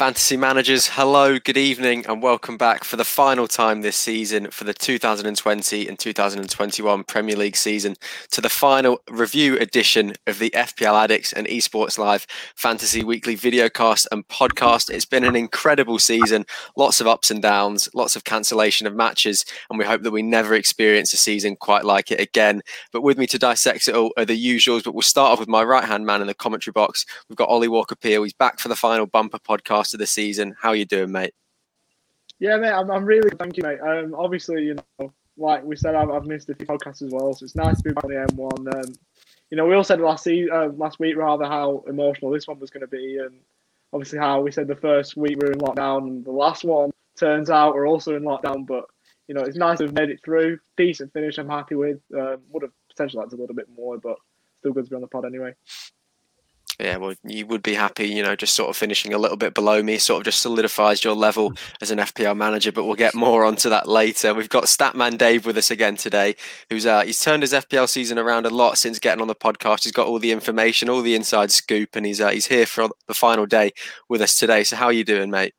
Fantasy 0.00 0.38
managers, 0.38 0.88
hello, 0.88 1.38
good 1.38 1.58
evening, 1.58 2.06
and 2.06 2.22
welcome 2.22 2.56
back 2.56 2.84
for 2.84 2.96
the 2.96 3.04
final 3.04 3.46
time 3.46 3.82
this 3.82 3.96
season 3.96 4.50
for 4.50 4.64
the 4.64 4.72
2020 4.72 5.86
and 5.86 5.98
2021 5.98 7.04
Premier 7.04 7.36
League 7.36 7.54
season 7.54 7.94
to 8.30 8.40
the 8.40 8.48
final 8.48 9.02
review 9.10 9.58
edition 9.58 10.14
of 10.26 10.38
the 10.38 10.48
FPL 10.52 11.04
Addicts 11.04 11.34
and 11.34 11.46
Esports 11.46 11.98
Live 11.98 12.26
Fantasy 12.56 13.04
Weekly 13.04 13.36
videocast 13.36 14.06
and 14.10 14.26
podcast. 14.28 14.88
It's 14.88 15.04
been 15.04 15.22
an 15.22 15.36
incredible 15.36 15.98
season, 15.98 16.46
lots 16.78 17.02
of 17.02 17.06
ups 17.06 17.30
and 17.30 17.42
downs, 17.42 17.86
lots 17.94 18.16
of 18.16 18.24
cancellation 18.24 18.86
of 18.86 18.94
matches, 18.94 19.44
and 19.68 19.78
we 19.78 19.84
hope 19.84 20.00
that 20.00 20.12
we 20.12 20.22
never 20.22 20.54
experience 20.54 21.12
a 21.12 21.18
season 21.18 21.56
quite 21.56 21.84
like 21.84 22.10
it 22.10 22.20
again. 22.20 22.62
But 22.90 23.02
with 23.02 23.18
me 23.18 23.26
to 23.26 23.38
dissect 23.38 23.86
it 23.86 23.94
all 23.94 24.12
are 24.16 24.24
the 24.24 24.42
usuals, 24.42 24.82
but 24.82 24.94
we'll 24.94 25.02
start 25.02 25.32
off 25.32 25.40
with 25.40 25.48
my 25.50 25.62
right 25.62 25.84
hand 25.84 26.06
man 26.06 26.22
in 26.22 26.26
the 26.26 26.32
commentary 26.32 26.72
box. 26.72 27.04
We've 27.28 27.36
got 27.36 27.50
Ollie 27.50 27.68
Walker 27.68 27.96
Peel. 27.96 28.22
He's 28.22 28.32
back 28.32 28.60
for 28.60 28.68
the 28.68 28.74
final 28.74 29.04
bumper 29.04 29.38
podcast 29.38 29.89
of 29.94 30.00
the 30.00 30.06
season. 30.06 30.54
How 30.60 30.70
are 30.70 30.76
you 30.76 30.84
doing, 30.84 31.12
mate? 31.12 31.34
Yeah, 32.38 32.56
mate, 32.56 32.72
I'm, 32.72 32.90
I'm 32.90 33.04
really 33.04 33.30
thank 33.38 33.56
you, 33.56 33.62
mate. 33.62 33.80
Um, 33.80 34.14
obviously, 34.14 34.64
you 34.64 34.76
know, 34.98 35.12
like 35.36 35.62
we 35.62 35.76
said, 35.76 35.94
I've, 35.94 36.10
I've 36.10 36.26
missed 36.26 36.48
a 36.48 36.54
few 36.54 36.66
podcasts 36.66 37.02
as 37.02 37.12
well, 37.12 37.32
so 37.34 37.44
it's 37.44 37.54
nice 37.54 37.76
to 37.78 37.82
be 37.82 37.92
back 37.92 38.04
on 38.04 38.10
the 38.10 38.26
M1. 38.32 38.74
Um, 38.74 38.94
you 39.50 39.56
know, 39.56 39.66
we 39.66 39.74
all 39.74 39.84
said 39.84 40.00
last 40.00 40.24
season, 40.24 40.50
uh, 40.52 40.68
last 40.76 40.98
week 41.00 41.16
rather 41.16 41.44
how 41.44 41.84
emotional 41.86 42.30
this 42.30 42.46
one 42.46 42.58
was 42.58 42.70
going 42.70 42.82
to 42.82 42.86
be, 42.86 43.18
and 43.18 43.38
obviously 43.92 44.18
how 44.18 44.40
we 44.40 44.52
said 44.52 44.68
the 44.68 44.76
first 44.76 45.16
week 45.16 45.38
we 45.40 45.46
were 45.46 45.52
in 45.52 45.58
lockdown, 45.58 46.08
and 46.08 46.24
the 46.24 46.30
last 46.30 46.64
one 46.64 46.90
turns 47.18 47.50
out 47.50 47.74
we're 47.74 47.88
also 47.88 48.16
in 48.16 48.22
lockdown. 48.22 48.66
But 48.66 48.84
you 49.28 49.34
know, 49.34 49.42
it's 49.42 49.56
nice 49.56 49.78
to 49.78 49.84
have 49.84 49.94
made 49.94 50.10
it 50.10 50.20
through. 50.24 50.58
Decent 50.76 51.12
finish, 51.12 51.38
I'm 51.38 51.48
happy 51.48 51.74
with. 51.74 52.00
Um, 52.16 52.38
would 52.50 52.62
have 52.62 52.72
potentially 52.88 53.20
liked 53.20 53.32
a 53.32 53.36
little 53.36 53.54
bit 53.54 53.68
more, 53.76 53.98
but 53.98 54.16
still 54.60 54.72
good 54.72 54.84
to 54.84 54.90
be 54.90 54.96
on 54.96 55.02
the 55.02 55.08
pod 55.08 55.24
anyway 55.24 55.54
yeah, 56.82 56.96
well, 56.96 57.14
you 57.24 57.46
would 57.46 57.62
be 57.62 57.74
happy, 57.74 58.08
you 58.08 58.22
know, 58.22 58.36
just 58.36 58.54
sort 58.54 58.70
of 58.70 58.76
finishing 58.76 59.12
a 59.12 59.18
little 59.18 59.36
bit 59.36 59.54
below 59.54 59.82
me, 59.82 59.98
sort 59.98 60.20
of 60.20 60.24
just 60.24 60.42
solidifies 60.42 61.04
your 61.04 61.14
level 61.14 61.52
as 61.80 61.90
an 61.90 61.98
FPL 61.98 62.36
manager. 62.36 62.72
But 62.72 62.84
we'll 62.84 62.94
get 62.94 63.14
more 63.14 63.44
onto 63.44 63.68
that 63.68 63.88
later. 63.88 64.34
We've 64.34 64.48
got 64.48 64.64
Statman 64.64 65.18
Dave 65.18 65.46
with 65.46 65.56
us 65.56 65.70
again 65.70 65.96
today, 65.96 66.36
who's 66.68 66.86
uh, 66.86 67.02
he's 67.02 67.20
turned 67.20 67.42
his 67.42 67.52
FPL 67.52 67.88
season 67.88 68.18
around 68.18 68.46
a 68.46 68.50
lot 68.50 68.78
since 68.78 68.98
getting 68.98 69.20
on 69.22 69.28
the 69.28 69.34
podcast. 69.34 69.84
He's 69.84 69.92
got 69.92 70.06
all 70.06 70.18
the 70.18 70.32
information, 70.32 70.88
all 70.88 71.02
the 71.02 71.14
inside 71.14 71.50
scoop, 71.50 71.96
and 71.96 72.06
he's 72.06 72.20
uh, 72.20 72.30
he's 72.30 72.46
here 72.46 72.66
for 72.66 72.88
the 73.06 73.14
final 73.14 73.46
day 73.46 73.72
with 74.08 74.20
us 74.20 74.38
today. 74.38 74.64
So 74.64 74.76
how 74.76 74.86
are 74.86 74.92
you 74.92 75.04
doing, 75.04 75.30
mate? 75.30 75.54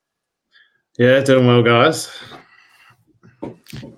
Yeah, 0.97 1.21
doing 1.21 1.47
well, 1.47 1.63
guys. 1.63 2.11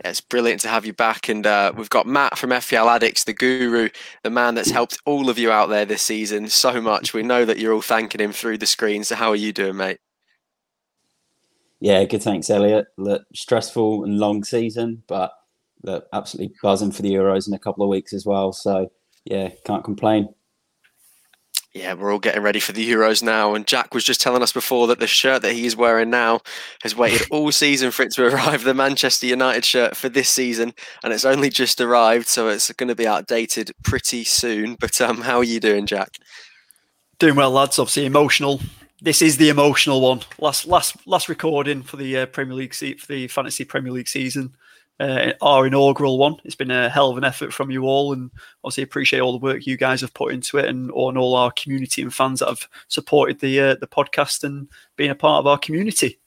It's 0.06 0.22
brilliant 0.22 0.62
to 0.62 0.68
have 0.68 0.86
you 0.86 0.94
back. 0.94 1.30
And 1.30 1.46
uh, 1.46 1.74
we've 1.76 1.90
got 1.90 2.08
Matt 2.08 2.38
from 2.38 2.52
FPL 2.52 2.94
Addicts, 2.94 3.24
the 3.24 3.34
guru, 3.34 3.90
the 4.24 4.30
man 4.30 4.56
that's 4.56 4.72
helped 4.72 5.00
all 5.06 5.30
of 5.30 5.38
you 5.38 5.52
out 5.52 5.70
there 5.70 5.86
this 5.86 6.02
season 6.02 6.48
so 6.50 6.82
much. 6.82 7.14
We 7.14 7.24
know 7.24 7.46
that 7.46 7.58
you're 7.58 7.74
all 7.74 7.82
thanking 7.82 8.22
him 8.22 8.32
through 8.32 8.60
the 8.60 8.66
screen. 8.66 9.04
So, 9.04 9.16
how 9.16 9.30
are 9.30 9.36
you 9.36 9.54
doing, 9.54 9.78
mate? 9.78 10.00
Yeah, 11.80 12.04
good. 12.06 12.24
Thanks, 12.24 12.50
Elliot. 12.50 12.88
Look, 12.98 13.24
stressful 13.34 14.06
and 14.06 14.20
long 14.20 14.44
season, 14.44 15.04
but 15.08 15.34
look, 15.84 16.08
absolutely 16.14 16.56
buzzing 16.62 16.92
for 16.92 17.02
the 17.02 17.14
Euros 17.14 17.48
in 17.48 17.54
a 17.54 17.60
couple 17.60 17.84
of 17.84 17.90
weeks 17.90 18.14
as 18.14 18.26
well. 18.26 18.54
So, 18.54 18.90
yeah, 19.26 19.50
can't 19.66 19.84
complain 19.84 20.30
yeah, 21.74 21.94
we're 21.94 22.12
all 22.12 22.20
getting 22.20 22.44
ready 22.44 22.60
for 22.60 22.72
the 22.72 22.88
Euros 22.88 23.24
now. 23.24 23.56
And 23.56 23.66
Jack 23.66 23.96
was 23.96 24.04
just 24.04 24.22
telling 24.22 24.44
us 24.44 24.54
before 24.54 24.86
that 24.88 25.00
the 25.00 25.08
shirt 25.08 25.42
that 25.42 25.54
he's 25.54 25.76
wearing 25.76 26.12
now 26.12 26.42
has 26.84 26.96
waited 26.96 27.28
all 27.32 27.52
season 27.52 27.90
for 27.90 28.04
it 28.04 28.12
to 28.14 28.28
arrive, 28.28 28.64
the 28.64 28.76
Manchester 28.76 29.26
United 29.26 29.66
shirt 29.66 29.98
for 29.98 30.08
this 30.08 30.30
season, 30.30 30.74
and 31.04 31.12
it's 31.12 31.26
only 31.26 31.50
just 31.50 31.82
arrived, 31.82 32.28
so 32.28 32.48
it's 32.48 32.72
going 32.74 32.90
to 32.90 32.96
be 32.96 33.08
outdated 33.08 33.72
pretty 33.84 34.24
soon. 34.24 34.76
But 34.76 35.02
um, 35.02 35.22
how 35.22 35.38
are 35.38 35.44
you 35.44 35.60
doing, 35.60 35.88
Jack? 35.88 36.18
Doing 37.18 37.36
well, 37.36 37.52
lads. 37.52 37.80
Obviously 37.80 38.06
emotional. 38.06 38.62
This 39.02 39.22
is 39.22 39.38
the 39.38 39.50
emotional 39.50 40.00
one. 40.00 40.22
Last 40.38 40.68
last 40.68 40.96
last 41.08 41.28
recording 41.28 41.82
for 41.82 41.98
the 41.98 42.20
uh, 42.20 42.26
Premier 42.28 42.54
League 42.54 42.74
se- 42.74 42.98
for 42.98 43.08
the 43.08 43.28
fantasy 43.28 43.66
Premier 43.66 43.92
League 43.92 44.08
season 44.08 44.56
uh, 45.00 45.34
our 45.42 45.68
inaugural 45.68 46.18
one. 46.18 46.38
It's 46.44 46.56
been 46.56 46.72
a 46.72 46.90
hell 46.90 47.10
of 47.10 47.18
an 47.18 47.24
effort 47.24 47.54
from 47.54 47.72
you 47.72 47.84
all, 47.84 48.14
and 48.14 48.32
obviously 48.64 48.84
appreciate 48.84 49.20
all 49.20 49.32
the 49.32 49.44
work 49.44 49.66
you 49.66 49.78
guys 49.78 50.02
have 50.02 50.14
put 50.14 50.34
into 50.34 50.58
it, 50.58 50.66
and 50.66 50.92
on 50.92 51.18
all 51.18 51.36
our 51.36 51.52
community 51.52 52.02
and 52.02 52.14
fans 52.14 52.40
that 52.40 52.50
have 52.50 52.68
supported 52.88 53.40
the 53.40 53.60
uh, 53.60 53.76
the 53.76 53.88
podcast 53.88 54.44
and 54.44 54.68
been 54.96 55.12
a 55.12 55.16
part 55.16 55.40
of 55.40 55.48
our 55.48 55.58
community 55.58 56.20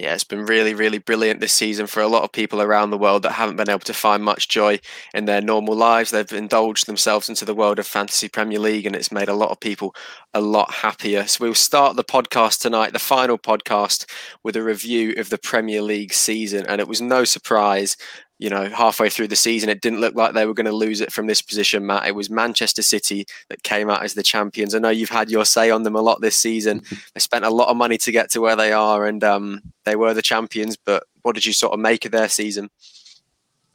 yeah, 0.00 0.14
it's 0.14 0.24
been 0.24 0.46
really, 0.46 0.72
really 0.72 0.96
brilliant 0.96 1.40
this 1.40 1.52
season 1.52 1.86
for 1.86 2.00
a 2.00 2.08
lot 2.08 2.22
of 2.22 2.32
people 2.32 2.62
around 2.62 2.88
the 2.88 2.96
world 2.96 3.22
that 3.22 3.32
haven't 3.32 3.56
been 3.56 3.68
able 3.68 3.80
to 3.80 3.92
find 3.92 4.24
much 4.24 4.48
joy 4.48 4.80
in 5.12 5.26
their 5.26 5.42
normal 5.42 5.76
lives. 5.76 6.10
They've 6.10 6.32
indulged 6.32 6.86
themselves 6.86 7.28
into 7.28 7.44
the 7.44 7.54
world 7.54 7.78
of 7.78 7.86
Fantasy 7.86 8.26
Premier 8.26 8.58
League, 8.58 8.86
and 8.86 8.96
it's 8.96 9.12
made 9.12 9.28
a 9.28 9.34
lot 9.34 9.50
of 9.50 9.60
people 9.60 9.94
a 10.32 10.40
lot 10.40 10.72
happier. 10.72 11.26
So 11.26 11.44
we'll 11.44 11.54
start 11.54 11.96
the 11.96 12.04
podcast 12.04 12.60
tonight, 12.60 12.94
the 12.94 12.98
final 12.98 13.36
podcast, 13.36 14.10
with 14.42 14.56
a 14.56 14.62
review 14.62 15.12
of 15.18 15.28
the 15.28 15.36
Premier 15.36 15.82
League 15.82 16.14
season. 16.14 16.64
And 16.66 16.80
it 16.80 16.88
was 16.88 17.02
no 17.02 17.24
surprise 17.24 17.98
you 18.40 18.48
know, 18.48 18.70
halfway 18.70 19.10
through 19.10 19.28
the 19.28 19.36
season, 19.36 19.68
it 19.68 19.82
didn't 19.82 20.00
look 20.00 20.14
like 20.14 20.32
they 20.32 20.46
were 20.46 20.54
going 20.54 20.64
to 20.64 20.72
lose 20.72 21.02
it 21.02 21.12
from 21.12 21.26
this 21.26 21.42
position, 21.42 21.84
Matt. 21.84 22.06
It 22.06 22.14
was 22.14 22.30
Manchester 22.30 22.80
City 22.80 23.26
that 23.50 23.62
came 23.62 23.90
out 23.90 24.02
as 24.02 24.14
the 24.14 24.22
champions. 24.22 24.74
I 24.74 24.78
know 24.78 24.88
you've 24.88 25.10
had 25.10 25.30
your 25.30 25.44
say 25.44 25.70
on 25.70 25.82
them 25.82 25.94
a 25.94 26.00
lot 26.00 26.22
this 26.22 26.36
season. 26.36 26.82
They 27.14 27.20
spent 27.20 27.44
a 27.44 27.50
lot 27.50 27.68
of 27.68 27.76
money 27.76 27.98
to 27.98 28.12
get 28.12 28.30
to 28.30 28.40
where 28.40 28.56
they 28.56 28.72
are, 28.72 29.04
and 29.04 29.22
um, 29.24 29.62
they 29.84 29.96
were 29.96 30.14
the 30.14 30.22
champions. 30.22 30.76
But 30.76 31.02
what 31.22 31.34
did 31.34 31.44
you 31.44 31.52
sort 31.52 31.74
of 31.74 31.80
make 31.80 32.04
of 32.04 32.12
their 32.12 32.28
season? 32.28 32.70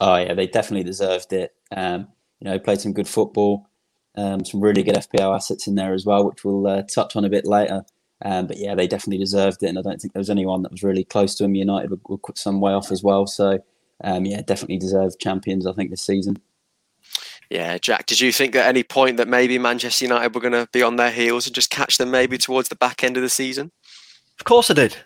Oh 0.00 0.16
yeah, 0.16 0.34
they 0.34 0.46
definitely 0.46 0.84
deserved 0.84 1.32
it. 1.32 1.54
Um, 1.70 2.08
you 2.40 2.50
know, 2.50 2.58
played 2.58 2.80
some 2.80 2.92
good 2.92 3.06
football, 3.06 3.68
um, 4.16 4.44
some 4.44 4.60
really 4.60 4.82
good 4.82 4.94
FPL 4.94 5.34
assets 5.34 5.66
in 5.66 5.74
there 5.74 5.92
as 5.92 6.06
well, 6.06 6.26
which 6.26 6.44
we'll 6.44 6.66
uh, 6.66 6.82
touch 6.82 7.14
on 7.14 7.24
a 7.24 7.28
bit 7.28 7.46
later. 7.46 7.84
Um, 8.24 8.46
but 8.46 8.56
yeah, 8.56 8.74
they 8.74 8.86
definitely 8.86 9.18
deserved 9.18 9.62
it, 9.62 9.68
and 9.68 9.78
I 9.78 9.82
don't 9.82 10.00
think 10.00 10.14
there 10.14 10.20
was 10.20 10.30
anyone 10.30 10.62
that 10.62 10.72
was 10.72 10.82
really 10.82 11.04
close 11.04 11.34
to 11.36 11.44
them. 11.44 11.54
United 11.54 11.90
were, 11.90 12.00
were 12.08 12.18
some 12.34 12.60
way 12.60 12.72
off 12.72 12.90
as 12.90 13.02
well, 13.02 13.26
so 13.26 13.58
um, 14.04 14.24
yeah, 14.24 14.42
definitely 14.42 14.78
deserve 14.78 15.18
champions. 15.18 15.66
I 15.66 15.72
think 15.72 15.90
this 15.90 16.02
season. 16.02 16.40
Yeah, 17.50 17.78
Jack. 17.78 18.06
Did 18.06 18.20
you 18.20 18.32
think 18.32 18.56
at 18.56 18.66
any 18.66 18.82
point 18.82 19.18
that 19.18 19.28
maybe 19.28 19.58
Manchester 19.58 20.04
United 20.04 20.34
were 20.34 20.40
going 20.40 20.52
to 20.52 20.68
be 20.72 20.82
on 20.82 20.96
their 20.96 21.12
heels 21.12 21.46
and 21.46 21.54
just 21.54 21.70
catch 21.70 21.96
them 21.96 22.10
maybe 22.10 22.38
towards 22.38 22.68
the 22.68 22.76
back 22.76 23.04
end 23.04 23.16
of 23.16 23.22
the 23.22 23.28
season? 23.28 23.70
Of 24.38 24.44
course, 24.44 24.70
I 24.70 24.74
did. 24.74 24.96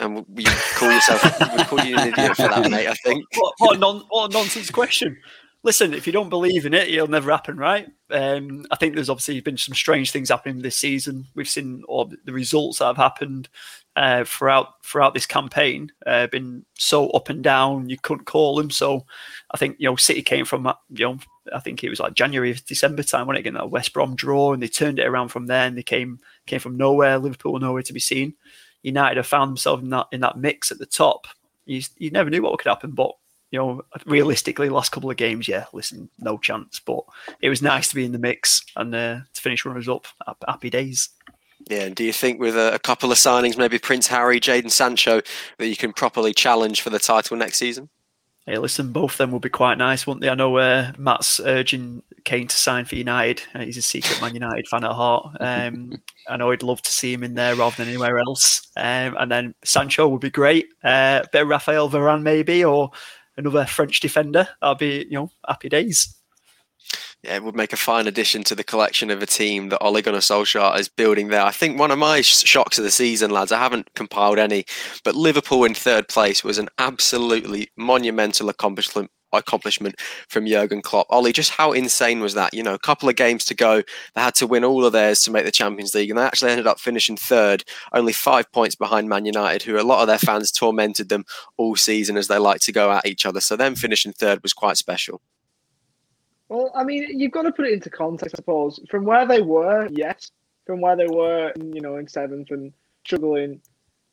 And 0.00 0.24
you 0.36 0.50
call 0.74 0.90
yourself, 0.90 1.22
you 1.22 1.64
call 1.64 1.84
you 1.84 1.96
an 1.96 2.08
idiot 2.08 2.36
for 2.36 2.48
that, 2.48 2.70
mate. 2.70 2.88
I 2.88 2.94
think. 2.94 3.24
What, 3.36 3.54
what, 3.58 3.78
non, 3.78 4.02
what 4.08 4.30
a 4.30 4.34
nonsense 4.34 4.70
question 4.70 5.16
listen, 5.62 5.94
if 5.94 6.06
you 6.06 6.12
don't 6.12 6.28
believe 6.28 6.66
in 6.66 6.74
it, 6.74 6.88
it'll 6.88 7.08
never 7.08 7.30
happen, 7.30 7.56
right? 7.56 7.88
Um, 8.10 8.66
I 8.70 8.76
think 8.76 8.94
there's 8.94 9.10
obviously 9.10 9.40
been 9.40 9.56
some 9.56 9.74
strange 9.74 10.10
things 10.10 10.30
happening 10.30 10.60
this 10.60 10.76
season. 10.76 11.26
We've 11.34 11.48
seen 11.48 11.84
all 11.88 12.12
the 12.24 12.32
results 12.32 12.78
that 12.78 12.86
have 12.86 12.96
happened 12.96 13.48
uh, 13.96 14.24
throughout 14.24 14.82
throughout 14.84 15.14
this 15.14 15.26
campaign 15.26 15.92
uh, 16.06 16.26
been 16.28 16.64
so 16.74 17.10
up 17.10 17.28
and 17.28 17.42
down. 17.42 17.88
You 17.88 17.98
couldn't 17.98 18.24
call 18.24 18.56
them. 18.56 18.70
So 18.70 19.04
I 19.50 19.58
think 19.58 19.76
you 19.78 19.88
know 19.88 19.96
City 19.96 20.22
came 20.22 20.44
from 20.44 20.72
you 20.90 21.06
know 21.06 21.18
I 21.52 21.60
think 21.60 21.82
it 21.82 21.90
was 21.90 22.00
like 22.00 22.14
January 22.14 22.54
December 22.66 23.02
time 23.02 23.26
when 23.26 23.36
it 23.36 23.42
got 23.42 23.54
that 23.54 23.70
West 23.70 23.92
Brom 23.92 24.14
draw, 24.14 24.52
and 24.52 24.62
they 24.62 24.68
turned 24.68 24.98
it 24.98 25.06
around 25.06 25.28
from 25.28 25.46
there. 25.46 25.66
And 25.66 25.76
they 25.76 25.82
came 25.82 26.20
came 26.46 26.60
from 26.60 26.76
nowhere. 26.76 27.18
Liverpool 27.18 27.58
nowhere 27.58 27.82
to 27.82 27.92
be 27.92 28.00
seen. 28.00 28.34
United 28.82 29.16
have 29.16 29.26
found 29.26 29.50
themselves 29.50 29.82
in 29.82 29.90
that 29.90 30.06
in 30.12 30.20
that 30.20 30.38
mix 30.38 30.72
at 30.72 30.78
the 30.78 30.86
top. 30.86 31.26
You, 31.64 31.82
you 31.98 32.10
never 32.10 32.30
knew 32.30 32.42
what 32.42 32.58
could 32.58 32.68
happen, 32.68 32.90
but 32.90 33.12
you 33.52 33.58
know, 33.58 33.82
realistically, 34.06 34.70
last 34.70 34.92
couple 34.92 35.10
of 35.10 35.18
games, 35.18 35.46
yeah, 35.46 35.66
listen, 35.74 36.08
no 36.18 36.38
chance. 36.38 36.80
But 36.80 37.04
it 37.42 37.50
was 37.50 37.60
nice 37.60 37.90
to 37.90 37.94
be 37.94 38.06
in 38.06 38.12
the 38.12 38.18
mix 38.18 38.64
and 38.76 38.94
uh, 38.94 39.20
to 39.34 39.40
finish 39.40 39.64
runners 39.66 39.90
up. 39.90 40.06
Happy 40.48 40.70
days. 40.70 41.10
Yeah, 41.68 41.84
and 41.84 41.94
do 41.94 42.04
you 42.04 42.12
think 42.12 42.40
with 42.40 42.56
a, 42.56 42.74
a 42.74 42.78
couple 42.78 43.12
of 43.12 43.18
signings, 43.18 43.56
maybe 43.56 43.78
Prince 43.78 44.06
Harry, 44.08 44.40
Jadon 44.40 44.70
Sancho, 44.70 45.20
that 45.58 45.68
you 45.68 45.76
can 45.76 45.92
properly 45.92 46.34
challenge 46.34 46.80
for 46.80 46.90
the 46.90 46.98
title 46.98 47.36
next 47.36 47.58
season? 47.58 47.88
Hey, 48.46 48.58
listen, 48.58 48.90
both 48.90 49.12
of 49.12 49.18
them 49.18 49.30
would 49.30 49.42
be 49.42 49.48
quite 49.48 49.78
nice, 49.78 50.04
wouldn't 50.04 50.22
they? 50.22 50.28
I 50.28 50.34
know 50.34 50.56
uh, 50.56 50.90
Matt's 50.98 51.38
urging 51.38 52.02
Kane 52.24 52.48
to 52.48 52.56
sign 52.56 52.84
for 52.84 52.96
United. 52.96 53.42
Uh, 53.54 53.60
he's 53.60 53.76
a 53.76 53.82
secret 53.82 54.20
Man 54.20 54.34
United 54.34 54.66
fan 54.66 54.82
at 54.82 54.90
heart. 54.90 55.36
Um, 55.38 55.92
I 56.28 56.36
know 56.36 56.50
he'd 56.50 56.64
love 56.64 56.82
to 56.82 56.92
see 56.92 57.12
him 57.12 57.22
in 57.22 57.34
there 57.34 57.54
rather 57.54 57.76
than 57.76 57.88
anywhere 57.88 58.18
else. 58.18 58.66
Um, 58.76 59.16
and 59.18 59.30
then 59.30 59.54
Sancho 59.64 60.08
would 60.08 60.20
be 60.20 60.30
great. 60.30 60.66
Uh, 60.82 61.20
a 61.22 61.28
bit 61.30 61.42
of 61.42 61.48
Raphael 61.48 61.88
Varane, 61.88 62.22
maybe, 62.22 62.64
or 62.64 62.90
another 63.36 63.64
French 63.64 64.00
defender, 64.00 64.48
that'll 64.60 64.74
be 64.74 65.06
you 65.08 65.18
know 65.18 65.30
happy 65.46 65.68
days. 65.68 66.16
Yeah, 67.22 67.36
it 67.36 67.44
would 67.44 67.54
make 67.54 67.72
a 67.72 67.76
fine 67.76 68.08
addition 68.08 68.42
to 68.44 68.56
the 68.56 68.64
collection 68.64 69.08
of 69.08 69.22
a 69.22 69.26
team 69.26 69.68
that 69.68 69.80
Ole 69.80 70.02
Gunnar 70.02 70.18
Solskjaer 70.18 70.76
is 70.76 70.88
building 70.88 71.28
there. 71.28 71.44
I 71.44 71.52
think 71.52 71.78
one 71.78 71.92
of 71.92 71.98
my 71.98 72.20
shocks 72.20 72.78
of 72.78 72.84
the 72.84 72.90
season, 72.90 73.30
lads, 73.30 73.52
I 73.52 73.58
haven't 73.58 73.94
compiled 73.94 74.40
any, 74.40 74.64
but 75.04 75.14
Liverpool 75.14 75.62
in 75.62 75.72
third 75.72 76.08
place 76.08 76.42
was 76.42 76.58
an 76.58 76.68
absolutely 76.78 77.68
monumental 77.76 78.48
accomplishment 78.48 79.10
accomplishment 79.32 79.94
from 80.28 80.46
Jurgen 80.46 80.82
Klopp. 80.82 81.06
Ollie, 81.10 81.32
just 81.32 81.52
how 81.52 81.72
insane 81.72 82.20
was 82.20 82.34
that? 82.34 82.52
You 82.52 82.62
know, 82.62 82.74
a 82.74 82.78
couple 82.78 83.08
of 83.08 83.16
games 83.16 83.44
to 83.46 83.54
go, 83.54 83.82
they 84.14 84.20
had 84.20 84.34
to 84.34 84.46
win 84.46 84.64
all 84.64 84.84
of 84.84 84.92
theirs 84.92 85.20
to 85.22 85.30
make 85.30 85.44
the 85.44 85.50
Champions 85.50 85.94
League, 85.94 86.10
and 86.10 86.18
they 86.18 86.24
actually 86.24 86.50
ended 86.50 86.66
up 86.66 86.80
finishing 86.80 87.16
third, 87.16 87.64
only 87.94 88.12
five 88.12 88.50
points 88.52 88.74
behind 88.74 89.08
Man 89.08 89.24
United, 89.24 89.62
who 89.62 89.80
a 89.80 89.82
lot 89.82 90.00
of 90.02 90.06
their 90.06 90.18
fans 90.18 90.52
tormented 90.52 91.08
them 91.08 91.24
all 91.56 91.76
season 91.76 92.16
as 92.16 92.28
they 92.28 92.38
like 92.38 92.60
to 92.62 92.72
go 92.72 92.92
at 92.92 93.06
each 93.06 93.24
other. 93.24 93.40
So 93.40 93.56
them 93.56 93.74
finishing 93.74 94.12
third 94.12 94.42
was 94.42 94.52
quite 94.52 94.76
special. 94.76 95.22
Well, 96.52 96.70
I 96.74 96.84
mean, 96.84 97.18
you've 97.18 97.32
got 97.32 97.42
to 97.42 97.52
put 97.52 97.66
it 97.66 97.72
into 97.72 97.88
context, 97.88 98.34
I 98.34 98.36
suppose. 98.36 98.78
From 98.90 99.06
where 99.06 99.26
they 99.26 99.40
were, 99.40 99.88
yes, 99.90 100.30
from 100.66 100.82
where 100.82 100.96
they 100.96 101.06
were, 101.06 101.50
you 101.56 101.80
know, 101.80 101.96
in 101.96 102.06
seventh 102.06 102.50
and 102.50 102.74
struggling 103.06 103.62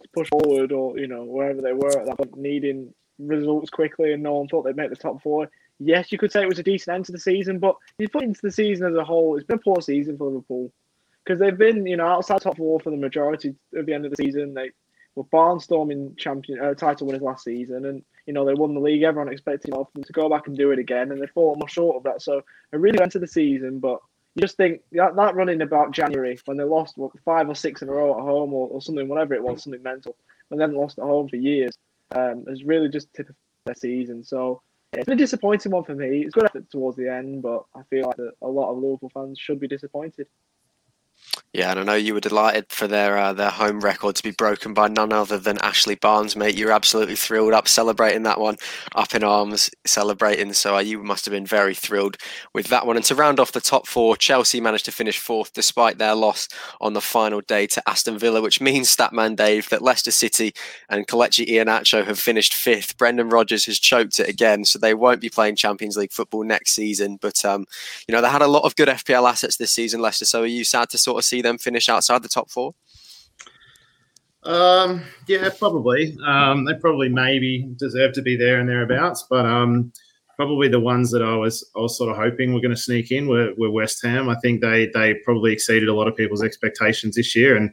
to 0.01 0.09
push 0.13 0.29
forward, 0.29 0.71
or 0.71 0.97
you 0.97 1.07
know, 1.07 1.23
wherever 1.25 1.61
they 1.61 1.73
were 1.73 1.99
at 1.99 2.05
that 2.05 2.17
point, 2.17 2.37
needing 2.37 2.93
results 3.17 3.69
quickly, 3.69 4.13
and 4.13 4.23
no 4.23 4.35
one 4.35 4.47
thought 4.47 4.63
they'd 4.63 4.77
make 4.77 4.89
the 4.89 4.95
top 4.95 5.21
four. 5.21 5.49
Yes, 5.79 6.13
you 6.13 6.17
could 6.17 6.31
say 6.31 6.41
it 6.41 6.47
was 6.47 6.59
a 6.59 6.63
decent 6.63 6.95
end 6.95 7.05
to 7.05 7.11
the 7.11 7.19
season, 7.19 7.59
but 7.59 7.75
you 7.97 8.07
put 8.07 8.23
into 8.23 8.41
the 8.41 8.51
season 8.51 8.87
as 8.87 8.95
a 8.95 9.03
whole, 9.03 9.35
it's 9.35 9.45
been 9.45 9.57
a 9.57 9.61
poor 9.61 9.81
season 9.81 10.17
for 10.17 10.27
Liverpool 10.27 10.71
because 11.25 11.41
they've 11.41 11.57
been, 11.57 11.85
you 11.85 11.97
know, 11.97 12.07
outside 12.07 12.41
top 12.41 12.55
four 12.55 12.79
for 12.79 12.89
the 12.89 12.95
majority 12.95 13.53
of 13.75 13.85
the 13.85 13.93
end 13.93 14.05
of 14.05 14.11
the 14.11 14.23
season. 14.23 14.53
They 14.53 14.71
were 15.19 15.25
barnstorming 15.25 16.17
champion 16.17 16.59
uh, 16.59 16.73
title 16.73 17.07
winners 17.07 17.21
last 17.21 17.43
season, 17.43 17.85
and 17.85 18.03
you 18.25 18.33
know 18.33 18.45
they 18.45 18.53
won 18.53 18.73
the 18.73 18.79
league. 18.79 19.03
Everyone 19.03 19.31
expected 19.31 19.73
them 19.73 20.03
to 20.03 20.13
go 20.13 20.29
back 20.29 20.47
and 20.47 20.57
do 20.57 20.71
it 20.71 20.79
again, 20.79 21.11
and 21.11 21.21
they 21.21 21.27
fallen 21.27 21.59
short 21.67 21.97
of 21.97 22.03
that. 22.03 22.21
So 22.21 22.41
they 22.71 22.77
really 22.77 22.97
went 22.97 23.11
to 23.11 23.19
the 23.19 23.27
season, 23.27 23.79
but 23.79 23.99
you 24.35 24.41
just 24.41 24.57
think 24.57 24.81
that, 24.93 25.15
that 25.15 25.35
running 25.35 25.61
about 25.61 25.91
January 25.91 26.39
when 26.45 26.57
they 26.57 26.63
lost 26.63 26.97
what, 26.97 27.11
five 27.25 27.49
or 27.49 27.55
six 27.55 27.81
in 27.81 27.89
a 27.89 27.91
row 27.91 28.17
at 28.17 28.23
home 28.23 28.53
or, 28.53 28.67
or 28.69 28.81
something, 28.81 29.07
whatever 29.07 29.33
it 29.33 29.43
was, 29.43 29.63
something 29.63 29.83
mental, 29.83 30.15
and 30.51 30.59
then 30.59 30.73
lost 30.73 30.97
at 30.99 31.03
home 31.03 31.27
for 31.27 31.35
years, 31.35 31.77
um, 32.15 32.45
has 32.47 32.63
really 32.63 32.87
just 32.87 33.13
tipped 33.13 33.31
their 33.65 33.75
season. 33.75 34.23
So 34.23 34.61
it's 34.93 35.05
been 35.05 35.17
a 35.17 35.17
disappointing 35.17 35.71
one 35.71 35.83
for 35.83 35.95
me. 35.95 36.21
It's 36.21 36.33
good 36.33 36.45
effort 36.45 36.69
towards 36.71 36.97
the 36.97 37.11
end, 37.11 37.41
but 37.41 37.65
I 37.75 37.81
feel 37.89 38.07
like 38.07 38.17
a 38.41 38.47
lot 38.47 38.71
of 38.71 38.77
Liverpool 38.77 39.11
fans 39.13 39.37
should 39.37 39.59
be 39.59 39.67
disappointed. 39.67 40.27
Yeah, 41.51 41.71
and 41.71 41.79
I 41.79 41.83
know 41.83 41.95
you 41.95 42.13
were 42.13 42.19
delighted 42.19 42.67
for 42.69 42.85
their 42.85 43.17
uh, 43.17 43.33
their 43.33 43.49
home 43.49 43.79
record 43.79 44.15
to 44.17 44.21
be 44.21 44.29
broken 44.29 44.75
by 44.75 44.87
none 44.87 45.11
other 45.11 45.39
than 45.39 45.57
Ashley 45.63 45.95
Barnes, 45.95 46.35
mate. 46.35 46.55
You 46.55 46.67
were 46.67 46.71
absolutely 46.71 47.15
thrilled 47.15 47.53
up 47.53 47.67
celebrating 47.67 48.21
that 48.21 48.39
one, 48.39 48.57
up 48.93 49.15
in 49.15 49.23
arms, 49.23 49.71
celebrating. 49.83 50.53
So 50.53 50.75
uh, 50.75 50.81
you 50.81 51.01
must 51.01 51.25
have 51.25 51.31
been 51.31 51.47
very 51.47 51.73
thrilled 51.73 52.17
with 52.53 52.67
that 52.67 52.85
one. 52.85 52.97
And 52.97 53.05
to 53.05 53.15
round 53.15 53.39
off 53.39 53.51
the 53.51 53.61
top 53.61 53.87
four, 53.87 54.15
Chelsea 54.15 54.61
managed 54.61 54.85
to 54.85 54.91
finish 54.91 55.17
fourth 55.17 55.51
despite 55.51 55.97
their 55.97 56.13
loss 56.13 56.47
on 56.81 56.93
the 56.93 57.01
final 57.01 57.41
day 57.41 57.65
to 57.65 57.89
Aston 57.89 58.19
Villa, 58.19 58.43
which 58.43 58.61
means, 58.61 58.95
Statman 58.95 59.35
Dave, 59.35 59.69
that 59.69 59.81
Leicester 59.81 60.11
City 60.11 60.53
and 60.87 61.07
Kelechi 61.07 61.47
Iheanacho 61.47 62.05
have 62.05 62.19
finished 62.19 62.53
fifth. 62.53 62.95
Brendan 62.95 63.29
Rodgers 63.29 63.65
has 63.65 63.79
choked 63.79 64.19
it 64.19 64.29
again, 64.29 64.65
so 64.65 64.77
they 64.77 64.93
won't 64.93 65.19
be 65.19 65.29
playing 65.29 65.55
Champions 65.55 65.97
League 65.97 66.11
football 66.11 66.43
next 66.43 66.73
season. 66.73 67.17
But, 67.19 67.43
um, 67.43 67.65
you 68.07 68.13
know, 68.13 68.21
they 68.21 68.29
had 68.29 68.43
a 68.43 68.47
lot 68.47 68.65
of 68.65 68.75
good 68.75 68.87
FPL 68.87 69.27
assets 69.27 69.57
this 69.57 69.71
season, 69.71 69.99
Leicester. 69.99 70.25
So 70.25 70.43
are 70.43 70.45
you 70.45 70.63
sad 70.63 70.91
to 70.91 70.99
sort 70.99 71.17
of 71.17 71.25
see 71.25 71.38
them 71.41 71.57
finish 71.57 71.89
outside 71.89 72.23
the 72.23 72.29
top 72.29 72.49
four? 72.49 72.73
Um, 74.43 75.03
yeah, 75.27 75.49
probably. 75.57 76.17
Um, 76.25 76.65
they 76.65 76.73
probably 76.75 77.09
maybe 77.09 77.69
deserve 77.77 78.13
to 78.13 78.21
be 78.21 78.35
there 78.35 78.59
and 78.59 78.69
thereabouts, 78.69 79.25
but 79.29 79.45
um, 79.45 79.91
probably 80.37 80.69
the 80.69 80.79
ones 80.79 81.11
that 81.11 81.21
I 81.21 81.35
was 81.35 81.69
I 81.75 81.79
was 81.79 81.97
sort 81.97 82.09
of 82.09 82.15
hoping 82.15 82.53
were 82.53 82.61
going 82.61 82.75
to 82.75 82.81
sneak 82.81 83.11
in 83.11 83.27
were, 83.27 83.53
were 83.57 83.71
West 83.71 84.01
Ham. 84.03 84.29
I 84.29 84.35
think 84.35 84.61
they 84.61 84.89
they 84.93 85.15
probably 85.25 85.51
exceeded 85.51 85.89
a 85.89 85.93
lot 85.93 86.07
of 86.07 86.15
people's 86.15 86.43
expectations 86.43 87.15
this 87.15 87.35
year, 87.35 87.57
and 87.57 87.71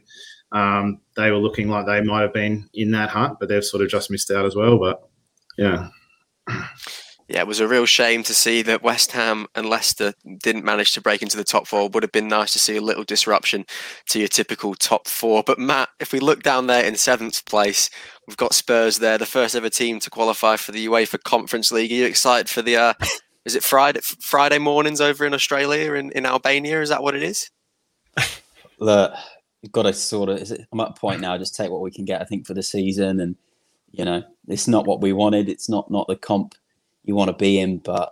um, 0.51 0.99
they 1.15 1.31
were 1.31 1.37
looking 1.37 1.69
like 1.69 1.85
they 1.85 2.01
might 2.01 2.21
have 2.21 2.33
been 2.33 2.69
in 2.73 2.91
that 2.91 3.09
hunt, 3.09 3.39
but 3.39 3.47
they've 3.47 3.63
sort 3.63 3.83
of 3.83 3.89
just 3.89 4.11
missed 4.11 4.31
out 4.31 4.45
as 4.45 4.55
well. 4.55 4.77
But 4.77 5.07
yeah 5.57 5.89
yeah, 7.27 7.39
it 7.39 7.47
was 7.47 7.59
a 7.59 7.67
real 7.67 7.85
shame 7.85 8.23
to 8.23 8.33
see 8.33 8.61
that 8.61 8.83
West 8.83 9.11
Ham 9.11 9.47
and 9.53 9.69
Leicester 9.69 10.13
didn't 10.41 10.63
manage 10.63 10.93
to 10.93 11.01
break 11.01 11.21
into 11.21 11.35
the 11.35 11.43
top 11.43 11.67
four. 11.67 11.89
Would 11.89 12.03
have 12.03 12.11
been 12.13 12.29
nice 12.29 12.53
to 12.53 12.59
see 12.59 12.77
a 12.77 12.81
little 12.81 13.03
disruption 13.03 13.65
to 14.09 14.19
your 14.19 14.29
typical 14.29 14.75
top 14.75 15.09
four. 15.09 15.43
But 15.43 15.59
Matt, 15.59 15.89
if 15.99 16.13
we 16.13 16.19
look 16.19 16.41
down 16.41 16.67
there 16.67 16.85
in 16.85 16.95
seventh 16.95 17.45
place, 17.45 17.89
we've 18.27 18.37
got 18.37 18.53
Spurs 18.53 18.99
there, 18.99 19.17
the 19.17 19.25
first 19.25 19.55
ever 19.55 19.69
team 19.69 19.99
to 19.99 20.09
qualify 20.09 20.55
for 20.55 20.71
the 20.71 20.87
UEFA 20.87 21.21
Conference 21.21 21.69
League. 21.69 21.91
Are 21.91 21.95
you 21.95 22.05
excited 22.05 22.49
for 22.49 22.61
the? 22.61 22.77
Uh, 22.77 22.93
is 23.43 23.55
it 23.55 23.63
Friday 23.63 23.99
Friday 24.01 24.57
mornings 24.57 25.01
over 25.01 25.25
in 25.25 25.33
Australia 25.33 25.93
in, 25.95 26.11
in 26.11 26.25
Albania? 26.25 26.81
Is 26.81 26.89
that 26.89 27.03
what 27.03 27.15
it 27.15 27.23
is? 27.23 27.49
Look, 28.79 29.13
you've 29.61 29.73
got 29.73 29.83
to 29.83 29.91
sort 29.91 30.29
of. 30.29 30.49
It, 30.49 30.65
I'm 30.71 30.79
at 30.79 30.91
a 30.91 30.93
point 30.93 31.19
now. 31.19 31.37
Just 31.37 31.55
take 31.55 31.71
what 31.71 31.81
we 31.81 31.91
can 31.91 32.05
get. 32.05 32.21
I 32.21 32.25
think 32.25 32.47
for 32.47 32.53
the 32.53 32.63
season, 32.63 33.19
and 33.19 33.35
you 33.91 34.05
know, 34.05 34.23
it's 34.47 34.69
not 34.69 34.87
what 34.87 35.01
we 35.01 35.11
wanted. 35.11 35.49
It's 35.49 35.67
not 35.67 35.91
not 35.91 36.07
the 36.07 36.15
comp 36.15 36.55
you 37.07 37.15
want 37.15 37.29
to 37.29 37.35
be 37.35 37.59
in, 37.59 37.79
but 37.79 38.11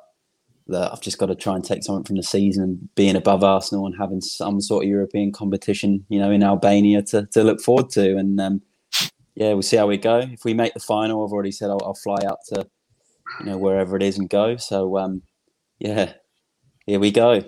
that 0.67 0.91
I've 0.91 1.01
just 1.01 1.17
got 1.17 1.27
to 1.27 1.35
try 1.35 1.55
and 1.55 1.63
take 1.63 1.83
something 1.83 2.05
from 2.05 2.15
the 2.15 2.23
season, 2.23 2.89
being 2.95 3.15
above 3.15 3.43
Arsenal 3.43 3.85
and 3.85 3.95
having 3.99 4.21
some 4.21 4.59
sort 4.61 4.83
of 4.83 4.89
European 4.89 5.31
competition, 5.31 6.05
you 6.09 6.19
know, 6.19 6.31
in 6.31 6.43
Albania 6.43 7.03
to, 7.03 7.27
to 7.33 7.43
look 7.43 7.61
forward 7.61 7.89
to. 7.91 8.17
And 8.17 8.39
um, 8.41 8.61
yeah, 9.35 9.53
we'll 9.53 9.61
see 9.61 9.77
how 9.77 9.87
we 9.87 9.97
go. 9.97 10.19
If 10.19 10.43
we 10.43 10.53
make 10.53 10.73
the 10.73 10.79
final, 10.79 11.23
I've 11.23 11.31
already 11.31 11.51
said 11.51 11.69
I'll, 11.69 11.81
I'll 11.83 11.93
fly 11.93 12.17
out 12.25 12.39
to, 12.47 12.67
you 13.41 13.45
know, 13.45 13.57
wherever 13.57 13.95
it 13.95 14.03
is 14.03 14.17
and 14.17 14.29
go. 14.29 14.57
So 14.57 14.97
um, 14.97 15.21
yeah, 15.79 16.13
here 16.87 16.99
we 16.99 17.11
go. 17.11 17.43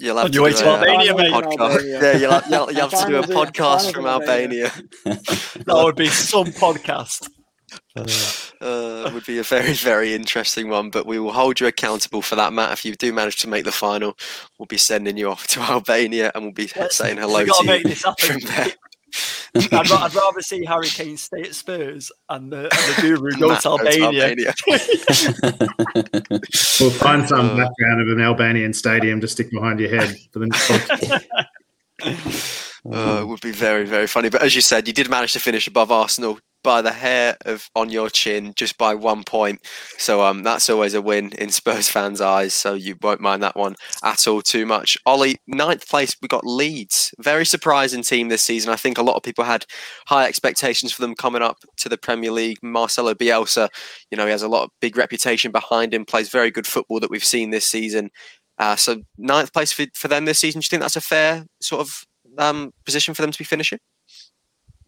You'll 0.00 0.16
have 0.16 0.26
to 0.26 0.32
do 0.32 0.44
a, 0.44 0.50
Albania, 0.50 1.14
mate. 1.14 1.32
Podcast. 1.32 1.84
Yeah, 2.02 2.16
you'll 2.16 2.32
have, 2.32 2.50
you'll, 2.50 2.72
you'll 2.72 2.88
have 2.88 3.00
to 3.00 3.06
do 3.06 3.16
a 3.18 3.22
podcast 3.22 3.92
from 3.92 4.06
Albania. 4.06 4.72
that 5.04 5.64
would 5.68 5.96
be 5.96 6.08
some 6.08 6.46
podcast. 6.46 7.28
Uh, 7.96 9.10
would 9.12 9.24
be 9.26 9.38
a 9.38 9.42
very, 9.42 9.72
very 9.72 10.14
interesting 10.14 10.68
one, 10.68 10.90
but 10.90 11.06
we 11.06 11.18
will 11.18 11.32
hold 11.32 11.60
you 11.60 11.66
accountable 11.66 12.22
for 12.22 12.34
that, 12.34 12.52
Matt. 12.52 12.72
If 12.72 12.84
you 12.84 12.94
do 12.94 13.12
manage 13.12 13.36
to 13.36 13.48
make 13.48 13.64
the 13.64 13.72
final, 13.72 14.16
we'll 14.58 14.66
be 14.66 14.78
sending 14.78 15.16
you 15.16 15.30
off 15.30 15.46
to 15.48 15.60
Albania 15.70 16.32
and 16.34 16.44
we'll 16.44 16.52
be 16.52 16.66
saying 16.66 17.18
hello 17.18 17.44
to 17.44 17.64
make 17.64 17.84
this 17.84 18.04
happen. 18.04 18.40
I'd, 19.54 19.92
I'd, 19.92 20.14
rather 20.14 20.40
see 20.40 20.64
Harry 20.64 20.88
Kane 20.88 21.16
stay 21.16 21.42
at 21.42 21.54
Spurs 21.54 22.10
and 22.28 22.52
the, 22.52 22.62
and 22.62 22.70
the 22.70 22.96
guru 23.00 23.30
go 23.38 23.54
to 23.54 23.68
Albania. 23.68 24.04
Albania. 24.06 24.54
we'll 26.80 26.90
find 26.90 27.28
some 27.28 27.50
uh, 27.50 27.56
background 27.56 28.00
of 28.00 28.08
an 28.08 28.20
Albanian 28.20 28.72
stadium 28.72 29.20
to 29.20 29.28
stick 29.28 29.52
behind 29.52 29.78
your 29.78 29.90
head 29.90 30.16
for 30.32 30.40
the 30.40 30.46
next 30.46 30.70
uh, 32.92 33.20
it 33.22 33.28
would 33.28 33.40
be 33.40 33.52
very, 33.52 33.84
very 33.86 34.08
funny. 34.08 34.30
But 34.30 34.42
as 34.42 34.56
you 34.56 34.60
said, 34.60 34.88
you 34.88 34.92
did 34.92 35.08
manage 35.08 35.32
to 35.34 35.40
finish 35.40 35.68
above 35.68 35.92
Arsenal 35.92 36.40
by 36.64 36.82
the 36.82 36.90
hair 36.90 37.36
of 37.44 37.70
on 37.76 37.90
your 37.90 38.10
chin, 38.10 38.52
just 38.56 38.76
by 38.76 38.94
one 38.94 39.22
point. 39.22 39.64
So 39.98 40.22
um, 40.22 40.42
that's 40.42 40.68
always 40.68 40.94
a 40.94 41.00
win 41.00 41.30
in 41.38 41.50
Spurs 41.50 41.88
fans' 41.88 42.20
eyes. 42.20 42.54
So 42.54 42.74
you 42.74 42.96
won't 43.00 43.20
mind 43.20 43.44
that 43.44 43.54
one 43.54 43.76
at 44.02 44.26
all 44.26 44.42
too 44.42 44.66
much. 44.66 44.98
Ollie, 45.06 45.36
ninth 45.46 45.88
place, 45.88 46.16
we 46.20 46.26
got 46.26 46.44
Leeds. 46.44 47.14
Very 47.20 47.46
surprising 47.46 48.02
team 48.02 48.28
this 48.28 48.42
season. 48.42 48.72
I 48.72 48.76
think 48.76 48.98
a 48.98 49.02
lot 49.02 49.14
of 49.14 49.22
people 49.22 49.44
had 49.44 49.64
high 50.08 50.26
expectations 50.26 50.92
for 50.92 51.02
them 51.02 51.14
coming 51.14 51.42
up 51.42 51.58
to 51.76 51.88
the 51.88 51.98
Premier 51.98 52.32
League. 52.32 52.58
Marcelo 52.62 53.14
Bielsa, 53.14 53.68
you 54.10 54.16
know, 54.16 54.24
he 54.24 54.32
has 54.32 54.42
a 54.42 54.48
lot 54.48 54.64
of 54.64 54.70
big 54.80 54.96
reputation 54.96 55.52
behind 55.52 55.94
him. 55.94 56.04
Plays 56.04 56.30
very 56.30 56.50
good 56.50 56.66
football 56.66 56.98
that 56.98 57.10
we've 57.10 57.24
seen 57.24 57.50
this 57.50 57.68
season. 57.68 58.10
Uh, 58.58 58.76
so 58.76 59.02
ninth 59.18 59.52
place 59.52 59.72
for, 59.72 59.86
for 59.94 60.08
them 60.08 60.24
this 60.24 60.38
season. 60.38 60.60
Do 60.60 60.64
you 60.64 60.70
think 60.70 60.82
that's 60.82 60.96
a 60.96 61.00
fair 61.00 61.44
sort 61.60 61.82
of 61.82 62.04
um, 62.38 62.72
position 62.84 63.14
for 63.14 63.22
them 63.22 63.32
to 63.32 63.38
be 63.38 63.44
finishing? 63.44 63.78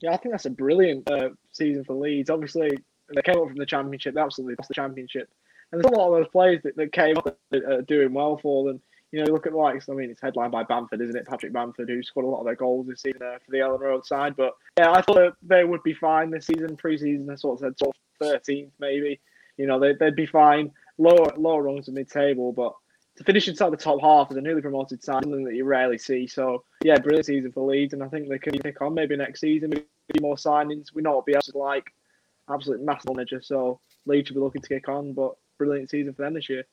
Yeah, 0.00 0.12
I 0.12 0.16
think 0.16 0.32
that's 0.32 0.46
a 0.46 0.50
brilliant 0.50 1.10
uh, 1.10 1.30
season 1.52 1.84
for 1.84 1.94
Leeds. 1.94 2.30
Obviously, 2.30 2.70
they 3.14 3.22
came 3.22 3.38
up 3.38 3.48
from 3.48 3.56
the 3.56 3.66
Championship, 3.66 4.14
they 4.14 4.20
absolutely 4.20 4.56
lost 4.58 4.68
the 4.68 4.74
Championship. 4.74 5.28
And 5.72 5.82
there's 5.82 5.92
a 5.92 5.96
lot 5.96 6.08
of 6.08 6.18
those 6.18 6.30
players 6.30 6.60
that, 6.64 6.76
that 6.76 6.92
came 6.92 7.16
up 7.16 7.38
that 7.50 7.64
are 7.64 7.82
doing 7.82 8.12
well 8.12 8.38
for 8.38 8.66
them. 8.66 8.80
You 9.12 9.24
know, 9.24 9.32
look 9.32 9.46
at 9.46 9.52
the 9.52 9.58
likes, 9.58 9.88
I 9.88 9.94
mean, 9.94 10.10
it's 10.10 10.20
headlined 10.20 10.52
by 10.52 10.64
Bamford, 10.64 11.00
isn't 11.00 11.16
it? 11.16 11.26
Patrick 11.26 11.52
Bamford, 11.52 11.88
who 11.88 12.02
scored 12.02 12.26
a 12.26 12.28
lot 12.28 12.40
of 12.40 12.44
their 12.44 12.56
goals 12.56 12.86
this 12.86 13.02
season 13.02 13.22
uh, 13.22 13.38
for 13.44 13.50
the 13.50 13.58
Elland 13.58 13.80
Road 13.80 14.04
side. 14.04 14.36
But 14.36 14.54
yeah, 14.78 14.90
I 14.90 15.00
thought 15.00 15.34
they 15.42 15.64
would 15.64 15.82
be 15.82 15.94
fine 15.94 16.30
this 16.30 16.46
season. 16.46 16.76
Pre 16.76 16.98
season, 16.98 17.30
I 17.30 17.36
sort 17.36 17.54
of 17.54 17.60
said 17.60 17.78
sort 17.78 17.96
of 18.20 18.42
13th, 18.42 18.70
maybe. 18.78 19.20
You 19.56 19.66
know, 19.66 19.78
they, 19.78 19.94
they'd 19.94 20.16
be 20.16 20.26
fine. 20.26 20.72
Lower, 20.98 21.32
lower 21.36 21.62
rungs 21.62 21.88
of 21.88 21.94
mid 21.94 22.10
table, 22.10 22.52
but 22.52 22.74
to 23.16 23.24
finish 23.24 23.48
inside 23.48 23.70
the 23.70 23.76
top 23.76 24.00
half 24.00 24.30
as 24.30 24.36
a 24.36 24.40
newly 24.40 24.60
promoted 24.60 25.02
side, 25.02 25.24
something 25.24 25.44
that 25.44 25.54
you 25.54 25.64
rarely 25.64 25.98
see. 25.98 26.26
So 26.26 26.64
yeah, 26.84 26.98
brilliant 26.98 27.26
season 27.26 27.52
for 27.52 27.66
Leeds, 27.68 27.94
and 27.94 28.02
I 28.02 28.08
think 28.08 28.28
they 28.28 28.38
can 28.38 28.58
pick 28.58 28.80
on 28.82 28.94
maybe 28.94 29.16
next 29.16 29.40
season, 29.40 29.70
maybe 29.70 30.20
more 30.20 30.36
signings. 30.36 30.94
We 30.94 31.02
know 31.02 31.16
what 31.16 31.26
Bielsa's 31.26 31.54
like, 31.54 31.92
absolute 32.50 32.82
massive 32.82 33.14
manager. 33.14 33.40
So 33.42 33.80
Leeds 34.04 34.28
should 34.28 34.34
be 34.34 34.40
looking 34.40 34.62
to 34.62 34.68
kick 34.68 34.88
on, 34.88 35.12
but 35.12 35.34
brilliant 35.58 35.90
season 35.90 36.12
for 36.12 36.22
them 36.22 36.34
this 36.34 36.48
year. 36.48 36.64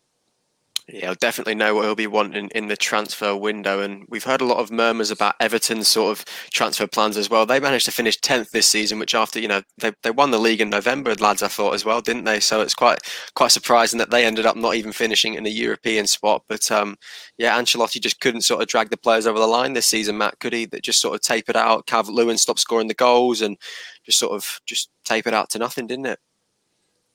Yeah, 0.90 1.10
I'll 1.10 1.16
definitely 1.16 1.56
know 1.56 1.74
what 1.74 1.86
he'll 1.86 1.96
be 1.96 2.08
wanting 2.08 2.50
in 2.54 2.68
the 2.68 2.76
transfer 2.76 3.34
window. 3.38 3.80
And 3.80 4.06
we've 4.10 4.26
heard 4.26 4.42
a 4.42 4.46
lot 4.46 4.58
of 4.58 4.70
murmurs 4.70 5.12
about 5.12 5.36
Everton's 5.40 5.88
sort 5.88 6.12
of 6.12 6.26
transfer 6.52 6.88
plans 6.88 7.16
as 7.16 7.30
well. 7.30 7.46
They 7.46 7.62
managed 7.62 7.86
to 7.86 7.92
finish 7.92 8.20
10th 8.20 8.52
this 8.52 8.68
season, 8.68 9.00
which 9.00 9.16
after, 9.16 9.40
you 9.40 9.48
know, 9.48 9.62
they, 9.78 9.94
they 10.04 10.12
won 10.12 10.32
the 10.32 10.40
league 10.40 10.60
in 10.60 10.70
November, 10.70 11.16
lads, 11.16 11.42
I 11.42 11.48
thought 11.48 11.74
as 11.74 11.86
well, 11.86 12.02
didn't 12.02 12.26
they? 12.26 12.42
So 12.42 12.60
it's 12.60 12.76
quite 12.76 13.00
quite 13.34 13.52
surprising 13.52 13.98
that 14.00 14.12
they 14.12 14.26
ended 14.26 14.46
up 14.46 14.58
not 14.58 14.76
even 14.76 14.92
finishing 14.92 15.36
in 15.36 15.46
a 15.46 15.50
European 15.50 16.06
spot. 16.06 16.44
But 16.50 16.70
um, 16.70 16.98
yeah, 17.38 17.58
Ancelotti 17.58 18.02
just 18.02 18.20
couldn't 18.20 18.42
sort 18.42 18.62
of 18.62 18.68
drag 18.68 18.90
the 18.90 18.98
players 18.98 19.26
over 19.26 19.40
the 19.40 19.48
line 19.48 19.72
this 19.74 19.88
season, 19.88 20.18
Matt, 20.18 20.40
could 20.40 20.52
he? 20.52 20.66
That 20.66 20.84
just 20.84 21.00
sort 21.00 21.16
of 21.16 21.22
tapered 21.22 21.56
out. 21.56 21.88
Calvert 21.88 22.14
Lewin 22.14 22.38
stopped 22.38 22.60
scoring 22.60 22.90
the 22.90 22.94
goals 22.94 23.42
and 23.42 23.58
just 24.06 24.20
sort 24.20 24.34
of 24.34 24.60
just 24.66 24.90
tapered 25.06 25.34
out 25.34 25.50
to 25.52 25.60
nothing, 25.60 25.88
didn't 25.88 26.08
it? 26.08 26.20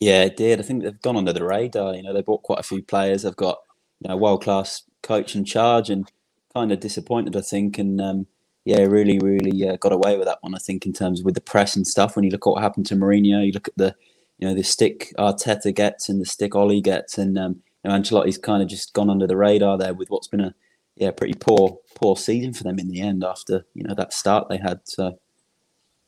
Yeah, 0.00 0.22
it 0.24 0.36
did. 0.36 0.60
I 0.60 0.62
think 0.62 0.82
they've 0.82 1.00
gone 1.00 1.16
under 1.16 1.32
the 1.32 1.44
radar. 1.44 1.94
You 1.94 2.02
know, 2.02 2.12
they 2.12 2.22
bought 2.22 2.42
quite 2.42 2.60
a 2.60 2.64
few 2.64 2.82
players. 2.82 3.22
They've 3.22 3.34
got 3.34 3.58
you 4.00 4.08
know 4.08 4.16
world 4.16 4.42
class 4.42 4.82
coach 5.02 5.34
in 5.34 5.44
charge, 5.44 5.90
and 5.90 6.10
kind 6.54 6.70
of 6.72 6.80
disappointed. 6.80 7.36
I 7.36 7.40
think, 7.40 7.78
and 7.78 8.00
um, 8.00 8.26
yeah, 8.64 8.82
really, 8.82 9.18
really 9.18 9.68
uh, 9.68 9.76
got 9.76 9.92
away 9.92 10.16
with 10.16 10.26
that 10.26 10.38
one. 10.42 10.54
I 10.54 10.58
think 10.58 10.86
in 10.86 10.92
terms 10.92 11.20
of 11.20 11.24
with 11.24 11.34
the 11.34 11.40
press 11.40 11.74
and 11.74 11.86
stuff. 11.86 12.14
When 12.14 12.24
you 12.24 12.30
look 12.30 12.46
at 12.46 12.50
what 12.50 12.62
happened 12.62 12.86
to 12.86 12.94
Mourinho, 12.96 13.44
you 13.44 13.52
look 13.52 13.68
at 13.68 13.76
the 13.76 13.94
you 14.38 14.46
know 14.46 14.54
the 14.54 14.62
stick 14.62 15.12
Arteta 15.18 15.74
gets 15.74 16.08
and 16.08 16.20
the 16.20 16.26
stick 16.26 16.54
Ollie 16.54 16.80
gets, 16.80 17.18
and 17.18 17.36
um, 17.36 17.62
you 17.84 17.90
know 17.90 17.98
Ancelotti's 17.98 18.38
kind 18.38 18.62
of 18.62 18.68
just 18.68 18.92
gone 18.92 19.10
under 19.10 19.26
the 19.26 19.36
radar 19.36 19.76
there 19.78 19.94
with 19.94 20.10
what's 20.10 20.28
been 20.28 20.40
a 20.40 20.54
yeah, 20.96 21.10
pretty 21.10 21.34
poor 21.34 21.78
poor 21.94 22.16
season 22.16 22.52
for 22.52 22.64
them 22.64 22.78
in 22.78 22.88
the 22.88 23.00
end 23.00 23.24
after 23.24 23.66
you 23.74 23.82
know 23.82 23.94
that 23.94 24.12
start 24.12 24.48
they 24.48 24.58
had. 24.58 24.80
So 24.84 25.18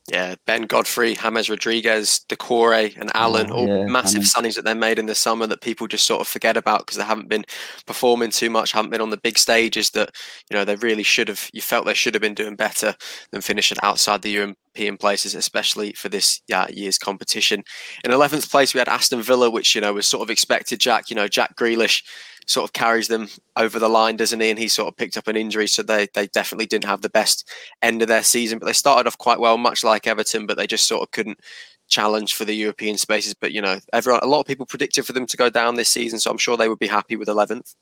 yeah, 0.09 0.35
Ben 0.47 0.63
Godfrey, 0.63 1.15
James 1.15 1.49
Rodriguez, 1.49 2.21
Doucouré, 2.27 2.97
and 2.97 3.11
oh, 3.13 3.19
Allan, 3.19 3.51
Oh, 3.51 3.55
all 3.55 3.67
yeah, 3.67 3.85
massive 3.85 4.23
signings 4.23 4.55
that 4.55 4.65
they 4.65 4.73
made 4.73 4.97
in 4.97 5.05
the 5.05 5.13
summer 5.13 5.45
that 5.45 5.61
people 5.61 5.87
just 5.87 6.07
sort 6.07 6.21
of 6.21 6.27
forget 6.27 6.57
about 6.57 6.79
because 6.79 6.97
they 6.97 7.03
haven't 7.03 7.29
been 7.29 7.45
performing 7.85 8.31
too 8.31 8.49
much, 8.49 8.71
haven't 8.71 8.89
been 8.89 9.01
on 9.01 9.11
the 9.11 9.17
big 9.17 9.37
stages 9.37 9.91
that 9.91 10.09
you 10.49 10.57
know 10.57 10.65
they 10.65 10.75
really 10.77 11.03
should 11.03 11.27
have. 11.27 11.49
You 11.53 11.61
felt 11.61 11.85
they 11.85 11.93
should 11.93 12.15
have 12.15 12.21
been 12.21 12.33
doing 12.33 12.55
better 12.55 12.95
than 13.31 13.41
finishing 13.41 13.77
outside 13.83 14.23
the 14.23 14.31
European 14.31 14.97
places, 14.97 15.35
especially 15.35 15.93
for 15.93 16.09
this 16.09 16.41
yeah, 16.47 16.67
year's 16.69 16.97
competition. 16.97 17.63
In 18.03 18.11
eleventh 18.11 18.49
place, 18.49 18.73
we 18.73 18.79
had 18.79 18.89
Aston 18.89 19.21
Villa, 19.21 19.51
which 19.51 19.75
you 19.75 19.81
know 19.81 19.93
was 19.93 20.07
sort 20.07 20.23
of 20.23 20.31
expected. 20.31 20.79
Jack, 20.79 21.11
you 21.11 21.15
know, 21.15 21.27
Jack 21.27 21.55
Grealish 21.55 22.01
sort 22.47 22.63
of 22.63 22.73
carries 22.73 23.07
them 23.07 23.27
over 23.55 23.79
the 23.79 23.89
line, 23.89 24.17
doesn't 24.17 24.39
he? 24.39 24.49
And 24.49 24.59
he 24.59 24.67
sort 24.67 24.87
of 24.87 24.97
picked 24.97 25.17
up 25.17 25.27
an 25.27 25.35
injury, 25.35 25.67
so 25.67 25.83
they 25.83 26.07
they 26.13 26.27
definitely 26.27 26.65
didn't 26.65 26.85
have 26.85 27.01
the 27.01 27.09
best 27.09 27.49
end 27.81 28.01
of 28.01 28.07
their 28.07 28.23
season. 28.23 28.59
But 28.59 28.65
they 28.65 28.73
started 28.73 29.07
off 29.07 29.17
quite 29.17 29.39
well, 29.39 29.57
much 29.57 29.83
like 29.83 30.07
Everton, 30.07 30.45
but 30.45 30.57
they 30.57 30.67
just 30.67 30.87
sort 30.87 31.03
of 31.03 31.11
couldn't 31.11 31.39
challenge 31.87 32.33
for 32.33 32.45
the 32.45 32.55
European 32.55 32.97
spaces. 32.97 33.33
But 33.33 33.51
you 33.51 33.61
know, 33.61 33.79
everyone, 33.93 34.21
a 34.23 34.27
lot 34.27 34.39
of 34.39 34.47
people 34.47 34.65
predicted 34.65 35.05
for 35.05 35.13
them 35.13 35.27
to 35.27 35.37
go 35.37 35.49
down 35.49 35.75
this 35.75 35.89
season, 35.89 36.19
so 36.19 36.31
I'm 36.31 36.37
sure 36.37 36.57
they 36.57 36.69
would 36.69 36.79
be 36.79 36.87
happy 36.87 37.15
with 37.15 37.27
11th. 37.27 37.75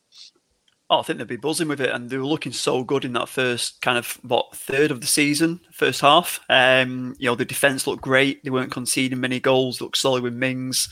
Oh, 0.91 0.99
I 0.99 1.03
think 1.03 1.19
they'd 1.19 1.27
be 1.27 1.37
buzzing 1.37 1.67
with 1.67 1.81
it, 1.81 1.91
and 1.91 2.09
they 2.09 2.17
were 2.17 2.25
looking 2.25 2.51
so 2.51 2.83
good 2.83 3.05
in 3.05 3.13
that 3.13 3.29
first 3.29 3.79
kind 3.81 3.97
of 3.97 4.19
what 4.23 4.55
third 4.55 4.89
of 4.89 5.01
the 5.01 5.07
season, 5.07 5.61
first 5.71 6.01
half. 6.01 6.39
Um, 6.49 7.15
you 7.19 7.29
know, 7.29 7.35
the 7.35 7.45
defense 7.45 7.85
looked 7.85 8.01
great; 8.01 8.43
they 8.43 8.49
weren't 8.49 8.71
conceding 8.71 9.19
many 9.19 9.39
goals. 9.39 9.81
Looked 9.81 9.97
solid 9.97 10.23
with 10.23 10.33
Mings, 10.33 10.89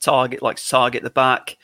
target 0.00 0.40
like 0.40 0.64
target 0.64 1.02
the 1.02 1.10
back, 1.10 1.56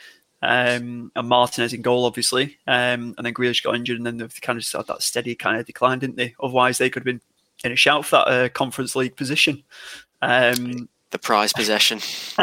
um, 0.43 1.11
and 1.17 1.29
Martinez 1.29 1.73
in 1.73 1.83
goal, 1.83 2.05
obviously. 2.05 2.59
Um, 2.67 3.15
and 3.17 3.25
then 3.25 3.35
Grealish 3.35 3.63
got 3.63 3.75
injured, 3.77 3.97
and 3.99 4.07
then 4.07 4.17
they've 4.19 4.41
kind 4.41 4.57
of 4.57 4.63
just 4.63 4.75
had 4.77 4.87
that 4.89 5.03
steady 5.03 5.35
kind 5.35 5.59
of 5.59 5.67
decline, 5.67 5.99
didn't 5.99 6.17
they? 6.17 6.35
Otherwise, 6.43 6.79
they 6.79 6.91
could 6.91 7.01
have 7.01 7.07
been 7.07 7.21
in 7.65 7.73
a 7.73 7.77
shout 7.77 8.05
for 8.05 8.17
that 8.17 8.29
uh, 8.29 8.49
Conference 8.51 8.95
League 8.97 9.17
position. 9.17 9.63
Um, 10.23 10.89
The 11.11 11.19
prize 11.19 11.53
possession. 11.53 12.01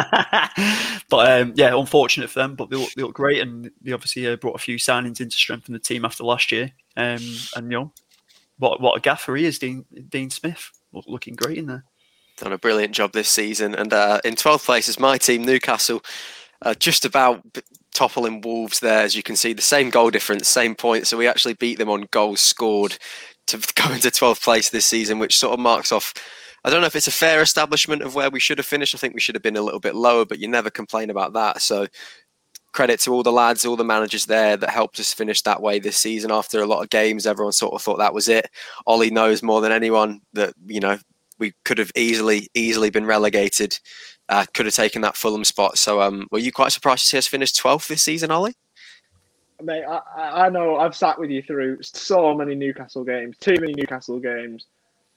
but 1.09 1.31
um, 1.41 1.53
yeah, 1.55 1.77
unfortunate 1.77 2.29
for 2.29 2.39
them. 2.39 2.55
But 2.55 2.69
they 2.69 2.77
look, 2.77 2.91
they 2.93 3.03
look 3.03 3.13
great, 3.13 3.41
and 3.41 3.69
they 3.81 3.91
obviously 3.91 4.27
uh, 4.27 4.35
brought 4.37 4.55
a 4.55 4.59
few 4.59 4.77
signings 4.77 5.21
in 5.21 5.29
to 5.29 5.35
strengthen 5.37 5.73
the 5.73 5.79
team 5.79 6.05
after 6.05 6.23
last 6.23 6.51
year. 6.51 6.71
Um, 6.95 7.19
and 7.55 7.71
you 7.71 7.77
know, 7.77 7.91
what 8.57 8.79
what 8.81 8.97
a 8.97 9.01
gaffer 9.01 9.35
he 9.35 9.45
is, 9.45 9.59
Dean 9.59 9.85
Dean 10.09 10.29
Smith, 10.29 10.71
Look- 10.93 11.05
looking 11.07 11.35
great 11.35 11.57
in 11.57 11.65
there. 11.67 11.83
done 12.37 12.53
a 12.53 12.57
brilliant 12.57 12.93
job 12.93 13.11
this 13.13 13.29
season. 13.29 13.75
And 13.75 13.93
uh, 13.93 14.19
in 14.23 14.35
12th 14.35 14.65
place 14.65 14.87
is 14.87 14.99
my 14.99 15.17
team, 15.17 15.43
Newcastle, 15.43 16.01
uh, 16.61 16.73
just 16.73 17.03
about 17.05 17.43
toppling 17.93 18.41
Wolves 18.41 18.79
there. 18.79 19.03
As 19.03 19.15
you 19.15 19.23
can 19.23 19.35
see, 19.35 19.53
the 19.53 19.61
same 19.61 19.89
goal 19.89 20.09
difference, 20.09 20.47
same 20.47 20.75
point. 20.75 21.07
So 21.07 21.17
we 21.17 21.27
actually 21.27 21.53
beat 21.53 21.77
them 21.77 21.89
on 21.89 22.07
goals 22.11 22.41
scored 22.41 22.97
to 23.47 23.57
go 23.75 23.91
into 23.93 24.09
12th 24.09 24.43
place 24.43 24.69
this 24.69 24.85
season, 24.85 25.19
which 25.19 25.37
sort 25.37 25.53
of 25.53 25.59
marks 25.59 25.91
off. 25.91 26.13
I 26.65 26.69
don't 26.69 26.81
know 26.81 26.87
if 26.87 26.95
it's 26.95 27.07
a 27.07 27.11
fair 27.11 27.41
establishment 27.41 28.01
of 28.01 28.15
where 28.15 28.29
we 28.29 28.39
should 28.39 28.57
have 28.57 28.65
finished. 28.65 28.95
I 28.95 28.97
think 28.97 29.13
we 29.13 29.19
should 29.19 29.35
have 29.35 29.43
been 29.43 29.57
a 29.57 29.61
little 29.61 29.81
bit 29.81 29.95
lower, 29.95 30.25
but 30.25 30.39
you 30.39 30.47
never 30.47 30.69
complain 30.69 31.09
about 31.09 31.33
that. 31.33 31.61
So 31.61 31.87
credit 32.73 32.99
to 33.01 33.11
all 33.11 33.23
the 33.23 33.31
lads, 33.31 33.65
all 33.65 33.75
the 33.75 33.83
managers 33.83 34.25
there 34.25 34.57
that 34.57 34.69
helped 34.69 34.99
us 34.99 35.13
finish 35.13 35.41
that 35.43 35.61
way 35.61 35.79
this 35.79 35.97
season. 35.97 36.31
After 36.31 36.61
a 36.61 36.65
lot 36.65 36.81
of 36.81 36.89
games, 36.89 37.27
everyone 37.27 37.53
sort 37.53 37.73
of 37.73 37.81
thought 37.81 37.99
that 37.99 38.13
was 38.13 38.27
it. 38.27 38.49
Ollie 38.87 39.11
knows 39.11 39.43
more 39.43 39.61
than 39.61 39.71
anyone 39.71 40.21
that 40.33 40.53
you 40.65 40.79
know 40.79 40.97
we 41.39 41.53
could 41.65 41.77
have 41.77 41.91
easily 41.95 42.47
easily 42.53 42.89
been 42.89 43.05
relegated. 43.05 43.79
Uh, 44.29 44.45
could 44.53 44.65
have 44.65 44.75
taken 44.75 45.01
that 45.01 45.17
Fulham 45.17 45.43
spot. 45.43 45.77
So, 45.77 46.01
um, 46.01 46.27
were 46.31 46.39
you 46.39 46.51
quite 46.51 46.71
surprised 46.71 47.03
to 47.03 47.07
see 47.09 47.17
us 47.17 47.27
finish 47.27 47.51
12th 47.53 47.87
this 47.87 48.03
season, 48.03 48.31
Ollie? 48.31 48.55
Mate, 49.61 49.83
I, 49.83 50.45
I 50.45 50.49
know 50.49 50.77
I've 50.77 50.95
sat 50.95 51.19
with 51.19 51.29
you 51.29 51.41
through 51.41 51.79
so 51.81 52.33
many 52.33 52.55
Newcastle 52.55 53.03
games, 53.03 53.37
too 53.37 53.55
many 53.59 53.73
Newcastle 53.73 54.19
games. 54.19 54.67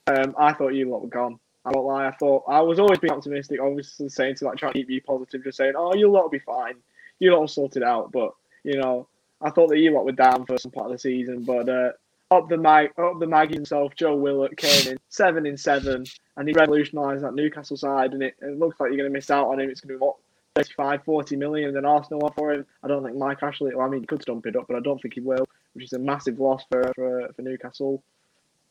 Um, 0.06 0.34
I 0.38 0.52
thought 0.52 0.68
you 0.74 0.88
lot 0.90 1.02
were 1.02 1.08
gone. 1.08 1.38
I 1.64 1.70
won't 1.70 1.86
lie. 1.86 2.06
I 2.06 2.12
thought 2.12 2.44
I 2.46 2.60
was 2.60 2.78
always 2.78 3.00
being 3.00 3.12
optimistic, 3.12 3.60
obviously 3.60 4.08
saying 4.08 4.36
to 4.36 4.44
like 4.44 4.56
try 4.56 4.70
to 4.70 4.72
keep 4.72 4.88
you 4.88 5.02
positive, 5.02 5.42
just 5.42 5.58
saying, 5.58 5.72
"Oh, 5.76 5.94
you 5.94 6.08
lot 6.08 6.24
will 6.24 6.30
be 6.30 6.38
fine. 6.38 6.74
You 7.18 7.32
lot 7.32 7.40
will 7.40 7.48
sort 7.48 7.76
it 7.76 7.82
out." 7.82 8.12
But 8.12 8.32
you 8.62 8.80
know, 8.80 9.08
I 9.40 9.50
thought 9.50 9.68
that 9.70 9.78
you 9.78 9.90
lot 9.90 10.04
were 10.04 10.12
down 10.12 10.46
for 10.46 10.56
some 10.58 10.70
part 10.70 10.86
of 10.86 10.92
the 10.92 10.98
season. 10.98 11.42
But 11.42 11.68
uh, 11.68 11.92
up 12.30 12.48
the 12.48 12.56
mag, 12.56 12.90
up 12.98 13.18
the 13.20 13.26
mag 13.26 13.52
himself, 13.52 13.94
Joe 13.94 14.16
Willock 14.16 14.56
came 14.56 14.92
in 14.92 14.98
seven 15.08 15.46
in 15.46 15.56
seven, 15.56 16.04
and 16.36 16.48
he 16.48 16.54
revolutionised 16.54 17.22
that 17.22 17.34
Newcastle 17.34 17.76
side. 17.76 18.12
And 18.12 18.22
it, 18.22 18.34
it 18.42 18.58
looks 18.58 18.80
like 18.80 18.88
you're 18.88 18.98
going 18.98 19.10
to 19.10 19.16
miss 19.16 19.30
out 19.30 19.48
on 19.48 19.60
him. 19.60 19.70
It's 19.70 19.80
going 19.80 19.94
to 19.94 19.98
be 19.98 20.04
what 20.04 20.16
35, 20.56 21.04
40 21.04 21.36
million, 21.36 21.68
and 21.68 21.76
then 21.76 21.84
Arsenal 21.84 22.20
want 22.20 22.34
for 22.34 22.52
him. 22.52 22.66
I 22.82 22.88
don't 22.88 23.04
think 23.04 23.16
Mike 23.16 23.42
Ashley. 23.42 23.74
Well, 23.74 23.86
I 23.86 23.90
mean, 23.90 24.00
he 24.00 24.06
could 24.06 24.22
stump 24.22 24.46
it 24.46 24.56
up, 24.56 24.66
but 24.68 24.76
I 24.76 24.80
don't 24.80 25.00
think 25.00 25.14
he 25.14 25.20
will, 25.20 25.46
which 25.74 25.84
is 25.84 25.92
a 25.92 25.98
massive 25.98 26.40
loss 26.40 26.64
for 26.70 26.90
for, 26.94 27.28
for 27.34 27.42
Newcastle. 27.42 28.02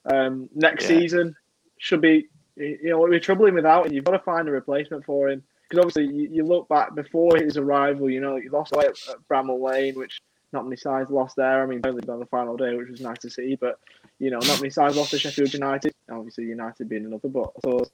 Um, 0.05 0.49
next 0.53 0.83
Yeah. 0.83 0.99
season 0.99 1.35
should 1.77 2.01
be, 2.01 2.27
you 2.55 2.89
know, 2.89 2.99
we're 2.99 3.19
troubling 3.19 3.53
without 3.55 3.87
him. 3.87 3.93
You've 3.93 4.03
got 4.05 4.11
to 4.11 4.19
find 4.19 4.47
a 4.47 4.51
replacement 4.51 5.05
for 5.05 5.29
him 5.29 5.43
because 5.69 5.83
obviously 5.85 6.13
you, 6.15 6.29
you 6.31 6.43
look 6.43 6.67
back 6.69 6.93
before 6.93 7.37
his 7.37 7.57
arrival. 7.57 8.09
You 8.09 8.21
know, 8.21 8.35
you 8.35 8.49
lost 8.49 8.73
away 8.73 8.85
at, 8.85 8.97
at 9.09 9.27
Bramall 9.29 9.61
Lane, 9.61 9.95
which 9.95 10.21
not 10.55 10.65
many 10.65 10.77
sides 10.77 11.11
lost 11.11 11.35
there. 11.35 11.61
I 11.61 11.65
mean, 11.67 11.81
only 11.85 12.07
on 12.09 12.19
the 12.19 12.25
final 12.25 12.57
day, 12.57 12.75
which 12.75 12.89
was 12.89 13.01
nice 13.01 13.19
to 13.19 13.29
see, 13.29 13.55
but 13.55 13.79
you 14.19 14.31
know, 14.31 14.39
not 14.39 14.59
many 14.59 14.71
sides 14.71 14.95
lost 14.95 15.11
to 15.11 15.19
Sheffield 15.19 15.53
United. 15.53 15.93
Obviously, 16.09 16.45
United 16.45 16.89
being 16.89 17.05
another, 17.05 17.29
but 17.29 17.53
thought 17.61 17.91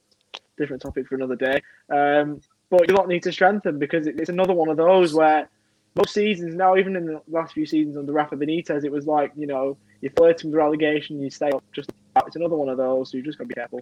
different 0.58 0.82
topic 0.82 1.08
for 1.08 1.16
another 1.16 1.36
day. 1.36 1.62
Um, 1.90 2.40
but 2.70 2.88
you 2.88 2.96
lot 2.96 3.08
need 3.08 3.24
to 3.24 3.32
strengthen 3.32 3.80
because 3.80 4.08
it's 4.08 4.30
another 4.30 4.54
one 4.54 4.70
of 4.70 4.78
those 4.78 5.14
where 5.14 5.50
most 5.96 6.14
seasons 6.14 6.56
now, 6.56 6.78
even 6.78 6.96
in 6.96 7.06
the 7.06 7.22
last 7.28 7.54
few 7.54 7.66
seasons 7.66 7.98
under 7.98 8.14
Rafa 8.14 8.38
Benitez, 8.38 8.86
it 8.86 8.92
was 8.92 9.06
like 9.06 9.34
you 9.36 9.48
know 9.48 9.78
you're 10.00 10.12
flirting 10.14 10.52
with 10.52 10.58
relegation, 10.58 11.20
you 11.20 11.30
stay 11.30 11.50
up 11.50 11.64
just. 11.74 11.92
It's 12.28 12.36
another 12.36 12.58
one 12.58 12.68
of 12.68 12.78
those, 12.78 13.10
so 13.10 13.18
you 13.18 13.24
just 13.24 13.38
got 13.38 13.46
to 13.46 13.48
be 13.48 13.54
careful. 13.54 13.82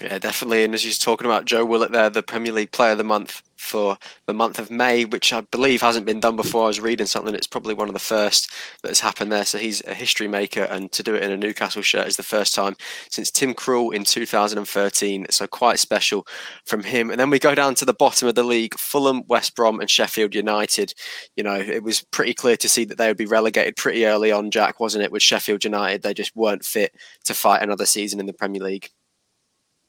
Yeah, 0.00 0.18
definitely. 0.18 0.62
And 0.62 0.74
as 0.74 0.84
you're 0.84 0.92
talking 0.92 1.26
about 1.26 1.46
Joe 1.46 1.64
Willock 1.64 1.90
there, 1.90 2.10
the 2.10 2.22
Premier 2.22 2.52
League 2.52 2.70
Player 2.70 2.92
of 2.92 2.98
the 2.98 3.04
Month 3.04 3.42
for 3.56 3.96
the 4.26 4.34
month 4.34 4.58
of 4.58 4.70
May, 4.70 5.06
which 5.06 5.32
I 5.32 5.40
believe 5.40 5.80
hasn't 5.80 6.04
been 6.04 6.20
done 6.20 6.36
before. 6.36 6.64
I 6.64 6.66
was 6.66 6.80
reading 6.80 7.06
something; 7.06 7.34
it's 7.34 7.46
probably 7.46 7.72
one 7.72 7.88
of 7.88 7.94
the 7.94 7.98
first 7.98 8.52
that 8.82 8.88
has 8.88 9.00
happened 9.00 9.32
there. 9.32 9.46
So 9.46 9.56
he's 9.56 9.82
a 9.86 9.94
history 9.94 10.28
maker, 10.28 10.64
and 10.64 10.92
to 10.92 11.02
do 11.02 11.14
it 11.14 11.22
in 11.22 11.32
a 11.32 11.36
Newcastle 11.36 11.80
shirt 11.80 12.06
is 12.06 12.18
the 12.18 12.22
first 12.22 12.54
time 12.54 12.76
since 13.10 13.30
Tim 13.30 13.54
Krul 13.54 13.94
in 13.94 14.04
2013. 14.04 15.26
So 15.30 15.46
quite 15.46 15.78
special 15.78 16.26
from 16.66 16.82
him. 16.84 17.10
And 17.10 17.18
then 17.18 17.30
we 17.30 17.38
go 17.38 17.54
down 17.54 17.74
to 17.76 17.86
the 17.86 17.94
bottom 17.94 18.28
of 18.28 18.34
the 18.34 18.44
league: 18.44 18.78
Fulham, 18.78 19.22
West 19.28 19.56
Brom, 19.56 19.80
and 19.80 19.88
Sheffield 19.88 20.34
United. 20.34 20.92
You 21.36 21.44
know, 21.44 21.56
it 21.56 21.82
was 21.82 22.02
pretty 22.02 22.34
clear 22.34 22.58
to 22.58 22.68
see 22.68 22.84
that 22.84 22.98
they 22.98 23.08
would 23.08 23.16
be 23.16 23.26
relegated 23.26 23.76
pretty 23.76 24.04
early 24.04 24.30
on. 24.30 24.50
Jack, 24.50 24.78
wasn't 24.78 25.04
it? 25.04 25.12
With 25.12 25.22
Sheffield 25.22 25.64
United, 25.64 26.02
they 26.02 26.12
just 26.12 26.36
weren't 26.36 26.64
fit 26.64 26.92
to 27.24 27.32
fight 27.32 27.62
another 27.62 27.86
season 27.86 28.20
in 28.20 28.26
the 28.26 28.34
Premier 28.34 28.62
League. 28.62 28.90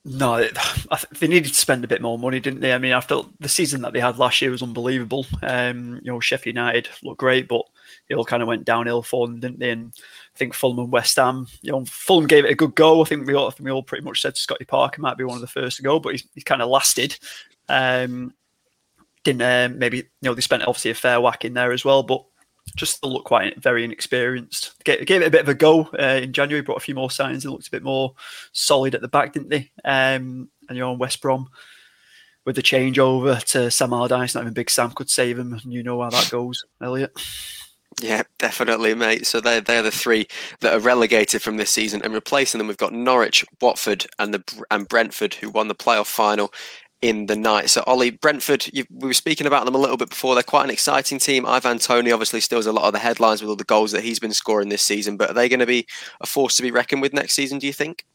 No, 0.10 0.48
they 1.20 1.28
needed 1.28 1.50
to 1.50 1.60
spend 1.60 1.84
a 1.84 1.88
bit 1.88 2.02
more 2.02 2.18
money, 2.18 2.40
didn't 2.40 2.62
they? 2.62 2.74
I 2.74 2.78
mean, 2.78 2.94
I 2.94 3.02
felt 3.02 3.30
the 3.42 3.50
season 3.50 3.82
that 3.82 3.92
they 3.92 4.00
had 4.00 4.18
last 4.18 4.42
year 4.42 4.50
was 4.50 4.64
unbelievable. 4.64 5.26
Um, 5.44 6.00
you 6.02 6.12
know, 6.12 6.22
Sheffield 6.22 6.56
United 6.56 6.88
looked 7.04 7.20
great, 7.20 7.50
but 7.50 7.64
it 8.08 8.16
all 8.16 8.24
kind 8.24 8.42
of 8.42 8.48
went 8.48 8.64
downhill 8.64 9.04
for 9.04 9.28
them, 9.28 9.42
didn't 9.42 9.60
they? 9.60 9.72
And 9.72 9.92
I 9.98 10.38
think 10.38 10.54
Fulham 10.54 10.80
and 10.80 10.92
West 10.92 11.18
Ham, 11.18 11.48
you 11.62 11.74
know, 11.74 11.84
Fulham 11.86 12.26
gave 12.26 12.46
it 12.46 12.52
a 12.52 12.56
good 12.56 12.74
go. 12.74 13.02
I 13.02 13.04
think 13.04 13.28
we 13.28 13.34
all, 13.34 13.52
think 13.52 13.66
we 13.66 13.72
all 13.72 13.84
pretty 13.84 14.06
much 14.06 14.22
said 14.22 14.38
Scotty 14.38 14.64
Parker 14.64 15.02
might 15.02 15.18
be 15.18 15.26
one 15.26 15.36
of 15.36 15.42
the 15.42 15.48
first 15.48 15.78
to 15.78 15.84
go, 15.84 16.00
but 16.00 16.14
he's, 16.14 16.26
he's 16.34 16.46
kind 16.46 16.62
of 16.62 16.70
lasted. 16.70 17.18
Um, 17.68 18.34
didn't 19.26 19.42
um, 19.42 19.78
maybe 19.78 19.98
you 19.98 20.04
know 20.24 20.34
they 20.34 20.42
spent 20.42 20.64
obviously 20.64 20.92
a 20.92 20.96
fair 20.96 21.20
whack 21.20 21.44
in 21.44 21.54
there 21.54 21.74
as 21.74 21.84
well, 21.84 22.02
but 22.02 22.24
just 22.76 22.98
still 22.98 23.14
looked 23.14 23.26
quite 23.26 23.62
very 23.62 23.84
inexperienced. 23.84 24.74
Gave, 24.84 25.06
gave 25.06 25.22
it 25.22 25.28
a 25.28 25.32
bit 25.32 25.42
of 25.42 25.50
a 25.50 25.54
go 25.54 25.90
uh, 26.00 26.20
in 26.22 26.34
January, 26.34 26.62
brought 26.62 26.78
a 26.78 26.82
few 26.82 26.96
more 26.96 27.12
signs 27.12 27.46
and 27.46 27.52
looked 27.52 27.68
a 27.68 27.72
bit 27.72 27.84
more 27.84 28.14
solid 28.52 28.96
at 28.96 29.02
the 29.02 29.08
back, 29.08 29.34
didn't 29.34 29.50
they? 29.50 29.72
Um, 29.86 30.50
and 30.68 30.78
you're 30.78 30.88
on 30.88 31.00
West 31.00 31.22
Brom 31.22 31.50
with 32.46 32.56
the 32.56 32.64
changeover 32.64 33.44
to 33.46 33.72
Sam 33.72 33.94
Allardyce. 33.94 34.36
Not 34.36 34.42
even 34.42 34.54
Big 34.54 34.70
Sam 34.70 34.92
could 34.92 35.10
save 35.10 35.38
him, 35.40 35.54
and 35.54 35.74
you 35.74 35.84
know 35.84 36.02
how 36.02 36.10
that 36.10 36.30
goes, 36.30 36.64
Elliot. 36.82 37.12
Yeah, 38.02 38.24
definitely, 38.38 38.94
mate. 38.94 39.26
So 39.26 39.42
they're 39.42 39.62
they're 39.62 39.82
the 39.82 39.92
three 39.92 40.28
that 40.60 40.74
are 40.74 40.80
relegated 40.80 41.42
from 41.42 41.58
this 41.58 41.72
season, 41.72 42.02
and 42.04 42.14
replacing 42.14 42.60
them, 42.60 42.68
we've 42.68 42.78
got 42.78 42.94
Norwich, 42.94 43.44
Watford, 43.60 44.06
and 44.20 44.34
the 44.34 44.64
and 44.70 44.88
Brentford, 44.88 45.34
who 45.34 45.50
won 45.50 45.68
the 45.68 45.76
playoff 45.76 46.06
final 46.06 46.54
in 47.02 47.28
the 47.28 47.36
night. 47.36 47.70
So 47.70 47.84
Ollie, 47.86 48.12
Brentford, 48.12 48.68
you, 48.74 48.86
we 48.90 49.08
were 49.08 49.14
speaking 49.14 49.46
about 49.46 49.66
them 49.66 49.76
a 49.76 49.80
little 49.80 49.98
bit 49.98 50.10
before. 50.10 50.34
They're 50.34 50.44
quite 50.44 50.64
an 50.64 50.72
exciting 50.72 51.20
team. 51.20 51.46
Ivan 51.46 51.80
Toney 51.80 52.12
obviously 52.12 52.42
steals 52.42 52.66
a 52.66 52.72
lot 52.72 52.86
of 52.86 52.94
the 52.94 53.00
headlines 53.00 53.42
with 53.42 53.50
all 53.50 53.56
the 53.56 53.64
goals 53.64 53.92
that 53.92 54.04
he's 54.04 54.20
been 54.20 54.34
scoring 54.34 54.70
this 54.70 54.82
season. 54.82 55.18
But 55.18 55.32
are 55.32 55.34
they 55.34 55.50
going 55.50 55.60
to 55.60 55.66
be 55.66 55.88
a 56.22 56.26
force 56.26 56.56
to 56.56 56.64
be 56.64 56.72
reckoned 56.72 57.02
with 57.02 57.14
next 57.14 57.34
season? 57.34 57.60
Do 57.60 57.68
you 57.68 57.74
think? 57.74 58.06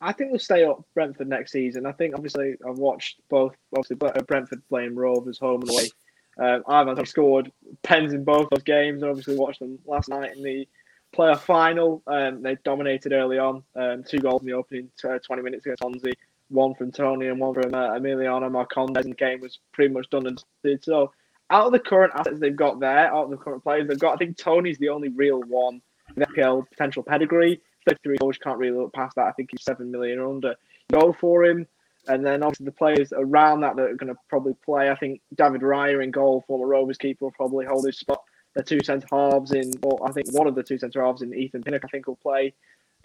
I 0.00 0.12
think 0.12 0.30
we'll 0.30 0.38
stay 0.38 0.64
up 0.64 0.84
Brentford 0.92 1.28
next 1.28 1.52
season. 1.52 1.86
I 1.86 1.92
think 1.92 2.14
obviously 2.14 2.56
I've 2.68 2.78
watched 2.78 3.20
both 3.30 3.54
obviously 3.74 3.96
Brentford 3.96 4.62
playing 4.68 4.94
Rovers 4.94 5.38
home 5.38 5.62
and 5.62 5.70
away. 5.70 5.88
Um, 6.36 6.64
Ivan 6.68 7.06
scored 7.06 7.50
pens 7.82 8.12
in 8.12 8.24
both 8.24 8.48
those 8.50 8.64
games. 8.64 9.02
I 9.02 9.08
obviously 9.08 9.36
watched 9.36 9.60
them 9.60 9.78
last 9.86 10.10
night 10.10 10.36
in 10.36 10.42
the 10.42 10.68
playoff 11.16 11.40
final. 11.40 12.02
Um, 12.06 12.42
they 12.42 12.56
dominated 12.64 13.12
early 13.12 13.38
on. 13.38 13.62
Um, 13.76 14.02
two 14.02 14.18
goals 14.18 14.42
in 14.42 14.48
the 14.48 14.54
opening 14.54 14.90
uh, 15.04 15.18
20 15.24 15.42
minutes 15.42 15.64
against 15.64 15.80
Swansea. 15.80 16.12
One 16.48 16.74
from 16.74 16.92
Toney 16.92 17.28
and 17.28 17.40
one 17.40 17.54
from 17.54 17.74
uh, 17.74 17.90
Emiliano 17.90 18.50
Marcondes. 18.50 18.96
And 18.96 19.12
the 19.12 19.16
game 19.16 19.40
was 19.40 19.58
pretty 19.72 19.92
much 19.92 20.08
done 20.10 20.26
and 20.26 20.36
dusted. 20.36 20.84
So 20.84 21.12
out 21.50 21.66
of 21.66 21.72
the 21.72 21.78
current 21.78 22.12
assets 22.14 22.40
they've 22.40 22.54
got 22.54 22.80
there, 22.80 23.12
out 23.12 23.24
of 23.24 23.30
the 23.30 23.36
current 23.36 23.62
players 23.62 23.88
they've 23.88 23.98
got, 23.98 24.14
I 24.14 24.16
think 24.16 24.36
Toney's 24.36 24.78
the 24.78 24.88
only 24.88 25.08
real 25.08 25.40
one 25.40 25.80
with 26.14 26.28
FPL 26.28 26.68
potential 26.68 27.02
pedigree. 27.02 27.60
33 27.86 28.16
goals, 28.18 28.38
can't 28.38 28.58
really 28.58 28.76
look 28.76 28.92
past 28.92 29.16
that. 29.16 29.26
I 29.26 29.32
think 29.32 29.50
he's 29.50 29.64
7 29.64 29.90
million 29.90 30.18
or 30.18 30.28
under. 30.28 30.54
Go 30.92 31.12
for 31.12 31.44
him. 31.44 31.66
And 32.06 32.24
then 32.24 32.42
obviously 32.42 32.66
the 32.66 32.72
players 32.72 33.12
around 33.16 33.60
that 33.60 33.76
that 33.76 33.82
are 33.82 33.94
going 33.94 34.12
to 34.12 34.20
probably 34.28 34.54
play. 34.64 34.90
I 34.90 34.94
think 34.94 35.20
David 35.34 35.62
Raya 35.62 36.02
in 36.02 36.10
goal, 36.10 36.44
former 36.46 36.66
Rovers 36.66 36.98
keeper, 36.98 37.26
will 37.26 37.32
probably 37.32 37.66
hold 37.66 37.86
his 37.86 37.98
spot. 37.98 38.22
The 38.54 38.62
two 38.62 38.80
centre 38.84 39.06
halves 39.10 39.52
in, 39.52 39.72
well, 39.82 39.98
I 40.04 40.12
think 40.12 40.32
one 40.32 40.46
of 40.46 40.54
the 40.54 40.62
two 40.62 40.78
centre 40.78 41.02
halves 41.02 41.22
in 41.22 41.34
Ethan 41.34 41.62
Pinnock, 41.62 41.84
I 41.84 41.88
think 41.88 42.06
will 42.06 42.16
play. 42.16 42.54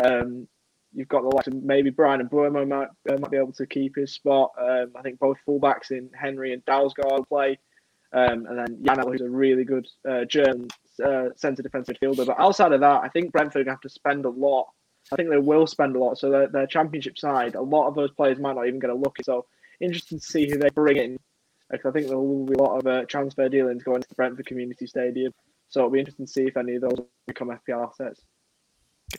Um, 0.04 0.48
you've 0.94 1.08
got 1.08 1.22
the 1.22 1.36
likes 1.36 1.48
of 1.48 1.54
maybe 1.56 1.90
Bryan 1.90 2.28
Mbeumo 2.28 2.68
might 2.68 2.88
uh, 3.10 3.18
might 3.20 3.32
be 3.32 3.38
able 3.38 3.54
to 3.54 3.66
keep 3.66 3.96
his 3.96 4.14
spot. 4.14 4.52
Um, 4.60 4.92
I 4.96 5.02
think 5.02 5.20
both 5.20 5.38
fullbacks 5.48 5.92
in 5.92 6.10
Henry 6.20 6.54
and 6.54 6.64
Dalsgaard 6.66 7.28
play. 7.28 7.60
Um, 8.12 8.48
and 8.48 8.58
then 8.58 8.82
Janelt, 8.82 9.12
who's 9.12 9.22
a 9.22 9.30
really 9.30 9.64
good 9.64 9.88
uh, 10.10 10.26
German 10.26 10.68
uh, 11.04 11.26
centre 11.36 11.62
defensive 11.62 11.96
midfielder. 12.02 12.26
But 12.26 12.40
outside 12.40 12.72
of 12.72 12.80
that, 12.82 13.02
I 13.04 13.10
think 13.10 13.32
Brentford 13.32 13.68
have 13.68 13.82
to 13.82 13.90
spend 13.90 14.26
a 14.26 14.30
lot. 14.30 14.68
I 15.12 15.16
think 15.16 15.30
they 15.30 15.38
will 15.38 15.68
spend 15.68 15.96
a 15.96 16.00
lot. 16.00 16.18
So 16.18 16.30
their, 16.30 16.48
their 16.48 16.68
championship 16.68 17.18
side, 17.18 17.56
a 17.56 17.62
lot 17.62 17.88
of 17.88 17.96
those 17.96 18.12
players 18.12 18.40
might 18.40 18.56
not 18.56 18.68
even 18.68 18.80
get 18.80 18.90
a 18.90 18.96
look. 18.96 19.18
So 19.24 19.46
interesting 19.80 20.20
to 20.20 20.26
see 20.26 20.50
who 20.50 20.58
they 20.58 20.70
bring 20.70 20.98
in. 20.98 21.18
Because 21.70 21.90
I 21.90 21.92
think 21.92 22.08
there 22.08 22.18
will 22.18 22.46
be 22.46 22.56
a 22.56 22.64
lot 22.64 22.80
of 22.80 22.88
uh, 22.88 23.06
transfer 23.06 23.48
dealings 23.48 23.84
going 23.84 24.02
to 24.02 24.10
the 24.10 24.16
Brentford 24.16 24.48
Community 24.48 24.88
Stadium. 24.88 25.32
So 25.70 25.82
it'll 25.82 25.92
be 25.92 26.00
interesting 26.00 26.26
to 26.26 26.32
see 26.32 26.44
if 26.46 26.58
any 26.58 26.76
of 26.76 26.82
those 26.82 26.98
become 27.28 27.50
FPL 27.50 27.88
assets. 27.88 28.26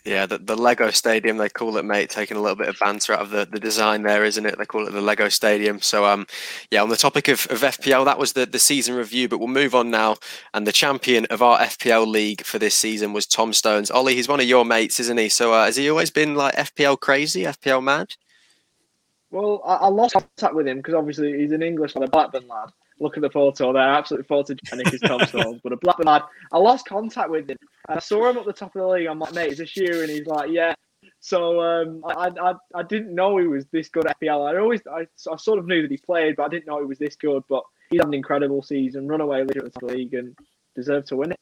Yeah, 0.04 0.26
the, 0.26 0.38
the 0.38 0.56
Lego 0.56 0.90
Stadium 0.90 1.36
they 1.36 1.48
call 1.48 1.76
it, 1.76 1.84
mate. 1.84 2.10
Taking 2.10 2.36
a 2.36 2.40
little 2.40 2.56
bit 2.56 2.68
of 2.68 2.78
banter 2.78 3.12
out 3.12 3.20
of 3.20 3.30
the, 3.30 3.44
the 3.44 3.58
design 3.58 4.02
there, 4.02 4.24
isn't 4.24 4.46
it? 4.46 4.56
They 4.56 4.64
call 4.64 4.86
it 4.86 4.92
the 4.92 5.00
Lego 5.00 5.28
Stadium. 5.28 5.80
So, 5.80 6.04
um, 6.04 6.26
yeah, 6.70 6.82
on 6.82 6.88
the 6.88 6.96
topic 6.96 7.26
of, 7.28 7.46
of 7.50 7.60
FPL, 7.60 8.04
that 8.04 8.18
was 8.18 8.32
the, 8.32 8.46
the 8.46 8.60
season 8.60 8.94
review. 8.94 9.28
But 9.28 9.38
we'll 9.38 9.48
move 9.48 9.74
on 9.74 9.90
now. 9.90 10.16
And 10.54 10.66
the 10.66 10.72
champion 10.72 11.26
of 11.26 11.42
our 11.42 11.58
FPL 11.58 12.06
league 12.06 12.44
for 12.44 12.58
this 12.58 12.76
season 12.76 13.12
was 13.12 13.26
Tom 13.26 13.52
Stones. 13.52 13.90
Ollie, 13.90 14.14
he's 14.14 14.28
one 14.28 14.40
of 14.40 14.46
your 14.46 14.64
mates, 14.64 15.00
isn't 15.00 15.18
he? 15.18 15.28
So, 15.28 15.52
uh, 15.52 15.66
has 15.66 15.76
he 15.76 15.90
always 15.90 16.10
been 16.10 16.34
like 16.36 16.54
FPL 16.54 17.00
crazy, 17.00 17.42
FPL 17.42 17.82
mad? 17.82 18.14
Well, 19.30 19.60
I, 19.64 19.74
I 19.74 19.88
lost 19.88 20.14
contact 20.14 20.54
with 20.54 20.68
him 20.68 20.78
because 20.78 20.94
obviously 20.94 21.38
he's 21.38 21.52
an 21.52 21.62
English 21.62 21.94
lad, 21.94 22.08
a 22.08 22.10
Blackburn 22.10 22.46
lad. 22.48 22.70
Look 23.00 23.16
at 23.16 23.22
the 23.22 23.30
photo 23.30 23.72
there, 23.72 23.82
absolutely 23.82 24.28
photogenic 24.28 24.92
as 24.92 25.00
Tom 25.00 25.20
Stones, 25.26 25.60
but 25.62 25.72
a 25.72 25.76
Blackburn 25.76 26.06
lad. 26.06 26.22
I 26.52 26.58
lost 26.58 26.86
contact 26.86 27.30
with 27.30 27.50
him, 27.50 27.56
and 27.88 27.96
I 27.96 28.00
saw 28.00 28.28
him 28.28 28.36
at 28.36 28.44
the 28.44 28.52
top 28.52 28.76
of 28.76 28.82
the 28.82 28.86
league. 28.86 29.06
I'm 29.06 29.18
like, 29.18 29.32
mate, 29.32 29.52
is 29.52 29.58
this 29.58 29.76
you? 29.76 30.02
And 30.02 30.10
he's 30.10 30.26
like, 30.26 30.50
yeah. 30.50 30.74
So 31.20 31.60
um, 31.60 32.02
I, 32.04 32.30
I 32.40 32.54
I 32.74 32.82
didn't 32.82 33.14
know 33.14 33.38
he 33.38 33.46
was 33.46 33.66
this 33.72 33.88
good 33.88 34.06
at 34.06 34.18
FPL. 34.20 34.54
I 34.54 34.58
always 34.58 34.80
I, 34.86 35.06
I 35.30 35.36
sort 35.36 35.58
of 35.58 35.66
knew 35.66 35.82
that 35.82 35.90
he 35.90 35.96
played, 35.96 36.36
but 36.36 36.44
I 36.44 36.48
didn't 36.48 36.66
know 36.66 36.78
he 36.78 36.86
was 36.86 36.98
this 36.98 37.16
good. 37.16 37.42
But 37.48 37.62
he's 37.90 38.00
had 38.00 38.08
an 38.08 38.14
incredible 38.14 38.62
season, 38.62 39.08
runaway 39.08 39.42
leader 39.42 39.60
at 39.60 39.64
the 39.64 39.70
top 39.70 39.82
of 39.84 39.88
the 39.90 39.96
league, 39.96 40.14
and 40.14 40.36
deserved 40.74 41.08
to 41.08 41.16
win 41.16 41.32
it. 41.32 41.40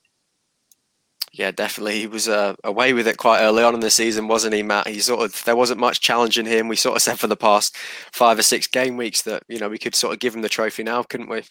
Yeah, 1.38 1.52
definitely. 1.52 2.00
He 2.00 2.08
was 2.08 2.28
uh, 2.28 2.56
away 2.64 2.92
with 2.92 3.06
it 3.06 3.16
quite 3.16 3.40
early 3.42 3.62
on 3.62 3.72
in 3.72 3.78
the 3.78 3.90
season, 3.90 4.26
wasn't 4.26 4.54
he, 4.54 4.64
Matt? 4.64 4.88
He 4.88 4.98
sort 4.98 5.24
of 5.24 5.44
there 5.44 5.54
wasn't 5.54 5.78
much 5.78 6.00
challenging 6.00 6.46
him. 6.46 6.66
We 6.66 6.74
sort 6.74 6.96
of 6.96 7.02
said 7.04 7.20
for 7.20 7.28
the 7.28 7.36
past 7.36 7.76
five 8.12 8.40
or 8.40 8.42
six 8.42 8.66
game 8.66 8.96
weeks 8.96 9.22
that 9.22 9.44
you 9.48 9.60
know 9.60 9.68
we 9.68 9.78
could 9.78 9.94
sort 9.94 10.12
of 10.12 10.18
give 10.18 10.34
him 10.34 10.42
the 10.42 10.48
trophy 10.48 10.82
now, 10.82 11.04
couldn't 11.04 11.28
we? 11.28 11.44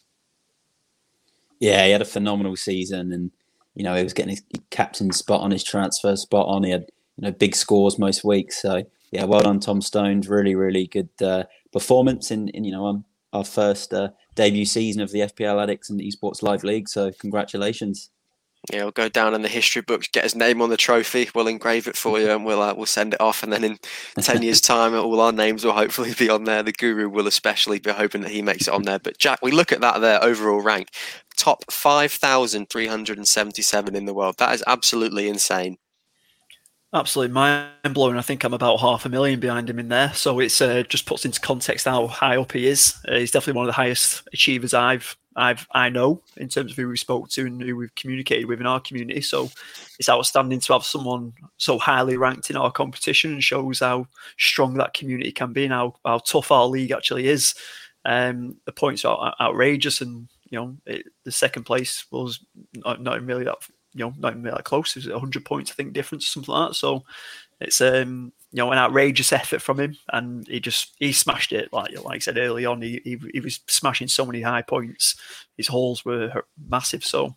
Yeah, 1.59 1.85
he 1.85 1.91
had 1.91 2.01
a 2.01 2.05
phenomenal 2.05 2.57
season, 2.57 3.13
and 3.13 3.31
you 3.75 3.83
know 3.83 3.95
he 3.95 4.03
was 4.03 4.13
getting 4.13 4.31
his 4.31 4.43
captain 4.71 5.11
spot 5.13 5.39
on 5.39 5.51
his 5.51 5.63
transfer 5.63 6.17
spot 6.17 6.47
on. 6.47 6.63
He 6.63 6.71
had 6.71 6.87
you 7.15 7.21
know 7.21 7.31
big 7.31 7.55
scores 7.55 7.97
most 7.97 8.25
weeks. 8.25 8.61
So 8.61 8.83
yeah, 9.11 9.23
well 9.23 9.39
done, 9.39 9.61
Tom 9.61 9.79
Stones. 9.79 10.27
Really, 10.27 10.53
really 10.53 10.87
good 10.87 11.09
uh, 11.21 11.45
performance 11.71 12.29
in, 12.29 12.49
in 12.49 12.65
you 12.65 12.73
know 12.73 12.87
um, 12.87 13.05
our 13.31 13.45
first 13.45 13.93
uh, 13.93 14.09
debut 14.35 14.65
season 14.65 15.01
of 15.01 15.11
the 15.11 15.19
FPL 15.21 15.63
Addicts 15.63 15.89
and 15.89 16.01
Esports 16.01 16.43
Live 16.43 16.65
League. 16.65 16.89
So 16.89 17.09
congratulations. 17.21 18.09
Yeah, 18.71 18.83
we'll 18.83 18.91
go 18.91 19.07
down 19.07 19.33
in 19.33 19.43
the 19.43 19.47
history 19.47 19.81
books, 19.81 20.09
get 20.09 20.25
his 20.25 20.35
name 20.35 20.61
on 20.61 20.69
the 20.69 20.75
trophy. 20.75 21.29
We'll 21.33 21.47
engrave 21.47 21.87
it 21.87 21.95
for 21.95 22.19
you, 22.19 22.31
and 22.31 22.45
we'll 22.45 22.61
uh, 22.61 22.73
we'll 22.73 22.85
send 22.85 23.13
it 23.13 23.21
off. 23.21 23.41
And 23.41 23.53
then 23.53 23.63
in 23.63 23.77
ten 24.21 24.41
years' 24.41 24.59
time, 24.59 24.93
all 24.93 25.21
our 25.21 25.31
names 25.31 25.63
will 25.63 25.71
hopefully 25.71 26.13
be 26.13 26.29
on 26.29 26.43
there. 26.43 26.63
The 26.63 26.73
Guru 26.73 27.07
will 27.07 27.27
especially 27.27 27.79
be 27.79 27.91
hoping 27.91 28.21
that 28.21 28.31
he 28.31 28.41
makes 28.41 28.67
it 28.67 28.73
on 28.73 28.83
there. 28.83 28.99
But 28.99 29.19
Jack, 29.19 29.39
we 29.41 29.51
look 29.51 29.71
at 29.71 29.79
that 29.81 30.01
there 30.01 30.21
overall 30.21 30.59
rank, 30.59 30.89
top 31.37 31.71
five 31.71 32.11
thousand 32.11 32.69
three 32.69 32.87
hundred 32.87 33.17
and 33.17 33.27
seventy-seven 33.27 33.95
in 33.95 34.05
the 34.05 34.13
world. 34.13 34.35
That 34.37 34.53
is 34.53 34.63
absolutely 34.67 35.29
insane. 35.29 35.77
Absolutely 36.93 37.33
mind 37.33 37.69
blowing. 37.93 38.17
I 38.17 38.21
think 38.21 38.43
I'm 38.43 38.53
about 38.53 38.79
half 38.79 39.05
a 39.05 39.09
million 39.09 39.39
behind 39.39 39.69
him 39.69 39.79
in 39.79 39.89
there. 39.89 40.13
So 40.13 40.39
it's 40.39 40.59
uh, 40.61 40.83
just 40.83 41.05
puts 41.05 41.25
into 41.25 41.39
context 41.39 41.85
how 41.85 42.07
high 42.07 42.37
up 42.37 42.53
he 42.53 42.67
is. 42.67 42.95
Uh, 43.07 43.15
he's 43.15 43.31
definitely 43.31 43.57
one 43.57 43.65
of 43.65 43.69
the 43.69 43.81
highest 43.81 44.27
achievers 44.33 44.73
I've 44.73 45.17
I've 45.37 45.67
I 45.71 45.89
know 45.89 46.21
in 46.37 46.49
terms 46.49 46.71
of 46.71 46.77
who 46.77 46.89
we 46.89 46.97
spoke 46.97 47.29
to 47.29 47.45
and 47.45 47.61
who 47.61 47.75
we've 47.77 47.93
communicated 47.95 48.47
with 48.47 48.59
in 48.59 48.65
our 48.65 48.79
community. 48.79 49.21
So 49.21 49.49
it's 49.99 50.09
outstanding 50.09 50.59
to 50.61 50.73
have 50.73 50.83
someone 50.83 51.33
so 51.57 51.77
highly 51.77 52.17
ranked 52.17 52.49
in 52.49 52.57
our 52.57 52.71
competition 52.71 53.33
and 53.33 53.43
shows 53.43 53.79
how 53.79 54.07
strong 54.37 54.73
that 54.75 54.95
community 54.95 55.31
can 55.31 55.53
be 55.53 55.65
and 55.65 55.73
how, 55.73 55.95
how 56.03 56.17
tough 56.19 56.51
our 56.51 56.65
league 56.65 56.91
actually 56.91 57.27
is. 57.27 57.53
Um, 58.03 58.57
the 58.65 58.71
points 58.71 59.05
are 59.05 59.35
outrageous, 59.39 60.01
and 60.01 60.27
you 60.49 60.59
know 60.59 60.75
it, 60.85 61.05
the 61.23 61.31
second 61.31 61.63
place 61.63 62.05
was 62.09 62.39
not, 62.73 63.01
not 63.01 63.21
really 63.23 63.43
that 63.43 63.57
you 63.93 64.05
know 64.05 64.13
not 64.17 64.33
even 64.33 64.43
that 64.43 64.63
close. 64.63 64.95
It 64.95 65.05
was 65.05 65.11
100 65.11 65.45
points 65.45 65.71
I 65.71 65.75
think 65.75 65.93
difference 65.93 66.25
or 66.25 66.29
something 66.29 66.53
like 66.53 66.69
that. 66.69 66.75
So 66.75 67.03
it's 67.59 67.81
um 67.81 68.31
you 68.51 68.57
know 68.57 68.71
an 68.71 68.77
outrageous 68.77 69.33
effort 69.33 69.61
from 69.61 69.79
him, 69.79 69.97
and 70.11 70.47
he 70.47 70.59
just 70.59 70.95
he 70.99 71.11
smashed 71.11 71.51
it 71.51 71.71
like 71.73 71.91
like 72.03 72.15
I 72.15 72.19
said 72.19 72.37
early 72.37 72.65
on. 72.65 72.81
He, 72.81 73.01
he, 73.03 73.17
he 73.33 73.39
was 73.39 73.59
smashing 73.67 74.07
so 74.07 74.25
many 74.25 74.41
high 74.41 74.61
points. 74.61 75.15
His 75.57 75.67
hauls 75.67 76.05
were 76.05 76.45
massive. 76.69 77.03
So 77.03 77.35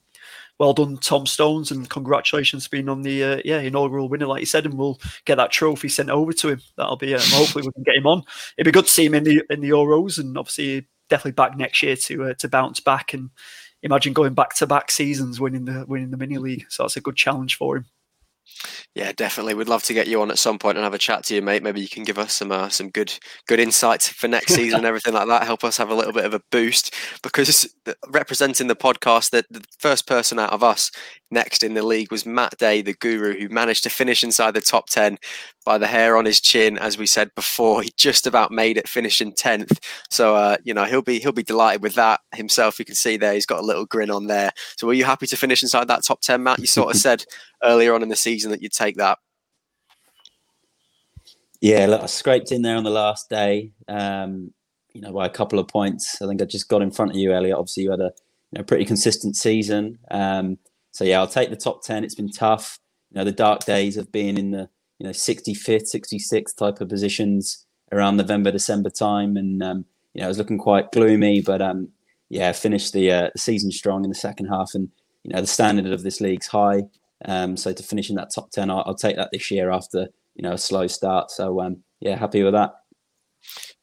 well 0.58 0.74
done, 0.74 0.98
Tom 0.98 1.26
Stones, 1.26 1.70
and 1.70 1.88
congratulations 1.88 2.66
for 2.66 2.70
being 2.70 2.88
on 2.88 3.02
the 3.02 3.24
uh, 3.24 3.40
yeah 3.44 3.60
inaugural 3.60 4.08
winner, 4.08 4.26
like 4.26 4.40
you 4.40 4.46
said, 4.46 4.66
and 4.66 4.78
we'll 4.78 5.00
get 5.24 5.36
that 5.36 5.50
trophy 5.50 5.88
sent 5.88 6.10
over 6.10 6.32
to 6.34 6.50
him. 6.50 6.60
That'll 6.76 6.96
be 6.96 7.14
um, 7.14 7.20
hopefully 7.24 7.64
we 7.66 7.72
can 7.72 7.82
get 7.82 7.96
him 7.96 8.06
on. 8.06 8.22
It'd 8.56 8.66
be 8.66 8.70
good 8.70 8.84
to 8.84 8.90
see 8.90 9.06
him 9.06 9.14
in 9.14 9.24
the 9.24 9.42
in 9.50 9.60
the 9.60 9.70
Euros, 9.70 10.18
and 10.18 10.36
obviously 10.36 10.86
definitely 11.08 11.32
back 11.32 11.56
next 11.56 11.82
year 11.82 11.96
to 11.96 12.24
uh, 12.24 12.34
to 12.34 12.48
bounce 12.48 12.78
back 12.78 13.14
and 13.14 13.30
imagine 13.82 14.12
going 14.12 14.34
back 14.34 14.54
to 14.56 14.66
back 14.66 14.90
seasons 14.90 15.40
winning 15.40 15.64
the 15.64 15.84
winning 15.88 16.10
the 16.10 16.16
mini 16.16 16.38
league. 16.38 16.66
So 16.68 16.82
that's 16.82 16.96
a 16.96 17.00
good 17.00 17.16
challenge 17.16 17.56
for 17.56 17.78
him. 17.78 17.86
Yeah, 18.94 19.12
definitely. 19.12 19.54
We'd 19.54 19.68
love 19.68 19.84
to 19.84 19.94
get 19.94 20.08
you 20.08 20.20
on 20.20 20.30
at 20.30 20.38
some 20.38 20.58
point 20.58 20.76
and 20.76 20.84
have 20.84 20.94
a 20.94 20.98
chat 20.98 21.24
to 21.24 21.34
you, 21.34 21.42
mate. 21.42 21.62
Maybe 21.62 21.80
you 21.80 21.88
can 21.88 22.02
give 22.02 22.18
us 22.18 22.34
some 22.34 22.52
uh, 22.52 22.68
some 22.68 22.90
good 22.90 23.12
good 23.46 23.60
insights 23.60 24.08
for 24.08 24.28
next 24.28 24.54
season 24.54 24.78
and 24.78 24.86
everything 24.86 25.14
like 25.14 25.28
that. 25.28 25.44
Help 25.44 25.64
us 25.64 25.76
have 25.76 25.90
a 25.90 25.94
little 25.94 26.12
bit 26.12 26.24
of 26.24 26.34
a 26.34 26.42
boost 26.50 26.94
because 27.22 27.72
representing 28.08 28.66
the 28.66 28.76
podcast, 28.76 29.30
that 29.30 29.46
the 29.50 29.64
first 29.78 30.06
person 30.06 30.38
out 30.38 30.52
of 30.52 30.62
us 30.62 30.90
next 31.30 31.62
in 31.62 31.74
the 31.74 31.84
league 31.84 32.10
was 32.10 32.26
Matt 32.26 32.58
Day, 32.58 32.82
the 32.82 32.94
guru, 32.94 33.38
who 33.38 33.48
managed 33.48 33.84
to 33.84 33.90
finish 33.90 34.24
inside 34.24 34.54
the 34.54 34.60
top 34.60 34.88
ten 34.88 35.18
by 35.64 35.78
the 35.78 35.86
hair 35.86 36.16
on 36.16 36.24
his 36.24 36.40
chin. 36.40 36.78
As 36.78 36.98
we 36.98 37.06
said 37.06 37.30
before, 37.34 37.82
he 37.82 37.92
just 37.96 38.26
about 38.26 38.50
made 38.50 38.76
it, 38.76 38.88
finishing 38.88 39.32
tenth. 39.32 39.78
So 40.10 40.36
uh, 40.36 40.56
you 40.64 40.74
know 40.74 40.84
he'll 40.84 41.02
be 41.02 41.18
he'll 41.18 41.32
be 41.32 41.42
delighted 41.42 41.82
with 41.82 41.94
that 41.94 42.20
himself. 42.34 42.78
You 42.78 42.84
can 42.84 42.94
see 42.94 43.16
there 43.16 43.34
he's 43.34 43.46
got 43.46 43.60
a 43.60 43.66
little 43.66 43.86
grin 43.86 44.10
on 44.10 44.26
there. 44.26 44.52
So 44.76 44.86
were 44.86 44.94
you 44.94 45.04
happy 45.04 45.26
to 45.26 45.36
finish 45.36 45.62
inside 45.62 45.88
that 45.88 46.04
top 46.04 46.20
ten, 46.20 46.42
Matt? 46.42 46.58
You 46.58 46.66
sort 46.66 46.94
of 46.94 47.00
said 47.00 47.24
earlier 47.62 47.94
on 47.94 48.02
in 48.02 48.08
the 48.08 48.16
season 48.16 48.50
that 48.50 48.62
you'd 48.62 48.72
take 48.72 48.96
that. 48.96 49.18
Yeah, 51.60 51.86
look, 51.86 52.02
I 52.02 52.06
scraped 52.06 52.52
in 52.52 52.62
there 52.62 52.76
on 52.76 52.84
the 52.84 52.90
last 52.90 53.28
day. 53.28 53.72
Um, 53.86 54.52
you 54.94 55.00
know, 55.00 55.12
by 55.12 55.26
a 55.26 55.30
couple 55.30 55.58
of 55.58 55.68
points. 55.68 56.20
I 56.20 56.26
think 56.26 56.42
I 56.42 56.44
just 56.44 56.68
got 56.68 56.82
in 56.82 56.90
front 56.90 57.12
of 57.12 57.16
you, 57.16 57.32
Elliot. 57.32 57.56
Obviously, 57.56 57.84
you 57.84 57.90
had 57.90 58.00
a 58.00 58.12
you 58.50 58.58
know, 58.58 58.64
pretty 58.64 58.84
consistent 58.84 59.36
season. 59.36 59.98
Um, 60.10 60.58
so 60.90 61.04
yeah, 61.04 61.20
I'll 61.20 61.28
take 61.28 61.50
the 61.50 61.56
top 61.56 61.82
ten. 61.82 62.02
It's 62.02 62.14
been 62.14 62.30
tough. 62.30 62.78
You 63.10 63.18
know, 63.18 63.24
the 63.24 63.32
dark 63.32 63.64
days 63.64 63.96
of 63.96 64.10
being 64.10 64.38
in 64.38 64.50
the 64.50 64.68
you 65.00 65.06
know 65.06 65.12
65th, 65.12 65.92
66th 65.92 66.56
type 66.56 66.80
of 66.80 66.88
positions 66.88 67.66
around 67.90 68.18
November, 68.18 68.52
December 68.52 68.90
time, 68.90 69.36
and 69.36 69.62
um, 69.62 69.84
you 70.12 70.20
know, 70.20 70.26
I 70.26 70.28
was 70.28 70.38
looking 70.38 70.58
quite 70.58 70.92
gloomy. 70.92 71.40
But 71.40 71.62
um, 71.62 71.88
yeah, 72.28 72.52
finished 72.52 72.92
the, 72.92 73.10
uh, 73.10 73.30
season 73.36 73.72
strong 73.72 74.04
in 74.04 74.10
the 74.10 74.14
second 74.14 74.46
half, 74.46 74.74
and 74.74 74.90
you 75.24 75.32
know, 75.32 75.40
the 75.40 75.46
standard 75.46 75.86
of 75.86 76.02
this 76.02 76.20
league's 76.20 76.46
high. 76.46 76.82
Um, 77.24 77.56
so 77.56 77.72
to 77.72 77.82
finish 77.82 78.10
in 78.10 78.16
that 78.16 78.30
top 78.32 78.50
ten, 78.50 78.70
I'll, 78.70 78.94
take 78.94 79.16
that 79.16 79.30
this 79.32 79.50
year 79.50 79.70
after 79.70 80.08
you 80.36 80.42
know 80.42 80.52
a 80.52 80.58
slow 80.58 80.86
start. 80.86 81.30
So 81.30 81.62
um, 81.62 81.82
yeah, 82.00 82.16
happy 82.16 82.42
with 82.42 82.52
that. 82.52 82.74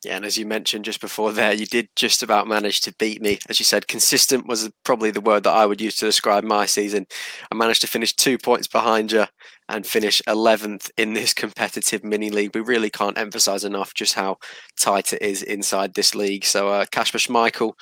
Yeah, 0.04 0.16
and 0.16 0.26
as 0.26 0.38
you 0.38 0.46
mentioned 0.46 0.86
just 0.86 1.02
before 1.02 1.32
there, 1.32 1.54
you 1.54 1.66
did 1.66 1.90
just 1.96 2.22
about 2.22 2.48
manage 2.48 2.82
to 2.82 2.94
beat 3.00 3.20
me. 3.20 3.40
As 3.50 3.60
you 3.60 3.66
said, 3.66 3.88
consistent 3.88 4.48
was 4.48 4.70
probably 4.86 5.10
the 5.10 5.22
word 5.22 5.44
that 5.44 5.56
I 5.56 5.66
would 5.66 5.82
use 5.82 5.96
to 5.98 6.06
describe 6.06 6.44
my 6.44 6.68
season. 6.68 7.08
I 7.52 7.56
managed 7.56 7.82
to 7.82 7.88
finish 7.88 8.14
two 8.14 8.38
points 8.38 8.68
behind 8.68 9.12
you 9.12 9.26
and 9.70 9.88
finish 9.88 10.22
11th 10.28 10.92
in 10.98 11.14
this 11.14 11.34
competitive 11.36 12.04
mini 12.04 12.30
league. 12.30 12.54
We 12.54 12.62
really 12.62 12.92
can't 12.92 13.18
emphasize 13.18 13.64
enough 13.64 13.96
just 13.96 14.14
how 14.14 14.38
tight 14.80 15.14
it 15.14 15.22
is 15.24 15.42
inside 15.42 15.96
this 15.96 16.14
league. 16.14 16.46
So, 16.46 16.70
uh, 16.70 16.86
Kasper 16.92 17.18
Schmeichel 17.18 17.74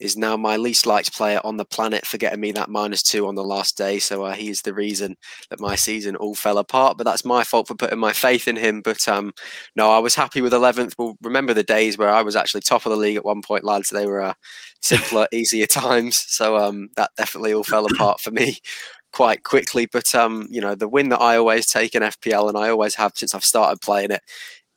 is 0.00 0.16
now 0.16 0.36
my 0.36 0.56
least 0.56 0.86
liked 0.86 1.12
player 1.14 1.40
on 1.44 1.56
the 1.56 1.64
planet 1.64 2.06
for 2.06 2.18
getting 2.18 2.40
me 2.40 2.52
that 2.52 2.68
minus 2.68 3.02
two 3.02 3.26
on 3.26 3.34
the 3.34 3.44
last 3.44 3.76
day. 3.76 3.98
So 3.98 4.24
uh, 4.24 4.34
he 4.34 4.48
is 4.48 4.62
the 4.62 4.74
reason 4.74 5.16
that 5.50 5.60
my 5.60 5.74
season 5.74 6.16
all 6.16 6.34
fell 6.34 6.58
apart. 6.58 6.96
But 6.96 7.04
that's 7.04 7.24
my 7.24 7.44
fault 7.44 7.68
for 7.68 7.74
putting 7.74 7.98
my 7.98 8.12
faith 8.12 8.46
in 8.46 8.56
him. 8.56 8.80
But 8.80 9.06
um, 9.08 9.32
no, 9.74 9.90
I 9.90 9.98
was 9.98 10.14
happy 10.14 10.40
with 10.40 10.52
11th. 10.52 10.94
Well, 10.98 11.16
remember 11.22 11.52
the 11.52 11.64
days 11.64 11.98
where 11.98 12.10
I 12.10 12.22
was 12.22 12.36
actually 12.36 12.60
top 12.60 12.86
of 12.86 12.90
the 12.90 12.96
league 12.96 13.16
at 13.16 13.24
one 13.24 13.42
point, 13.42 13.64
lads. 13.64 13.90
They 13.90 14.06
were 14.06 14.22
uh, 14.22 14.34
simpler, 14.80 15.26
easier 15.32 15.66
times. 15.66 16.18
So 16.28 16.56
um, 16.56 16.90
that 16.96 17.10
definitely 17.16 17.52
all 17.52 17.64
fell 17.64 17.86
apart 17.86 18.20
for 18.20 18.30
me 18.30 18.58
quite 19.12 19.42
quickly. 19.42 19.86
But 19.90 20.14
um, 20.14 20.46
you 20.50 20.60
know, 20.60 20.74
the 20.74 20.88
win 20.88 21.08
that 21.08 21.20
I 21.20 21.36
always 21.36 21.66
take 21.66 21.94
in 21.94 22.02
FPL, 22.02 22.48
and 22.48 22.56
I 22.56 22.68
always 22.68 22.94
have 22.94 23.12
since 23.16 23.34
I've 23.34 23.44
started 23.44 23.80
playing 23.80 24.12
it, 24.12 24.22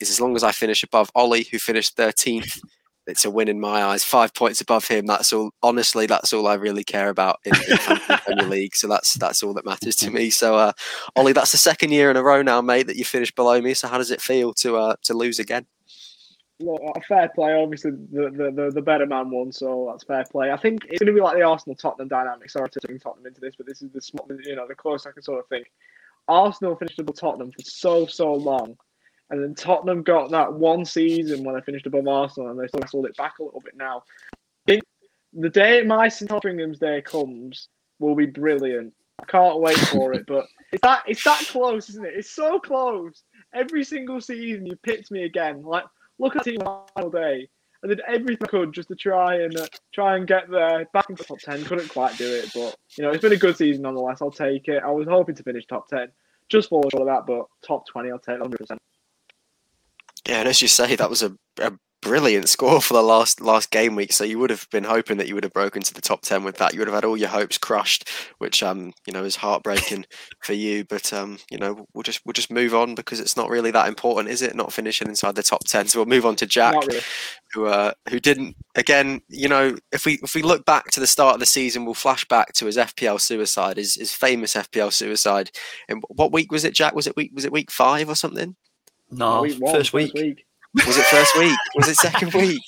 is 0.00 0.10
as 0.10 0.20
long 0.20 0.34
as 0.34 0.42
I 0.42 0.50
finish 0.50 0.82
above 0.82 1.10
Ollie, 1.14 1.46
who 1.50 1.58
finished 1.58 1.96
13th 1.96 2.58
it's 3.06 3.24
a 3.24 3.30
win 3.30 3.48
in 3.48 3.60
my 3.60 3.82
eyes. 3.84 4.04
Five 4.04 4.34
points 4.34 4.60
above 4.60 4.86
him. 4.86 5.06
That's 5.06 5.32
all. 5.32 5.52
Honestly, 5.62 6.06
that's 6.06 6.32
all 6.32 6.46
I 6.46 6.54
really 6.54 6.84
care 6.84 7.08
about 7.08 7.40
in, 7.44 7.52
in 7.68 7.78
Premier 8.24 8.48
League. 8.48 8.76
So 8.76 8.88
that's 8.88 9.14
that's 9.14 9.42
all 9.42 9.54
that 9.54 9.66
matters 9.66 9.96
to 9.96 10.10
me. 10.10 10.30
So, 10.30 10.56
uh, 10.56 10.72
Ollie, 11.16 11.32
that's 11.32 11.52
the 11.52 11.58
second 11.58 11.90
year 11.90 12.10
in 12.10 12.16
a 12.16 12.22
row 12.22 12.42
now, 12.42 12.60
mate, 12.60 12.86
that 12.86 12.96
you 12.96 13.04
finished 13.04 13.34
below 13.34 13.60
me. 13.60 13.74
So, 13.74 13.88
how 13.88 13.98
does 13.98 14.10
it 14.10 14.20
feel 14.20 14.54
to 14.54 14.76
uh, 14.76 14.96
to 15.02 15.14
lose 15.14 15.38
again? 15.38 15.66
Well, 16.60 16.78
a 16.94 17.00
fair 17.00 17.28
play. 17.34 17.54
Obviously, 17.54 17.90
the, 17.90 18.30
the, 18.30 18.52
the, 18.54 18.70
the, 18.74 18.82
better 18.82 19.06
man 19.06 19.30
won, 19.30 19.50
so 19.50 19.88
that's 19.90 20.04
fair 20.04 20.24
play. 20.30 20.52
I 20.52 20.56
think 20.56 20.84
it's 20.88 21.00
going 21.00 21.08
to 21.08 21.12
be 21.12 21.20
like 21.20 21.36
the 21.36 21.42
Arsenal 21.42 21.74
Tottenham 21.74 22.08
dynamic. 22.08 22.50
Sorry 22.50 22.70
to 22.70 22.80
bring 22.84 23.00
Tottenham 23.00 23.26
into 23.26 23.40
this, 23.40 23.54
but 23.56 23.66
this 23.66 23.82
is 23.82 23.90
the 23.90 24.40
you 24.44 24.54
know 24.54 24.68
the 24.68 24.74
closest 24.74 25.08
I 25.08 25.12
can 25.12 25.22
sort 25.22 25.40
of 25.40 25.48
think. 25.48 25.70
Arsenal 26.28 26.76
finished 26.76 27.00
above 27.00 27.18
Tottenham 27.18 27.50
for 27.50 27.62
so 27.62 28.06
so 28.06 28.32
long, 28.32 28.76
and 29.32 29.42
then 29.42 29.54
Tottenham 29.54 30.02
got 30.02 30.30
that 30.30 30.52
one 30.52 30.84
season 30.84 31.42
when 31.42 31.54
they 31.54 31.62
finished 31.62 31.86
above 31.86 32.06
Arsenal, 32.06 32.50
and 32.50 32.60
they 32.60 32.68
sort 32.68 32.84
of 32.84 32.90
sold 32.90 33.06
it 33.06 33.16
back 33.16 33.38
a 33.40 33.42
little 33.42 33.60
bit 33.60 33.76
now. 33.76 34.04
The 35.34 35.48
day 35.48 35.82
my 35.82 36.08
St 36.08 36.30
Totteringham's 36.30 36.78
Day 36.78 37.00
comes 37.00 37.68
will 37.98 38.14
be 38.14 38.26
brilliant. 38.26 38.92
I 39.18 39.24
can't 39.24 39.60
wait 39.60 39.78
for 39.78 40.12
it. 40.12 40.26
But 40.26 40.46
it's 40.72 40.82
that 40.82 41.04
it's 41.06 41.24
that 41.24 41.40
close, 41.48 41.88
isn't 41.88 42.04
it? 42.04 42.12
It's 42.14 42.30
so 42.30 42.60
close. 42.60 43.22
Every 43.54 43.82
single 43.82 44.20
season 44.20 44.66
you 44.66 44.76
picked 44.76 45.10
me 45.10 45.24
again. 45.24 45.62
Like 45.62 45.84
look 46.18 46.36
at 46.36 46.44
the 46.44 46.58
final 46.94 47.10
day. 47.10 47.48
I 47.82 47.88
did 47.88 48.02
everything 48.06 48.38
I 48.42 48.46
could 48.46 48.72
just 48.72 48.88
to 48.88 48.94
try 48.94 49.36
and 49.36 49.56
uh, 49.56 49.66
try 49.92 50.16
and 50.16 50.26
get 50.26 50.50
there 50.50 50.86
back 50.92 51.08
into 51.08 51.24
top 51.24 51.38
ten. 51.38 51.64
Couldn't 51.64 51.88
quite 51.88 52.16
do 52.18 52.30
it, 52.30 52.50
but 52.54 52.76
you 52.98 53.02
know 53.02 53.10
it's 53.10 53.22
been 53.22 53.32
a 53.32 53.36
good 53.36 53.56
season 53.56 53.82
nonetheless. 53.82 54.20
I'll 54.20 54.30
take 54.30 54.68
it. 54.68 54.82
I 54.84 54.90
was 54.90 55.08
hoping 55.08 55.34
to 55.34 55.42
finish 55.42 55.64
top 55.66 55.88
ten, 55.88 56.08
just 56.50 56.68
for 56.68 56.82
all 56.82 57.00
of 57.00 57.06
that, 57.06 57.26
but 57.26 57.46
top 57.66 57.86
twenty, 57.88 58.10
I'll 58.10 58.18
take 58.18 58.38
100. 58.38 58.58
percent 58.58 58.82
yeah, 60.28 60.40
and 60.40 60.48
as 60.48 60.62
you 60.62 60.68
say, 60.68 60.96
that 60.96 61.10
was 61.10 61.22
a, 61.22 61.36
a 61.60 61.72
brilliant 62.02 62.48
score 62.48 62.80
for 62.80 62.94
the 62.94 63.02
last 63.02 63.40
last 63.40 63.70
game 63.70 63.94
week. 63.94 64.12
So 64.12 64.24
you 64.24 64.38
would 64.38 64.50
have 64.50 64.66
been 64.70 64.84
hoping 64.84 65.16
that 65.18 65.28
you 65.28 65.34
would 65.34 65.44
have 65.44 65.52
broken 65.52 65.82
to 65.82 65.94
the 65.94 66.00
top 66.00 66.20
ten 66.22 66.44
with 66.44 66.56
that. 66.58 66.74
You 66.74 66.80
would 66.80 66.88
have 66.88 66.94
had 66.96 67.04
all 67.04 67.16
your 67.16 67.28
hopes 67.28 67.56
crushed, 67.56 68.08
which 68.38 68.62
um 68.62 68.92
you 69.06 69.12
know 69.12 69.24
is 69.24 69.36
heartbreaking 69.36 70.04
for 70.42 70.52
you. 70.52 70.84
But 70.84 71.12
um 71.12 71.38
you 71.50 71.58
know 71.58 71.86
we'll 71.94 72.02
just 72.02 72.20
we'll 72.26 72.34
just 72.34 72.52
move 72.52 72.74
on 72.74 72.94
because 72.94 73.20
it's 73.20 73.36
not 73.36 73.48
really 73.48 73.70
that 73.70 73.88
important, 73.88 74.28
is 74.28 74.42
it? 74.42 74.54
Not 74.54 74.72
finishing 74.72 75.08
inside 75.08 75.36
the 75.36 75.42
top 75.42 75.64
ten. 75.64 75.86
So 75.88 76.00
we'll 76.00 76.06
move 76.06 76.26
on 76.26 76.36
to 76.36 76.46
Jack, 76.46 76.74
really. 76.74 77.00
who 77.54 77.66
uh 77.66 77.92
who 78.10 78.20
didn't 78.20 78.56
again. 78.74 79.22
You 79.28 79.48
know 79.48 79.76
if 79.92 80.04
we 80.04 80.18
if 80.22 80.34
we 80.34 80.42
look 80.42 80.64
back 80.64 80.86
to 80.90 81.00
the 81.00 81.06
start 81.06 81.34
of 81.34 81.40
the 81.40 81.46
season, 81.46 81.84
we'll 81.84 81.94
flash 81.94 82.24
back 82.26 82.52
to 82.54 82.66
his 82.66 82.76
FPL 82.76 83.20
suicide, 83.20 83.76
his 83.76 83.94
his 83.94 84.12
famous 84.12 84.54
FPL 84.54 84.92
suicide. 84.92 85.50
And 85.88 86.02
what 86.08 86.32
week 86.32 86.50
was 86.50 86.64
it, 86.64 86.74
Jack? 86.74 86.94
Was 86.94 87.06
it 87.06 87.16
week 87.16 87.30
was 87.32 87.44
it 87.44 87.52
week 87.52 87.70
five 87.70 88.08
or 88.08 88.16
something? 88.16 88.56
No, 89.12 89.42
week 89.42 89.60
one, 89.60 89.74
first, 89.74 89.92
week. 89.92 90.12
week. 90.14 90.46
Was 90.74 90.96
it 90.96 91.04
first 91.04 91.36
week? 91.38 91.58
Was 91.74 91.88
it 91.88 91.96
second 91.96 92.32
week? 92.34 92.62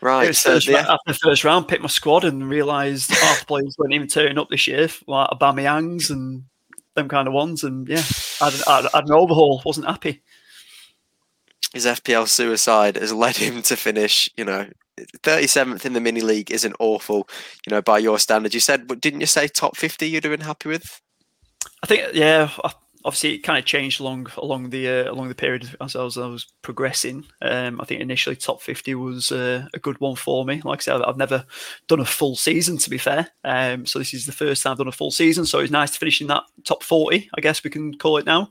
Right. 0.00 0.34
So 0.34 0.58
the, 0.58 0.78
after 0.78 0.96
the 1.06 1.14
first 1.14 1.44
round, 1.44 1.68
picked 1.68 1.82
my 1.82 1.88
squad 1.88 2.24
and 2.24 2.48
realised 2.48 3.10
half 3.14 3.40
the 3.40 3.46
players 3.46 3.76
weren't 3.78 3.92
even 3.92 4.08
turning 4.08 4.38
up 4.38 4.48
this 4.48 4.66
year, 4.66 4.88
like 5.06 5.28
Aubameyangs 5.30 6.10
and 6.10 6.44
them 6.94 7.08
kind 7.08 7.28
of 7.28 7.34
ones. 7.34 7.62
And 7.62 7.86
yeah, 7.88 8.02
I 8.40 8.50
had, 8.50 8.62
I 8.66 8.96
had 8.96 9.04
an 9.04 9.12
overhaul. 9.12 9.60
Wasn't 9.64 9.86
happy. 9.86 10.22
His 11.74 11.86
FPL 11.86 12.28
suicide 12.28 12.96
has 12.96 13.12
led 13.12 13.36
him 13.36 13.62
to 13.62 13.76
finish, 13.76 14.28
you 14.36 14.44
know, 14.44 14.66
37th 14.98 15.84
in 15.84 15.94
the 15.94 16.00
mini 16.00 16.20
league 16.20 16.50
isn't 16.50 16.76
awful, 16.78 17.28
you 17.66 17.70
know, 17.70 17.82
by 17.82 17.98
your 17.98 18.18
standards. 18.18 18.54
You 18.54 18.60
said, 18.60 18.86
but 18.86 19.00
didn't 19.00 19.20
you 19.20 19.26
say 19.26 19.48
top 19.48 19.76
50 19.76 20.08
you'd 20.08 20.24
have 20.24 20.32
been 20.32 20.46
happy 20.46 20.68
with? 20.68 21.00
I 21.82 21.86
think, 21.86 22.14
yeah, 22.14 22.50
I 22.62 22.72
obviously 23.04 23.34
it 23.34 23.38
kind 23.38 23.58
of 23.58 23.64
changed 23.64 24.00
along 24.00 24.28
along 24.36 24.70
the 24.70 24.88
uh, 24.88 25.12
along 25.12 25.28
the 25.28 25.34
period 25.34 25.68
as 25.80 25.96
I 25.96 26.02
was, 26.02 26.18
I 26.18 26.26
was 26.26 26.52
progressing. 26.62 27.24
Um, 27.40 27.80
I 27.80 27.84
think 27.84 28.00
initially 28.00 28.36
top 28.36 28.62
fifty 28.62 28.94
was 28.94 29.32
uh, 29.32 29.66
a 29.74 29.78
good 29.78 30.00
one 30.00 30.16
for 30.16 30.44
me. 30.44 30.60
Like 30.64 30.80
I 30.80 30.82
said, 30.82 31.02
I've 31.02 31.16
never 31.16 31.44
done 31.88 32.00
a 32.00 32.04
full 32.04 32.36
season 32.36 32.78
to 32.78 32.90
be 32.90 32.98
fair, 32.98 33.28
um, 33.44 33.86
so 33.86 33.98
this 33.98 34.14
is 34.14 34.26
the 34.26 34.32
first 34.32 34.62
time 34.62 34.72
I've 34.72 34.78
done 34.78 34.88
a 34.88 34.92
full 34.92 35.10
season. 35.10 35.46
So 35.46 35.58
it's 35.60 35.70
nice 35.70 35.90
to 35.92 35.98
finish 35.98 36.20
in 36.20 36.28
that 36.28 36.44
top 36.64 36.82
forty, 36.82 37.28
I 37.36 37.40
guess 37.40 37.64
we 37.64 37.70
can 37.70 37.96
call 37.98 38.18
it 38.18 38.26
now. 38.26 38.50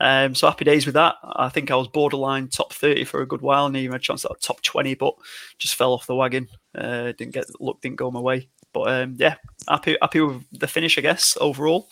Um, 0.00 0.34
so 0.34 0.48
happy 0.48 0.64
days 0.64 0.86
with 0.86 0.96
that. 0.96 1.14
I 1.22 1.48
think 1.48 1.70
I 1.70 1.76
was 1.76 1.88
borderline 1.88 2.48
top 2.48 2.72
thirty 2.72 3.04
for 3.04 3.22
a 3.22 3.26
good 3.26 3.42
while, 3.42 3.66
and 3.66 3.76
even 3.76 3.92
had 3.92 4.00
a 4.00 4.04
chance 4.04 4.24
at 4.24 4.40
top 4.40 4.60
twenty, 4.62 4.94
but 4.94 5.14
just 5.58 5.76
fell 5.76 5.92
off 5.92 6.06
the 6.06 6.16
wagon. 6.16 6.48
Uh, 6.74 7.12
didn't 7.12 7.32
get 7.32 7.46
luck, 7.60 7.80
didn't 7.80 7.96
go 7.96 8.10
my 8.10 8.20
way. 8.20 8.48
But 8.72 8.92
um, 8.92 9.14
yeah, 9.18 9.36
happy 9.68 9.96
happy 10.02 10.20
with 10.20 10.42
the 10.50 10.66
finish, 10.66 10.98
I 10.98 11.00
guess 11.00 11.38
overall 11.40 11.88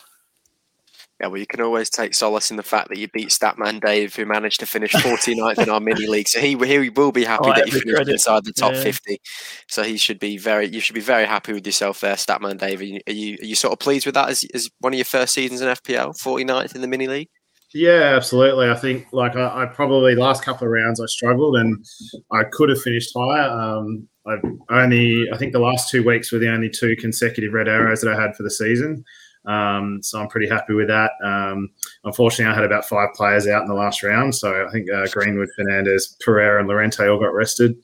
yeah, 1.23 1.29
well, 1.29 1.39
you 1.39 1.47
can 1.47 1.61
always 1.61 1.89
take 1.89 2.13
solace 2.13 2.51
in 2.51 2.57
the 2.57 2.63
fact 2.63 2.89
that 2.89 2.97
you 2.97 3.07
beat 3.13 3.29
Statman 3.29 3.79
Dave, 3.79 4.13
who 4.13 4.25
managed 4.25 4.59
to 4.59 4.65
finish 4.65 4.91
49th 4.91 5.63
in 5.63 5.69
our 5.69 5.79
mini 5.79 6.05
league. 6.05 6.27
So 6.27 6.41
he 6.41 6.57
he 6.57 6.89
will 6.89 7.13
be 7.13 7.23
happy 7.23 7.49
oh, 7.49 7.53
that 7.53 7.65
you 7.65 7.71
finished 7.71 7.95
credit. 7.95 8.11
inside 8.11 8.43
the 8.43 8.51
top 8.51 8.73
yeah. 8.73 8.81
50. 8.81 9.21
So 9.69 9.83
he 9.83 9.95
should 9.95 10.19
be 10.19 10.37
very. 10.37 10.67
You 10.67 10.81
should 10.81 10.95
be 10.95 11.01
very 11.01 11.25
happy 11.25 11.53
with 11.53 11.65
yourself 11.65 12.01
there, 12.01 12.15
Statman 12.15 12.57
Dave. 12.57 12.81
Are 12.81 12.83
you 12.83 12.99
are 13.07 13.13
you, 13.13 13.37
are 13.41 13.45
you 13.45 13.55
sort 13.55 13.71
of 13.71 13.79
pleased 13.79 14.05
with 14.05 14.15
that 14.15 14.29
as, 14.29 14.43
as 14.53 14.69
one 14.79 14.91
of 14.91 14.97
your 14.97 15.05
first 15.05 15.33
seasons 15.33 15.61
in 15.61 15.69
FPL, 15.69 16.21
49th 16.21 16.75
in 16.75 16.81
the 16.81 16.87
mini 16.87 17.07
league? 17.07 17.29
Yeah, 17.73 18.13
absolutely. 18.17 18.69
I 18.69 18.75
think 18.75 19.07
like 19.13 19.37
I, 19.37 19.63
I, 19.63 19.65
probably 19.65 20.15
last 20.15 20.43
couple 20.43 20.67
of 20.67 20.73
rounds 20.73 20.99
I 20.99 21.05
struggled 21.05 21.55
and 21.55 21.85
I 22.33 22.43
could 22.51 22.67
have 22.67 22.81
finished 22.81 23.13
higher. 23.15 23.49
Um, 23.49 24.09
I 24.27 24.35
only 24.69 25.27
I 25.33 25.37
think 25.37 25.53
the 25.53 25.59
last 25.59 25.89
two 25.89 26.03
weeks 26.03 26.33
were 26.33 26.39
the 26.39 26.51
only 26.51 26.69
two 26.69 26.97
consecutive 26.97 27.53
red 27.53 27.69
arrows 27.69 28.01
that 28.01 28.13
I 28.13 28.21
had 28.21 28.35
for 28.35 28.43
the 28.43 28.51
season. 28.51 29.05
Um, 29.45 30.01
so 30.01 30.19
I'm 30.19 30.27
pretty 30.27 30.47
happy 30.47 30.73
with 30.73 30.87
that. 30.87 31.11
Um, 31.23 31.69
unfortunately, 32.03 32.51
I 32.51 32.55
had 32.55 32.63
about 32.63 32.85
five 32.85 33.09
players 33.13 33.47
out 33.47 33.61
in 33.61 33.67
the 33.67 33.73
last 33.73 34.03
round. 34.03 34.35
So 34.35 34.65
I 34.65 34.71
think 34.71 34.89
uh, 34.89 35.07
Greenwood, 35.11 35.49
Fernandes, 35.57 36.19
Pereira, 36.23 36.59
and 36.59 36.67
Llorente 36.67 37.07
all 37.07 37.19
got 37.19 37.33
rested. 37.33 37.75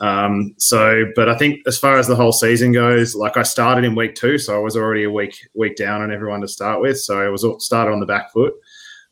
Um, 0.00 0.54
so, 0.58 1.04
but 1.14 1.28
I 1.28 1.36
think 1.36 1.60
as 1.66 1.78
far 1.78 1.98
as 1.98 2.06
the 2.06 2.16
whole 2.16 2.32
season 2.32 2.72
goes, 2.72 3.14
like 3.14 3.36
I 3.36 3.42
started 3.42 3.84
in 3.84 3.94
week 3.94 4.14
two, 4.14 4.38
so 4.38 4.54
I 4.54 4.58
was 4.58 4.76
already 4.76 5.04
a 5.04 5.10
week 5.10 5.36
week 5.54 5.76
down 5.76 6.02
on 6.02 6.12
everyone 6.12 6.42
to 6.42 6.48
start 6.48 6.80
with. 6.80 7.00
So 7.00 7.20
I 7.20 7.28
was 7.28 7.46
started 7.64 7.92
on 7.92 8.00
the 8.00 8.06
back 8.06 8.30
foot, 8.32 8.54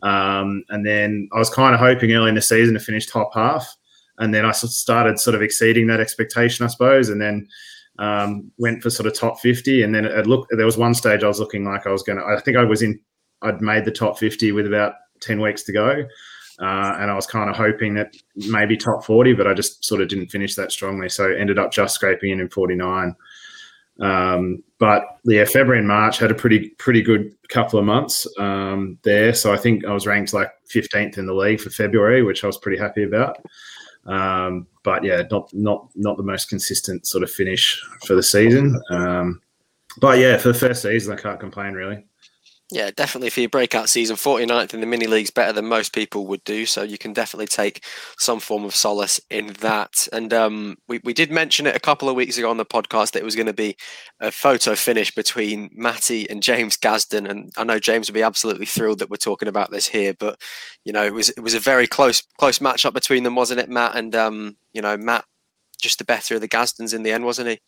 um, 0.02 0.62
and 0.68 0.84
then 0.84 1.28
I 1.34 1.38
was 1.38 1.48
kind 1.48 1.74
of 1.74 1.80
hoping 1.80 2.12
early 2.12 2.28
in 2.28 2.34
the 2.34 2.42
season 2.42 2.74
to 2.74 2.80
finish 2.80 3.06
top 3.06 3.30
half, 3.34 3.74
and 4.18 4.34
then 4.34 4.44
I 4.44 4.52
started 4.52 5.18
sort 5.18 5.34
of 5.34 5.42
exceeding 5.42 5.86
that 5.86 6.00
expectation, 6.00 6.66
I 6.66 6.68
suppose, 6.68 7.08
and 7.08 7.20
then 7.20 7.48
um, 7.98 8.50
went 8.58 8.82
for 8.82 8.90
sort 8.90 9.06
of 9.06 9.14
top 9.14 9.38
50 9.40 9.82
and 9.82 9.94
then 9.94 10.04
it 10.04 10.26
looked 10.26 10.48
there 10.56 10.66
was 10.66 10.76
one 10.76 10.94
stage 10.94 11.22
i 11.22 11.28
was 11.28 11.38
looking 11.38 11.64
like 11.64 11.86
i 11.86 11.90
was 11.90 12.02
going 12.02 12.18
to 12.18 12.24
i 12.24 12.40
think 12.40 12.56
i 12.56 12.64
was 12.64 12.82
in 12.82 12.98
i'd 13.42 13.60
made 13.60 13.84
the 13.84 13.90
top 13.90 14.18
50 14.18 14.52
with 14.52 14.66
about 14.66 14.94
10 15.20 15.40
weeks 15.40 15.62
to 15.64 15.72
go. 15.72 16.04
Uh, 16.60 16.96
and 17.00 17.10
i 17.10 17.14
was 17.14 17.26
kind 17.26 17.50
of 17.50 17.56
hoping 17.56 17.94
that 17.94 18.14
maybe 18.36 18.76
top 18.76 19.04
40 19.04 19.32
but 19.34 19.46
i 19.46 19.54
just 19.54 19.84
sort 19.84 20.00
of 20.00 20.08
didn't 20.08 20.28
finish 20.28 20.54
that 20.54 20.70
strongly. 20.72 21.08
So 21.08 21.30
ended 21.30 21.58
up 21.58 21.72
just 21.72 21.94
scraping 21.94 22.30
in 22.30 22.40
in 22.40 22.48
49 22.48 23.14
um, 24.00 24.62
but 24.78 25.04
yeah 25.24 25.44
february 25.44 25.78
and 25.78 25.88
march 25.88 26.18
had 26.18 26.30
a 26.30 26.34
pretty 26.34 26.70
pretty 26.78 27.02
good 27.02 27.32
couple 27.48 27.78
of 27.78 27.84
months 27.84 28.26
um, 28.38 28.98
there. 29.02 29.34
So 29.34 29.52
i 29.52 29.56
think 29.56 29.84
i 29.84 29.92
was 29.92 30.06
ranked 30.06 30.32
like 30.32 30.50
15th 30.72 31.18
in 31.18 31.26
the 31.26 31.34
league 31.34 31.60
for 31.60 31.70
february 31.70 32.22
which 32.22 32.44
i 32.44 32.46
was 32.46 32.58
pretty 32.58 32.78
happy 32.78 33.04
about. 33.04 33.38
Um, 34.06 34.66
but 34.84 35.02
yeah, 35.02 35.22
not 35.30 35.52
not 35.52 35.88
not 35.96 36.16
the 36.16 36.22
most 36.22 36.48
consistent 36.48 37.06
sort 37.06 37.24
of 37.24 37.30
finish 37.30 37.82
for 38.06 38.14
the 38.14 38.22
season. 38.22 38.80
Um, 38.90 39.40
but 39.98 40.18
yeah, 40.18 40.36
for 40.36 40.48
the 40.48 40.58
first 40.58 40.82
season, 40.82 41.12
I 41.12 41.20
can't 41.20 41.40
complain 41.40 41.72
really. 41.72 42.06
Yeah, 42.72 42.90
definitely 42.96 43.28
for 43.28 43.40
your 43.40 43.50
breakout 43.50 43.90
season, 43.90 44.16
49th 44.16 44.72
in 44.72 44.80
the 44.80 44.86
mini 44.86 45.06
leagues 45.06 45.30
better 45.30 45.52
than 45.52 45.66
most 45.66 45.92
people 45.92 46.26
would 46.26 46.42
do. 46.44 46.64
So 46.64 46.82
you 46.82 46.96
can 46.96 47.12
definitely 47.12 47.46
take 47.46 47.84
some 48.18 48.40
form 48.40 48.64
of 48.64 48.74
solace 48.74 49.20
in 49.30 49.48
that. 49.60 50.08
And 50.12 50.32
um, 50.32 50.76
we, 50.88 50.98
we 51.04 51.12
did 51.12 51.30
mention 51.30 51.66
it 51.66 51.76
a 51.76 51.80
couple 51.80 52.08
of 52.08 52.16
weeks 52.16 52.38
ago 52.38 52.48
on 52.48 52.56
the 52.56 52.64
podcast 52.64 53.12
that 53.12 53.20
it 53.20 53.24
was 53.24 53.36
going 53.36 53.46
to 53.46 53.52
be 53.52 53.76
a 54.18 54.30
photo 54.32 54.74
finish 54.74 55.14
between 55.14 55.68
Matty 55.74 56.28
and 56.30 56.42
James 56.42 56.76
Gazden. 56.78 57.28
And 57.28 57.52
I 57.58 57.64
know 57.64 57.78
James 57.78 58.08
would 58.08 58.14
be 58.14 58.22
absolutely 58.22 58.66
thrilled 58.66 58.98
that 59.00 59.10
we're 59.10 59.16
talking 59.18 59.48
about 59.48 59.70
this 59.70 59.86
here. 59.86 60.14
But, 60.18 60.40
you 60.86 60.92
know, 60.92 61.04
it 61.04 61.12
was 61.12 61.28
it 61.28 61.40
was 61.40 61.54
a 61.54 61.60
very 61.60 61.86
close 61.86 62.22
close 62.38 62.60
matchup 62.60 62.94
between 62.94 63.24
them, 63.24 63.34
wasn't 63.36 63.60
it, 63.60 63.68
Matt? 63.68 63.94
And, 63.94 64.16
um, 64.16 64.56
you 64.72 64.80
know, 64.80 64.96
Matt 64.96 65.26
just 65.80 65.98
the 65.98 66.04
better 66.04 66.36
of 66.36 66.40
the 66.40 66.48
Gazdens 66.48 66.94
in 66.94 67.02
the 67.02 67.12
end, 67.12 67.24
wasn't 67.26 67.50
he? 67.50 67.60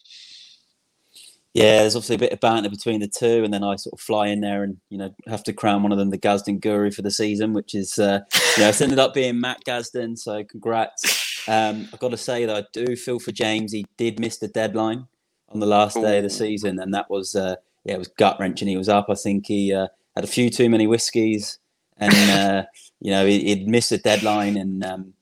Yeah, 1.57 1.81
there's 1.81 1.97
obviously 1.97 2.16
a 2.16 2.19
bit 2.19 2.33
of 2.33 2.40
banter 2.40 2.69
between 2.69 3.01
the 3.01 3.09
two, 3.09 3.42
and 3.42 3.53
then 3.53 3.64
I 3.64 3.77
sort 3.77 3.95
of 3.95 4.01
fly 4.01 4.29
in 4.29 4.40
there 4.40 4.62
and 4.62 4.77
you 4.90 4.99
know 4.99 5.14
have 5.27 5.42
to 5.45 5.53
crown 5.53 5.83
one 5.83 5.92
of 5.92 5.99
them 5.99 6.11
the 6.11 6.19
Gazden 6.19 6.61
Guru 6.61 6.90
for 6.90 7.03
the 7.03 7.11
season, 7.11 7.53
which 7.53 7.75
is 7.75 7.99
uh, 7.99 8.21
you 8.57 8.62
know 8.62 8.69
it's 8.69 8.81
ended 8.81 8.99
up 8.99 9.14
being 9.14 9.40
Matt 9.40 9.64
Gazden. 9.64 10.19
So 10.19 10.45
congrats. 10.45 11.49
Um, 11.49 11.88
I've 11.92 12.01
got 12.01 12.11
to 12.11 12.16
say 12.16 12.45
that 12.45 12.57
I 12.57 12.64
do 12.73 12.97
feel 12.97 13.19
for 13.19 13.33
James. 13.33 13.73
He 13.73 13.87
did 13.97 14.19
miss 14.19 14.38
the 14.38 14.49
deadline, 14.49 15.07
on 15.49 15.61
the 15.61 15.66
last 15.66 15.95
day 15.95 16.19
of 16.19 16.25
the 16.25 16.31
season, 16.31 16.79
and 16.79 16.92
that 16.95 17.11
was 17.11 17.35
uh, 17.35 17.57
yeah, 17.85 17.95
it 17.95 17.99
was 17.99 18.09
gut 18.09 18.38
wrenching. 18.38 18.69
He 18.69 18.77
was 18.77 18.88
up. 18.88 19.07
I 19.09 19.14
think 19.14 19.47
he 19.47 19.73
uh, 19.73 19.88
had 20.14 20.25
a 20.25 20.29
few 20.29 20.51
too 20.51 20.69
many 20.69 20.87
whiskies, 20.87 21.59
and 21.97 22.14
uh, 22.31 22.64
you 23.01 23.11
know 23.11 23.27
he, 23.27 23.55
would 23.55 23.69
missed 23.69 23.90
the 23.90 23.99
deadline, 23.99 24.57
and 24.57 24.85
um, 24.85 25.14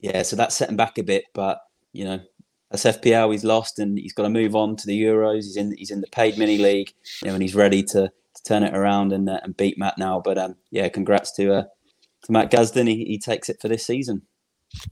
yeah, 0.00 0.22
so 0.22 0.36
that 0.36 0.52
set 0.52 0.68
him 0.68 0.76
back 0.76 0.98
a 0.98 1.02
bit. 1.02 1.24
But 1.34 1.60
you 1.92 2.04
know, 2.04 2.20
as 2.72 2.84
FPL, 2.84 3.32
he's 3.32 3.44
lost, 3.44 3.78
and 3.78 3.98
he's 3.98 4.12
got 4.12 4.24
to 4.24 4.30
move 4.30 4.56
on 4.56 4.76
to 4.76 4.86
the 4.86 5.00
Euros. 5.00 5.44
He's 5.44 5.56
in 5.56 5.76
he's 5.76 5.90
in 5.90 6.00
the 6.00 6.08
paid 6.08 6.38
mini 6.38 6.58
league, 6.58 6.92
you 7.22 7.28
know, 7.28 7.34
and 7.34 7.42
he's 7.42 7.54
ready 7.54 7.82
to, 7.84 8.10
to 8.10 8.42
turn 8.44 8.62
it 8.62 8.74
around 8.74 9.12
and, 9.12 9.28
uh, 9.28 9.40
and 9.42 9.56
beat 9.56 9.78
Matt 9.78 9.98
now. 9.98 10.20
But 10.20 10.38
um, 10.38 10.56
yeah, 10.70 10.88
congrats 10.88 11.32
to 11.36 11.54
uh, 11.54 11.64
to 12.24 12.32
Matt 12.32 12.50
Gazden. 12.50 12.88
He, 12.88 13.04
he 13.04 13.18
takes 13.18 13.48
it 13.48 13.60
for 13.60 13.68
this 13.68 13.86
season. 13.86 14.22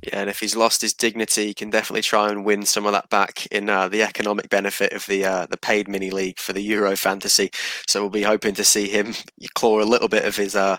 Yeah, 0.03 0.21
and 0.21 0.31
if 0.31 0.41
he's 0.41 0.57
lost 0.57 0.83
his 0.83 0.93
dignity, 0.93 1.47
he 1.47 1.55
can 1.55 1.71
definitely 1.71 2.03
try 2.03 2.31
and 2.31 2.45
win 2.45 2.67
some 2.67 2.85
of 2.85 2.93
that 2.93 3.09
back 3.09 3.47
in 3.47 3.71
uh, 3.71 3.89
the 3.89 4.03
economic 4.03 4.51
benefit 4.51 4.93
of 4.93 5.07
the 5.07 5.25
uh, 5.25 5.47
the 5.47 5.57
paid 5.57 5.89
mini 5.89 6.11
league 6.11 6.39
for 6.39 6.53
the 6.53 6.63
Euro 6.63 6.97
Fantasy. 6.97 7.51
So 7.87 8.03
we'll 8.03 8.11
be 8.11 8.23
hoping 8.23 8.55
to 8.55 8.65
see 8.65 8.89
him 8.89 9.15
claw 9.55 9.81
a 9.81 9.85
little 9.85 10.09
bit 10.09 10.25
of 10.25 10.37
his 10.37 10.55
uh, 10.55 10.79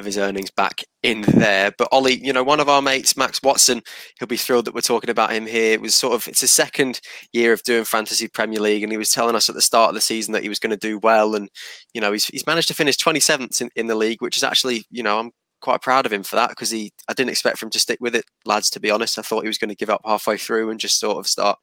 of 0.00 0.04
his 0.06 0.18
earnings 0.18 0.50
back 0.50 0.82
in 1.02 1.22
there. 1.22 1.72
But 1.78 1.88
Ollie, 1.92 2.24
you 2.24 2.32
know, 2.32 2.42
one 2.42 2.58
of 2.58 2.68
our 2.68 2.82
mates, 2.82 3.16
Max 3.16 3.40
Watson, 3.42 3.82
he'll 4.18 4.26
be 4.26 4.36
thrilled 4.36 4.64
that 4.64 4.74
we're 4.74 4.80
talking 4.80 5.10
about 5.10 5.32
him 5.32 5.46
here. 5.46 5.72
It 5.72 5.80
was 5.80 5.96
sort 5.96 6.14
of 6.14 6.26
it's 6.26 6.40
his 6.40 6.52
second 6.52 7.00
year 7.32 7.52
of 7.52 7.62
doing 7.62 7.84
fantasy 7.84 8.26
Premier 8.26 8.60
League, 8.60 8.82
and 8.82 8.90
he 8.90 8.98
was 8.98 9.10
telling 9.10 9.36
us 9.36 9.48
at 9.48 9.54
the 9.54 9.62
start 9.62 9.90
of 9.90 9.94
the 9.94 10.00
season 10.00 10.32
that 10.32 10.42
he 10.42 10.48
was 10.48 10.58
going 10.58 10.70
to 10.70 10.76
do 10.76 10.98
well, 10.98 11.34
and 11.34 11.48
you 11.94 12.00
know, 12.00 12.12
he's 12.12 12.26
he's 12.26 12.46
managed 12.46 12.68
to 12.68 12.74
finish 12.74 12.96
27th 12.96 13.60
in, 13.60 13.70
in 13.76 13.86
the 13.86 13.94
league, 13.94 14.20
which 14.22 14.36
is 14.36 14.44
actually, 14.44 14.84
you 14.90 15.02
know, 15.02 15.18
I'm 15.20 15.30
quite 15.60 15.82
proud 15.82 16.06
of 16.06 16.12
him 16.12 16.22
for 16.22 16.36
that 16.36 16.50
because 16.50 16.70
he 16.70 16.92
I 17.08 17.12
didn't 17.12 17.30
expect 17.30 17.58
for 17.58 17.66
him 17.66 17.70
to 17.70 17.78
stick 17.78 17.98
with 18.00 18.14
it, 18.14 18.24
lads. 18.44 18.70
To 18.70 18.80
be 18.80 18.90
honest, 18.90 19.18
I 19.18 19.22
thought 19.22 19.42
he 19.42 19.48
was 19.48 19.58
going 19.58 19.68
to 19.68 19.76
give 19.76 19.90
up 19.90 20.00
halfway 20.04 20.36
through 20.36 20.70
and 20.70 20.80
just 20.80 20.98
sort 20.98 21.18
of 21.18 21.26
start 21.26 21.58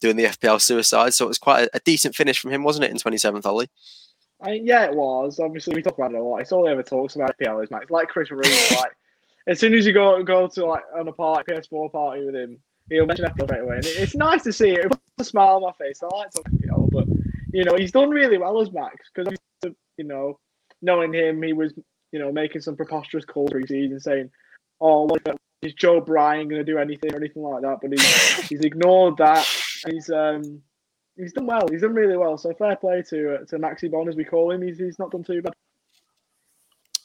doing 0.00 0.16
the 0.16 0.24
FPL 0.24 0.60
suicide. 0.60 1.14
So 1.14 1.24
it 1.24 1.28
was 1.28 1.38
quite 1.38 1.64
a, 1.64 1.76
a 1.76 1.80
decent 1.84 2.14
finish 2.14 2.40
from 2.40 2.52
him, 2.52 2.64
wasn't 2.64 2.84
it, 2.84 2.90
in 2.90 2.96
27th, 2.96 3.46
Ollie? 3.46 3.68
I 4.42 4.60
yeah, 4.62 4.84
it 4.84 4.94
was. 4.94 5.38
Obviously, 5.40 5.74
we 5.74 5.82
talk 5.82 5.98
about 5.98 6.12
it 6.12 6.18
a 6.18 6.22
lot. 6.22 6.38
It's 6.38 6.52
all 6.52 6.66
he 6.66 6.72
ever 6.72 6.82
talks 6.82 7.16
about 7.16 7.36
FPL 7.38 7.62
is 7.62 7.70
Max. 7.70 7.90
Like 7.90 8.08
Chris 8.08 8.30
Reed, 8.30 8.46
like 8.76 8.92
as 9.46 9.58
soon 9.58 9.74
as 9.74 9.86
you 9.86 9.92
go 9.92 10.22
go 10.22 10.48
to 10.48 10.66
like 10.66 10.84
on 10.94 11.08
a 11.08 11.12
party, 11.12 11.52
PS4 11.52 11.92
party 11.92 12.24
with 12.24 12.34
him, 12.34 12.58
he'll 12.90 13.06
mention 13.06 13.26
FPL 13.26 13.50
right 13.50 13.60
away. 13.60 13.76
And 13.76 13.86
it, 13.86 13.96
it's 13.96 14.14
nice 14.14 14.42
to 14.44 14.52
see 14.52 14.70
it. 14.70 14.86
It 14.86 14.90
puts 14.90 15.00
a 15.20 15.24
smile 15.24 15.56
on 15.56 15.62
my 15.62 15.72
face. 15.72 16.02
I 16.02 16.14
like 16.16 16.30
talking 16.30 16.58
FPL, 16.58 16.90
but 16.90 17.06
you 17.52 17.64
know 17.64 17.76
he's 17.76 17.92
done 17.92 18.10
really 18.10 18.38
well 18.38 18.60
as 18.60 18.72
Max 18.72 19.10
because 19.14 19.34
you 19.62 20.04
know 20.04 20.38
knowing 20.80 21.14
him, 21.14 21.42
he 21.42 21.52
was 21.52 21.72
you 22.12 22.18
know, 22.18 22.30
making 22.30 22.60
some 22.60 22.76
preposterous 22.76 23.24
calls 23.24 23.50
pre-season 23.50 23.98
saying, 23.98 24.30
"Oh, 24.80 25.10
is 25.62 25.74
Joe 25.74 26.00
Bryan 26.00 26.48
going 26.48 26.64
to 26.64 26.70
do 26.70 26.78
anything 26.78 27.12
or 27.12 27.16
anything 27.16 27.42
like 27.42 27.62
that?" 27.62 27.78
But 27.80 27.90
he's, 27.90 28.48
he's 28.48 28.60
ignored 28.60 29.16
that. 29.16 29.46
He's 29.88 30.10
um, 30.10 30.62
he's 31.16 31.32
done 31.32 31.46
well. 31.46 31.66
He's 31.70 31.82
done 31.82 31.94
really 31.94 32.16
well. 32.16 32.38
So 32.38 32.52
fair 32.54 32.76
play 32.76 33.02
to 33.10 33.34
uh, 33.34 33.44
to 33.46 33.58
Maxi 33.58 33.90
Bon 33.90 34.08
as 34.08 34.16
we 34.16 34.24
call 34.24 34.50
him. 34.50 34.62
He's 34.62 34.78
he's 34.78 34.98
not 34.98 35.10
done 35.10 35.24
too 35.24 35.42
bad. 35.42 35.52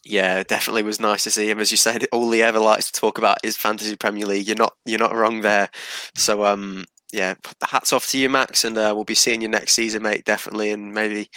Yeah, 0.05 0.43
definitely 0.43 0.83
was 0.83 1.01
nice 1.01 1.23
to 1.25 1.31
see 1.31 1.49
him. 1.49 1.59
As 1.59 1.71
you 1.71 1.77
said, 1.77 2.05
all 2.11 2.31
he 2.31 2.41
ever 2.41 2.59
likes 2.59 2.91
to 2.91 2.99
talk 2.99 3.17
about 3.17 3.37
is 3.43 3.57
fantasy 3.57 3.95
Premier 3.95 4.25
League. 4.25 4.47
You're 4.47 4.55
not 4.55 4.73
you're 4.85 4.99
not 4.99 5.15
wrong 5.15 5.41
there. 5.41 5.69
So 6.15 6.45
um, 6.45 6.85
yeah, 7.13 7.35
hats 7.63 7.93
off 7.93 8.07
to 8.09 8.17
you, 8.17 8.29
Max, 8.29 8.63
and 8.63 8.77
uh, 8.77 8.91
we'll 8.95 9.05
be 9.05 9.15
seeing 9.15 9.41
you 9.41 9.47
next 9.47 9.73
season, 9.73 10.03
mate. 10.03 10.25
Definitely, 10.25 10.71
and 10.71 10.93
maybe 10.93 11.29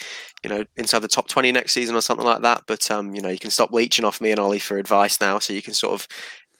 you 0.43 0.51
know 0.51 0.65
inside 0.77 1.01
the 1.01 1.09
top 1.09 1.29
twenty 1.29 1.53
next 1.53 1.73
season 1.73 1.97
or 1.97 2.01
something 2.01 2.27
like 2.27 2.43
that. 2.43 2.65
But 2.67 2.91
um, 2.91 3.15
you 3.15 3.23
know, 3.23 3.29
you 3.29 3.39
can 3.39 3.51
stop 3.51 3.73
leeching 3.73 4.05
off 4.05 4.21
me 4.21 4.31
and 4.31 4.41
Ollie 4.41 4.59
for 4.59 4.79
advice 4.79 5.21
now, 5.21 5.39
so 5.39 5.53
you 5.53 5.63
can 5.63 5.75
sort 5.75 5.95
of 5.95 6.09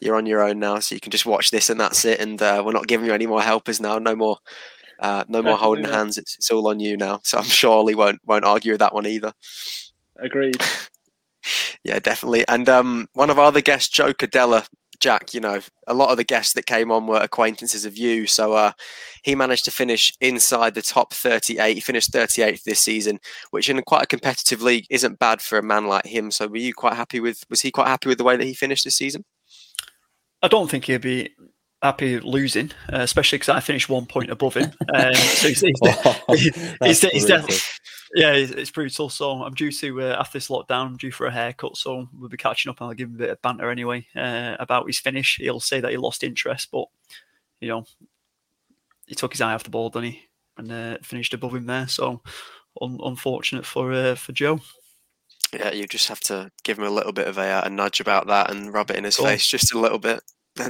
you're 0.01 0.17
on 0.17 0.27
your 0.27 0.43
own 0.43 0.59
now, 0.59 0.79
so 0.79 0.95
you 0.95 1.01
can 1.01 1.11
just 1.11 1.27
watch 1.27 1.51
this 1.51 1.71
and 1.71 1.79
that's 1.79 2.05
it. 2.05 2.21
And 2.21 2.41
uh, 2.41 2.63
we're 2.65 2.73
not 2.73 2.87
giving 2.87 3.07
you 3.07 3.13
any 3.13 3.27
more 3.27 3.43
helpers 3.43 3.81
now. 3.81 3.99
No 3.99 4.17
more, 4.17 4.39
uh, 5.01 5.25
no 5.29 5.43
more 5.43 5.57
holding 5.57 5.85
hands. 5.85 6.19
It's, 6.19 6.37
it's 6.37 6.51
all 6.51 6.69
on 6.69 6.81
you 6.81 6.97
now. 6.97 7.21
So 7.25 7.39
I'm 7.39 7.45
sure 7.45 7.73
Ollie 7.73 7.95
won't 7.95 8.21
won't 8.25 8.45
argue 8.45 8.73
with 8.73 8.81
that 8.81 8.95
one 8.95 9.07
either. 9.07 9.33
Agreed. 10.19 10.63
yeah, 11.85 11.99
definitely. 11.99 12.47
And 12.49 12.69
um, 12.69 13.09
one 13.15 13.31
of 13.31 13.39
our 13.39 13.47
other 13.47 13.63
guests, 13.63 13.89
Joe 13.89 14.13
Cadella, 14.13 14.67
Jack, 15.01 15.33
you 15.33 15.41
know, 15.41 15.61
a 15.87 15.95
lot 15.95 16.11
of 16.11 16.19
the 16.19 16.25
guests 16.25 16.53
that 16.53 16.67
came 16.67 16.93
on 16.93 17.07
were 17.07 17.21
acquaintances 17.21 17.87
of 17.87 17.97
you. 17.97 18.27
So 18.27 18.53
uh, 18.53 18.73
he 19.23 19.35
managed 19.35 19.65
to 19.65 19.71
finish 19.71 20.13
inside 20.21 20.75
the 20.75 20.83
top 20.83 21.15
38. 21.15 21.75
He 21.75 21.81
finished 21.81 22.13
38th 22.13 22.63
this 22.65 22.81
season, 22.81 23.19
which 23.51 23.71
in 23.71 23.81
quite 23.83 24.03
a 24.03 24.07
competitive 24.07 24.61
league 24.61 24.87
isn't 24.91 25.19
bad 25.19 25.41
for 25.41 25.59
a 25.59 25.63
man 25.63 25.87
like 25.87 26.05
him. 26.05 26.31
So 26.31 26.47
were 26.47 26.59
you 26.59 26.75
quite 26.75 26.95
happy 26.95 27.19
with, 27.19 27.45
was 27.49 27.63
he 27.63 27.71
quite 27.71 27.89
happy 27.89 28.11
with 28.11 28.19
the 28.19 28.25
way 28.25 28.37
that 28.37 28.45
he 28.45 28.53
finished 28.53 28.85
this 28.85 28.97
season? 28.97 29.25
I 30.43 30.49
don't 30.49 30.71
think 30.71 30.85
he'd 30.85 31.01
be 31.01 31.31
happy 31.83 32.21
losing, 32.21 32.71
uh, 32.93 32.99
especially 33.01 33.39
because 33.39 33.49
I 33.49 33.61
finished 33.61 33.89
one 33.89 34.07
point 34.07 34.31
above 34.31 34.55
him. 34.55 34.73
Um, 34.93 35.15
so 35.15 35.49
he's, 35.49 35.61
he's, 35.61 35.79
oh, 35.83 36.25
he's, 36.83 37.01
he's 37.01 37.27
definitely, 37.27 37.57
yeah, 38.15 38.33
it's, 38.33 38.51
it's, 38.51 38.71
brutal. 38.71 39.09
So 39.09 39.43
I'm 39.45 39.55
due 39.55 39.71
to 39.71 40.03
uh, 40.03 40.17
after 40.19 40.39
this 40.39 40.49
lockdown, 40.49 40.87
I'm 40.87 40.97
due 40.97 41.13
for 41.13 41.27
a 41.27 41.31
haircut. 41.31 41.77
So 41.77 42.09
we'll 42.19 42.29
be 42.29 42.37
catching 42.37 42.71
up, 42.71 42.81
and 42.81 42.89
I'll 42.89 42.95
give 42.95 43.09
him 43.09 43.15
a 43.15 43.19
bit 43.19 43.31
of 43.31 43.41
banter 43.41 43.71
anyway 43.71 44.07
uh, 44.17 44.57
about 44.59 44.89
his 44.89 44.99
finish. 44.99 45.37
He'll 45.37 45.61
say 45.61 45.81
that 45.81 45.93
he 45.93 45.97
lost 45.97 46.25
interest, 46.25 46.71
but 46.73 46.87
you 47.61 47.69
know, 47.69 47.85
he 49.07 49.15
took 49.15 49.33
his 49.33 49.41
eye 49.41 49.55
off 49.55 49.63
the 49.63 49.71
ball, 49.71 49.91
didn't 49.91 50.11
he, 50.11 50.23
and 50.59 50.73
uh, 50.73 50.99
finished 51.03 51.35
above 51.35 51.55
him 51.55 51.67
there. 51.67 51.87
So 51.87 52.21
un- 52.83 53.01
unfortunate 53.03 53.65
for 53.65 53.93
uh, 53.93 54.17
for 54.17 54.33
Joe. 54.33 54.61
Yeah, 55.53 55.71
you 55.71 55.87
just 55.87 56.09
have 56.09 56.21
to 56.21 56.51
give 56.65 56.79
him 56.79 56.85
a 56.85 56.91
little 56.91 57.13
bit 57.13 57.29
of 57.29 57.39
a, 57.39 57.63
a 57.65 57.71
nudge 57.71 58.01
about 58.01 58.27
that 58.27 58.51
and 58.51 58.73
rub 58.73 58.91
it 58.91 58.97
in 58.97 59.05
his 59.05 59.17
cool. 59.17 59.27
face 59.27 59.47
just 59.47 59.73
a 59.73 59.79
little 59.79 59.99
bit 59.99 60.21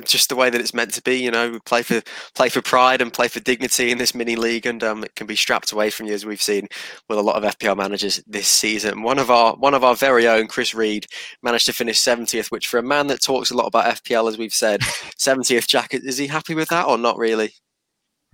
just 0.04 0.28
the 0.28 0.36
way 0.36 0.50
that 0.50 0.60
it's 0.60 0.74
meant 0.74 0.92
to 0.94 1.02
be. 1.02 1.16
You 1.16 1.30
know, 1.30 1.52
we 1.52 1.60
play 1.60 1.82
for 1.82 2.02
play 2.34 2.48
for 2.48 2.62
pride 2.62 3.00
and 3.00 3.12
play 3.12 3.28
for 3.28 3.40
dignity 3.40 3.90
in 3.90 3.98
this 3.98 4.14
mini 4.14 4.36
league, 4.36 4.66
and 4.66 4.82
um, 4.82 5.04
it 5.04 5.14
can 5.14 5.26
be 5.26 5.36
strapped 5.36 5.72
away 5.72 5.90
from 5.90 6.06
you, 6.06 6.14
as 6.14 6.26
we've 6.26 6.42
seen 6.42 6.68
with 7.08 7.18
a 7.18 7.22
lot 7.22 7.42
of 7.42 7.56
FPL 7.56 7.76
managers 7.76 8.22
this 8.26 8.48
season. 8.48 9.02
One 9.02 9.18
of 9.18 9.30
our 9.30 9.54
one 9.56 9.74
of 9.74 9.84
our 9.84 9.94
very 9.94 10.26
own, 10.26 10.46
Chris 10.46 10.74
Reed, 10.74 11.06
managed 11.42 11.66
to 11.66 11.72
finish 11.72 12.00
70th, 12.00 12.50
which 12.50 12.66
for 12.66 12.78
a 12.78 12.82
man 12.82 13.06
that 13.08 13.22
talks 13.22 13.50
a 13.50 13.56
lot 13.56 13.66
about 13.66 14.02
FPL, 14.02 14.28
as 14.28 14.38
we've 14.38 14.52
said, 14.52 14.80
70th 15.18 15.66
jacket. 15.66 16.02
Is 16.04 16.18
he 16.18 16.26
happy 16.26 16.54
with 16.54 16.68
that 16.68 16.86
or 16.86 16.98
not 16.98 17.18
really? 17.18 17.52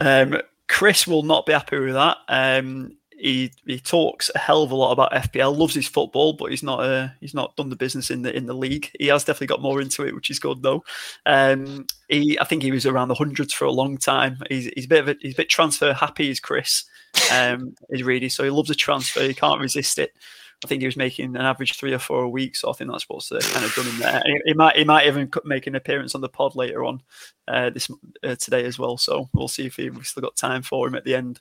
Um, 0.01 0.41
Chris 0.69 1.07
will 1.07 1.23
not 1.23 1.47
be 1.47 1.53
happy 1.53 1.79
with 1.79 1.95
that. 1.95 2.19
Um, 2.29 2.97
he 3.19 3.51
he 3.67 3.79
talks 3.79 4.31
a 4.35 4.39
hell 4.39 4.63
of 4.63 4.71
a 4.71 4.75
lot 4.75 4.93
about 4.93 5.13
FPL, 5.13 5.57
loves 5.57 5.75
his 5.75 5.89
football, 5.89 6.35
but 6.35 6.51
he's 6.51 6.63
not 6.63 6.81
uh, 6.81 7.09
he's 7.21 7.35
not 7.35 7.57
done 7.57 7.71
the 7.71 7.77
business 7.77 8.11
in 8.11 8.23
the 8.23 8.35
in 8.37 8.47
the 8.47 8.55
league. 8.55 8.91
He 8.99 9.07
has 9.09 9.25
definitely 9.25 9.49
got 9.49 9.63
more 9.63 9.81
into 9.81 10.07
it, 10.07 10.15
which 10.15 10.31
is 10.31 10.39
good 10.39 10.63
though. 10.63 10.85
Um, 11.25 11.87
he 12.09 12.39
I 12.39 12.45
think 12.45 12.63
he 12.63 12.71
was 12.71 12.87
around 12.87 13.09
the 13.09 13.15
hundreds 13.15 13.53
for 13.53 13.65
a 13.65 13.73
long 13.73 13.97
time. 13.99 14.39
He's 14.49 14.67
he's 14.75 14.85
a 14.85 14.89
bit 14.89 15.01
of 15.01 15.09
a, 15.09 15.17
he's 15.21 15.35
a 15.35 15.37
bit 15.37 15.49
transfer 15.49 15.93
happy, 15.93 16.31
is 16.31 16.41
Chris. 16.41 16.85
Um, 17.33 17.75
is 17.91 18.03
really 18.03 18.29
so 18.29 18.45
he 18.45 18.51
loves 18.51 18.71
a 18.71 18.75
transfer. 18.75 19.23
He 19.23 19.35
can't 19.35 19.61
resist 19.61 19.99
it. 19.99 20.13
I 20.65 20.69
think 20.69 20.81
he 20.81 20.87
was 20.87 20.97
making 20.97 21.37
an 21.37 21.43
average 21.43 21.75
three 21.75 21.93
or 21.93 21.99
four 21.99 22.23
a 22.23 22.29
week, 22.29 22.57
so 22.57 22.71
I 22.71 22.73
think 22.73 22.91
that's 22.91 23.09
what's 23.09 23.31
uh, 23.31 23.41
kind 23.43 23.65
of 23.65 23.75
done 23.75 23.89
in 23.89 23.99
there. 23.99 24.23
He, 24.25 24.41
he, 24.47 24.55
might 24.55 24.77
he 24.77 24.85
might 24.85 25.07
even 25.07 25.31
make 25.45 25.67
an 25.67 25.75
appearance 25.75 26.15
on 26.15 26.23
the 26.23 26.31
pod 26.31 26.57
later 26.57 26.83
on 26.83 27.03
uh, 27.47 27.69
this 27.69 27.91
uh, 28.25 28.37
today 28.37 28.65
as 28.65 28.79
well. 28.79 28.97
So 28.97 29.29
we'll 29.35 29.49
see 29.49 29.67
if 29.67 29.77
we've 29.77 30.07
still 30.07 30.23
got 30.23 30.35
time 30.35 30.63
for 30.63 30.89
him 30.89 30.95
at 30.95 31.05
the 31.05 31.15
end. 31.15 31.41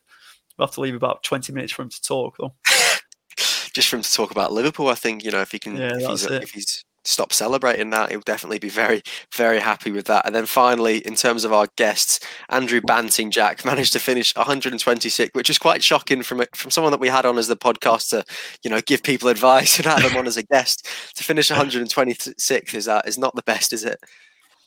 We'll 0.58 0.68
have 0.68 0.76
to 0.76 0.82
leave 0.82 0.96
about 0.96 1.24
20 1.24 1.52
minutes 1.54 1.74
for 1.74 1.82
him 1.82 1.90
to 1.90 2.02
talk, 2.02 2.38
though. 2.38 2.54
Just 3.74 3.90
for 3.90 3.98
him 3.98 4.04
to 4.04 4.14
talk 4.14 4.32
about 4.32 4.54
Liverpool, 4.54 4.88
I 4.88 4.96
think, 4.96 5.24
you 5.24 5.32
know, 5.32 5.42
if 5.42 5.52
he 5.52 5.60
can, 5.60 5.76
yeah, 5.76 5.92
if, 5.96 6.08
he's, 6.08 6.26
if 6.26 6.52
he's 6.52 6.86
stop 7.06 7.32
celebrating 7.32 7.92
that, 7.92 8.12
he'll 8.12 8.22
definitely 8.22 8.60
be 8.60 8.70
very, 8.70 9.02
very 9.34 9.60
happy 9.60 9.92
with 9.92 10.06
that. 10.06 10.26
And 10.26 10.36
then 10.36 10.46
finally, 10.46 10.98
in 11.00 11.16
terms 11.16 11.44
of 11.44 11.54
our 11.54 11.68
guests, 11.76 12.20
Andrew 12.50 12.82
Banting 12.82 13.32
Jack 13.32 13.64
managed 13.64 13.94
to 13.94 14.00
finish 14.00 14.36
126, 14.36 15.32
which 15.34 15.50
is 15.50 15.58
quite 15.58 15.84
shocking 15.84 16.24
from 16.24 16.44
from 16.54 16.72
someone 16.72 16.92
that 16.92 17.00
we 17.00 17.08
had 17.08 17.26
on 17.26 17.38
as 17.38 17.48
the 17.48 17.56
podcast 17.56 18.10
to, 18.10 18.26
you 18.64 18.70
know, 18.70 18.82
give 18.82 19.04
people 19.04 19.30
advice 19.30 19.78
and 19.78 19.86
have 19.86 20.04
them 20.04 20.18
on 20.18 20.28
as 20.28 20.38
a 20.38 20.44
guest. 20.44 20.88
To 21.16 21.24
finish 21.24 21.50
126 21.52 22.74
is 22.74 22.86
that 22.86 23.08
is 23.08 23.18
not 23.18 23.36
the 23.36 23.44
best, 23.44 23.72
is 23.72 23.86
it? 23.86 24.00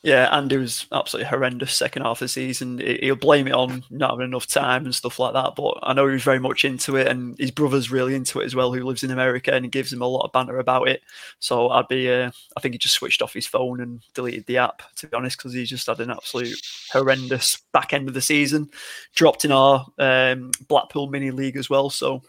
Yeah, 0.05 0.29
Andy 0.31 0.57
was 0.57 0.87
absolutely 0.93 1.29
horrendous 1.29 1.75
second 1.75 2.03
half 2.03 2.19
of 2.19 2.27
the 2.27 2.29
season. 2.29 2.79
He'll 2.79 3.17
blame 3.17 3.49
it 3.49 3.55
on 3.55 3.83
not 3.91 4.11
having 4.11 4.27
enough 4.27 4.47
time 4.47 4.85
and 4.85 4.95
stuff 4.95 5.19
like 5.19 5.33
that. 5.33 5.57
But 5.57 5.79
I 5.83 5.93
know 5.93 6.07
he 6.07 6.13
was 6.13 6.23
very 6.23 6.39
much 6.39 6.65
into 6.65 6.95
it, 6.97 7.09
and 7.09 7.37
his 7.37 7.51
brother's 7.51 7.91
really 7.91 8.15
into 8.15 8.41
it 8.41 8.45
as 8.45 8.55
well, 8.55 8.73
who 8.73 8.85
lives 8.85 9.03
in 9.03 9.11
America, 9.11 9.53
and 9.53 9.65
he 9.65 9.71
gives 9.71 9.93
him 9.93 10.01
a 10.01 10.07
lot 10.07 10.25
of 10.25 10.31
banter 10.31 10.59
about 10.59 10.87
it. 10.87 11.03
So 11.41 11.71
I'd 11.71 11.89
be, 11.89 12.09
uh, 12.09 12.31
I 12.57 12.61
think 12.61 12.75
he 12.75 12.79
just 12.79 12.95
switched 12.95 13.23
off 13.23 13.35
his 13.35 13.47
phone 13.49 13.81
and 13.81 14.01
deleted 14.15 14.47
the 14.47 14.59
app, 14.59 14.83
to 14.97 15.09
be 15.09 15.17
honest, 15.17 15.37
because 15.37 15.53
he 15.53 15.65
just 15.65 15.89
had 15.89 15.99
an 15.99 16.13
absolute 16.13 16.57
horrendous 16.93 17.61
back 17.73 17.93
end 17.93 18.07
of 18.07 18.15
the 18.15 18.23
season. 18.23 18.71
Dropped 19.17 19.45
in 19.45 19.51
our 19.51 19.85
um, 19.99 20.53
Blackpool 20.69 21.09
mini 21.09 21.33
league 21.33 21.57
as 21.57 21.69
well. 21.69 21.91
So 21.91 22.23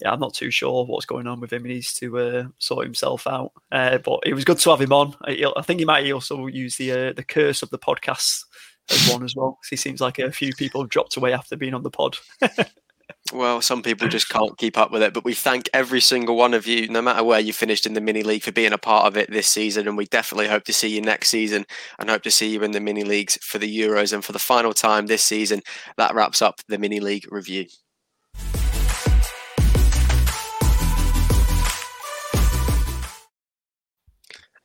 yeah, 0.00 0.12
I'm 0.12 0.20
not 0.20 0.34
too 0.34 0.50
sure 0.50 0.84
what's 0.84 1.06
going 1.06 1.26
on 1.26 1.40
with 1.40 1.52
him. 1.52 1.64
He 1.64 1.74
needs 1.74 1.94
to 1.94 2.18
uh, 2.18 2.44
sort 2.58 2.84
himself 2.84 3.26
out. 3.26 3.52
Uh, 3.70 3.98
but 3.98 4.20
it 4.26 4.34
was 4.34 4.44
good 4.44 4.58
to 4.58 4.70
have 4.70 4.80
him 4.80 4.92
on. 4.92 5.14
I, 5.22 5.44
I 5.56 5.62
think 5.62 5.80
he 5.80 5.86
might 5.86 6.10
also 6.10 6.46
use 6.46 6.76
the 6.76 6.92
uh, 6.92 7.12
the 7.12 7.24
curse 7.24 7.62
of 7.62 7.70
the 7.70 7.78
podcast 7.78 8.44
as 8.90 9.10
one 9.10 9.24
as 9.24 9.34
well. 9.36 9.58
He 9.68 9.76
seems 9.76 10.00
like 10.00 10.18
a 10.18 10.32
few 10.32 10.52
people 10.54 10.80
have 10.82 10.90
dropped 10.90 11.16
away 11.16 11.32
after 11.32 11.56
being 11.56 11.74
on 11.74 11.82
the 11.82 11.90
pod. 11.90 12.16
well, 13.32 13.62
some 13.62 13.82
people 13.82 14.08
just 14.08 14.28
can't 14.28 14.58
keep 14.58 14.76
up 14.76 14.90
with 14.90 15.02
it. 15.02 15.14
But 15.14 15.24
we 15.24 15.32
thank 15.32 15.70
every 15.72 16.00
single 16.00 16.36
one 16.36 16.54
of 16.54 16.66
you, 16.66 16.88
no 16.88 17.00
matter 17.00 17.22
where 17.22 17.40
you 17.40 17.52
finished 17.52 17.86
in 17.86 17.94
the 17.94 18.00
mini 18.00 18.22
league, 18.22 18.42
for 18.42 18.52
being 18.52 18.72
a 18.72 18.78
part 18.78 19.06
of 19.06 19.16
it 19.16 19.30
this 19.30 19.46
season. 19.46 19.86
And 19.86 19.96
we 19.96 20.06
definitely 20.06 20.48
hope 20.48 20.64
to 20.64 20.72
see 20.72 20.88
you 20.88 21.00
next 21.00 21.28
season 21.30 21.64
and 21.98 22.10
hope 22.10 22.22
to 22.22 22.30
see 22.30 22.52
you 22.52 22.62
in 22.62 22.72
the 22.72 22.80
mini 22.80 23.04
leagues 23.04 23.38
for 23.42 23.58
the 23.58 23.78
Euros 23.78 24.12
and 24.12 24.24
for 24.24 24.32
the 24.32 24.38
final 24.38 24.74
time 24.74 25.06
this 25.06 25.24
season. 25.24 25.62
That 25.96 26.14
wraps 26.14 26.42
up 26.42 26.60
the 26.68 26.78
mini 26.78 27.00
league 27.00 27.30
review. 27.30 27.66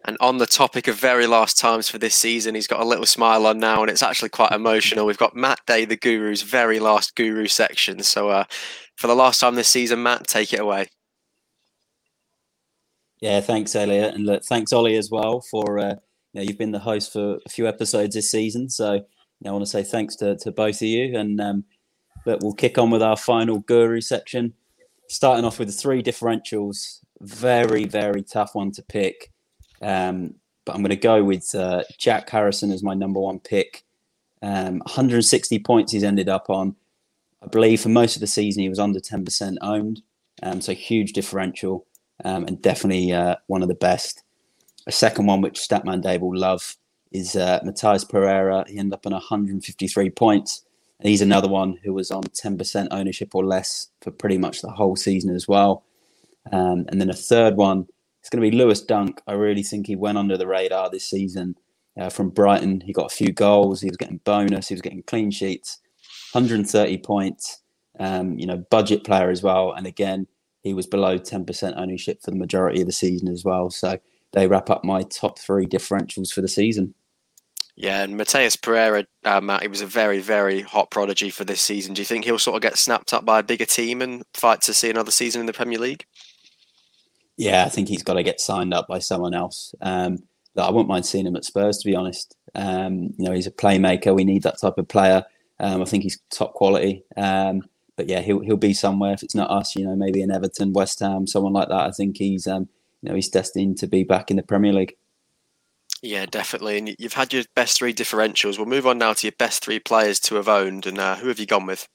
And 0.10 0.18
on 0.20 0.40
the 0.40 0.48
topic 0.48 0.88
of 0.88 0.96
very 0.96 1.28
last 1.28 1.60
times 1.60 1.88
for 1.88 2.00
this 2.00 2.16
season, 2.16 2.56
he's 2.56 2.66
got 2.66 2.82
a 2.82 2.84
little 2.84 3.06
smile 3.06 3.46
on 3.46 3.60
now, 3.60 3.84
and 3.84 3.92
it's 3.92 4.02
actually 4.02 4.30
quite 4.30 4.52
emotional. 4.52 5.06
We've 5.06 5.20
got 5.20 5.36
Matt 5.36 5.60
Day, 5.68 5.86
the 5.86 5.96
Guru's 5.96 6.42
very 6.42 6.80
last 6.80 7.16
Guru 7.16 7.46
section. 7.46 8.02
So, 8.02 8.30
uh, 8.30 8.46
for 8.96 9.06
the 9.06 9.14
last 9.14 9.40
time 9.40 9.54
this 9.54 9.70
season, 9.70 10.02
Matt, 10.02 10.26
take 10.26 10.52
it 10.52 10.62
away. 10.62 10.88
Yeah, 13.22 13.40
thanks, 13.40 13.76
Elliot, 13.76 14.16
and 14.16 14.26
look, 14.26 14.44
thanks, 14.46 14.74
Ollie, 14.74 14.96
as 14.96 15.12
well 15.12 15.42
for 15.52 15.78
uh, 15.78 15.94
you 16.34 16.42
know 16.42 16.42
you've 16.42 16.58
been 16.58 16.72
the 16.72 16.80
host 16.80 17.14
for 17.14 17.38
a 17.46 17.50
few 17.50 17.68
episodes 17.68 18.16
this 18.16 18.32
season. 18.32 18.68
So, 18.68 18.94
you 18.94 19.02
know, 19.42 19.52
I 19.52 19.54
want 19.54 19.66
to 19.66 19.70
say 19.70 19.84
thanks 19.84 20.16
to, 20.16 20.36
to 20.38 20.52
both 20.52 20.78
of 20.78 20.88
you, 20.88 21.16
and 21.16 21.40
um, 21.40 21.66
but 22.26 22.42
we'll 22.42 22.54
kick 22.54 22.80
on 22.80 22.90
with 22.90 23.04
our 23.04 23.16
final 23.16 23.60
Guru 23.60 24.02
section, 24.02 24.56
starting 25.08 25.46
off 25.46 25.60
with 25.60 25.68
the 25.68 25.76
three 25.76 26.02
differentials. 26.02 27.02
Very, 27.22 27.86
very 27.86 28.24
tough 28.24 28.56
one 28.56 28.72
to 28.72 28.82
pick. 28.82 29.32
Um, 29.82 30.36
but 30.66 30.76
I'm 30.76 30.82
going 30.82 30.90
to 30.90 30.96
go 30.96 31.24
with 31.24 31.54
uh, 31.56 31.84
Jack 31.98 32.30
Harrison 32.30 32.72
as 32.72 32.84
my 32.84 32.94
number 32.94 33.20
one 33.20 33.40
pick. 33.40 33.84
Um, 34.42 34.80
160 34.80 35.60
points 35.60 35.92
he's 35.92 36.04
ended 36.04 36.30
up 36.30 36.50
on. 36.50 36.76
I 37.42 37.48
believe 37.48 37.82
for 37.82 37.90
most 37.90 38.16
of 38.16 38.20
the 38.20 38.28
season 38.28 38.62
he 38.62 38.70
was 38.70 38.80
under 38.80 39.00
10% 39.00 39.58
owned. 39.62 40.02
Um, 40.44 40.62
so 40.62 40.74
huge 40.74 41.14
differential 41.14 41.86
um, 42.24 42.46
and 42.46 42.62
definitely 42.62 43.12
uh, 43.12 43.36
one 43.48 43.62
of 43.62 43.68
the 43.68 43.76
best. 43.76 44.24
A 44.88 44.92
second 44.92 45.26
one, 45.26 45.42
which 45.42 45.60
Statman 45.60 46.02
Dave 46.02 46.22
will 46.22 46.38
love, 46.38 46.76
is 47.12 47.36
uh, 47.36 47.60
Matheus 47.66 48.08
Pereira. 48.08 48.66
He 48.68 48.78
ended 48.78 48.94
up 48.94 49.06
on 49.06 49.14
153 49.14 50.10
points. 50.12 50.64
And 51.00 51.10
he's 51.10 51.22
another 51.22 51.48
one 51.48 51.78
who 51.84 51.94
was 51.94 52.12
on 52.12 52.24
10% 52.24 52.88
ownership 52.92 53.34
or 53.34 53.46
less 53.46 53.88
for 54.02 54.12
pretty 54.12 54.38
much 54.38 54.62
the 54.62 54.70
whole 54.70 54.96
season 54.96 55.34
as 55.34 55.48
well. 55.48 55.84
Um, 56.52 56.86
and 56.90 57.00
then 57.00 57.10
a 57.10 57.14
third 57.14 57.56
one 57.56 57.88
it's 58.20 58.30
going 58.30 58.44
to 58.44 58.50
be 58.50 58.56
Lewis 58.56 58.82
Dunk. 58.82 59.22
I 59.28 59.34
really 59.34 59.64
think 59.64 59.88
he 59.88 59.96
went 59.96 60.18
under 60.18 60.38
the 60.38 60.48
radar 60.48 60.90
this 60.90 61.10
season 61.10 61.56
uh, 62.00 62.10
from 62.10 62.30
Brighton. 62.30 62.82
He 62.82 62.94
got 62.94 63.12
a 63.12 63.16
few 63.16 63.32
goals. 63.32 63.82
He 63.82 63.90
was 63.90 63.98
getting 63.98 64.22
bonus. 64.24 64.68
He 64.68 64.74
was 64.74 64.82
getting 64.82 65.04
clean 65.04 65.32
sheets. 65.32 65.80
130 66.34 66.98
points. 67.00 67.62
Um, 68.00 68.38
you 68.40 68.46
know, 68.46 68.58
budget 68.58 69.04
player 69.04 69.30
as 69.30 69.44
well. 69.44 69.74
And 69.74 69.86
again, 69.86 70.28
he 70.62 70.74
was 70.74 70.88
below 70.88 71.18
10% 71.18 71.78
ownership 71.78 72.22
for 72.22 72.32
the 72.32 72.38
majority 72.38 72.82
of 72.82 72.88
the 72.88 72.94
season 72.94 73.28
as 73.28 73.44
well. 73.44 73.70
So 73.70 73.98
they 74.34 74.48
wrap 74.48 74.70
up 74.70 74.84
my 74.84 75.04
top 75.04 75.40
three 75.40 75.66
differentials 75.66 76.32
for 76.32 76.42
the 76.42 76.48
season. 76.48 76.94
Yeah, 77.76 78.04
and 78.04 78.20
Matheus 78.20 78.62
Pereira, 78.62 79.06
uh, 79.24 79.40
Matt, 79.40 79.62
he 79.62 79.70
was 79.70 79.80
a 79.80 79.86
very, 79.86 80.20
very 80.20 80.60
hot 80.62 80.92
prodigy 80.92 81.30
for 81.30 81.46
this 81.46 81.62
season. 81.62 81.94
Do 81.94 82.02
you 82.02 82.06
think 82.06 82.26
he'll 82.26 82.38
sort 82.38 82.58
of 82.58 82.62
get 82.62 82.78
snapped 82.78 83.14
up 83.14 83.24
by 83.24 83.40
a 83.40 83.44
bigger 83.44 83.66
team 83.66 84.02
and 84.02 84.24
fight 84.34 84.60
to 84.64 84.74
see 84.74 84.90
another 84.90 85.12
season 85.12 85.40
in 85.40 85.46
the 85.46 85.54
Premier 85.54 85.80
League? 85.80 86.06
Yeah, 87.40 87.64
I 87.64 87.70
think 87.70 87.88
he's 87.88 88.04
got 88.04 88.16
to 88.16 88.24
get 88.24 88.42
signed 88.42 88.74
up 88.74 88.90
by 88.90 89.00
someone 89.00 89.34
else. 89.34 89.74
Um, 89.80 90.20
I 90.58 90.70
wouldn't 90.70 90.90
mind 90.90 91.06
seeing 91.06 91.26
him 91.26 91.38
at 91.38 91.46
Spurs, 91.46 91.78
to 91.78 91.88
be 91.88 91.96
honest. 91.96 92.36
Um, 92.54 93.14
you 93.18 93.26
know, 93.26 93.32
he's 93.32 93.48
a 93.48 93.52
playmaker. 93.52 94.14
We 94.14 94.26
need 94.26 94.44
that 94.44 94.60
type 94.60 94.78
of 94.78 94.90
player. 94.90 95.24
Um, 95.58 95.82
I 95.82 95.86
think 95.86 96.04
he's 96.04 96.20
top 96.32 96.54
quality. 96.54 97.06
Um, 97.16 97.64
but 97.96 98.10
yeah, 98.10 98.20
he'll 98.20 98.42
he'll 98.42 98.58
be 98.58 98.74
somewhere. 98.74 99.14
If 99.14 99.24
it's 99.24 99.36
not 99.36 99.50
us, 99.50 99.74
you 99.74 99.86
know, 99.86 99.96
maybe 99.96 100.22
in 100.22 100.32
Everton, 100.32 100.74
West 100.74 101.00
Ham, 101.00 101.28
someone 101.28 101.54
like 101.54 101.70
that. 101.70 101.88
I 101.88 101.92
think 101.92 102.18
he's 102.18 102.46
um, 102.46 102.68
you 103.02 103.10
know 103.10 103.16
he's 103.16 103.30
destined 103.30 103.78
to 103.78 103.88
be 103.88 104.04
back 104.04 104.30
in 104.30 104.36
the 104.36 104.44
Premier 104.44 104.74
League. 104.74 104.98
Yeah, 106.02 106.26
definitely. 106.26 106.78
And 106.78 106.96
you've 107.00 107.14
had 107.14 107.32
your 107.32 107.44
best 107.56 107.78
three 107.78 107.94
differentials. 107.94 108.58
We'll 108.58 108.68
move 108.68 108.88
on 108.88 108.98
now 108.98 109.14
to 109.14 109.28
your 109.28 109.34
best 109.38 109.64
three 109.64 109.80
players 109.80 110.20
to 110.22 110.36
have 110.36 110.50
owned. 110.50 110.86
And 110.86 110.98
uh, 110.98 111.16
who 111.16 111.30
have 111.30 111.40
you 111.40 111.46
gone 111.46 111.66
with? 111.66 111.88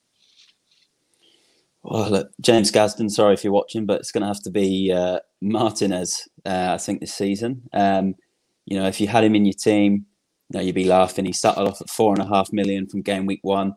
Well, 1.85 2.11
look, 2.11 2.31
James 2.41 2.73
Gazden, 2.73 3.11
sorry 3.11 3.35
if 3.35 3.45
you're 3.45 3.53
watching, 3.53 3.85
but 3.85 4.01
it's 4.01 4.11
going 4.11 4.23
to 4.23 4.29
have 4.29 4.43
to 4.45 4.51
be 4.51 4.91
uh, 4.91 5.21
Martinez, 5.43 6.27
uh, 6.47 6.71
I 6.73 6.79
think, 6.79 7.01
this 7.01 7.13
season. 7.13 7.69
Um, 7.75 8.15
you 8.65 8.79
know, 8.79 8.87
if 8.87 9.03
you 9.03 9.07
had 9.09 9.23
him 9.23 9.35
in 9.35 9.45
your 9.45 9.53
team, 9.53 10.07
you 10.49 10.59
know, 10.59 10.65
you'd 10.65 10.75
be 10.75 10.87
laughing. 10.87 11.27
He 11.27 11.35
started 11.35 11.69
off 11.69 11.83
at 11.83 11.91
four 11.91 12.15
and 12.15 12.23
a 12.23 12.27
half 12.27 12.55
million 12.55 12.87
from 12.87 13.03
game 13.03 13.27
week 13.27 13.41
one, 13.43 13.77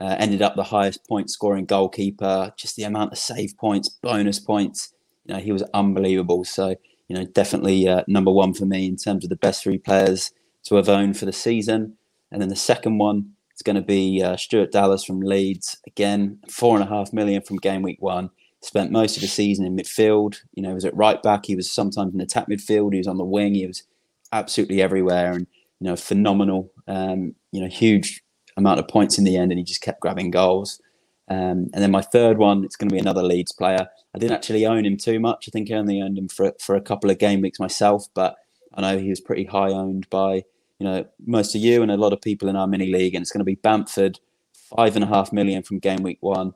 uh, 0.00 0.14
ended 0.20 0.40
up 0.40 0.54
the 0.54 0.62
highest 0.62 1.04
point 1.08 1.30
scoring 1.30 1.64
goalkeeper, 1.64 2.52
just 2.56 2.76
the 2.76 2.84
amount 2.84 3.10
of 3.10 3.18
save 3.18 3.56
points, 3.58 3.88
bonus 3.88 4.38
points. 4.38 4.94
You 5.24 5.34
know, 5.34 5.40
he 5.40 5.50
was 5.50 5.64
unbelievable. 5.74 6.44
So, 6.44 6.76
you 7.08 7.16
know, 7.16 7.24
definitely 7.24 7.88
uh, 7.88 8.04
number 8.06 8.30
one 8.30 8.54
for 8.54 8.66
me 8.66 8.86
in 8.86 8.94
terms 8.94 9.24
of 9.24 9.30
the 9.30 9.36
best 9.36 9.64
three 9.64 9.78
players 9.78 10.30
to 10.66 10.76
have 10.76 10.88
owned 10.88 11.18
for 11.18 11.24
the 11.24 11.32
season. 11.32 11.98
And 12.30 12.40
then 12.40 12.50
the 12.50 12.56
second 12.56 12.98
one, 12.98 13.32
it's 13.58 13.64
going 13.64 13.74
to 13.74 13.82
be 13.82 14.22
uh, 14.22 14.36
Stuart 14.36 14.70
Dallas 14.70 15.02
from 15.02 15.18
Leeds. 15.20 15.78
Again, 15.84 16.38
four 16.48 16.76
and 16.76 16.84
a 16.84 16.88
half 16.88 17.12
million 17.12 17.42
from 17.42 17.56
game 17.56 17.82
week 17.82 18.00
one. 18.00 18.30
Spent 18.62 18.92
most 18.92 19.16
of 19.16 19.20
the 19.20 19.26
season 19.26 19.64
in 19.64 19.76
midfield. 19.76 20.36
You 20.54 20.62
know, 20.62 20.68
he 20.68 20.76
was 20.76 20.84
at 20.84 20.96
right 20.96 21.20
back. 21.24 21.46
He 21.46 21.56
was 21.56 21.68
sometimes 21.68 22.14
in 22.14 22.20
attack 22.20 22.46
midfield. 22.46 22.92
He 22.92 22.98
was 22.98 23.08
on 23.08 23.18
the 23.18 23.24
wing. 23.24 23.56
He 23.56 23.66
was 23.66 23.82
absolutely 24.30 24.80
everywhere 24.80 25.32
and, 25.32 25.48
you 25.80 25.88
know, 25.88 25.96
phenomenal. 25.96 26.70
Um, 26.86 27.34
you 27.50 27.60
know, 27.60 27.66
huge 27.66 28.22
amount 28.56 28.78
of 28.78 28.86
points 28.86 29.18
in 29.18 29.24
the 29.24 29.36
end 29.36 29.50
and 29.50 29.58
he 29.58 29.64
just 29.64 29.82
kept 29.82 30.00
grabbing 30.00 30.30
goals. 30.30 30.80
Um, 31.28 31.66
and 31.74 31.82
then 31.82 31.90
my 31.90 32.02
third 32.02 32.38
one, 32.38 32.62
it's 32.62 32.76
going 32.76 32.90
to 32.90 32.94
be 32.94 33.00
another 33.00 33.24
Leeds 33.24 33.50
player. 33.50 33.88
I 34.14 34.18
didn't 34.20 34.36
actually 34.36 34.66
own 34.66 34.86
him 34.86 34.96
too 34.96 35.18
much. 35.18 35.48
I 35.48 35.50
think 35.50 35.68
I 35.68 35.74
only 35.74 36.00
owned 36.00 36.16
him 36.16 36.28
for 36.28 36.52
for 36.60 36.76
a 36.76 36.80
couple 36.80 37.10
of 37.10 37.18
game 37.18 37.40
weeks 37.40 37.58
myself, 37.58 38.06
but 38.14 38.36
I 38.72 38.82
know 38.82 38.98
he 38.98 39.10
was 39.10 39.20
pretty 39.20 39.46
high 39.46 39.72
owned 39.72 40.08
by 40.10 40.44
you 40.78 40.86
know, 40.86 41.04
most 41.26 41.54
of 41.54 41.60
you 41.60 41.82
and 41.82 41.90
a 41.90 41.96
lot 41.96 42.12
of 42.12 42.20
people 42.20 42.48
in 42.48 42.56
our 42.56 42.66
mini 42.66 42.92
league, 42.92 43.14
and 43.14 43.22
it's 43.22 43.32
going 43.32 43.40
to 43.40 43.44
be 43.44 43.56
Bamford, 43.56 44.20
five 44.52 44.94
and 44.94 45.04
a 45.04 45.08
half 45.08 45.32
million 45.32 45.62
from 45.62 45.78
game 45.78 46.02
week 46.02 46.18
one. 46.20 46.54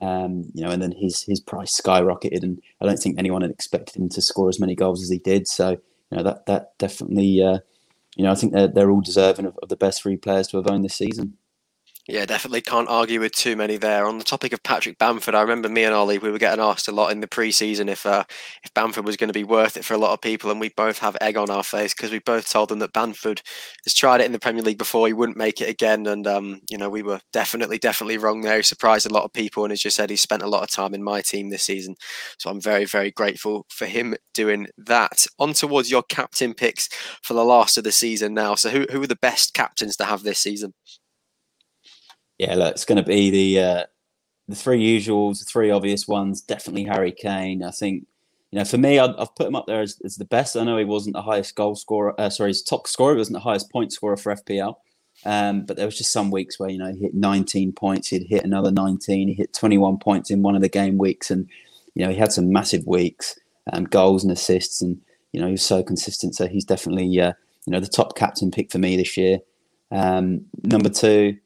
Um, 0.00 0.50
you 0.54 0.62
know, 0.64 0.70
and 0.70 0.82
then 0.82 0.92
his 0.92 1.22
his 1.22 1.40
price 1.40 1.80
skyrocketed, 1.80 2.42
and 2.42 2.60
I 2.80 2.86
don't 2.86 2.98
think 2.98 3.18
anyone 3.18 3.42
had 3.42 3.50
expected 3.50 3.96
him 3.96 4.08
to 4.10 4.20
score 4.20 4.48
as 4.48 4.60
many 4.60 4.74
goals 4.74 5.02
as 5.02 5.08
he 5.08 5.18
did. 5.18 5.46
So, 5.48 5.70
you 6.10 6.16
know, 6.16 6.22
that 6.22 6.46
that 6.46 6.78
definitely, 6.78 7.42
uh, 7.42 7.60
you 8.16 8.24
know, 8.24 8.32
I 8.32 8.34
think 8.34 8.52
they're 8.52 8.68
they're 8.68 8.90
all 8.90 9.00
deserving 9.00 9.46
of, 9.46 9.58
of 9.62 9.68
the 9.68 9.76
best 9.76 10.02
three 10.02 10.16
players 10.16 10.48
to 10.48 10.56
have 10.56 10.68
owned 10.68 10.84
this 10.84 10.96
season. 10.96 11.38
Yeah, 12.06 12.26
definitely 12.26 12.60
can't 12.60 12.88
argue 12.90 13.18
with 13.20 13.32
too 13.32 13.56
many 13.56 13.78
there. 13.78 14.04
On 14.06 14.18
the 14.18 14.24
topic 14.24 14.52
of 14.52 14.62
Patrick 14.62 14.98
Bamford, 14.98 15.34
I 15.34 15.40
remember 15.40 15.70
me 15.70 15.84
and 15.84 15.94
Ollie, 15.94 16.18
we 16.18 16.30
were 16.30 16.38
getting 16.38 16.62
asked 16.62 16.86
a 16.86 16.92
lot 16.92 17.10
in 17.12 17.20
the 17.20 17.26
preseason 17.26 17.88
if 17.88 18.04
uh, 18.04 18.24
if 18.62 18.74
Bamford 18.74 19.06
was 19.06 19.16
going 19.16 19.28
to 19.28 19.32
be 19.32 19.42
worth 19.42 19.78
it 19.78 19.86
for 19.86 19.94
a 19.94 19.98
lot 19.98 20.12
of 20.12 20.20
people, 20.20 20.50
and 20.50 20.60
we 20.60 20.68
both 20.76 20.98
have 20.98 21.16
egg 21.22 21.38
on 21.38 21.48
our 21.48 21.62
face 21.62 21.94
because 21.94 22.10
we 22.10 22.18
both 22.18 22.46
told 22.50 22.68
them 22.68 22.78
that 22.80 22.92
Bamford 22.92 23.40
has 23.86 23.94
tried 23.94 24.20
it 24.20 24.26
in 24.26 24.32
the 24.32 24.38
Premier 24.38 24.62
League 24.62 24.76
before, 24.76 25.06
he 25.06 25.14
wouldn't 25.14 25.38
make 25.38 25.62
it 25.62 25.68
again, 25.70 26.06
and 26.06 26.26
um, 26.26 26.60
you 26.70 26.76
know 26.76 26.90
we 26.90 27.02
were 27.02 27.20
definitely 27.32 27.78
definitely 27.78 28.18
wrong 28.18 28.42
there. 28.42 28.56
He 28.56 28.62
surprised 28.62 29.06
a 29.06 29.14
lot 29.14 29.24
of 29.24 29.32
people, 29.32 29.64
and 29.64 29.72
as 29.72 29.82
you 29.82 29.90
said, 29.90 30.10
he 30.10 30.16
spent 30.16 30.42
a 30.42 30.46
lot 30.48 30.62
of 30.62 30.70
time 30.70 30.92
in 30.92 31.02
my 31.02 31.22
team 31.22 31.48
this 31.48 31.62
season, 31.62 31.94
so 32.38 32.50
I'm 32.50 32.60
very 32.60 32.84
very 32.84 33.12
grateful 33.12 33.64
for 33.70 33.86
him 33.86 34.14
doing 34.34 34.66
that. 34.76 35.24
On 35.38 35.54
towards 35.54 35.90
your 35.90 36.02
captain 36.02 36.52
picks 36.52 36.86
for 37.22 37.32
the 37.32 37.44
last 37.46 37.78
of 37.78 37.84
the 37.84 37.92
season 37.92 38.34
now. 38.34 38.56
So 38.56 38.68
who 38.68 38.84
who 38.92 39.02
are 39.02 39.06
the 39.06 39.16
best 39.16 39.54
captains 39.54 39.96
to 39.96 40.04
have 40.04 40.22
this 40.22 40.38
season? 40.40 40.74
Yeah, 42.38 42.54
look, 42.54 42.72
it's 42.72 42.84
going 42.84 43.02
to 43.02 43.08
be 43.08 43.30
the 43.30 43.60
uh, 43.60 43.84
the 44.48 44.56
three 44.56 44.80
usuals, 44.80 45.38
the 45.38 45.44
three 45.44 45.70
obvious 45.70 46.08
ones. 46.08 46.40
Definitely 46.40 46.84
Harry 46.84 47.12
Kane. 47.12 47.62
I 47.62 47.70
think 47.70 48.06
you 48.50 48.58
know 48.58 48.64
for 48.64 48.78
me, 48.78 48.98
i 48.98 49.06
have 49.06 49.34
put 49.36 49.46
him 49.46 49.56
up 49.56 49.66
there 49.66 49.82
as, 49.82 50.00
as, 50.04 50.16
the 50.16 50.24
best. 50.24 50.56
I 50.56 50.64
know 50.64 50.76
he 50.76 50.84
wasn't 50.84 51.14
the 51.14 51.22
highest 51.22 51.54
goal 51.54 51.74
scorer. 51.76 52.18
Uh, 52.20 52.30
sorry, 52.30 52.50
his 52.50 52.62
top 52.62 52.86
scorer. 52.86 53.14
He 53.14 53.18
wasn't 53.18 53.34
the 53.34 53.40
highest 53.40 53.70
point 53.70 53.92
scorer 53.92 54.16
for 54.16 54.34
FPL. 54.34 54.76
Um, 55.24 55.64
but 55.64 55.76
there 55.76 55.86
was 55.86 55.96
just 55.96 56.12
some 56.12 56.30
weeks 56.30 56.58
where 56.58 56.68
you 56.68 56.78
know 56.78 56.92
he 56.92 57.00
hit 57.00 57.14
19 57.14 57.72
points, 57.72 58.08
he'd 58.08 58.26
hit 58.28 58.44
another 58.44 58.70
19, 58.70 59.28
he 59.28 59.34
hit 59.34 59.52
21 59.52 59.98
points 59.98 60.30
in 60.30 60.42
one 60.42 60.56
of 60.56 60.62
the 60.62 60.68
game 60.68 60.98
weeks, 60.98 61.30
and 61.30 61.48
you 61.94 62.04
know 62.04 62.10
he 62.10 62.16
had 62.16 62.32
some 62.32 62.52
massive 62.52 62.86
weeks, 62.86 63.38
um, 63.72 63.84
goals 63.84 64.24
and 64.24 64.32
assists, 64.32 64.82
and 64.82 65.00
you 65.32 65.40
know 65.40 65.46
he 65.46 65.52
was 65.52 65.64
so 65.64 65.82
consistent. 65.82 66.34
So 66.34 66.46
he's 66.46 66.64
definitely 66.64 67.20
uh, 67.20 67.32
you 67.66 67.70
know 67.70 67.80
the 67.80 67.86
top 67.86 68.16
captain 68.16 68.50
pick 68.50 68.70
for 68.70 68.78
me 68.78 68.96
this 68.96 69.16
year. 69.16 69.38
Um, 69.90 70.44
number 70.64 70.88
two, 70.88 71.38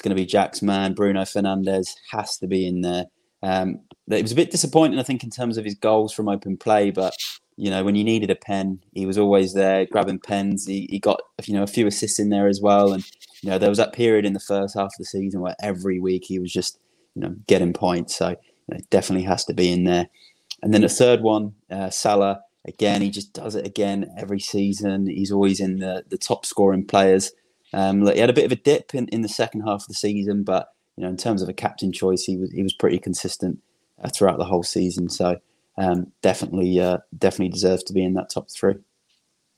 it's 0.00 0.06
going 0.06 0.16
to 0.16 0.22
be 0.22 0.24
Jack's 0.24 0.62
man. 0.62 0.94
Bruno 0.94 1.20
Fernandes 1.24 1.94
has 2.10 2.38
to 2.38 2.46
be 2.46 2.66
in 2.66 2.80
there. 2.80 3.04
Um, 3.42 3.80
it 4.10 4.22
was 4.22 4.32
a 4.32 4.36
bit 4.36 4.50
disappointing, 4.50 4.98
I 4.98 5.02
think, 5.02 5.22
in 5.22 5.28
terms 5.28 5.58
of 5.58 5.64
his 5.66 5.74
goals 5.74 6.14
from 6.14 6.26
open 6.26 6.56
play, 6.56 6.90
but 6.90 7.12
you 7.58 7.68
know, 7.68 7.84
when 7.84 7.96
you 7.96 8.02
needed 8.02 8.30
a 8.30 8.34
pen, 8.34 8.80
he 8.94 9.04
was 9.04 9.18
always 9.18 9.52
there 9.52 9.84
grabbing 9.84 10.20
pens. 10.20 10.66
He, 10.66 10.88
he 10.90 10.98
got 10.98 11.20
you 11.44 11.52
know 11.52 11.62
a 11.62 11.66
few 11.66 11.86
assists 11.86 12.18
in 12.18 12.30
there 12.30 12.48
as 12.48 12.62
well, 12.62 12.94
and 12.94 13.04
you 13.42 13.50
know 13.50 13.58
there 13.58 13.68
was 13.68 13.76
that 13.76 13.92
period 13.92 14.24
in 14.24 14.32
the 14.32 14.40
first 14.40 14.74
half 14.74 14.86
of 14.86 14.98
the 14.98 15.04
season 15.04 15.42
where 15.42 15.54
every 15.62 16.00
week 16.00 16.24
he 16.24 16.38
was 16.38 16.50
just 16.50 16.78
you 17.14 17.20
know 17.20 17.36
getting 17.46 17.74
points. 17.74 18.16
So 18.16 18.30
you 18.30 18.36
know, 18.70 18.80
definitely 18.88 19.26
has 19.26 19.44
to 19.44 19.52
be 19.52 19.70
in 19.70 19.84
there. 19.84 20.08
And 20.62 20.72
then 20.72 20.80
the 20.80 20.88
third 20.88 21.20
one, 21.20 21.52
uh, 21.70 21.90
Salah. 21.90 22.40
Again, 22.66 23.02
he 23.02 23.10
just 23.10 23.34
does 23.34 23.54
it 23.54 23.66
again 23.66 24.10
every 24.16 24.40
season. 24.40 25.06
He's 25.06 25.32
always 25.32 25.60
in 25.60 25.80
the 25.80 26.04
the 26.08 26.18
top 26.18 26.46
scoring 26.46 26.86
players. 26.86 27.32
Um, 27.72 28.06
he 28.06 28.18
had 28.18 28.30
a 28.30 28.34
bit 28.34 28.44
of 28.44 28.52
a 28.52 28.56
dip 28.56 28.94
in, 28.94 29.08
in 29.08 29.22
the 29.22 29.28
second 29.28 29.62
half 29.62 29.82
of 29.82 29.88
the 29.88 29.94
season, 29.94 30.42
but 30.42 30.72
you 30.96 31.04
know, 31.04 31.10
in 31.10 31.16
terms 31.16 31.42
of 31.42 31.48
a 31.48 31.54
captain 31.54 31.92
choice, 31.92 32.24
he 32.24 32.36
was 32.36 32.50
he 32.52 32.62
was 32.62 32.74
pretty 32.74 32.98
consistent 32.98 33.58
uh, 34.02 34.08
throughout 34.08 34.38
the 34.38 34.44
whole 34.44 34.62
season. 34.62 35.08
So 35.08 35.40
um, 35.78 36.12
definitely, 36.22 36.78
uh, 36.80 36.98
definitely 37.16 37.50
deserves 37.50 37.84
to 37.84 37.92
be 37.92 38.04
in 38.04 38.14
that 38.14 38.30
top 38.30 38.50
three. 38.50 38.74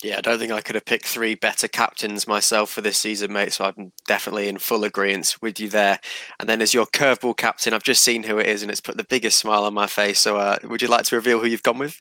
Yeah, 0.03 0.19
I 0.19 0.21
don't 0.21 0.41
think 0.41 0.51
I 0.51 0.61
could 0.61 0.75
have 0.75 0.85
picked 0.85 1.07
three 1.07 1.37
better 1.37 1.69
captains 1.69 2.27
myself 2.27 2.71
for 2.71 2.81
this 2.81 2.99
season, 2.99 3.33
mate. 3.33 3.53
So 3.53 3.65
I'm 3.65 3.93
definitely 4.07 4.49
in 4.49 4.59
full 4.59 4.83
agreement 4.83 5.37
with 5.41 5.61
you 5.61 5.69
there. 5.69 6.01
And 6.41 6.49
then 6.49 6.61
as 6.61 6.75
your 6.75 6.87
curveball 6.87 7.37
captain, 7.37 7.73
I've 7.73 7.85
just 7.85 8.03
seen 8.03 8.25
who 8.25 8.39
it 8.39 8.47
is, 8.47 8.63
and 8.63 8.71
it's 8.71 8.81
put 8.81 8.97
the 8.97 9.05
biggest 9.05 9.39
smile 9.39 9.65
on 9.65 9.75
my 9.75 9.87
face. 9.87 10.19
So 10.19 10.39
uh, 10.39 10.59
would 10.65 10.83
you 10.83 10.89
like 10.89 11.05
to 11.05 11.17
reveal 11.17 11.39
who 11.39 11.47
you've 11.47 11.63
gone 11.63 11.79
with? 11.79 12.01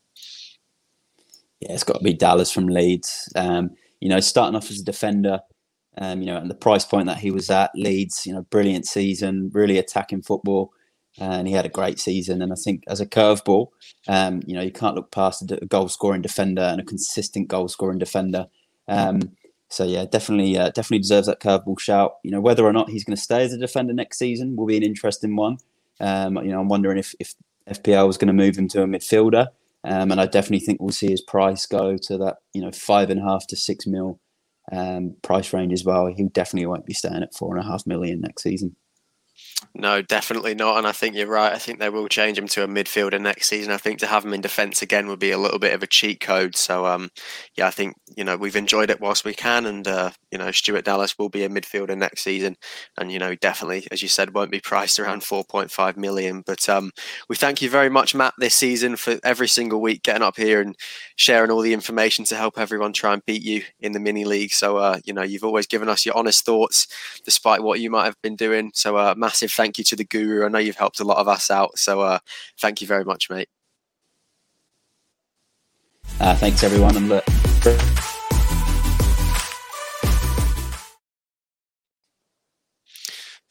Yeah, 1.59 1.73
it's 1.73 1.83
got 1.83 1.97
to 1.97 2.03
be 2.03 2.13
Dallas 2.13 2.51
from 2.51 2.67
Leeds. 2.67 3.31
Um, 3.35 3.71
you 3.99 4.09
know, 4.09 4.19
starting 4.19 4.55
off 4.55 4.71
as 4.71 4.79
a 4.79 4.83
defender, 4.83 5.39
um, 6.01 6.19
you 6.19 6.25
know, 6.25 6.37
and 6.37 6.49
the 6.49 6.55
price 6.55 6.83
point 6.83 7.05
that 7.05 7.19
he 7.19 7.29
was 7.29 7.51
at, 7.51 7.69
Leeds, 7.75 8.25
you 8.25 8.33
know, 8.33 8.41
brilliant 8.41 8.87
season, 8.87 9.51
really 9.53 9.77
attacking 9.77 10.23
football, 10.23 10.73
and 11.19 11.47
he 11.47 11.53
had 11.53 11.67
a 11.67 11.69
great 11.69 11.99
season. 11.99 12.41
And 12.41 12.51
I 12.51 12.55
think 12.55 12.83
as 12.87 12.99
a 12.99 13.05
curveball, 13.05 13.67
um, 14.07 14.41
you 14.47 14.55
know, 14.55 14.63
you 14.63 14.71
can't 14.71 14.95
look 14.95 15.11
past 15.11 15.51
a 15.51 15.63
goal 15.67 15.89
scoring 15.89 16.23
defender 16.23 16.63
and 16.63 16.81
a 16.81 16.83
consistent 16.83 17.49
goal 17.49 17.67
scoring 17.67 17.99
defender. 17.99 18.47
Um, 18.87 19.33
so 19.69 19.83
yeah, 19.83 20.05
definitely, 20.05 20.57
uh, 20.57 20.69
definitely 20.69 20.99
deserves 21.03 21.27
that 21.27 21.39
curveball 21.39 21.79
shout. 21.79 22.13
You 22.23 22.31
know, 22.31 22.41
whether 22.41 22.65
or 22.65 22.73
not 22.73 22.89
he's 22.89 23.03
going 23.03 23.15
to 23.15 23.21
stay 23.21 23.43
as 23.43 23.53
a 23.53 23.59
defender 23.59 23.93
next 23.93 24.17
season 24.17 24.55
will 24.55 24.65
be 24.65 24.77
an 24.77 24.83
interesting 24.83 25.35
one. 25.35 25.57
Um, 25.99 26.35
you 26.37 26.51
know, 26.51 26.61
I'm 26.61 26.67
wondering 26.67 26.97
if 26.97 27.13
if 27.19 27.35
FPL 27.69 28.07
was 28.07 28.17
going 28.17 28.27
to 28.27 28.33
move 28.33 28.57
him 28.57 28.67
to 28.69 28.81
a 28.81 28.87
midfielder, 28.87 29.49
um, 29.83 30.11
and 30.11 30.19
I 30.19 30.25
definitely 30.25 30.65
think 30.65 30.81
we'll 30.81 30.89
see 30.89 31.11
his 31.11 31.21
price 31.21 31.67
go 31.67 31.95
to 31.95 32.17
that 32.17 32.37
you 32.53 32.61
know 32.61 32.71
five 32.71 33.11
and 33.11 33.19
a 33.19 33.23
half 33.23 33.45
to 33.47 33.55
six 33.55 33.85
mil 33.85 34.19
um, 34.71 35.15
price 35.21 35.53
range 35.53 35.73
as 35.73 35.83
well. 35.83 36.07
He 36.07 36.23
definitely 36.29 36.67
won't 36.67 36.85
be 36.85 36.93
staying 36.93 37.23
at 37.23 37.35
four 37.35 37.55
and 37.55 37.63
a 37.63 37.67
half 37.67 37.85
million 37.85 38.21
next 38.21 38.43
season. 38.43 38.75
No, 39.75 40.01
definitely 40.01 40.55
not. 40.55 40.77
And 40.79 40.87
I 40.87 40.91
think 40.91 41.15
you're 41.15 41.27
right. 41.27 41.53
I 41.53 41.57
think 41.59 41.79
they 41.79 41.89
will 41.89 42.07
change 42.07 42.37
him 42.37 42.47
to 42.49 42.63
a 42.63 42.67
midfielder 42.67 43.21
next 43.21 43.47
season. 43.47 43.71
I 43.71 43.77
think 43.77 43.99
to 43.99 44.07
have 44.07 44.25
him 44.25 44.33
in 44.33 44.41
defence 44.41 44.81
again 44.81 45.07
would 45.07 45.19
be 45.19 45.31
a 45.31 45.37
little 45.37 45.59
bit 45.59 45.73
of 45.73 45.83
a 45.83 45.87
cheat 45.87 46.19
code. 46.19 46.55
So, 46.55 46.85
um, 46.85 47.09
yeah, 47.55 47.67
I 47.67 47.71
think 47.71 47.95
you 48.17 48.23
know 48.23 48.37
we've 48.37 48.55
enjoyed 48.55 48.89
it 48.89 48.99
whilst 48.99 49.23
we 49.23 49.33
can, 49.33 49.65
and 49.65 49.87
uh, 49.87 50.11
you 50.31 50.37
know 50.39 50.51
Stuart 50.51 50.85
Dallas 50.85 51.17
will 51.17 51.29
be 51.29 51.43
a 51.43 51.49
midfielder 51.49 51.97
next 51.97 52.23
season, 52.23 52.55
and 52.97 53.11
you 53.11 53.19
know 53.19 53.35
definitely, 53.35 53.87
as 53.91 54.01
you 54.01 54.07
said, 54.09 54.33
won't 54.33 54.51
be 54.51 54.59
priced 54.59 54.99
around 54.99 55.23
4.5 55.23 55.95
million. 55.95 56.41
But 56.45 56.67
um, 56.67 56.91
we 57.29 57.35
thank 57.35 57.61
you 57.61 57.69
very 57.69 57.89
much, 57.89 58.15
Matt, 58.15 58.33
this 58.39 58.55
season 58.55 58.95
for 58.95 59.19
every 59.23 59.47
single 59.47 59.79
week 59.79 60.03
getting 60.03 60.23
up 60.23 60.37
here 60.37 60.61
and 60.61 60.75
sharing 61.15 61.51
all 61.51 61.61
the 61.61 61.73
information 61.73 62.25
to 62.25 62.35
help 62.35 62.57
everyone 62.57 62.93
try 62.93 63.13
and 63.13 63.25
beat 63.25 63.43
you 63.43 63.63
in 63.79 63.91
the 63.91 63.99
mini 63.99 64.25
league. 64.25 64.51
So, 64.51 64.77
uh, 64.77 64.99
you 65.05 65.13
know, 65.13 65.21
you've 65.23 65.43
always 65.43 65.67
given 65.67 65.87
us 65.87 66.05
your 66.05 66.17
honest 66.17 66.45
thoughts, 66.45 66.87
despite 67.23 67.61
what 67.63 67.79
you 67.79 67.89
might 67.89 68.05
have 68.05 68.21
been 68.21 68.35
doing. 68.35 68.71
So, 68.73 68.97
uh, 68.97 69.13
massive 69.31 69.51
thank 69.53 69.77
you 69.77 69.83
to 69.85 69.95
the 69.95 70.03
guru. 70.03 70.45
I 70.45 70.49
know 70.49 70.57
you've 70.57 70.75
helped 70.75 70.99
a 70.99 71.05
lot 71.05 71.17
of 71.17 71.27
us 71.29 71.49
out. 71.49 71.77
So 71.79 72.01
uh, 72.01 72.19
thank 72.59 72.81
you 72.81 72.87
very 72.87 73.05
much, 73.05 73.29
mate. 73.29 73.47
Uh, 76.19 76.35
thanks, 76.35 76.63
everyone. 76.63 76.97
And 76.97 77.07
look, 77.07 77.23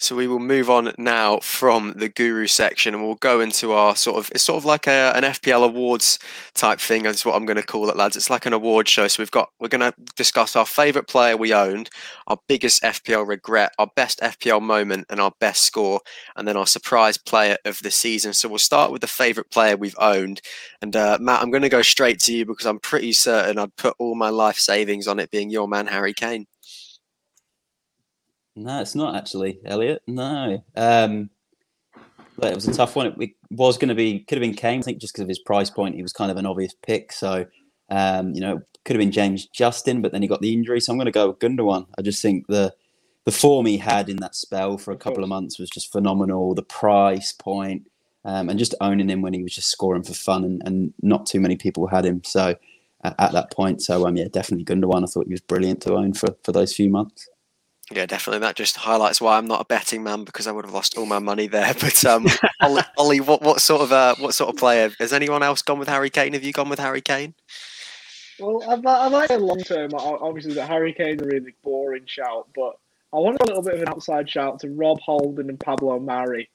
So 0.00 0.16
we 0.16 0.26
will 0.26 0.38
move 0.38 0.70
on 0.70 0.94
now 0.96 1.40
from 1.40 1.92
the 1.94 2.08
guru 2.08 2.46
section 2.46 2.94
and 2.94 3.04
we'll 3.04 3.16
go 3.16 3.38
into 3.38 3.72
our 3.72 3.94
sort 3.94 4.16
of 4.16 4.30
it's 4.34 4.42
sort 4.42 4.56
of 4.56 4.64
like 4.64 4.86
a, 4.86 5.12
an 5.14 5.24
FPL 5.24 5.62
awards 5.62 6.18
type 6.54 6.80
thing. 6.80 7.02
That's 7.02 7.26
what 7.26 7.34
I'm 7.36 7.44
going 7.44 7.58
to 7.58 7.62
call 7.62 7.90
it, 7.90 7.98
lads. 7.98 8.16
It's 8.16 8.30
like 8.30 8.46
an 8.46 8.54
award 8.54 8.88
show. 8.88 9.08
So 9.08 9.22
we've 9.22 9.30
got 9.30 9.50
we're 9.60 9.68
going 9.68 9.92
to 9.92 9.92
discuss 10.16 10.56
our 10.56 10.64
favourite 10.64 11.06
player 11.06 11.36
we 11.36 11.52
owned, 11.52 11.90
our 12.26 12.38
biggest 12.48 12.82
FPL 12.82 13.28
regret, 13.28 13.72
our 13.78 13.90
best 13.94 14.20
FPL 14.20 14.62
moment, 14.62 15.04
and 15.10 15.20
our 15.20 15.32
best 15.38 15.64
score, 15.64 16.00
and 16.34 16.48
then 16.48 16.56
our 16.56 16.66
surprise 16.66 17.18
player 17.18 17.58
of 17.66 17.78
the 17.82 17.90
season. 17.90 18.32
So 18.32 18.48
we'll 18.48 18.58
start 18.58 18.92
with 18.92 19.02
the 19.02 19.06
favourite 19.06 19.50
player 19.50 19.76
we've 19.76 19.94
owned. 19.98 20.40
And 20.80 20.96
uh, 20.96 21.18
Matt, 21.20 21.42
I'm 21.42 21.50
going 21.50 21.60
to 21.60 21.68
go 21.68 21.82
straight 21.82 22.20
to 22.20 22.34
you 22.34 22.46
because 22.46 22.64
I'm 22.64 22.78
pretty 22.78 23.12
certain 23.12 23.58
I'd 23.58 23.76
put 23.76 23.96
all 23.98 24.14
my 24.14 24.30
life 24.30 24.56
savings 24.56 25.06
on 25.06 25.18
it 25.18 25.30
being 25.30 25.50
your 25.50 25.68
man 25.68 25.88
Harry 25.88 26.14
Kane. 26.14 26.46
No, 28.60 28.80
it's 28.80 28.94
not 28.94 29.16
actually 29.16 29.58
Elliot. 29.64 30.02
No, 30.06 30.62
um, 30.76 31.30
it 32.42 32.54
was 32.54 32.68
a 32.68 32.74
tough 32.74 32.94
one. 32.94 33.06
It, 33.06 33.14
it 33.18 33.30
was 33.50 33.78
going 33.78 33.88
to 33.88 33.94
be 33.94 34.20
could 34.20 34.36
have 34.36 34.42
been 34.42 34.54
Kane. 34.54 34.80
I 34.80 34.82
think 34.82 34.98
just 34.98 35.14
because 35.14 35.22
of 35.22 35.28
his 35.28 35.38
price 35.38 35.70
point, 35.70 35.94
he 35.94 36.02
was 36.02 36.12
kind 36.12 36.30
of 36.30 36.36
an 36.36 36.46
obvious 36.46 36.74
pick. 36.82 37.12
So, 37.12 37.46
um, 37.88 38.34
you 38.34 38.40
know, 38.40 38.60
could 38.84 38.96
have 38.96 39.00
been 39.00 39.12
James 39.12 39.46
Justin, 39.46 40.02
but 40.02 40.12
then 40.12 40.22
he 40.22 40.28
got 40.28 40.42
the 40.42 40.52
injury. 40.52 40.80
So 40.80 40.92
I'm 40.92 40.98
going 40.98 41.06
to 41.06 41.12
go 41.12 41.28
with 41.28 41.38
Gundogan. 41.38 41.86
I 41.98 42.02
just 42.02 42.20
think 42.22 42.46
the 42.48 42.74
the 43.24 43.32
form 43.32 43.66
he 43.66 43.78
had 43.78 44.08
in 44.08 44.16
that 44.16 44.34
spell 44.34 44.78
for 44.78 44.92
a 44.92 44.96
couple 44.96 45.22
of 45.22 45.28
months 45.28 45.58
was 45.58 45.70
just 45.70 45.92
phenomenal. 45.92 46.54
The 46.54 46.62
price 46.62 47.32
point, 47.32 47.90
um, 48.24 48.48
and 48.50 48.58
just 48.58 48.74
owning 48.80 49.08
him 49.08 49.22
when 49.22 49.32
he 49.32 49.42
was 49.42 49.54
just 49.54 49.70
scoring 49.70 50.02
for 50.02 50.14
fun, 50.14 50.44
and, 50.44 50.62
and 50.66 50.94
not 51.02 51.26
too 51.26 51.40
many 51.40 51.56
people 51.56 51.86
had 51.86 52.04
him. 52.04 52.22
So 52.24 52.56
at, 53.04 53.14
at 53.18 53.32
that 53.32 53.52
point, 53.52 53.80
so 53.80 54.06
um, 54.06 54.16
yeah, 54.16 54.28
definitely 54.30 54.66
Gundogan. 54.66 55.02
I 55.02 55.06
thought 55.06 55.26
he 55.26 55.32
was 55.32 55.40
brilliant 55.40 55.80
to 55.82 55.94
own 55.94 56.12
for 56.12 56.34
for 56.44 56.52
those 56.52 56.74
few 56.74 56.90
months. 56.90 57.26
Yeah, 57.92 58.06
definitely. 58.06 58.38
That 58.40 58.54
just 58.54 58.76
highlights 58.76 59.20
why 59.20 59.36
I'm 59.36 59.46
not 59.46 59.62
a 59.62 59.64
betting 59.64 60.04
man 60.04 60.22
because 60.22 60.46
I 60.46 60.52
would 60.52 60.64
have 60.64 60.74
lost 60.74 60.96
all 60.96 61.06
my 61.06 61.18
money 61.18 61.48
there. 61.48 61.74
But 61.80 62.04
um, 62.04 62.26
Ollie, 62.60 62.82
Ollie, 62.96 63.20
what, 63.20 63.42
what 63.42 63.60
sort 63.60 63.82
of 63.82 63.92
uh, 63.92 64.14
what 64.18 64.34
sort 64.34 64.50
of 64.50 64.56
player 64.56 64.90
has 65.00 65.12
anyone 65.12 65.42
else 65.42 65.62
gone 65.62 65.78
with 65.78 65.88
Harry 65.88 66.10
Kane? 66.10 66.34
Have 66.34 66.44
you 66.44 66.52
gone 66.52 66.68
with 66.68 66.78
Harry 66.78 67.00
Kane? 67.00 67.34
Well, 68.38 68.62
I, 68.68 68.74
I 68.74 69.08
like 69.08 69.30
a 69.30 69.36
long 69.36 69.58
term. 69.60 69.90
Obviously, 69.94 70.54
the 70.54 70.64
Harry 70.64 70.92
Kane's 70.92 71.20
a 71.20 71.26
really 71.26 71.54
boring 71.62 72.04
shout, 72.06 72.48
but 72.54 72.78
I 73.12 73.16
want 73.18 73.40
a 73.40 73.44
little 73.44 73.62
bit 73.62 73.74
of 73.74 73.82
an 73.82 73.88
outside 73.88 74.30
shout 74.30 74.60
to 74.60 74.68
Rob 74.68 75.00
Holding 75.00 75.48
and 75.48 75.58
Pablo 75.58 75.98
Mari. 75.98 76.48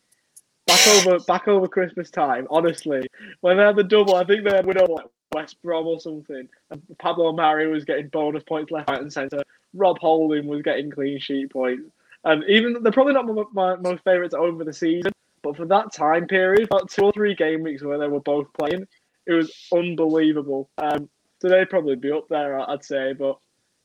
Back 0.68 0.88
over, 0.88 1.20
back 1.20 1.48
over 1.48 1.68
Christmas 1.68 2.10
time. 2.10 2.48
Honestly, 2.50 3.08
when 3.42 3.58
they 3.58 3.64
had 3.64 3.76
the 3.76 3.84
double, 3.84 4.16
I 4.16 4.24
think 4.24 4.44
they 4.44 4.56
had 4.56 4.66
win 4.66 4.80
over 4.80 4.94
like 4.94 5.06
West 5.36 5.62
Brom 5.62 5.86
or 5.86 6.00
something. 6.00 6.48
And 6.72 6.82
Pablo 6.98 7.34
Mari 7.34 7.68
was 7.68 7.84
getting 7.84 8.08
bonus 8.08 8.44
points 8.44 8.72
left, 8.72 8.90
right, 8.90 9.02
and 9.02 9.12
centre. 9.12 9.44
Rob 9.74 10.00
Holding 10.00 10.48
was 10.48 10.62
getting 10.62 10.90
clean 10.90 11.20
sheet 11.20 11.52
points. 11.52 11.92
And 12.24 12.44
even 12.48 12.82
they're 12.82 12.94
probably 12.94 13.14
not 13.14 13.28
my, 13.28 13.44
my 13.52 13.76
most 13.76 14.04
favourites 14.06 14.34
over 14.34 14.64
the 14.64 14.74
season, 14.74 15.12
but 15.44 15.58
for 15.58 15.66
that 15.66 15.94
time 15.94 16.26
period, 16.26 16.64
about 16.64 16.90
two 16.90 17.04
or 17.04 17.12
three 17.12 17.36
game 17.36 17.62
weeks 17.64 17.84
where 17.84 18.00
they 18.00 18.08
were 18.08 18.22
both 18.22 18.48
playing, 18.58 18.88
it 19.28 19.34
was 19.34 19.54
unbelievable. 19.74 20.70
Um, 20.78 21.10
so 21.42 21.50
they'd 21.50 21.70
probably 21.70 21.98
be 21.98 22.12
up 22.12 22.30
there, 22.30 22.58
I'd 22.58 22.86
say. 22.86 23.12
But 23.12 23.38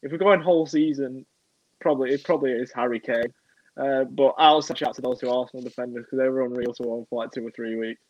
if 0.05 0.13
we're 0.13 0.19
going 0.19 0.41
whole 0.41 0.67
season, 0.67 1.27
probably 1.81 2.13
it 2.13 2.23
probably 2.23 2.53
is 2.53 2.71
Harry 2.73 3.01
Kane. 3.01 3.35
Uh, 3.77 4.05
but 4.05 4.35
I 4.39 4.47
also 4.47 4.75
shout 4.75 4.95
to 4.95 5.03
those 5.03 5.19
two 5.19 5.31
Arsenal 5.31 5.65
defenders 5.65 6.05
because 6.05 6.19
they 6.19 6.29
were 6.29 6.45
unreal 6.45 6.75
to 6.75 6.85
own 6.85 7.07
for 7.11 7.23
like 7.23 7.33
two 7.33 7.47
or 7.47 7.51
three 7.51 7.75
weeks 7.75 8.01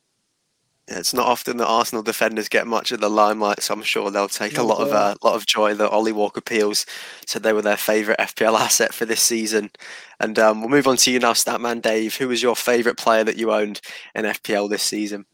it's 0.98 1.14
not 1.14 1.26
often 1.26 1.56
that 1.58 1.66
Arsenal 1.66 2.02
defenders 2.02 2.48
get 2.48 2.66
much 2.66 2.90
of 2.90 3.00
the 3.00 3.08
limelight, 3.08 3.62
so 3.62 3.74
I'm 3.74 3.82
sure 3.82 4.10
they'll 4.10 4.28
take 4.28 4.58
a 4.58 4.62
lot 4.62 4.80
of 4.80 4.92
uh, 4.92 5.14
lot 5.22 5.36
of 5.36 5.46
joy 5.46 5.74
that 5.74 5.90
Ollie 5.90 6.12
Walker 6.12 6.40
Peels 6.40 6.84
said 7.26 7.42
they 7.42 7.52
were 7.52 7.62
their 7.62 7.76
favourite 7.76 8.18
FPL 8.18 8.58
asset 8.60 8.92
for 8.92 9.04
this 9.04 9.20
season. 9.20 9.70
And 10.18 10.38
um, 10.38 10.60
we'll 10.60 10.68
move 10.68 10.88
on 10.88 10.96
to 10.98 11.10
you 11.10 11.18
now, 11.18 11.32
Statman 11.32 11.80
Dave. 11.80 12.16
Who 12.16 12.28
was 12.28 12.42
your 12.42 12.56
favourite 12.56 12.98
player 12.98 13.24
that 13.24 13.36
you 13.36 13.52
owned 13.52 13.80
in 14.14 14.24
FPL 14.24 14.68
this 14.68 14.82
season? 14.82 15.26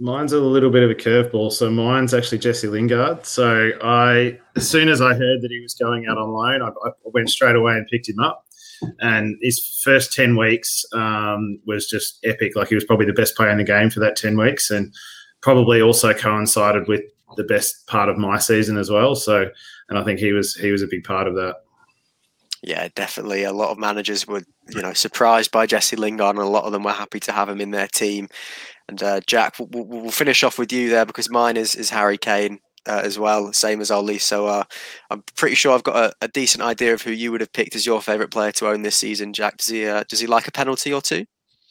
Mine's 0.00 0.32
a 0.32 0.40
little 0.40 0.70
bit 0.70 0.82
of 0.82 0.90
a 0.90 0.94
curveball. 0.94 1.52
So 1.52 1.70
mine's 1.70 2.14
actually 2.14 2.38
Jesse 2.38 2.68
Lingard. 2.68 3.26
So 3.26 3.72
I, 3.82 4.38
as 4.56 4.68
soon 4.68 4.88
as 4.88 5.00
I 5.00 5.14
heard 5.14 5.42
that 5.42 5.50
he 5.50 5.60
was 5.60 5.74
going 5.74 6.06
out 6.06 6.18
on 6.18 6.30
loan, 6.30 6.62
I, 6.62 6.68
I 6.68 6.90
went 7.04 7.30
straight 7.30 7.56
away 7.56 7.74
and 7.74 7.86
picked 7.86 8.08
him 8.08 8.20
up 8.20 8.44
and 9.00 9.36
his 9.40 9.80
first 9.82 10.12
10 10.12 10.36
weeks 10.36 10.84
um, 10.92 11.58
was 11.66 11.88
just 11.88 12.18
epic. 12.24 12.56
Like 12.56 12.68
he 12.68 12.74
was 12.74 12.84
probably 12.84 13.06
the 13.06 13.12
best 13.12 13.36
player 13.36 13.50
in 13.50 13.58
the 13.58 13.64
game 13.64 13.90
for 13.90 14.00
that 14.00 14.16
10 14.16 14.36
weeks 14.36 14.70
and 14.70 14.94
probably 15.40 15.80
also 15.80 16.12
coincided 16.12 16.88
with 16.88 17.02
the 17.36 17.44
best 17.44 17.86
part 17.86 18.08
of 18.08 18.18
my 18.18 18.38
season 18.38 18.76
as 18.76 18.90
well. 18.90 19.14
So, 19.14 19.48
and 19.88 19.98
I 19.98 20.04
think 20.04 20.18
he 20.18 20.32
was, 20.32 20.54
he 20.54 20.72
was 20.72 20.82
a 20.82 20.88
big 20.88 21.04
part 21.04 21.26
of 21.26 21.34
that. 21.34 21.56
Yeah, 22.62 22.88
definitely. 22.94 23.44
A 23.44 23.52
lot 23.52 23.70
of 23.70 23.78
managers 23.78 24.26
were, 24.26 24.42
you 24.68 24.82
know, 24.82 24.92
surprised 24.92 25.52
by 25.52 25.66
Jesse 25.66 25.94
Lingard, 25.94 26.34
and 26.34 26.44
a 26.44 26.48
lot 26.48 26.64
of 26.64 26.72
them 26.72 26.82
were 26.82 26.92
happy 26.92 27.20
to 27.20 27.32
have 27.32 27.48
him 27.48 27.60
in 27.60 27.70
their 27.70 27.86
team. 27.86 28.28
And 28.88 29.00
uh, 29.00 29.20
Jack, 29.26 29.60
we'll, 29.60 29.84
we'll, 29.84 30.10
finish 30.10 30.42
off 30.42 30.58
with 30.58 30.72
you 30.72 30.88
there 30.90 31.06
because 31.06 31.30
mine 31.30 31.56
is 31.56 31.76
is 31.76 31.90
Harry 31.90 32.18
Kane 32.18 32.58
uh, 32.88 33.02
as 33.04 33.18
well, 33.18 33.52
same 33.52 33.80
as 33.80 33.90
Ollie. 33.90 34.18
So 34.18 34.46
uh, 34.46 34.64
I'm 35.10 35.22
pretty 35.36 35.54
sure 35.54 35.74
I've 35.74 35.84
got 35.84 35.96
a, 35.96 36.12
a, 36.22 36.28
decent 36.28 36.62
idea 36.62 36.94
of 36.94 37.02
who 37.02 37.10
you 37.10 37.30
would 37.30 37.40
have 37.40 37.52
picked 37.52 37.76
as 37.76 37.86
your 37.86 38.00
favourite 38.00 38.30
player 38.30 38.52
to 38.52 38.68
own 38.68 38.82
this 38.82 38.96
season. 38.96 39.32
Jack, 39.32 39.58
does 39.58 39.68
he 39.68 39.86
uh, 39.86 40.04
does 40.08 40.20
he 40.20 40.26
like 40.26 40.48
a 40.48 40.52
penalty 40.52 40.92
or 40.92 41.02
two? 41.02 41.24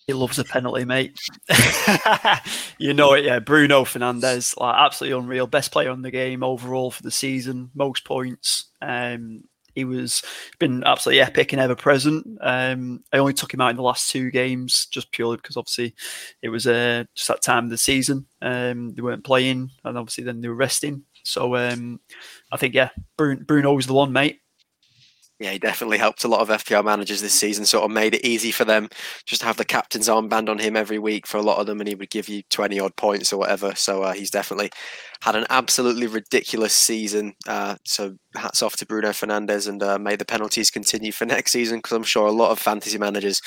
He 0.05 0.13
loves 0.13 0.39
a 0.39 0.45
penalty, 0.45 0.85
mate. 0.85 1.19
you 2.77 2.93
know 2.93 3.13
it, 3.13 3.25
yeah. 3.25 3.39
Bruno 3.39 3.83
Fernandes, 3.83 4.57
like 4.57 4.75
absolutely 4.77 5.19
unreal, 5.19 5.47
best 5.47 5.73
player 5.73 5.89
on 5.89 6.01
the 6.01 6.11
game 6.11 6.43
overall 6.43 6.91
for 6.91 7.03
the 7.03 7.11
season, 7.11 7.71
most 7.75 8.05
points. 8.05 8.71
Um, 8.81 9.43
he 9.77 9.83
was 9.85 10.23
been 10.57 10.83
absolutely 10.85 11.21
epic 11.21 11.53
and 11.53 11.61
ever 11.61 11.75
present. 11.75 12.25
Um, 12.41 13.03
I 13.13 13.19
only 13.19 13.33
took 13.33 13.53
him 13.53 13.61
out 13.61 13.69
in 13.69 13.75
the 13.75 13.83
last 13.83 14.09
two 14.09 14.31
games 14.31 14.87
just 14.87 15.11
purely 15.11 15.37
because 15.37 15.55
obviously 15.55 15.93
it 16.41 16.49
was 16.49 16.65
uh, 16.65 17.03
just 17.13 17.27
that 17.27 17.43
time 17.43 17.65
of 17.65 17.69
the 17.69 17.77
season. 17.77 18.25
Um, 18.41 18.95
they 18.95 19.03
weren't 19.03 19.23
playing, 19.23 19.69
and 19.83 19.97
obviously 19.97 20.23
then 20.23 20.41
they 20.41 20.47
were 20.47 20.55
resting. 20.55 21.03
So 21.27 21.55
um, 21.55 21.99
I 22.51 22.57
think 22.57 22.73
yeah, 22.73 22.89
Bruno, 23.17 23.43
Bruno 23.43 23.73
was 23.73 23.87
the 23.87 23.93
one, 23.93 24.11
mate. 24.11 24.39
Yeah, 25.39 25.51
he 25.51 25.59
definitely 25.59 25.99
helped 25.99 26.23
a 26.23 26.27
lot 26.27 26.41
of 26.41 26.49
FPL 26.49 26.83
managers 26.83 27.21
this 27.21 27.39
season. 27.39 27.65
Sort 27.65 27.85
of 27.85 27.91
made 27.91 28.15
it 28.15 28.25
easy 28.25 28.49
for 28.51 28.65
them 28.65 28.89
just 29.27 29.41
to 29.41 29.47
have 29.47 29.57
the 29.57 29.65
captain's 29.65 30.09
armband 30.09 30.49
on 30.49 30.57
him 30.57 30.75
every 30.75 30.97
week 30.97 31.27
for 31.27 31.37
a 31.37 31.43
lot 31.43 31.59
of 31.59 31.67
them, 31.67 31.79
and 31.79 31.87
he 31.87 31.93
would 31.93 32.09
give 32.09 32.27
you 32.27 32.41
twenty 32.49 32.79
odd 32.79 32.95
points 32.95 33.31
or 33.31 33.37
whatever. 33.37 33.75
So 33.75 34.01
uh, 34.01 34.13
he's 34.13 34.31
definitely 34.31 34.71
had 35.21 35.35
an 35.35 35.45
absolutely 35.51 36.07
ridiculous 36.07 36.73
season. 36.73 37.33
Uh, 37.47 37.75
so 37.85 38.15
hats 38.37 38.61
off 38.61 38.75
to 38.77 38.85
Bruno 38.85 39.09
Fernandes 39.09 39.67
and 39.67 39.81
uh, 39.81 39.97
may 39.97 40.15
the 40.15 40.25
penalties 40.25 40.69
continue 40.69 41.11
for 41.11 41.25
next 41.27 41.51
season 41.51 41.79
because 41.79 41.93
I'm 41.93 42.03
sure 42.03 42.27
a 42.27 42.31
lot 42.31 42.51
of 42.51 42.59
fantasy 42.59 42.97
managers 42.97 43.41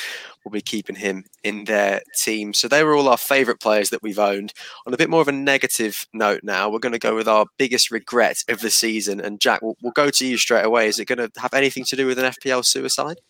will 0.44 0.50
be 0.50 0.60
keeping 0.60 0.96
him 0.96 1.24
in 1.42 1.64
their 1.64 2.00
team. 2.16 2.52
So 2.52 2.68
they 2.68 2.84
were 2.84 2.94
all 2.94 3.08
our 3.08 3.16
favourite 3.16 3.60
players 3.60 3.90
that 3.90 4.02
we've 4.02 4.18
owned. 4.18 4.52
On 4.86 4.94
a 4.94 4.96
bit 4.96 5.10
more 5.10 5.20
of 5.20 5.28
a 5.28 5.32
negative 5.32 6.06
note 6.12 6.40
now, 6.42 6.68
we're 6.68 6.78
going 6.78 6.92
to 6.92 6.98
go 6.98 7.14
with 7.14 7.28
our 7.28 7.46
biggest 7.58 7.90
regret 7.90 8.44
of 8.48 8.60
the 8.60 8.70
season. 8.70 9.20
And 9.20 9.40
Jack, 9.40 9.62
we'll, 9.62 9.76
we'll 9.82 9.92
go 9.92 10.10
to 10.10 10.26
you 10.26 10.36
straight 10.36 10.64
away. 10.64 10.88
Is 10.88 10.98
it 10.98 11.06
going 11.06 11.18
to 11.18 11.30
have 11.40 11.54
anything 11.54 11.84
to 11.84 11.96
do 11.96 12.06
with 12.06 12.18
an 12.18 12.32
FPL 12.32 12.64
suicide? 12.64 13.20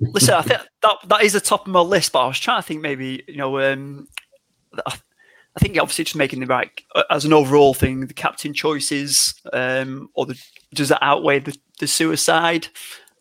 Listen, 0.00 0.34
I 0.34 0.42
think 0.42 0.60
that 0.82 0.96
that 1.08 1.22
is 1.22 1.32
the 1.32 1.40
top 1.40 1.66
of 1.66 1.72
my 1.72 1.80
list, 1.80 2.12
but 2.12 2.20
I 2.20 2.26
was 2.26 2.38
trying 2.38 2.60
to 2.60 2.66
think 2.66 2.82
maybe 2.82 3.24
you 3.26 3.36
know 3.36 3.58
um, 3.60 4.08
I 5.56 5.60
think 5.60 5.78
obviously 5.78 6.04
just 6.04 6.16
making 6.16 6.40
the 6.40 6.46
right 6.46 6.70
uh, 6.94 7.04
as 7.10 7.24
an 7.24 7.32
overall 7.32 7.72
thing, 7.72 8.06
the 8.06 8.14
captain 8.14 8.52
choices, 8.52 9.34
um, 9.52 10.10
or 10.14 10.26
the, 10.26 10.40
does 10.74 10.90
that 10.90 11.02
outweigh 11.02 11.38
the, 11.38 11.56
the 11.80 11.86
suicide? 11.86 12.68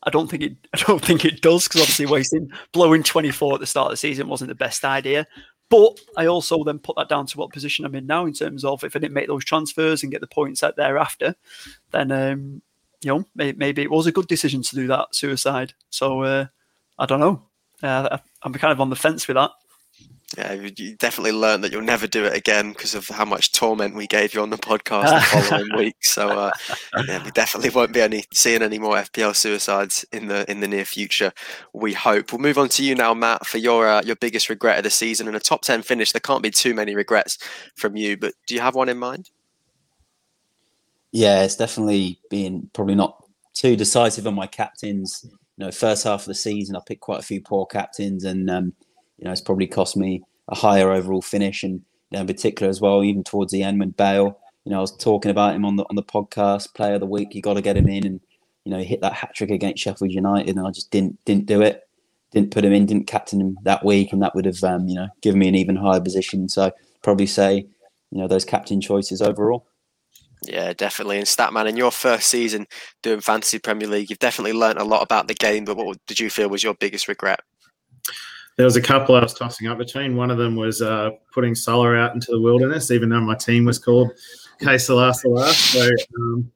I 0.04 0.10
don't 0.10 0.30
think 0.30 0.44
it. 0.44 0.56
I 0.74 0.84
don't 0.84 1.04
think 1.04 1.24
it 1.24 1.42
does 1.42 1.68
because 1.68 1.82
obviously 1.82 2.06
wasting 2.06 2.52
blowing 2.74 3.04
twenty 3.04 3.32
four 3.32 3.54
at 3.54 3.60
the 3.60 3.66
start 3.66 3.88
of 3.88 3.92
the 3.92 3.98
season 3.98 4.28
wasn't 4.28 4.50
the 4.50 4.56
best 4.56 4.84
idea. 4.84 5.26
But 5.70 6.00
I 6.16 6.28
also 6.28 6.64
then 6.64 6.78
put 6.78 6.96
that 6.98 7.10
down 7.10 7.26
to 7.28 7.38
what 7.38 7.52
position 7.52 7.86
I'm 7.86 7.96
in 7.96 8.06
now 8.06 8.26
in 8.26 8.34
terms 8.34 8.64
of 8.64 8.84
if 8.84 8.96
I 8.96 9.00
didn't 9.00 9.16
make 9.16 9.28
those 9.28 9.44
transfers 9.44 10.04
and 10.04 10.12
get 10.12 10.22
the 10.22 10.28
points 10.28 10.62
out 10.62 10.76
thereafter, 10.76 11.36
then 11.92 12.12
um, 12.12 12.62
you 13.02 13.10
know 13.10 13.26
maybe, 13.34 13.58
maybe, 13.58 13.82
it 13.82 13.90
was 13.90 14.08
a 14.08 14.12
good 14.12 14.28
decision 14.28 14.62
to 14.62 14.76
do 14.76 14.88
that 14.88 15.16
suicide. 15.16 15.74
So 15.90 16.22
uh, 16.22 16.46
I 17.00 17.06
don't 17.06 17.20
know. 17.20 17.42
Uh, 17.82 18.18
I'm 18.44 18.54
kind 18.54 18.72
of 18.72 18.82
on 18.82 18.90
the 18.90 18.96
fence 18.96 19.28
with 19.28 19.36
that 19.36 19.52
yeah, 20.38 20.54
you 20.54 20.96
definitely 20.96 21.32
learned 21.32 21.64
that 21.64 21.72
you'll 21.72 21.84
never 21.84 22.08
do 22.08 22.26
it 22.26 22.36
again 22.36 22.70
because 22.74 22.96
of 22.96 23.08
how 23.08 23.26
much 23.26 23.52
torment 23.52 23.96
we 23.96 24.08
gave 24.08 24.34
you 24.34 24.42
on 24.42 24.50
the 24.50 24.58
podcast 24.58 25.14
the 25.14 25.48
following 25.48 25.70
week. 25.78 25.96
So 26.02 26.28
uh, 26.30 26.52
yeah, 27.08 27.24
we 27.24 27.32
definitely 27.32 27.70
won't 27.70 27.94
be 27.94 28.02
any 28.02 28.26
seeing 28.34 28.64
any 28.64 28.80
more 28.80 28.96
FPL 28.96 29.36
suicides 29.36 30.04
in 30.12 30.28
the 30.28 30.50
in 30.50 30.60
the 30.60 30.68
near 30.68 30.84
future. 30.84 31.32
We 31.74 31.94
hope. 31.94 32.32
We'll 32.32 32.42
move 32.42 32.58
on 32.58 32.70
to 32.70 32.84
you 32.84 32.96
now, 32.96 33.14
Matt, 33.14 33.46
for 33.46 33.60
your 33.60 33.88
uh, 33.88 34.02
your 34.04 34.16
biggest 34.16 34.50
regret 34.50 34.80
of 34.80 34.84
the 34.84 34.90
season 34.90 35.28
and 35.28 35.36
a 35.36 35.40
top 35.40 35.62
ten 35.62 35.84
finish. 35.84 36.12
There 36.12 36.20
can't 36.20 36.44
be 36.44 36.52
too 36.52 36.74
many 36.74 36.96
regrets 36.96 37.38
from 37.76 37.96
you, 37.96 38.18
but 38.18 38.34
do 38.48 38.56
you 38.56 38.62
have 38.62 38.76
one 38.76 38.90
in 38.90 38.98
mind? 38.98 39.30
Yeah, 41.12 41.44
it's 41.44 41.56
definitely 41.56 42.20
been 42.30 42.70
probably 42.74 42.96
not 42.96 43.24
too 43.54 43.76
decisive 43.76 44.28
on 44.28 44.34
my 44.34 44.48
captains. 44.48 45.24
You 45.58 45.66
know, 45.66 45.72
first 45.72 46.04
half 46.04 46.22
of 46.22 46.26
the 46.26 46.36
season, 46.36 46.76
I 46.76 46.80
picked 46.86 47.02
quite 47.02 47.20
a 47.20 47.26
few 47.26 47.42
poor 47.42 47.68
captains, 47.68 48.26
and 48.26 48.50
um, 48.50 48.74
you 49.18 49.26
know, 49.26 49.32
it's 49.32 49.42
probably 49.42 49.68
cost 49.68 49.98
me 49.98 50.24
a 50.48 50.56
higher 50.56 50.92
overall 50.92 51.22
finish, 51.22 51.64
and 51.64 51.82
you 52.12 52.18
know, 52.18 52.22
in 52.22 52.28
particular 52.28 52.70
as 52.70 52.82
well, 52.82 53.04
even 53.04 53.24
towards 53.24 53.52
the 53.52 53.64
end 53.64 53.80
when 53.80 53.92
Bale, 53.92 54.40
you 54.64 54.72
know, 54.72 54.78
I 54.78 54.82
was 54.82 54.96
talking 54.96 55.32
about 55.32 55.56
him 55.56 55.66
on 55.66 55.76
the 55.76 55.84
on 55.84 55.96
the 55.96 56.04
podcast, 56.04 56.74
Player 56.74 56.96
of 56.96 57.00
the 57.00 57.06
Week. 57.06 57.34
You 57.34 57.42
got 57.42 57.54
to 57.56 57.62
get 57.62 57.78
him 57.78 57.88
in, 57.88 58.06
and 58.06 58.20
you 58.66 58.72
know, 58.72 58.80
he 58.80 58.86
hit 58.86 59.02
that 59.02 59.14
hat 59.14 59.34
trick 59.36 59.52
against 59.52 59.84
Sheffield 59.84 60.12
United, 60.12 60.56
and 60.56 60.66
I 60.66 60.72
just 60.72 60.92
didn't 60.92 61.24
didn't 61.26 61.46
do 61.46 61.62
it. 61.62 61.88
Didn't 62.32 62.52
put 62.52 62.66
him 62.66 62.74
in, 62.74 62.86
didn't 62.86 63.08
captain 63.08 63.40
him 63.40 63.58
that 63.64 63.86
week, 63.86 64.12
and 64.12 64.22
that 64.22 64.36
would 64.36 64.46
have 64.46 64.64
um, 64.64 64.88
you 64.88 64.96
know 64.96 65.08
given 65.22 65.40
me 65.40 65.48
an 65.48 65.56
even 65.56 65.76
higher 65.76 66.02
position. 66.02 66.50
So 66.50 66.72
probably 67.02 67.28
say, 67.28 67.68
you 68.12 68.18
know, 68.18 68.28
those 68.28 68.46
captain 68.46 68.82
choices 68.82 69.22
overall. 69.22 69.68
Yeah, 70.44 70.74
definitely. 70.74 71.18
And 71.18 71.26
Statman, 71.26 71.68
in 71.68 71.78
your 71.78 71.92
first 71.92 72.28
season 72.28 72.68
doing 73.02 73.22
fantasy 73.22 73.60
Premier 73.60 73.88
League, 73.88 74.10
you've 74.10 74.20
definitely 74.20 74.54
learned 74.54 74.80
a 74.80 74.84
lot 74.84 75.02
about 75.02 75.28
the 75.28 75.34
game. 75.34 75.66
But 75.66 75.78
what 75.78 75.98
did 76.08 76.20
you 76.20 76.30
feel 76.30 76.50
was 76.50 76.64
your 76.64 76.76
biggest 76.76 77.08
regret? 77.08 77.40
There 78.58 78.66
was 78.66 78.76
a 78.76 78.82
couple 78.82 79.16
I 79.16 79.22
was 79.22 79.34
tossing 79.34 79.68
up 79.68 79.78
between. 79.78 80.16
One 80.16 80.32
of 80.32 80.38
them 80.38 80.56
was 80.56 80.82
uh, 80.82 81.12
putting 81.34 81.56
Salah 81.56 81.96
out 81.96 82.14
into 82.14 82.32
the 82.32 82.40
wilderness, 82.40 82.92
even 82.92 83.10
though 83.10 83.22
my 83.22 83.36
team 83.36 83.66
was 83.66 83.80
called 83.80 84.12
K 84.62 84.78
Salah 84.78 85.14
Salah. 85.14 85.52
So, 85.52 85.90
um, 86.20 86.52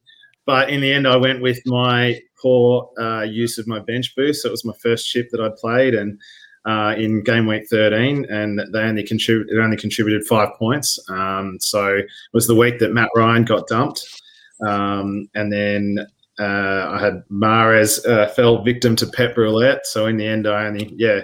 but 0.46 0.70
in 0.70 0.80
the 0.80 0.92
end, 0.92 1.06
I 1.06 1.16
went 1.16 1.42
with 1.42 1.60
my 1.66 2.18
poor 2.40 2.90
uh, 2.98 3.22
use 3.22 3.58
of 3.58 3.66
my 3.66 3.80
bench 3.80 4.14
boost. 4.16 4.46
It 4.46 4.50
was 4.50 4.64
my 4.64 4.72
first 4.82 5.08
chip 5.08 5.28
that 5.30 5.40
I 5.40 5.50
played, 5.60 5.94
and 5.94 6.18
uh, 6.64 6.94
in 6.96 7.22
game 7.22 7.46
week 7.46 7.64
13, 7.68 8.26
and 8.30 8.60
they 8.72 8.80
only 8.80 9.02
contributed. 9.02 9.58
Only 9.58 9.76
contributed 9.76 10.26
five 10.26 10.54
points. 10.58 10.98
Um, 11.10 11.58
so 11.60 11.96
it 11.96 12.06
was 12.32 12.46
the 12.46 12.54
week 12.54 12.78
that 12.78 12.92
Matt 12.92 13.10
Ryan 13.14 13.44
got 13.44 13.66
dumped, 13.68 14.22
um, 14.66 15.28
and 15.34 15.52
then 15.52 16.06
uh, 16.38 16.88
I 16.92 16.98
had 16.98 17.22
Mahrez 17.30 18.06
uh, 18.08 18.28
fell 18.28 18.62
victim 18.62 18.96
to 18.96 19.06
Pep 19.06 19.36
Roulette. 19.36 19.86
So 19.86 20.06
in 20.06 20.16
the 20.16 20.26
end, 20.26 20.48
I 20.48 20.66
only 20.66 20.94
yeah 20.96 21.20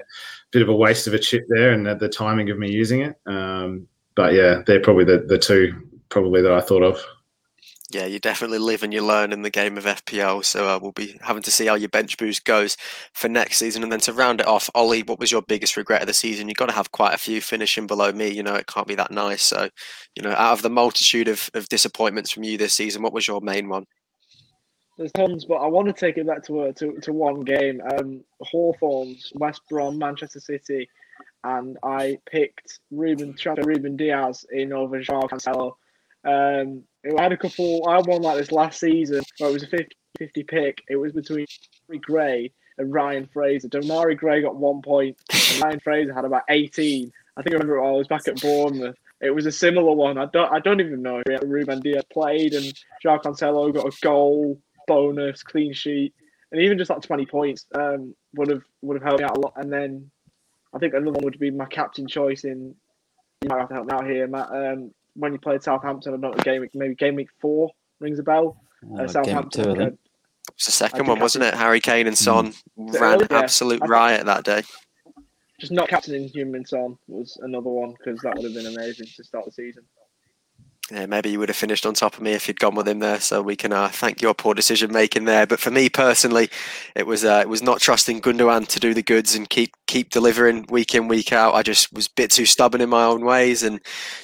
bit 0.52 0.62
of 0.62 0.68
a 0.68 0.74
waste 0.74 1.06
of 1.06 1.14
a 1.14 1.18
chip 1.18 1.44
there 1.48 1.72
and 1.72 1.86
the 2.00 2.08
timing 2.08 2.50
of 2.50 2.58
me 2.58 2.70
using 2.70 3.00
it. 3.00 3.16
Um, 3.26 3.86
but 4.14 4.32
yeah, 4.32 4.62
they're 4.66 4.80
probably 4.80 5.04
the, 5.04 5.18
the 5.26 5.38
two 5.38 5.72
probably 6.08 6.42
that 6.42 6.52
I 6.52 6.60
thought 6.60 6.82
of. 6.82 7.04
Yeah, 7.92 8.06
you 8.06 8.18
definitely 8.18 8.58
live 8.58 8.82
and 8.82 8.92
you 8.92 9.04
learn 9.04 9.32
in 9.32 9.42
the 9.42 9.50
game 9.50 9.78
of 9.78 9.84
FPL. 9.84 10.44
So 10.44 10.68
uh, 10.68 10.78
we'll 10.82 10.92
be 10.92 11.16
having 11.22 11.42
to 11.44 11.52
see 11.52 11.66
how 11.66 11.76
your 11.76 11.88
bench 11.88 12.16
boost 12.16 12.44
goes 12.44 12.76
for 13.12 13.28
next 13.28 13.58
season. 13.58 13.84
And 13.84 13.92
then 13.92 14.00
to 14.00 14.12
round 14.12 14.40
it 14.40 14.46
off, 14.46 14.68
Ollie, 14.74 15.04
what 15.04 15.20
was 15.20 15.30
your 15.30 15.42
biggest 15.42 15.76
regret 15.76 16.00
of 16.00 16.08
the 16.08 16.14
season? 16.14 16.48
You've 16.48 16.56
got 16.56 16.66
to 16.66 16.74
have 16.74 16.90
quite 16.90 17.14
a 17.14 17.18
few 17.18 17.40
finishing 17.40 17.86
below 17.86 18.10
me. 18.10 18.28
You 18.28 18.42
know, 18.42 18.56
it 18.56 18.66
can't 18.66 18.88
be 18.88 18.96
that 18.96 19.12
nice. 19.12 19.42
So, 19.42 19.68
you 20.16 20.22
know, 20.22 20.32
out 20.32 20.54
of 20.54 20.62
the 20.62 20.70
multitude 20.70 21.28
of, 21.28 21.48
of 21.54 21.68
disappointments 21.68 22.32
from 22.32 22.42
you 22.42 22.58
this 22.58 22.74
season, 22.74 23.02
what 23.02 23.12
was 23.12 23.28
your 23.28 23.40
main 23.40 23.68
one? 23.68 23.86
There's 24.96 25.12
tons, 25.12 25.44
but 25.44 25.56
I 25.56 25.66
want 25.66 25.88
to 25.88 25.92
take 25.92 26.16
it 26.16 26.26
back 26.26 26.44
to 26.44 26.60
uh, 26.62 26.72
to, 26.72 26.98
to 27.02 27.12
one 27.12 27.40
game. 27.40 27.82
Um, 27.82 28.24
Hawthorns, 28.40 29.30
West 29.34 29.60
Brom, 29.68 29.98
Manchester 29.98 30.40
City, 30.40 30.88
and 31.44 31.76
I 31.82 32.18
picked 32.30 32.80
Ruben 32.90 33.36
transfer 33.36 33.66
Ruben 33.66 33.96
Dias 33.96 34.46
in 34.50 34.72
over 34.72 35.00
Joao 35.00 35.28
Cancelo. 35.28 35.74
Um, 36.24 36.84
I 37.18 37.22
had 37.22 37.32
a 37.32 37.36
couple. 37.36 37.86
I 37.86 38.00
won 38.00 38.22
like 38.22 38.38
this 38.38 38.52
last 38.52 38.80
season 38.80 39.22
where 39.38 39.50
it 39.50 39.52
was 39.52 39.62
a 39.64 39.66
50-50 39.66 40.48
pick. 40.48 40.82
It 40.88 40.96
was 40.96 41.12
between 41.12 41.46
Gray 42.00 42.52
and 42.78 42.92
Ryan 42.92 43.28
Fraser. 43.32 43.68
Demarai 43.68 44.16
Gray 44.16 44.40
got 44.40 44.56
one 44.56 44.80
point, 44.80 45.18
Ryan 45.60 45.80
Fraser 45.80 46.14
had 46.14 46.24
about 46.24 46.42
18. 46.48 47.12
I 47.36 47.42
think 47.42 47.54
I 47.54 47.58
remember 47.58 47.84
I 47.84 47.90
was 47.90 48.08
back 48.08 48.26
at 48.28 48.40
Bournemouth. 48.40 48.96
It 49.20 49.34
was 49.34 49.44
a 49.44 49.52
similar 49.52 49.92
one. 49.92 50.16
I 50.16 50.24
don't. 50.26 50.50
I 50.50 50.58
don't 50.58 50.80
even 50.80 51.02
know 51.02 51.22
if 51.26 51.42
Ruben 51.42 51.80
Dias 51.80 52.04
played 52.10 52.54
and 52.54 52.72
Joao 53.02 53.18
Cancelo 53.18 53.72
got 53.74 53.86
a 53.86 53.96
goal 54.02 54.58
bonus, 54.86 55.42
clean 55.42 55.72
sheet, 55.72 56.14
and 56.52 56.60
even 56.60 56.78
just 56.78 56.90
like 56.90 57.02
twenty 57.02 57.26
points 57.26 57.66
um, 57.74 58.14
would 58.34 58.48
have 58.48 58.62
would 58.82 58.94
have 58.94 59.02
helped 59.02 59.20
me 59.20 59.24
out 59.24 59.36
a 59.36 59.40
lot. 59.40 59.54
And 59.56 59.72
then 59.72 60.10
I 60.74 60.78
think 60.78 60.94
another 60.94 61.12
one 61.12 61.24
would 61.24 61.38
be 61.38 61.50
my 61.50 61.66
captain 61.66 62.06
choice 62.06 62.44
in. 62.44 62.74
You 63.42 63.48
might 63.48 63.58
have 63.58 63.68
to 63.68 63.74
help 63.74 63.86
me 63.86 63.92
out 63.92 64.06
here, 64.06 64.26
Matt. 64.26 64.50
Um, 64.50 64.92
when 65.14 65.32
you 65.32 65.38
played 65.38 65.62
Southampton, 65.62 66.14
I 66.14 66.16
don't 66.16 66.36
know 66.36 66.42
game 66.42 66.62
week, 66.62 66.74
maybe 66.74 66.94
game 66.94 67.14
week 67.14 67.28
four 67.40 67.70
rings 68.00 68.18
a 68.18 68.22
bell. 68.22 68.60
Uh, 68.90 69.02
uh, 69.02 69.08
Southampton. 69.08 69.64
Two, 69.64 69.80
it 69.82 69.98
was 70.54 70.66
the 70.66 70.72
second 70.72 71.06
one, 71.06 71.18
wasn't 71.18 71.44
it? 71.44 71.54
Harry 71.54 71.80
Kane 71.80 72.06
and 72.06 72.16
Son 72.16 72.52
mm. 72.78 73.00
ran 73.00 73.20
yeah, 73.20 73.26
absolute 73.30 73.80
riot 73.86 74.24
that 74.26 74.44
day. 74.44 74.62
Just 75.58 75.72
not 75.72 75.88
captaining 75.88 76.28
Heung-min 76.28 76.66
Son 76.66 76.96
was 77.08 77.38
another 77.42 77.70
one 77.70 77.94
because 77.98 78.20
that 78.20 78.36
would 78.36 78.44
have 78.44 78.54
been 78.54 78.74
amazing 78.74 79.06
to 79.16 79.24
start 79.24 79.46
the 79.46 79.52
season 79.52 79.84
yeah, 80.90 81.06
maybe 81.06 81.30
you 81.30 81.40
would 81.40 81.48
have 81.48 81.56
finished 81.56 81.84
on 81.84 81.94
top 81.94 82.14
of 82.14 82.20
me 82.20 82.32
if 82.32 82.46
you'd 82.46 82.60
gone 82.60 82.76
with 82.76 82.86
him 82.86 83.00
there. 83.00 83.18
So 83.20 83.42
we 83.42 83.56
can 83.56 83.72
uh, 83.72 83.88
thank 83.88 84.22
your 84.22 84.34
poor 84.34 84.54
decision 84.54 84.92
making 84.92 85.24
there. 85.24 85.46
But 85.46 85.58
for 85.58 85.70
me 85.72 85.88
personally, 85.88 86.48
it 86.94 87.06
was 87.06 87.24
uh, 87.24 87.40
it 87.42 87.48
was 87.48 87.62
not 87.62 87.80
trusting 87.80 88.20
Gundogan 88.20 88.68
to 88.68 88.80
do 88.80 88.94
the 88.94 89.02
goods 89.02 89.34
and 89.34 89.50
keep 89.50 89.74
keep 89.86 90.10
delivering 90.10 90.66
week 90.68 90.94
in 90.94 91.08
week 91.08 91.32
out. 91.32 91.54
I 91.54 91.62
just 91.62 91.92
was 91.92 92.06
a 92.06 92.14
bit 92.16 92.30
too 92.30 92.46
stubborn 92.46 92.80
in 92.80 92.88
my 92.88 93.04
own 93.04 93.24
ways 93.24 93.62
and 93.62 93.80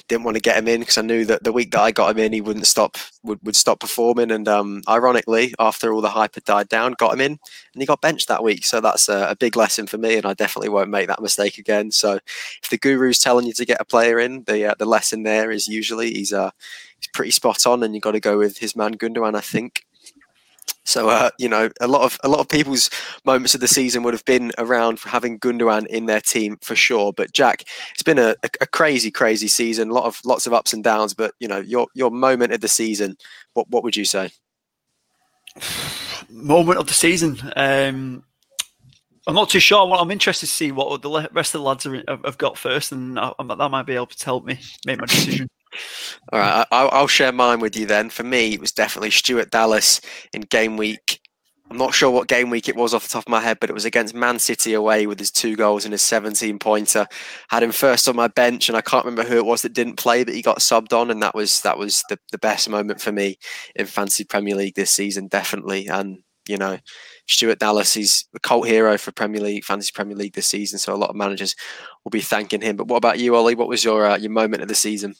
didn't 0.07 0.23
want 0.23 0.35
to 0.35 0.41
get 0.41 0.57
him 0.57 0.67
in 0.67 0.81
because 0.81 0.97
I 0.97 1.01
knew 1.01 1.25
that 1.25 1.43
the 1.43 1.53
week 1.53 1.71
that 1.71 1.81
I 1.81 1.91
got 1.91 2.11
him 2.11 2.19
in, 2.19 2.33
he 2.33 2.41
wouldn't 2.41 2.67
stop 2.67 2.97
would, 3.23 3.39
would 3.43 3.55
stop 3.55 3.79
performing. 3.79 4.31
And 4.31 4.47
um, 4.47 4.83
ironically, 4.87 5.53
after 5.59 5.93
all 5.93 6.01
the 6.01 6.09
hype 6.09 6.35
had 6.35 6.43
died 6.43 6.69
down, 6.69 6.95
got 6.97 7.13
him 7.13 7.21
in 7.21 7.31
and 7.73 7.81
he 7.81 7.85
got 7.85 8.01
benched 8.01 8.27
that 8.27 8.43
week. 8.43 8.65
So 8.65 8.81
that's 8.81 9.07
a, 9.07 9.29
a 9.29 9.35
big 9.35 9.55
lesson 9.55 9.87
for 9.87 9.97
me, 9.97 10.15
and 10.15 10.25
I 10.25 10.33
definitely 10.33 10.69
won't 10.69 10.89
make 10.89 11.07
that 11.07 11.21
mistake 11.21 11.57
again. 11.57 11.91
So 11.91 12.19
if 12.61 12.69
the 12.69 12.77
guru's 12.77 13.19
telling 13.19 13.45
you 13.45 13.53
to 13.53 13.65
get 13.65 13.81
a 13.81 13.85
player 13.85 14.19
in, 14.19 14.43
the 14.43 14.71
uh, 14.71 14.75
the 14.77 14.85
lesson 14.85 15.23
there 15.23 15.51
is 15.51 15.67
usually 15.67 16.13
he's 16.13 16.33
uh, 16.33 16.51
he's 16.97 17.07
pretty 17.13 17.31
spot 17.31 17.65
on, 17.65 17.83
and 17.83 17.93
you've 17.93 18.03
got 18.03 18.11
to 18.11 18.19
go 18.19 18.37
with 18.37 18.57
his 18.57 18.75
man 18.75 18.95
Gundogan, 18.95 19.35
I 19.35 19.41
think. 19.41 19.85
So 20.85 21.09
uh, 21.09 21.29
you 21.39 21.47
know, 21.47 21.69
a 21.79 21.87
lot 21.87 22.01
of 22.01 22.19
a 22.23 22.29
lot 22.29 22.39
of 22.39 22.49
people's 22.49 22.89
moments 23.25 23.55
of 23.55 23.61
the 23.61 23.67
season 23.67 24.03
would 24.03 24.13
have 24.13 24.25
been 24.25 24.51
around 24.57 24.99
having 24.99 25.39
Gundogan 25.39 25.87
in 25.87 26.05
their 26.05 26.21
team 26.21 26.57
for 26.61 26.75
sure. 26.75 27.13
But 27.13 27.31
Jack, 27.31 27.63
it's 27.93 28.03
been 28.03 28.19
a, 28.19 28.35
a, 28.61 28.67
crazy, 28.67 29.09
crazy 29.09 29.47
season. 29.47 29.89
A 29.89 29.93
lot 29.93 30.05
of 30.05 30.19
lots 30.25 30.45
of 30.45 30.53
ups 30.53 30.73
and 30.73 30.83
downs. 30.83 31.13
But 31.13 31.33
you 31.39 31.47
know, 31.47 31.59
your 31.59 31.87
your 31.93 32.11
moment 32.11 32.53
of 32.53 32.61
the 32.61 32.67
season, 32.67 33.15
what 33.53 33.69
what 33.69 33.83
would 33.83 33.95
you 33.95 34.05
say? 34.05 34.31
Moment 36.29 36.79
of 36.79 36.87
the 36.87 36.93
season. 36.93 37.37
Um, 37.55 38.23
I'm 39.27 39.35
not 39.35 39.49
too 39.49 39.59
sure. 39.59 39.93
I'm 39.93 40.11
interested 40.11 40.47
to 40.47 40.51
see 40.51 40.71
what 40.71 41.01
the 41.01 41.29
rest 41.31 41.55
of 41.55 41.61
the 41.61 41.67
lads 41.67 41.85
are, 41.85 42.03
have 42.25 42.37
got 42.37 42.57
first, 42.57 42.91
and 42.91 43.19
I, 43.19 43.31
that 43.39 43.69
might 43.69 43.85
be 43.85 43.95
able 43.95 44.07
to 44.07 44.25
help 44.25 44.45
me 44.45 44.59
make 44.85 44.99
my 44.99 45.05
decision. 45.05 45.47
All 46.31 46.39
right, 46.39 46.65
I'll, 46.71 46.89
I'll 46.91 47.07
share 47.07 47.31
mine 47.31 47.59
with 47.59 47.75
you 47.75 47.85
then. 47.85 48.09
For 48.09 48.23
me, 48.23 48.53
it 48.53 48.61
was 48.61 48.71
definitely 48.71 49.11
Stuart 49.11 49.51
Dallas 49.51 50.01
in 50.33 50.41
game 50.41 50.77
week 50.77 51.19
I'm 51.73 51.79
not 51.79 51.95
sure 51.95 52.11
what 52.11 52.27
game 52.27 52.51
week 52.51 52.69
it 52.69 52.75
was 52.75 52.93
off 52.93 53.01
the 53.01 53.09
top 53.09 53.23
of 53.23 53.29
my 53.29 53.39
head, 53.39 53.57
but 53.59 53.69
it 53.69 53.73
was 53.73 53.83
against 53.83 54.13
Man 54.13 54.37
City 54.37 54.73
away 54.73 55.07
with 55.07 55.17
his 55.17 55.31
two 55.31 55.55
goals 55.55 55.85
and 55.85 55.91
his 55.91 56.03
17 56.03 56.59
pointer. 56.59 57.07
Had 57.49 57.63
him 57.63 57.71
first 57.71 58.07
on 58.07 58.15
my 58.15 58.27
bench, 58.27 58.69
and 58.69 58.77
I 58.77 58.81
can't 58.81 59.03
remember 59.03 59.27
who 59.27 59.37
it 59.37 59.45
was 59.45 59.63
that 59.63 59.73
didn't 59.73 59.95
play, 59.95 60.23
but 60.23 60.35
he 60.35 60.43
got 60.43 60.59
subbed 60.59 60.93
on, 60.93 61.09
and 61.09 61.23
that 61.23 61.33
was 61.33 61.61
that 61.61 61.79
was 61.79 62.03
the, 62.09 62.19
the 62.31 62.37
best 62.37 62.69
moment 62.69 63.01
for 63.01 63.11
me 63.11 63.39
in 63.75 63.87
fantasy 63.87 64.23
Premier 64.23 64.55
League 64.55 64.75
this 64.75 64.91
season, 64.91 65.27
definitely. 65.27 65.87
And 65.87 66.19
you 66.47 66.57
know, 66.57 66.77
Stuart 67.27 67.57
Dallas, 67.57 67.93
he's 67.93 68.27
a 68.35 68.39
cult 68.39 68.67
hero 68.67 68.95
for 68.99 69.11
Premier 69.11 69.41
League, 69.41 69.63
fantasy 69.63 69.93
Premier 69.95 70.15
League 70.15 70.33
this 70.33 70.47
season. 70.47 70.77
So 70.77 70.93
a 70.93 70.97
lot 70.97 71.09
of 71.09 71.15
managers 71.15 71.55
will 72.03 72.11
be 72.11 72.21
thanking 72.21 72.61
him. 72.61 72.75
But 72.75 72.87
what 72.87 72.97
about 72.97 73.17
you, 73.17 73.35
Ollie? 73.35 73.55
What 73.55 73.69
was 73.69 73.83
your 73.83 74.05
uh, 74.05 74.17
your 74.17 74.31
moment 74.31 74.61
of 74.61 74.67
the 74.67 74.75
season? 74.75 75.15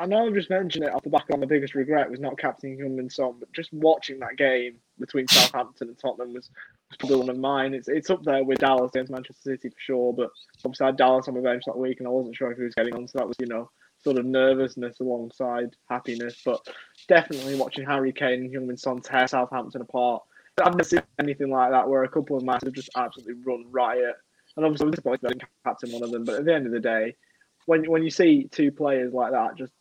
I 0.00 0.06
know 0.06 0.26
I've 0.26 0.34
just 0.34 0.48
mentioned 0.48 0.84
it 0.84 0.94
off 0.94 1.02
the 1.02 1.10
back 1.10 1.28
of 1.28 1.38
my 1.38 1.44
biggest 1.44 1.74
regret 1.74 2.10
was 2.10 2.20
not 2.20 2.38
captaining 2.38 2.78
Heung-min 2.78 3.10
Son, 3.10 3.34
but 3.38 3.52
just 3.52 3.70
watching 3.70 4.18
that 4.20 4.38
game 4.38 4.76
between 4.98 5.28
Southampton 5.28 5.88
and 5.88 5.98
Tottenham 5.98 6.32
was, 6.32 6.48
was 6.88 6.96
probably 6.98 7.18
one 7.18 7.28
of 7.28 7.36
mine. 7.36 7.74
It's 7.74 7.86
it's 7.86 8.08
up 8.08 8.22
there 8.22 8.42
with 8.42 8.60
Dallas 8.60 8.90
against 8.94 9.12
Manchester 9.12 9.42
City 9.42 9.68
for 9.68 9.78
sure, 9.78 10.12
but 10.14 10.30
obviously 10.64 10.84
I 10.84 10.86
had 10.86 10.96
Dallas 10.96 11.28
on 11.28 11.34
my 11.34 11.42
bench 11.42 11.64
that 11.66 11.76
week 11.76 11.98
and 11.98 12.06
I 12.06 12.10
wasn't 12.10 12.34
sure 12.34 12.50
if 12.50 12.56
he 12.56 12.64
was 12.64 12.74
getting 12.74 12.94
on, 12.94 13.08
so 13.08 13.18
that 13.18 13.28
was, 13.28 13.36
you 13.40 13.46
know, 13.46 13.70
sort 14.02 14.16
of 14.16 14.24
nervousness 14.24 15.00
alongside 15.00 15.76
happiness. 15.90 16.40
But 16.42 16.66
definitely 17.06 17.56
watching 17.56 17.84
Harry 17.84 18.14
Kane 18.14 18.44
and 18.44 18.50
Heung-min 18.50 18.78
Son 18.78 19.02
tear 19.02 19.28
Southampton 19.28 19.82
apart. 19.82 20.22
I've 20.64 20.72
never 20.72 20.84
seen 20.84 21.02
anything 21.18 21.50
like 21.50 21.72
that 21.72 21.86
where 21.86 22.04
a 22.04 22.08
couple 22.08 22.38
of 22.38 22.42
matches 22.42 22.68
have 22.68 22.72
just 22.72 22.90
absolutely 22.96 23.34
run 23.44 23.66
riot. 23.70 24.16
And 24.56 24.64
obviously, 24.64 24.86
I'm 24.86 24.92
disappointed 24.92 25.26
I 25.26 25.28
didn't 25.28 25.44
captain 25.66 25.92
one 25.92 26.02
of 26.02 26.10
them. 26.10 26.24
But 26.24 26.36
at 26.36 26.44
the 26.46 26.54
end 26.54 26.64
of 26.64 26.72
the 26.72 26.80
day, 26.80 27.16
when 27.66 27.84
when 27.84 28.02
you 28.02 28.10
see 28.10 28.48
two 28.50 28.72
players 28.72 29.12
like 29.12 29.32
that 29.32 29.56
just 29.56 29.72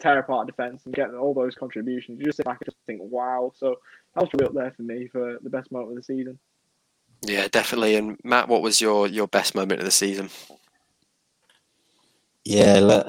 tear 0.00 0.18
apart 0.18 0.46
defense 0.46 0.82
and 0.84 0.94
get 0.94 1.14
all 1.14 1.34
those 1.34 1.54
contributions, 1.54 2.18
you 2.18 2.26
just 2.26 2.36
sit 2.36 2.46
back 2.46 2.58
and 2.60 2.66
just 2.66 2.76
think, 2.86 3.00
wow. 3.02 3.52
So 3.54 3.76
that 4.14 4.22
was 4.22 4.30
probably 4.30 4.46
up 4.46 4.54
there 4.54 4.72
for 4.76 4.82
me 4.82 5.08
for 5.08 5.38
the 5.42 5.50
best 5.50 5.72
moment 5.72 5.90
of 5.90 5.96
the 5.96 6.02
season. 6.02 6.38
Yeah, 7.22 7.48
definitely. 7.48 7.96
And 7.96 8.18
Matt, 8.24 8.48
what 8.48 8.62
was 8.62 8.80
your 8.80 9.06
your 9.06 9.26
best 9.26 9.54
moment 9.54 9.80
of 9.80 9.84
the 9.84 9.90
season? 9.90 10.28
Yeah, 12.44 12.80
look, 12.80 13.06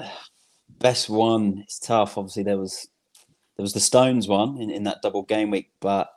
best 0.80 1.10
one. 1.10 1.60
It's 1.64 1.80
tough. 1.80 2.18
Obviously, 2.18 2.44
there 2.44 2.58
was 2.58 2.88
there 3.56 3.64
was 3.64 3.74
the 3.74 3.80
Stones 3.80 4.28
one 4.28 4.60
in, 4.60 4.70
in 4.70 4.84
that 4.84 5.02
double 5.02 5.24
game 5.24 5.52
week, 5.52 5.72
but 5.80 6.10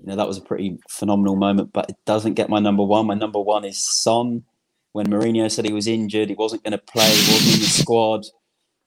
you 0.00 0.06
know 0.06 0.16
that 0.16 0.28
was 0.28 0.38
a 0.38 0.42
pretty 0.42 0.78
phenomenal 0.88 1.36
moment. 1.36 1.72
But 1.72 1.88
it 1.88 1.96
doesn't 2.04 2.34
get 2.34 2.50
my 2.50 2.60
number 2.60 2.84
one. 2.84 3.06
My 3.06 3.14
number 3.14 3.40
one 3.40 3.64
is 3.64 3.78
Son. 3.78 4.44
When 4.92 5.06
Mourinho 5.06 5.50
said 5.50 5.64
he 5.64 5.72
was 5.72 5.86
injured, 5.86 6.28
he 6.28 6.34
wasn't 6.34 6.64
going 6.64 6.72
to 6.72 6.78
play, 6.78 7.08
he 7.08 7.32
wasn't 7.32 7.54
in 7.54 7.60
the 7.60 7.66
squad. 7.66 8.26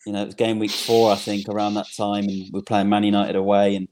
You 0.05 0.13
know, 0.13 0.23
it 0.23 0.25
was 0.25 0.35
game 0.35 0.59
week 0.59 0.71
four, 0.71 1.11
I 1.11 1.15
think, 1.15 1.47
around 1.47 1.75
that 1.75 1.87
time, 1.95 2.25
and 2.25 2.27
we 2.27 2.49
we're 2.53 2.61
playing 2.61 2.89
Man 2.89 3.03
United 3.03 3.35
away, 3.35 3.75
and 3.75 3.87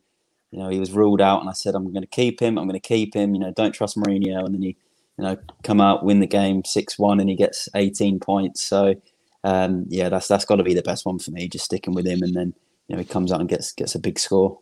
you 0.51 0.59
know 0.59 0.69
he 0.69 0.79
was 0.79 0.91
ruled 0.91 1.21
out. 1.21 1.41
And 1.41 1.49
I 1.49 1.53
said, 1.53 1.75
I'm 1.75 1.91
going 1.91 2.01
to 2.01 2.07
keep 2.07 2.39
him. 2.39 2.57
I'm 2.57 2.67
going 2.67 2.79
to 2.79 2.87
keep 2.87 3.13
him. 3.13 3.33
You 3.33 3.39
know, 3.39 3.51
don't 3.51 3.71
trust 3.71 3.97
Mourinho. 3.97 4.45
And 4.45 4.53
then 4.53 4.61
he, 4.61 4.77
you 5.17 5.23
know, 5.23 5.37
come 5.63 5.79
out, 5.79 6.03
win 6.03 6.19
the 6.19 6.27
game 6.27 6.63
six 6.65 6.99
one, 6.99 7.19
and 7.19 7.29
he 7.29 7.35
gets 7.35 7.69
18 7.75 8.19
points. 8.19 8.61
So 8.61 8.95
um, 9.43 9.85
yeah, 9.89 10.09
that's 10.09 10.27
that's 10.27 10.45
got 10.45 10.57
to 10.57 10.63
be 10.63 10.73
the 10.73 10.81
best 10.81 11.05
one 11.05 11.19
for 11.19 11.31
me. 11.31 11.47
Just 11.47 11.65
sticking 11.65 11.93
with 11.93 12.05
him, 12.05 12.21
and 12.21 12.35
then 12.35 12.53
you 12.87 12.95
know 12.95 13.01
he 13.01 13.05
comes 13.07 13.31
out 13.31 13.39
and 13.39 13.49
gets 13.49 13.71
gets 13.71 13.95
a 13.95 13.99
big 13.99 14.19
score. 14.19 14.59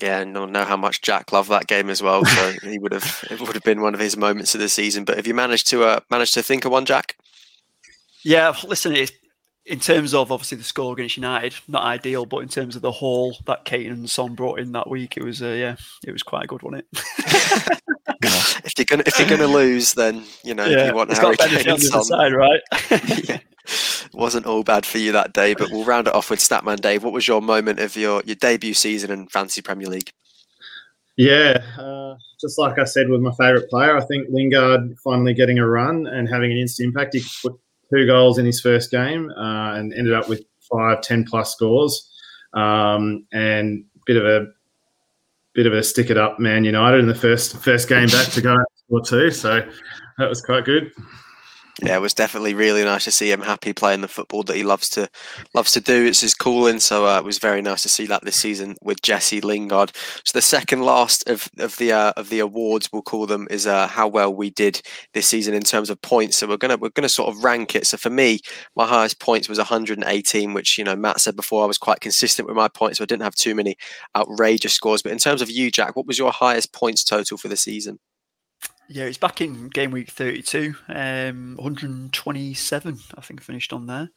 Yeah, 0.00 0.20
and 0.20 0.36
I 0.36 0.44
know 0.44 0.64
how 0.64 0.76
much 0.76 1.00
Jack 1.00 1.32
loved 1.32 1.50
that 1.50 1.66
game 1.66 1.88
as 1.88 2.02
well. 2.02 2.24
So 2.24 2.52
he 2.62 2.78
would 2.78 2.92
have 2.92 3.24
it 3.30 3.40
would 3.40 3.54
have 3.54 3.62
been 3.62 3.80
one 3.80 3.94
of 3.94 4.00
his 4.00 4.16
moments 4.16 4.54
of 4.54 4.60
the 4.60 4.68
season. 4.68 5.04
But 5.04 5.16
have 5.16 5.26
you 5.26 5.34
managed 5.34 5.66
to 5.68 5.84
uh, 5.84 6.00
managed 6.10 6.34
to 6.34 6.42
think 6.42 6.64
of 6.64 6.72
one, 6.72 6.86
Jack? 6.86 7.16
Yeah, 8.22 8.54
listen, 8.66 8.96
it's, 8.96 9.12
in 9.66 9.80
terms 9.80 10.14
of 10.14 10.30
obviously 10.30 10.58
the 10.58 10.64
score 10.64 10.92
against 10.92 11.16
United, 11.16 11.54
not 11.66 11.82
ideal, 11.82 12.24
but 12.24 12.38
in 12.38 12.48
terms 12.48 12.76
of 12.76 12.82
the 12.82 12.92
haul 12.92 13.36
that 13.46 13.64
Kane 13.64 13.90
and 13.90 14.08
Son 14.08 14.34
brought 14.34 14.60
in 14.60 14.72
that 14.72 14.88
week, 14.88 15.16
it 15.16 15.24
was 15.24 15.42
uh, 15.42 15.48
yeah, 15.48 15.76
it 16.06 16.12
was 16.12 16.22
quite 16.22 16.44
a 16.44 16.46
good, 16.46 16.62
wasn't 16.62 16.84
it? 16.84 17.80
if 18.64 18.72
you're 18.78 18.84
gonna 18.84 19.02
if 19.06 19.18
you're 19.18 19.28
gonna 19.28 19.52
lose, 19.52 19.94
then 19.94 20.24
you 20.44 20.54
know 20.54 20.66
yeah, 20.66 20.88
you 20.88 20.94
want 20.94 21.10
it's 21.10 21.18
Harry 21.18 21.36
Kane 21.36 21.68
and 21.68 21.82
Son. 21.82 22.04
Side, 22.04 22.32
right? 22.32 22.60
yeah. 23.28 23.38
Wasn't 24.12 24.46
all 24.46 24.62
bad 24.62 24.86
for 24.86 24.98
you 24.98 25.10
that 25.12 25.32
day, 25.32 25.54
but 25.54 25.70
we'll 25.70 25.84
round 25.84 26.06
it 26.06 26.14
off 26.14 26.30
with 26.30 26.38
Statman 26.38 26.80
Dave. 26.80 27.02
What 27.02 27.12
was 27.12 27.26
your 27.26 27.42
moment 27.42 27.80
of 27.80 27.96
your 27.96 28.22
your 28.24 28.36
debut 28.36 28.74
season 28.74 29.10
in 29.10 29.26
fancy 29.26 29.62
Premier 29.62 29.88
League? 29.88 30.12
Yeah, 31.16 31.58
uh, 31.78 32.14
just 32.40 32.58
like 32.58 32.78
I 32.78 32.84
said 32.84 33.08
with 33.08 33.20
my 33.20 33.32
favourite 33.32 33.68
player, 33.68 33.96
I 33.96 34.04
think 34.04 34.28
Lingard 34.30 34.96
finally 35.02 35.34
getting 35.34 35.58
a 35.58 35.66
run 35.66 36.06
and 36.06 36.28
having 36.28 36.52
an 36.52 36.58
instant 36.58 36.88
impact. 36.88 37.14
He 37.14 37.24
put 37.42 37.58
two 37.92 38.06
goals 38.06 38.38
in 38.38 38.46
his 38.46 38.60
first 38.60 38.90
game 38.90 39.30
uh, 39.30 39.74
and 39.74 39.92
ended 39.94 40.14
up 40.14 40.28
with 40.28 40.42
five, 40.70 41.00
10 41.02 41.24
plus 41.24 41.52
scores. 41.52 42.12
Um, 42.54 43.26
and 43.32 43.84
bit 44.06 44.16
of 44.16 44.24
a 44.24 44.46
bit 45.54 45.66
of 45.66 45.72
a 45.72 45.82
stick 45.82 46.10
it 46.10 46.16
up 46.16 46.38
Man 46.38 46.64
United 46.64 47.00
in 47.00 47.06
the 47.06 47.14
first 47.14 47.56
first 47.58 47.88
game 47.88 48.08
back 48.08 48.28
to 48.28 48.40
go 48.40 48.56
score 48.86 49.02
two. 49.02 49.30
So 49.30 49.68
that 50.18 50.28
was 50.28 50.40
quite 50.40 50.64
good 50.64 50.92
yeah, 51.82 51.96
it 51.96 52.00
was 52.00 52.14
definitely 52.14 52.54
really 52.54 52.84
nice 52.84 53.04
to 53.04 53.10
see 53.10 53.30
him 53.30 53.42
happy 53.42 53.74
playing 53.74 54.00
the 54.00 54.08
football 54.08 54.42
that 54.44 54.56
he 54.56 54.62
loves 54.62 54.88
to 54.90 55.10
loves 55.52 55.72
to 55.72 55.80
do. 55.80 56.06
It's 56.06 56.22
his 56.22 56.32
calling, 56.32 56.80
so 56.80 57.06
uh, 57.06 57.18
it 57.18 57.24
was 57.24 57.38
very 57.38 57.60
nice 57.60 57.82
to 57.82 57.90
see 57.90 58.06
that 58.06 58.24
this 58.24 58.36
season 58.36 58.76
with 58.82 59.02
Jesse 59.02 59.42
Lingard. 59.42 59.92
So 60.24 60.32
the 60.32 60.40
second 60.40 60.82
last 60.82 61.28
of 61.28 61.50
of 61.58 61.76
the 61.76 61.92
uh, 61.92 62.12
of 62.16 62.30
the 62.30 62.38
awards, 62.38 62.88
we'll 62.90 63.02
call 63.02 63.26
them, 63.26 63.46
is 63.50 63.66
uh, 63.66 63.88
how 63.88 64.08
well 64.08 64.34
we 64.34 64.48
did 64.48 64.80
this 65.12 65.26
season 65.28 65.52
in 65.52 65.62
terms 65.62 65.90
of 65.90 66.00
points. 66.00 66.38
So 66.38 66.46
we're 66.46 66.56
gonna 66.56 66.78
we're 66.78 66.88
gonna 66.88 67.10
sort 67.10 67.28
of 67.28 67.44
rank 67.44 67.74
it. 67.74 67.86
So 67.86 67.98
for 67.98 68.10
me, 68.10 68.40
my 68.74 68.86
highest 68.86 69.20
points 69.20 69.46
was 69.46 69.58
118, 69.58 70.54
which 70.54 70.78
you 70.78 70.84
know 70.84 70.96
Matt 70.96 71.20
said 71.20 71.36
before 71.36 71.62
I 71.62 71.66
was 71.66 71.78
quite 71.78 72.00
consistent 72.00 72.48
with 72.48 72.56
my 72.56 72.68
points, 72.68 72.98
so 72.98 73.04
I 73.04 73.06
didn't 73.06 73.22
have 73.22 73.34
too 73.34 73.54
many 73.54 73.76
outrageous 74.16 74.72
scores. 74.72 75.02
But 75.02 75.12
in 75.12 75.18
terms 75.18 75.42
of 75.42 75.50
you, 75.50 75.70
Jack, 75.70 75.94
what 75.94 76.06
was 76.06 76.18
your 76.18 76.32
highest 76.32 76.72
points 76.72 77.04
total 77.04 77.36
for 77.36 77.48
the 77.48 77.56
season? 77.56 77.98
Yeah, 78.88 79.04
it's 79.04 79.18
back 79.18 79.40
in 79.40 79.68
game 79.68 79.90
week 79.90 80.10
32, 80.10 80.74
um, 80.88 81.56
127, 81.56 82.98
I 83.16 83.20
think, 83.20 83.42
finished 83.42 83.72
on 83.72 83.86
there. 83.86 84.10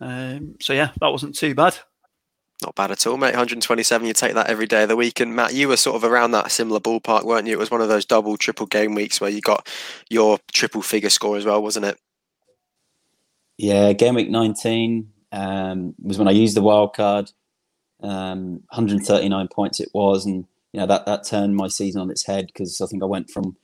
Um, 0.00 0.56
so, 0.60 0.74
yeah, 0.74 0.90
that 1.00 1.08
wasn't 1.08 1.34
too 1.34 1.54
bad. 1.54 1.78
Not 2.62 2.74
bad 2.74 2.90
at 2.90 3.06
all, 3.06 3.16
mate. 3.16 3.28
127, 3.28 4.06
you 4.06 4.12
take 4.12 4.34
that 4.34 4.48
every 4.48 4.66
day 4.66 4.82
of 4.82 4.88
the 4.88 4.96
week. 4.96 5.20
And 5.20 5.34
Matt, 5.34 5.54
you 5.54 5.68
were 5.68 5.76
sort 5.76 5.96
of 5.96 6.04
around 6.04 6.30
that 6.30 6.50
similar 6.50 6.80
ballpark, 6.80 7.24
weren't 7.24 7.46
you? 7.46 7.54
It 7.54 7.58
was 7.58 7.70
one 7.70 7.80
of 7.80 7.88
those 7.88 8.04
double, 8.04 8.36
triple 8.36 8.66
game 8.66 8.94
weeks 8.94 9.20
where 9.20 9.30
you 9.30 9.40
got 9.40 9.68
your 10.08 10.38
triple 10.52 10.82
figure 10.82 11.10
score 11.10 11.36
as 11.36 11.44
well, 11.44 11.62
wasn't 11.62 11.86
it? 11.86 11.98
Yeah, 13.58 13.92
game 13.92 14.14
week 14.14 14.30
19 14.30 15.10
um, 15.32 15.94
was 16.02 16.18
when 16.18 16.28
I 16.28 16.32
used 16.32 16.56
the 16.56 16.62
wild 16.62 16.94
card. 16.94 17.30
Um, 18.02 18.62
139 18.70 19.48
points 19.48 19.80
it 19.80 19.88
was. 19.92 20.26
And, 20.26 20.46
you 20.72 20.80
know, 20.80 20.86
that, 20.86 21.06
that 21.06 21.24
turned 21.24 21.56
my 21.56 21.68
season 21.68 22.00
on 22.00 22.10
its 22.10 22.26
head 22.26 22.46
because 22.46 22.80
I 22.80 22.86
think 22.86 23.02
I 23.02 23.06
went 23.06 23.30
from 23.30 23.56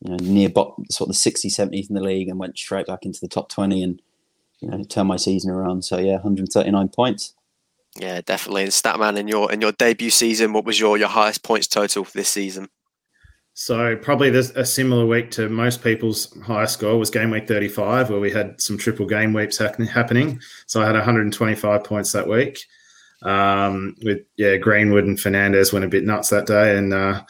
you 0.00 0.10
know, 0.10 0.16
near 0.16 0.48
bottom, 0.48 0.84
sort 0.90 1.10
of 1.10 1.16
the 1.16 1.30
60s, 1.30 1.58
70s 1.58 1.88
in 1.88 1.94
the 1.94 2.02
league 2.02 2.28
and 2.28 2.38
went 2.38 2.58
straight 2.58 2.86
back 2.86 3.04
into 3.04 3.20
the 3.20 3.28
top 3.28 3.48
20 3.48 3.82
and, 3.82 4.02
you 4.60 4.68
know, 4.68 4.82
turned 4.84 5.08
my 5.08 5.16
season 5.16 5.50
around. 5.50 5.84
So, 5.84 5.98
yeah, 5.98 6.14
139 6.14 6.88
points. 6.88 7.34
Yeah, 7.96 8.20
definitely. 8.20 8.62
And 8.62 8.72
Statman, 8.72 9.18
in 9.18 9.26
your 9.26 9.50
in 9.52 9.60
your 9.60 9.72
debut 9.72 10.10
season, 10.10 10.52
what 10.52 10.64
was 10.64 10.78
your, 10.78 10.96
your 10.96 11.08
highest 11.08 11.42
points 11.42 11.66
total 11.66 12.04
for 12.04 12.16
this 12.16 12.28
season? 12.28 12.68
So 13.54 13.96
probably 13.96 14.30
there's 14.30 14.50
a 14.52 14.64
similar 14.64 15.04
week 15.04 15.30
to 15.32 15.48
most 15.48 15.82
people's 15.82 16.34
highest 16.40 16.74
score 16.74 16.98
was 16.98 17.10
game 17.10 17.30
week 17.30 17.48
35, 17.48 18.08
where 18.08 18.20
we 18.20 18.30
had 18.30 18.60
some 18.60 18.78
triple 18.78 19.06
game 19.06 19.32
weeks 19.32 19.58
happening. 19.58 20.40
So 20.66 20.80
I 20.80 20.86
had 20.86 20.94
125 20.94 21.84
points 21.84 22.12
that 22.12 22.28
week. 22.28 22.64
Um, 23.22 23.96
with 24.02 24.20
yeah, 24.36 24.56
Greenwood 24.56 25.04
and 25.04 25.18
Fernandes 25.18 25.72
went 25.72 25.84
a 25.84 25.88
bit 25.88 26.04
nuts 26.04 26.30
that 26.30 26.46
day, 26.46 26.78
and 26.78 26.94
uh, 26.94 27.22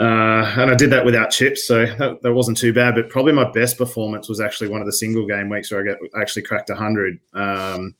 uh, 0.00 0.54
and 0.56 0.70
I 0.70 0.74
did 0.74 0.88
that 0.90 1.04
without 1.04 1.30
chips, 1.30 1.66
so 1.66 1.84
that, 1.84 2.22
that, 2.22 2.32
wasn't 2.32 2.56
too 2.56 2.72
bad. 2.72 2.94
But 2.94 3.10
probably 3.10 3.34
my 3.34 3.50
best 3.50 3.76
performance 3.76 4.30
was 4.30 4.40
actually 4.40 4.68
one 4.68 4.80
of 4.80 4.86
the 4.86 4.94
single 4.94 5.26
game 5.26 5.50
weeks 5.50 5.70
where 5.70 5.98
I 6.16 6.20
actually 6.22 6.42
cracked 6.42 6.70
100. 6.70 7.18
Um, 7.34 7.94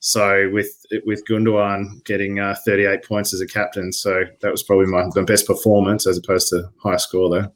so 0.00 0.50
with 0.52 0.84
with 1.06 1.24
Gundogan 1.26 2.04
getting 2.04 2.40
uh, 2.40 2.56
38 2.66 3.04
points 3.04 3.32
as 3.32 3.40
a 3.40 3.46
captain, 3.46 3.92
so 3.92 4.24
that 4.40 4.50
was 4.50 4.64
probably 4.64 4.86
my, 4.86 5.04
my 5.14 5.22
best 5.22 5.46
performance 5.46 6.08
as 6.08 6.18
opposed 6.18 6.48
to 6.48 6.68
high 6.82 6.96
score 6.96 7.30
though. 7.30 7.52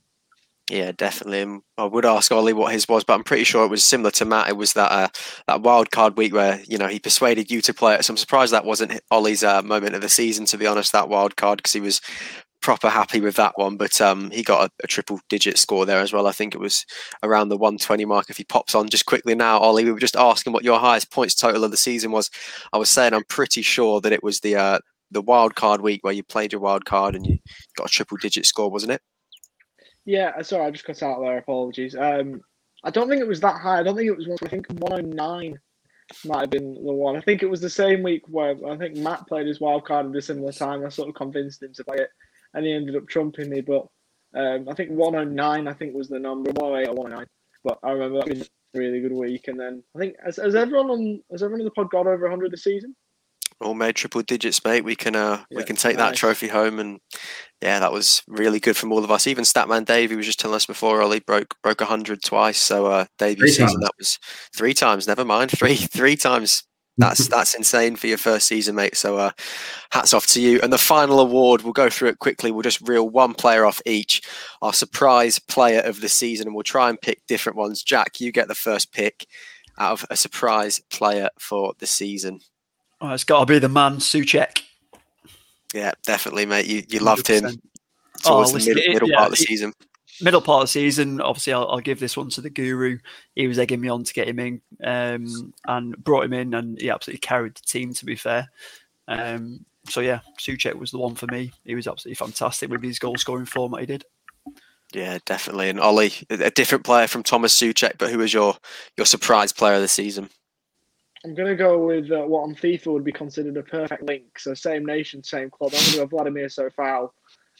Yeah, 0.70 0.92
definitely. 0.92 1.60
I 1.78 1.84
would 1.84 2.04
ask 2.04 2.30
Ollie 2.30 2.52
what 2.52 2.72
his 2.72 2.86
was, 2.88 3.02
but 3.02 3.14
I'm 3.14 3.24
pretty 3.24 3.44
sure 3.44 3.64
it 3.64 3.70
was 3.70 3.84
similar 3.84 4.10
to 4.12 4.24
Matt. 4.24 4.48
It 4.48 4.56
was 4.56 4.74
that 4.74 4.92
uh, 4.92 5.08
that 5.48 5.62
wild 5.62 5.90
card 5.90 6.16
week 6.16 6.34
where 6.34 6.60
you 6.68 6.78
know 6.78 6.86
he 6.86 7.00
persuaded 7.00 7.50
you 7.50 7.60
to 7.62 7.74
play 7.74 7.96
it. 7.96 8.04
So 8.04 8.12
I'm 8.12 8.18
surprised 8.18 8.52
that 8.52 8.64
wasn't 8.64 9.00
Ollie's 9.10 9.42
uh, 9.42 9.62
moment 9.62 9.96
of 9.96 10.02
the 10.02 10.08
season, 10.08 10.44
to 10.46 10.58
be 10.58 10.66
honest. 10.66 10.92
That 10.92 11.08
wild 11.08 11.36
card 11.36 11.58
because 11.58 11.72
he 11.72 11.80
was 11.80 12.00
proper 12.68 12.90
happy 12.90 13.18
with 13.18 13.36
that 13.36 13.56
one. 13.56 13.78
But 13.78 13.98
um, 13.98 14.30
he 14.30 14.42
got 14.42 14.68
a, 14.68 14.84
a, 14.84 14.86
triple 14.86 15.22
digit 15.30 15.56
score 15.56 15.86
there 15.86 16.00
as 16.00 16.12
well. 16.12 16.26
I 16.26 16.32
think 16.32 16.54
it 16.54 16.60
was 16.60 16.84
around 17.22 17.48
the 17.48 17.56
120 17.56 18.04
mark. 18.04 18.28
If 18.28 18.36
he 18.36 18.44
pops 18.44 18.74
on 18.74 18.90
just 18.90 19.06
quickly 19.06 19.34
now, 19.34 19.56
Ollie, 19.58 19.86
we 19.86 19.92
were 19.92 19.98
just 19.98 20.16
asking 20.16 20.52
what 20.52 20.64
your 20.64 20.78
highest 20.78 21.10
points 21.10 21.34
total 21.34 21.64
of 21.64 21.70
the 21.70 21.78
season 21.78 22.10
was. 22.10 22.30
I 22.74 22.76
was 22.76 22.90
saying 22.90 23.14
I'm 23.14 23.24
pretty 23.24 23.62
sure 23.62 24.02
that 24.02 24.12
it 24.12 24.22
was 24.22 24.40
the 24.40 24.56
uh, 24.56 24.80
the 25.10 25.22
wild 25.22 25.54
card 25.54 25.80
week 25.80 26.04
where 26.04 26.12
you 26.12 26.22
played 26.22 26.52
your 26.52 26.60
wild 26.60 26.84
card 26.84 27.16
and 27.16 27.26
you 27.26 27.38
got 27.74 27.86
a 27.86 27.90
triple 27.90 28.18
digit 28.18 28.44
score, 28.44 28.70
wasn't 28.70 28.92
it? 28.92 29.00
Yeah, 30.04 30.32
uh, 30.38 30.42
sorry, 30.42 30.66
I 30.66 30.70
just 30.70 30.84
cut 30.84 31.02
out 31.02 31.22
there. 31.22 31.38
Apologies. 31.38 31.96
Um, 31.96 32.42
I 32.84 32.90
don't 32.90 33.08
think 33.08 33.22
it 33.22 33.28
was 33.28 33.40
that 33.40 33.62
high. 33.62 33.78
I 33.78 33.82
don't 33.82 33.96
think 33.96 34.08
it 34.08 34.18
was. 34.18 34.28
I 34.42 34.46
think 34.46 34.66
109 34.66 35.58
might 36.26 36.40
have 36.40 36.50
been 36.50 36.74
the 36.74 36.92
one. 36.92 37.16
I 37.16 37.22
think 37.22 37.42
it 37.42 37.48
was 37.48 37.62
the 37.62 37.70
same 37.70 38.02
week 38.02 38.24
where 38.28 38.54
I 38.68 38.76
think 38.76 38.96
Matt 38.96 39.26
played 39.26 39.46
his 39.46 39.58
wild 39.58 39.86
card 39.86 40.04
at 40.04 40.14
a 40.14 40.20
similar 40.20 40.52
time. 40.52 40.84
I 40.84 40.90
sort 40.90 41.08
of 41.08 41.14
convinced 41.14 41.62
him 41.62 41.72
to 41.72 41.84
play 41.84 41.96
it 41.96 42.10
and 42.54 42.64
he 42.64 42.72
ended 42.72 42.96
up 42.96 43.08
trumping 43.08 43.50
me. 43.50 43.60
But 43.60 43.86
um, 44.34 44.68
I 44.68 44.74
think 44.74 44.90
109, 44.90 45.68
I 45.68 45.72
think 45.72 45.94
was 45.94 46.08
the 46.08 46.18
number 46.18 46.50
108 46.52 46.88
or 46.88 46.94
109. 46.94 47.26
But 47.64 47.78
I 47.82 47.92
remember 47.92 48.18
that 48.18 48.26
being 48.26 48.42
a 48.42 48.78
really 48.78 49.00
good 49.00 49.12
week. 49.12 49.48
And 49.48 49.58
then 49.58 49.82
I 49.94 49.98
think 49.98 50.16
has, 50.24 50.36
has 50.36 50.54
everyone 50.54 50.90
on 50.90 51.22
has 51.30 51.42
everyone 51.42 51.60
in 51.60 51.64
the 51.64 51.72
pod 51.72 51.90
got 51.90 52.06
over 52.06 52.22
100 52.22 52.50
this 52.50 52.64
season? 52.64 52.94
all 53.60 53.74
made 53.74 53.96
triple 53.96 54.22
digits, 54.22 54.64
mate. 54.64 54.84
We 54.84 54.94
can 54.94 55.16
uh, 55.16 55.44
Yeah, 55.50 55.58
we 55.58 55.64
can 55.64 55.76
take 55.76 55.96
that 55.96 56.14
trophy 56.14 56.48
home, 56.48 56.78
and 56.78 57.00
yeah, 57.60 57.80
that 57.80 57.92
was 57.92 58.22
really 58.28 58.60
good 58.60 58.76
from 58.76 58.92
all 58.92 59.04
of 59.04 59.10
us. 59.10 59.26
Even 59.26 59.44
Statman 59.44 59.84
Dave, 59.84 60.10
he 60.10 60.16
was 60.16 60.26
just 60.26 60.38
telling 60.38 60.56
us 60.56 60.66
before, 60.66 61.02
Ollie 61.02 61.20
broke 61.20 61.54
broke 61.62 61.80
hundred 61.80 62.22
twice. 62.22 62.58
So 62.58 62.86
uh, 62.86 63.06
Three 63.18 63.36
season 63.36 63.66
times. 63.66 63.80
that 63.80 63.92
was 63.98 64.18
three 64.54 64.74
times. 64.74 65.06
Never 65.06 65.24
mind, 65.24 65.50
three 65.56 65.76
three 65.76 66.16
times. 66.16 66.64
That's 66.98 67.28
that's 67.34 67.54
insane 67.54 67.96
for 67.96 68.06
your 68.08 68.18
first 68.18 68.46
season, 68.46 68.74
mate. 68.74 68.96
So 68.96 69.16
uh, 69.16 69.30
hats 69.90 70.12
off 70.12 70.26
to 70.28 70.40
you. 70.40 70.60
And 70.62 70.72
the 70.72 70.78
final 70.78 71.20
award, 71.20 71.62
we'll 71.62 71.72
go 71.72 71.88
through 71.88 72.08
it 72.10 72.18
quickly. 72.18 72.50
We'll 72.50 72.62
just 72.62 72.86
reel 72.86 73.08
one 73.08 73.34
player 73.34 73.64
off 73.64 73.80
each. 73.86 74.22
Our 74.60 74.72
surprise 74.72 75.38
player 75.38 75.80
of 75.80 76.00
the 76.00 76.08
season, 76.08 76.46
and 76.48 76.54
we'll 76.54 76.64
try 76.64 76.90
and 76.90 77.00
pick 77.00 77.26
different 77.26 77.56
ones. 77.56 77.82
Jack, 77.82 78.20
you 78.20 78.32
get 78.32 78.48
the 78.48 78.54
first 78.54 78.92
pick 78.92 79.26
out 79.78 79.92
of 79.92 80.04
a 80.10 80.16
surprise 80.16 80.80
player 80.90 81.28
for 81.38 81.72
the 81.78 81.86
season. 81.86 82.40
Oh, 83.00 83.12
it's 83.12 83.22
got 83.24 83.40
to 83.40 83.46
be 83.46 83.60
the 83.60 83.68
man, 83.68 83.98
Soucek. 83.98 84.62
Yeah, 85.72 85.92
definitely, 86.04 86.46
mate. 86.46 86.66
You 86.66 86.82
you 86.88 86.98
loved 86.98 87.28
him 87.28 87.44
100%. 87.44 87.60
towards 88.24 88.52
Oh, 88.54 88.58
the 88.58 88.66
mid- 88.74 88.78
it- 88.78 88.92
middle 88.92 89.08
yeah, 89.10 89.16
part 89.18 89.30
of 89.32 89.38
the 89.38 89.42
it- 89.44 89.46
season. 89.46 89.72
Middle 90.20 90.40
part 90.40 90.62
of 90.62 90.68
the 90.68 90.72
season, 90.72 91.20
obviously, 91.20 91.52
I'll, 91.52 91.68
I'll 91.68 91.80
give 91.80 92.00
this 92.00 92.16
one 92.16 92.28
to 92.30 92.40
the 92.40 92.50
guru. 92.50 92.98
He 93.34 93.46
was 93.46 93.58
egging 93.58 93.80
me 93.80 93.88
on 93.88 94.04
to 94.04 94.12
get 94.14 94.28
him 94.28 94.38
in 94.38 94.60
um, 94.84 95.52
and 95.66 95.96
brought 96.02 96.24
him 96.24 96.32
in, 96.32 96.54
and 96.54 96.80
he 96.80 96.90
absolutely 96.90 97.20
carried 97.20 97.54
the 97.54 97.62
team, 97.62 97.94
to 97.94 98.04
be 98.04 98.16
fair. 98.16 98.48
Um, 99.06 99.64
so, 99.88 100.00
yeah, 100.00 100.20
Soucek 100.38 100.74
was 100.74 100.90
the 100.90 100.98
one 100.98 101.14
for 101.14 101.26
me. 101.26 101.52
He 101.64 101.74
was 101.74 101.86
absolutely 101.86 102.16
fantastic 102.16 102.70
with 102.70 102.82
his 102.82 102.98
goal 102.98 103.16
scoring 103.16 103.46
form 103.46 103.72
that 103.72 103.80
he 103.80 103.86
did. 103.86 104.04
Yeah, 104.92 105.18
definitely. 105.24 105.68
And 105.68 105.80
Ollie, 105.80 106.12
a 106.30 106.46
a 106.46 106.50
different 106.50 106.84
player 106.84 107.06
from 107.06 107.22
Thomas 107.22 107.60
Soucek, 107.60 107.98
but 107.98 108.10
who 108.10 108.18
was 108.18 108.32
your 108.32 108.56
your 108.96 109.06
surprise 109.06 109.52
player 109.52 109.74
of 109.74 109.82
the 109.82 109.88
season? 109.88 110.30
I'm 111.24 111.34
going 111.34 111.48
to 111.48 111.56
go 111.56 111.84
with 111.84 112.10
uh, 112.10 112.22
what 112.22 112.42
on 112.42 112.54
FIFA 112.54 112.92
would 112.92 113.04
be 113.04 113.12
considered 113.12 113.56
a 113.56 113.62
perfect 113.62 114.04
link. 114.04 114.38
So 114.38 114.54
same 114.54 114.86
nation, 114.86 115.22
same 115.22 115.50
club. 115.50 115.72
I'm 115.74 115.80
going 115.80 115.92
to 115.92 115.98
go 115.98 116.06
Vladimir 116.06 116.46
Coufal 116.46 117.10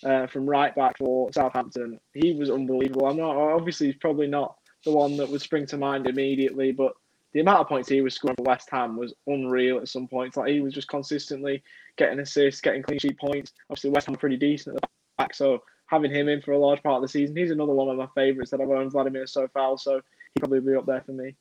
uh, 0.04 0.26
from 0.26 0.48
right 0.48 0.74
back 0.74 0.98
for 0.98 1.32
Southampton. 1.32 2.00
He 2.14 2.32
was 2.32 2.50
unbelievable. 2.50 3.06
I'm 3.06 3.16
not 3.16 3.36
obviously 3.36 3.88
he's 3.88 3.96
probably 3.96 4.26
not 4.26 4.56
the 4.84 4.92
one 4.92 5.16
that 5.16 5.28
would 5.28 5.40
spring 5.40 5.66
to 5.66 5.76
mind 5.76 6.06
immediately, 6.06 6.72
but 6.72 6.92
the 7.32 7.40
amount 7.40 7.60
of 7.60 7.68
points 7.68 7.88
he 7.88 8.00
was 8.00 8.14
scoring 8.14 8.36
for 8.36 8.42
West 8.42 8.68
Ham 8.70 8.96
was 8.96 9.14
unreal 9.26 9.78
at 9.78 9.88
some 9.88 10.08
points. 10.08 10.36
Like 10.36 10.50
he 10.50 10.60
was 10.60 10.72
just 10.72 10.88
consistently 10.88 11.62
getting 11.96 12.20
assists, 12.20 12.60
getting 12.60 12.82
clean 12.82 12.98
sheet 12.98 13.18
points. 13.18 13.52
Obviously 13.70 13.90
West 13.90 14.06
Ham 14.06 14.16
pretty 14.16 14.36
decent 14.36 14.76
at 14.76 14.82
the 14.82 14.88
back, 15.18 15.34
so 15.34 15.62
having 15.86 16.10
him 16.10 16.28
in 16.28 16.40
for 16.40 16.52
a 16.52 16.58
large 16.58 16.82
part 16.82 16.96
of 16.96 17.02
the 17.02 17.08
season, 17.08 17.36
he's 17.36 17.50
another 17.50 17.72
one 17.72 17.88
of 17.88 17.96
my 17.96 18.08
favourites 18.14 18.50
that 18.50 18.60
I've 18.60 18.70
owned, 18.70 18.92
Vladimir 18.92 19.24
Coufal. 19.24 19.78
So 19.80 20.00
he'd 20.34 20.40
probably 20.40 20.60
be 20.60 20.74
up 20.74 20.86
there 20.86 21.02
for 21.04 21.12
me. 21.12 21.34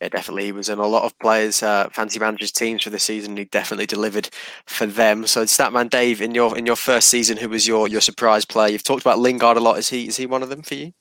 Yeah, 0.00 0.08
definitely. 0.08 0.46
He 0.46 0.52
was 0.52 0.68
in 0.68 0.78
a 0.78 0.86
lot 0.86 1.04
of 1.04 1.18
players' 1.18 1.62
uh, 1.62 1.88
fancy 1.90 2.18
managers 2.18 2.52
teams 2.52 2.82
for 2.82 2.90
the 2.90 2.98
season. 2.98 3.36
He 3.36 3.44
definitely 3.44 3.86
delivered 3.86 4.28
for 4.66 4.86
them. 4.86 5.26
So, 5.26 5.44
Statman 5.44 5.88
Dave, 5.88 6.20
in 6.20 6.34
your 6.34 6.58
in 6.58 6.66
your 6.66 6.76
first 6.76 7.08
season, 7.08 7.36
who 7.36 7.48
was 7.48 7.66
your 7.66 7.88
your 7.88 8.00
surprise 8.00 8.44
player? 8.44 8.68
You've 8.70 8.82
talked 8.82 9.02
about 9.02 9.18
Lingard 9.18 9.56
a 9.56 9.60
lot. 9.60 9.78
Is 9.78 9.88
he 9.88 10.08
is 10.08 10.16
he 10.16 10.26
one 10.26 10.42
of 10.42 10.48
them 10.48 10.62
for 10.62 10.74
you? 10.74 10.92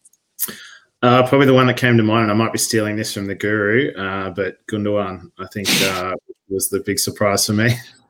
Uh, 1.01 1.27
probably 1.27 1.47
the 1.47 1.53
one 1.53 1.67
that 1.67 1.75
came 1.75 1.97
to 1.97 2.03
mind, 2.03 2.23
and 2.23 2.31
I 2.31 2.35
might 2.35 2.53
be 2.53 2.59
stealing 2.59 2.95
this 2.95 3.13
from 3.13 3.25
the 3.25 3.35
guru, 3.35 3.93
uh, 3.95 4.29
but 4.29 4.65
Gundogan, 4.67 5.29
I 5.37 5.47
think, 5.47 5.67
uh, 5.81 6.15
was 6.47 6.69
the 6.69 6.79
big 6.79 6.97
surprise 6.97 7.45
for 7.45 7.53
me. 7.53 7.75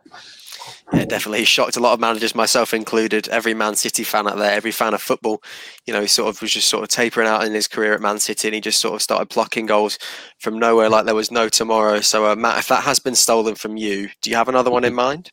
Yeah, 0.93 1.05
definitely. 1.05 1.43
Shocked 1.43 1.75
a 1.75 1.79
lot 1.79 1.93
of 1.93 1.99
managers, 1.99 2.35
myself 2.35 2.71
included. 2.71 3.27
Every 3.29 3.55
Man 3.55 3.75
City 3.75 4.03
fan 4.03 4.27
out 4.27 4.37
there, 4.37 4.51
every 4.51 4.71
fan 4.71 4.93
of 4.93 5.01
football, 5.01 5.41
you 5.87 5.93
know, 5.93 6.01
he 6.01 6.07
sort 6.07 6.29
of 6.29 6.39
was 6.39 6.53
just 6.53 6.69
sort 6.69 6.83
of 6.83 6.89
tapering 6.89 7.27
out 7.27 7.43
in 7.43 7.51
his 7.51 7.67
career 7.67 7.95
at 7.95 8.01
Man 8.01 8.19
City, 8.19 8.47
and 8.47 8.53
he 8.53 8.61
just 8.61 8.79
sort 8.79 8.93
of 8.93 9.01
started 9.01 9.29
blocking 9.29 9.65
goals 9.65 9.97
from 10.37 10.59
nowhere 10.59 10.89
like 10.89 11.05
there 11.05 11.15
was 11.15 11.31
no 11.31 11.49
tomorrow. 11.49 11.99
So, 12.01 12.27
uh, 12.27 12.35
Matt, 12.35 12.59
if 12.59 12.67
that 12.67 12.83
has 12.83 12.99
been 12.99 13.15
stolen 13.15 13.55
from 13.55 13.75
you, 13.75 14.09
do 14.21 14.29
you 14.29 14.35
have 14.35 14.49
another 14.49 14.69
one 14.69 14.83
in 14.83 14.93
mind? 14.93 15.31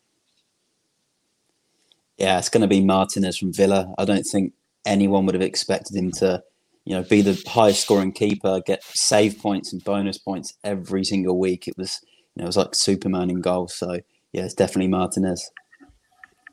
Yeah, 2.17 2.39
it's 2.39 2.49
going 2.49 2.63
to 2.63 2.67
be 2.67 2.81
Martinez 2.81 3.37
from 3.37 3.53
Villa. 3.53 3.93
I 3.99 4.07
don't 4.07 4.25
think 4.25 4.55
anyone 4.87 5.27
would 5.27 5.35
have 5.35 5.43
expected 5.43 5.95
him 5.95 6.11
to, 6.13 6.43
you 6.87 6.95
know, 6.95 7.03
be 7.03 7.21
the 7.21 7.43
highest 7.47 7.83
scoring 7.83 8.13
keeper, 8.13 8.63
get 8.65 8.83
save 8.83 9.39
points 9.39 9.75
and 9.75 9.85
bonus 9.85 10.17
points 10.17 10.55
every 10.65 11.05
single 11.05 11.39
week. 11.39 11.69
It 11.69 11.77
was, 11.77 12.01
you 12.35 12.41
know, 12.41 12.45
it 12.45 12.47
was 12.47 12.57
like 12.57 12.75
Superman 12.75 13.29
in 13.29 13.43
goal. 13.43 13.69
So 13.69 14.01
yeah, 14.33 14.45
it's 14.45 14.55
definitely 14.55 14.89
Martinez. 14.89 15.51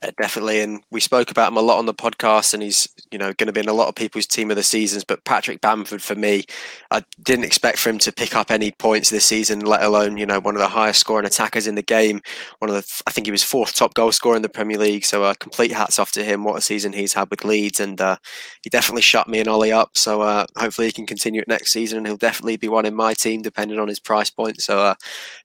Uh, 0.04 0.12
definitely, 0.22 0.62
and 0.62 0.84
we 0.92 1.00
spoke 1.00 1.32
about 1.32 1.52
him 1.52 1.58
a 1.58 1.62
lot 1.62 1.80
on 1.80 1.88
the 1.88 1.94
podcast, 1.94 2.54
and 2.54 2.62
he's 2.62 2.88
you 3.12 3.18
know 3.18 3.34
going 3.34 3.48
to 3.48 3.54
be 3.54 3.62
in 3.62 3.68
a 3.68 3.74
lot 3.74 3.88
of 3.88 3.96
people's 3.96 4.28
team 4.28 4.52
of 4.52 4.56
the 4.56 4.62
seasons. 4.62 5.04
But 5.04 5.26
Patrick 5.26 5.60
Bamford, 5.60 6.04
for 6.04 6.14
me, 6.14 6.44
I 6.92 7.04
didn't 7.24 7.46
expect 7.46 7.80
for 7.80 7.90
him 7.90 7.98
to 8.00 8.12
pick 8.12 8.36
up 8.36 8.52
any 8.52 8.72
points 8.72 9.10
this 9.10 9.26
season, 9.26 9.62
let 9.62 9.82
alone 9.82 10.18
you 10.18 10.26
know 10.28 10.40
one 10.40 10.56
of 10.56 10.62
the 10.62 10.68
highest 10.68 11.00
scoring 11.00 11.26
attackers 11.26 11.66
in 11.66 11.74
the 11.74 11.82
game. 11.82 12.22
One 12.60 12.70
of 12.70 12.76
the, 12.76 13.02
I 13.08 13.12
think 13.12 13.26
he 13.26 13.32
was 13.32 13.44
fourth 13.44 13.74
top 13.74 13.96
goal 13.96 14.12
scorer 14.12 14.36
in 14.36 14.44
the 14.44 14.50
Premier 14.50 14.78
League. 14.78 15.04
So 15.04 15.24
uh, 15.24 15.34
complete 15.40 15.72
hats 15.72 15.98
off 15.98 16.12
to 16.12 16.24
him. 16.24 16.44
What 16.44 16.58
a 16.58 16.62
season 16.62 16.94
he's 16.94 17.14
had 17.14 17.32
with 17.32 17.44
Leeds, 17.44 17.80
and 17.80 18.00
uh, 18.00 18.18
he 18.62 18.70
definitely 18.70 19.02
shut 19.02 19.28
me 19.28 19.40
and 19.40 19.48
Ollie 19.48 19.72
up. 19.72 19.98
So 19.98 20.22
uh, 20.22 20.46
hopefully 20.58 20.88
he 20.88 20.94
can 20.94 21.08
continue 21.08 21.42
it 21.42 21.48
next 21.48 21.72
season, 21.72 21.98
and 21.98 22.06
he'll 22.06 22.18
definitely 22.18 22.58
be 22.58 22.68
one 22.68 22.86
in 22.86 22.94
my 22.94 23.16
team, 23.16 23.42
depending 23.42 23.80
on 23.80 23.88
his 23.88 24.00
price 24.00 24.30
point. 24.30 24.62
So 24.62 24.78
uh, 24.80 24.96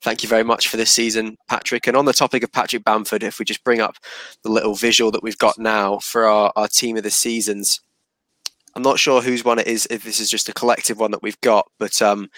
thank 0.02 0.22
you 0.22 0.28
very 0.28 0.44
much 0.44 0.68
for 0.68 0.76
this 0.76 0.92
season, 0.92 1.38
Patrick. 1.48 1.86
And 1.86 1.96
on 1.96 2.04
the 2.04 2.12
topic 2.12 2.42
of 2.42 2.52
Patrick 2.52 2.84
Bamford, 2.84 3.22
if 3.22 3.38
we 3.38 3.46
just 3.46 3.64
bring 3.64 3.80
up 3.80 3.96
the 4.42 4.50
little 4.50 4.74
visual 4.74 5.10
that 5.10 5.22
we've 5.22 5.38
got 5.38 5.58
now 5.58 5.98
for 5.98 6.26
our, 6.26 6.52
our 6.56 6.68
team 6.68 6.96
of 6.96 7.02
the 7.02 7.10
seasons. 7.10 7.80
I'm 8.74 8.82
not 8.82 8.98
sure 8.98 9.20
whose 9.20 9.44
one 9.44 9.58
it 9.58 9.66
is, 9.66 9.86
if 9.90 10.02
this 10.02 10.18
is 10.18 10.30
just 10.30 10.48
a 10.48 10.54
collective 10.54 10.98
one 10.98 11.10
that 11.10 11.22
we've 11.22 11.40
got, 11.42 11.66
but 11.78 12.00
um, 12.00 12.30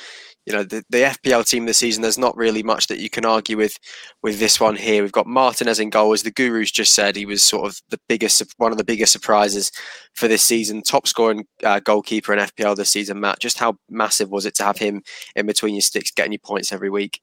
you 0.46 0.52
know, 0.52 0.62
the, 0.62 0.84
the 0.90 0.98
FPL 0.98 1.48
team 1.48 1.62
of 1.62 1.68
the 1.68 1.74
season, 1.74 2.02
there's 2.02 2.18
not 2.18 2.36
really 2.36 2.62
much 2.62 2.88
that 2.88 2.98
you 2.98 3.08
can 3.08 3.24
argue 3.24 3.56
with 3.56 3.78
with 4.22 4.38
this 4.38 4.60
one 4.60 4.76
here. 4.76 5.02
We've 5.02 5.12
got 5.12 5.26
Martinez 5.26 5.80
in 5.80 5.90
goal, 5.90 6.12
as 6.12 6.22
the 6.22 6.30
gurus 6.30 6.70
just 6.70 6.92
said, 6.92 7.16
he 7.16 7.24
was 7.24 7.42
sort 7.42 7.66
of 7.66 7.80
the 7.88 8.00
biggest, 8.08 8.42
one 8.58 8.72
of 8.72 8.78
the 8.78 8.84
biggest 8.84 9.12
surprises 9.12 9.72
for 10.14 10.28
this 10.28 10.42
season. 10.42 10.82
Top 10.82 11.06
scoring 11.06 11.46
uh, 11.62 11.80
goalkeeper 11.80 12.32
in 12.32 12.40
FPL 12.40 12.76
this 12.76 12.90
season, 12.90 13.20
Matt. 13.20 13.40
Just 13.40 13.58
how 13.58 13.78
massive 13.88 14.30
was 14.30 14.44
it 14.44 14.54
to 14.56 14.64
have 14.64 14.76
him 14.76 15.02
in 15.34 15.46
between 15.46 15.74
your 15.74 15.82
sticks, 15.82 16.10
getting 16.10 16.32
your 16.32 16.40
points 16.40 16.72
every 16.72 16.90
week? 16.90 17.20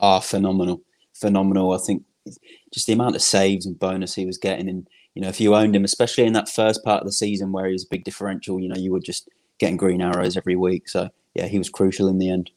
Ah, 0.00 0.18
phenomenal, 0.18 0.80
phenomenal. 1.12 1.72
I 1.72 1.78
think 1.78 2.02
just 2.72 2.86
the 2.86 2.92
amount 2.92 3.16
of 3.16 3.22
saves 3.22 3.66
and 3.66 3.78
bonus 3.78 4.14
he 4.14 4.26
was 4.26 4.38
getting, 4.38 4.68
and 4.68 4.88
you 5.14 5.22
know, 5.22 5.28
if 5.28 5.40
you 5.40 5.54
owned 5.54 5.76
him, 5.76 5.84
especially 5.84 6.24
in 6.24 6.32
that 6.32 6.48
first 6.48 6.84
part 6.84 7.00
of 7.00 7.06
the 7.06 7.12
season 7.12 7.52
where 7.52 7.66
he 7.66 7.72
was 7.72 7.84
a 7.84 7.90
big 7.90 8.04
differential, 8.04 8.60
you 8.60 8.68
know, 8.68 8.76
you 8.76 8.92
were 8.92 9.00
just 9.00 9.28
getting 9.58 9.76
green 9.76 10.02
arrows 10.02 10.36
every 10.36 10.56
week. 10.56 10.88
So 10.88 11.10
yeah, 11.34 11.46
he 11.46 11.58
was 11.58 11.70
crucial 11.70 12.08
in 12.08 12.18
the 12.18 12.30
end. 12.30 12.50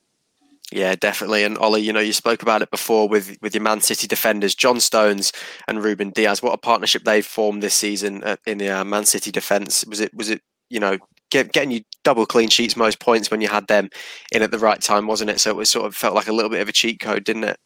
Yeah, 0.71 0.95
definitely. 0.95 1.43
And 1.43 1.57
Ollie, 1.57 1.81
you 1.81 1.93
know, 1.93 2.01
you 2.01 2.11
spoke 2.11 2.41
about 2.41 2.61
it 2.61 2.71
before 2.71 3.07
with 3.07 3.37
with 3.41 3.55
your 3.55 3.63
Man 3.63 3.79
City 3.81 4.07
defenders, 4.07 4.53
John 4.53 4.79
Stones 4.79 5.31
and 5.67 5.83
Ruben 5.83 6.09
Dias. 6.09 6.41
What 6.41 6.53
a 6.53 6.57
partnership 6.57 7.03
they've 7.03 7.25
formed 7.25 7.63
this 7.63 7.75
season 7.75 8.23
uh, 8.23 8.35
in 8.45 8.57
the 8.57 8.69
uh, 8.69 8.83
Man 8.83 9.05
City 9.05 9.31
defence. 9.31 9.85
Was 9.85 9.99
it? 10.01 10.13
Was 10.13 10.29
it? 10.29 10.41
You 10.69 10.81
know, 10.81 10.97
get, 11.31 11.53
getting 11.53 11.71
you 11.71 11.81
double 12.03 12.25
clean 12.25 12.49
sheets, 12.49 12.75
most 12.75 12.99
points 12.99 13.31
when 13.31 13.39
you 13.39 13.47
had 13.47 13.67
them 13.67 13.89
in 14.33 14.41
at 14.41 14.51
the 14.51 14.59
right 14.59 14.81
time, 14.81 15.07
wasn't 15.07 15.29
it? 15.29 15.39
So 15.39 15.49
it 15.49 15.55
was 15.55 15.69
sort 15.69 15.85
of 15.85 15.95
felt 15.95 16.15
like 16.15 16.27
a 16.27 16.33
little 16.33 16.49
bit 16.49 16.59
of 16.59 16.67
a 16.67 16.73
cheat 16.73 16.99
code, 16.99 17.23
didn't 17.23 17.45
it? 17.45 17.57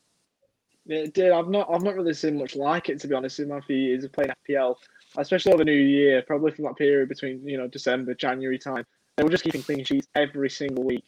It 0.87 1.13
did. 1.13 1.31
I've 1.31 1.47
not 1.47 1.69
I've 1.71 1.83
not 1.83 1.95
really 1.95 2.13
seen 2.13 2.37
much 2.37 2.55
like 2.55 2.89
it 2.89 2.99
to 3.01 3.07
be 3.07 3.13
honest 3.13 3.39
in 3.39 3.49
my 3.49 3.61
few 3.61 3.75
years 3.75 4.03
of 4.03 4.11
playing 4.11 4.31
FPL, 4.47 4.75
especially 5.17 5.53
over 5.53 5.63
the 5.63 5.71
new 5.71 5.77
year, 5.77 6.23
probably 6.23 6.51
from 6.51 6.65
that 6.65 6.75
period 6.75 7.09
between 7.09 7.47
you 7.47 7.57
know 7.57 7.67
December, 7.67 8.13
January 8.15 8.57
time. 8.57 8.85
They 9.15 9.23
were 9.23 9.29
just 9.29 9.43
keeping 9.43 9.61
clean 9.61 9.83
sheets 9.83 10.07
every 10.15 10.49
single 10.49 10.83
week. 10.83 11.05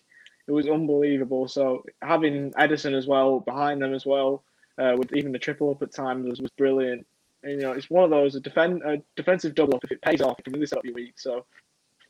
It 0.48 0.52
was 0.52 0.68
unbelievable. 0.68 1.48
So 1.48 1.84
having 2.02 2.52
Ederson 2.52 2.94
as 2.94 3.08
well 3.08 3.40
behind 3.40 3.82
them 3.82 3.94
as 3.94 4.06
well, 4.06 4.44
uh, 4.78 4.96
with 4.98 5.14
even 5.14 5.32
the 5.32 5.40
triple 5.40 5.72
up 5.72 5.82
at 5.82 5.94
times 5.94 6.28
was, 6.30 6.42
was 6.42 6.52
brilliant. 6.52 7.06
And, 7.44 7.54
you 7.54 7.62
know, 7.62 7.72
it's 7.72 7.90
one 7.90 8.04
of 8.04 8.10
those 8.10 8.36
a 8.36 8.40
defend 8.40 8.84
a 8.84 9.02
defensive 9.16 9.56
double 9.56 9.76
up 9.76 9.84
if 9.84 9.92
it 9.92 10.02
pays 10.02 10.22
off, 10.22 10.40
it 10.40 10.44
can 10.44 10.54
really 10.54 10.66
set 10.66 10.80
up 10.80 10.86
your 10.86 10.94
week. 10.94 11.14
So 11.18 11.46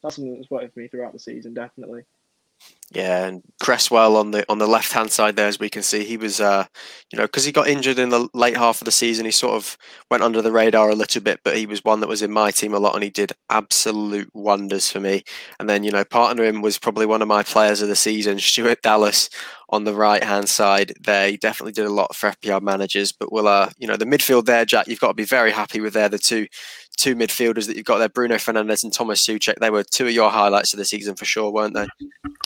that's 0.01 0.15
something 0.15 0.35
that's 0.35 0.49
worked 0.49 0.73
for 0.73 0.79
me 0.79 0.87
throughout 0.87 1.13
the 1.13 1.19
season, 1.19 1.53
definitely. 1.53 2.03
Yeah, 2.93 3.25
and 3.25 3.41
Cresswell 3.59 4.15
on 4.17 4.29
the 4.31 4.45
on 4.51 4.59
the 4.59 4.67
left 4.67 4.91
hand 4.93 5.11
side 5.11 5.35
there, 5.35 5.47
as 5.47 5.59
we 5.59 5.67
can 5.67 5.81
see, 5.81 6.03
he 6.03 6.15
was, 6.15 6.39
uh, 6.39 6.65
you 7.11 7.17
know, 7.17 7.25
because 7.25 7.43
he 7.43 7.51
got 7.51 7.67
injured 7.67 7.97
in 7.97 8.09
the 8.09 8.29
late 8.35 8.55
half 8.55 8.81
of 8.81 8.85
the 8.85 8.91
season, 8.91 9.25
he 9.25 9.31
sort 9.31 9.55
of 9.55 9.77
went 10.11 10.21
under 10.21 10.43
the 10.43 10.51
radar 10.51 10.91
a 10.91 10.95
little 10.95 11.21
bit. 11.21 11.39
But 11.43 11.57
he 11.57 11.65
was 11.65 11.83
one 11.83 12.01
that 12.01 12.07
was 12.09 12.21
in 12.21 12.31
my 12.31 12.51
team 12.51 12.71
a 12.75 12.79
lot, 12.79 12.93
and 12.93 13.03
he 13.03 13.09
did 13.09 13.31
absolute 13.49 14.29
wonders 14.35 14.91
for 14.91 14.99
me. 14.99 15.23
And 15.59 15.67
then, 15.67 15.83
you 15.83 15.89
know, 15.89 16.05
partner 16.05 16.43
him 16.43 16.61
was 16.61 16.77
probably 16.77 17.07
one 17.07 17.23
of 17.23 17.27
my 17.27 17.41
players 17.41 17.81
of 17.81 17.87
the 17.87 17.95
season, 17.95 18.37
Stuart 18.37 18.83
Dallas 18.83 19.27
on 19.69 19.85
the 19.85 19.95
right 19.95 20.23
hand 20.23 20.47
side 20.47 20.93
there. 21.01 21.29
He 21.29 21.37
definitely 21.37 21.71
did 21.71 21.85
a 21.85 21.93
lot 21.93 22.15
for 22.15 22.29
FPL 22.29 22.61
managers. 22.61 23.11
But 23.11 23.31
we'll, 23.31 23.47
uh, 23.47 23.71
you 23.79 23.87
know, 23.87 23.97
the 23.97 24.05
midfield 24.05 24.45
there, 24.45 24.65
Jack, 24.65 24.87
you've 24.87 24.99
got 24.99 25.07
to 25.07 25.13
be 25.15 25.25
very 25.25 25.51
happy 25.51 25.81
with 25.81 25.93
there. 25.93 26.09
The 26.09 26.19
two 26.19 26.45
two 26.97 27.15
midfielders 27.15 27.67
that 27.67 27.75
you've 27.75 27.85
got 27.85 27.97
there, 27.97 28.09
Bruno 28.09 28.35
Fernandes 28.35 28.83
and 28.83 28.93
Thomas 28.93 29.25
Soucek. 29.25 29.59
They 29.59 29.69
were 29.69 29.83
two 29.83 30.05
of 30.07 30.13
your 30.13 30.29
highlights 30.29 30.73
of 30.73 30.77
the 30.77 30.85
season 30.85 31.15
for 31.15 31.25
sure, 31.25 31.51
weren't 31.51 31.73
they? 31.73 31.87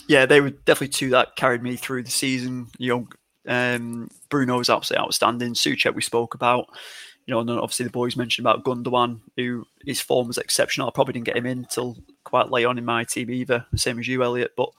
Yeah, 0.08 0.26
they 0.26 0.42
were 0.42 0.52
definitely 0.52 0.90
two 0.90 1.10
that 1.12 1.36
carried 1.36 1.62
me 1.62 1.76
through 1.76 2.04
the 2.04 2.12
season. 2.12 2.68
You 2.78 3.08
know, 3.46 3.54
um, 3.54 4.10
Bruno 4.30 4.58
was 4.58 4.70
absolutely 4.70 5.06
outstanding. 5.06 5.54
Soucek 5.54 5.94
we 5.94 6.02
spoke 6.02 6.34
about. 6.34 6.68
you 7.26 7.34
know, 7.34 7.42
and 7.42 7.50
then 7.50 7.58
obviously 7.58 7.84
the 7.84 7.92
boys 7.92 8.16
mentioned 8.16 8.48
about 8.48 8.64
Gundogan, 8.64 9.20
who 9.36 9.66
his 9.86 10.00
form 10.00 10.28
was 10.28 10.38
exceptional. 10.38 10.88
I 10.88 10.92
probably 10.92 11.14
didn't 11.14 11.26
get 11.26 11.38
him 11.38 11.46
in 11.46 11.60
until 11.60 11.98
quite 12.24 12.50
late 12.50 12.66
on 12.66 12.78
in 12.78 12.86
my 12.86 13.04
team 13.04 13.30
either, 13.30 13.66
same 13.76 14.00
as 14.00 14.08
you, 14.08 14.24
Elliot. 14.24 14.52
But 14.56 14.70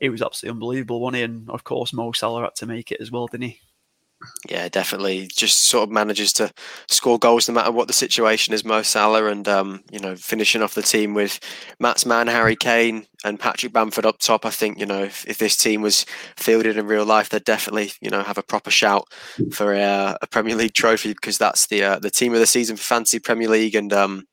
it 0.00 0.10
was 0.10 0.22
absolutely 0.22 0.54
unbelievable, 0.54 1.00
wasn't 1.00 1.16
he? 1.16 1.22
And 1.24 1.50
of 1.50 1.64
course, 1.64 1.92
Mo 1.92 2.12
Salah 2.12 2.42
had 2.42 2.54
to 2.56 2.66
make 2.66 2.92
it 2.92 3.00
as 3.00 3.10
well, 3.10 3.26
didn't 3.26 3.48
he? 3.48 3.60
Yeah, 4.48 4.68
definitely. 4.68 5.28
Just 5.28 5.66
sort 5.66 5.84
of 5.84 5.90
manages 5.90 6.32
to 6.34 6.52
score 6.88 7.18
goals 7.18 7.48
no 7.48 7.54
matter 7.54 7.70
what 7.70 7.86
the 7.86 7.92
situation 7.92 8.52
is. 8.52 8.64
Mo 8.64 8.82
Salah, 8.82 9.26
and 9.26 9.46
um, 9.46 9.84
you 9.92 10.00
know, 10.00 10.16
finishing 10.16 10.62
off 10.62 10.74
the 10.74 10.82
team 10.82 11.14
with 11.14 11.38
Matt's 11.78 12.04
man 12.04 12.26
Harry 12.26 12.56
Kane 12.56 13.06
and 13.24 13.38
Patrick 13.38 13.72
Bamford 13.72 14.06
up 14.06 14.18
top. 14.18 14.44
I 14.44 14.50
think 14.50 14.78
you 14.80 14.86
know, 14.86 15.04
if, 15.04 15.24
if 15.28 15.38
this 15.38 15.56
team 15.56 15.82
was 15.82 16.04
fielded 16.36 16.76
in 16.76 16.86
real 16.86 17.04
life, 17.04 17.28
they'd 17.28 17.44
definitely 17.44 17.92
you 18.00 18.10
know 18.10 18.22
have 18.22 18.38
a 18.38 18.42
proper 18.42 18.70
shout 18.70 19.06
for 19.52 19.74
a, 19.74 20.18
a 20.20 20.26
Premier 20.26 20.56
League 20.56 20.74
trophy 20.74 21.12
because 21.12 21.38
that's 21.38 21.66
the 21.68 21.84
uh, 21.84 21.98
the 22.00 22.10
team 22.10 22.34
of 22.34 22.40
the 22.40 22.46
season 22.46 22.76
for 22.76 22.82
Fantasy 22.82 23.20
Premier 23.20 23.48
League. 23.48 23.76
And 23.76 23.92
um, 23.92 24.26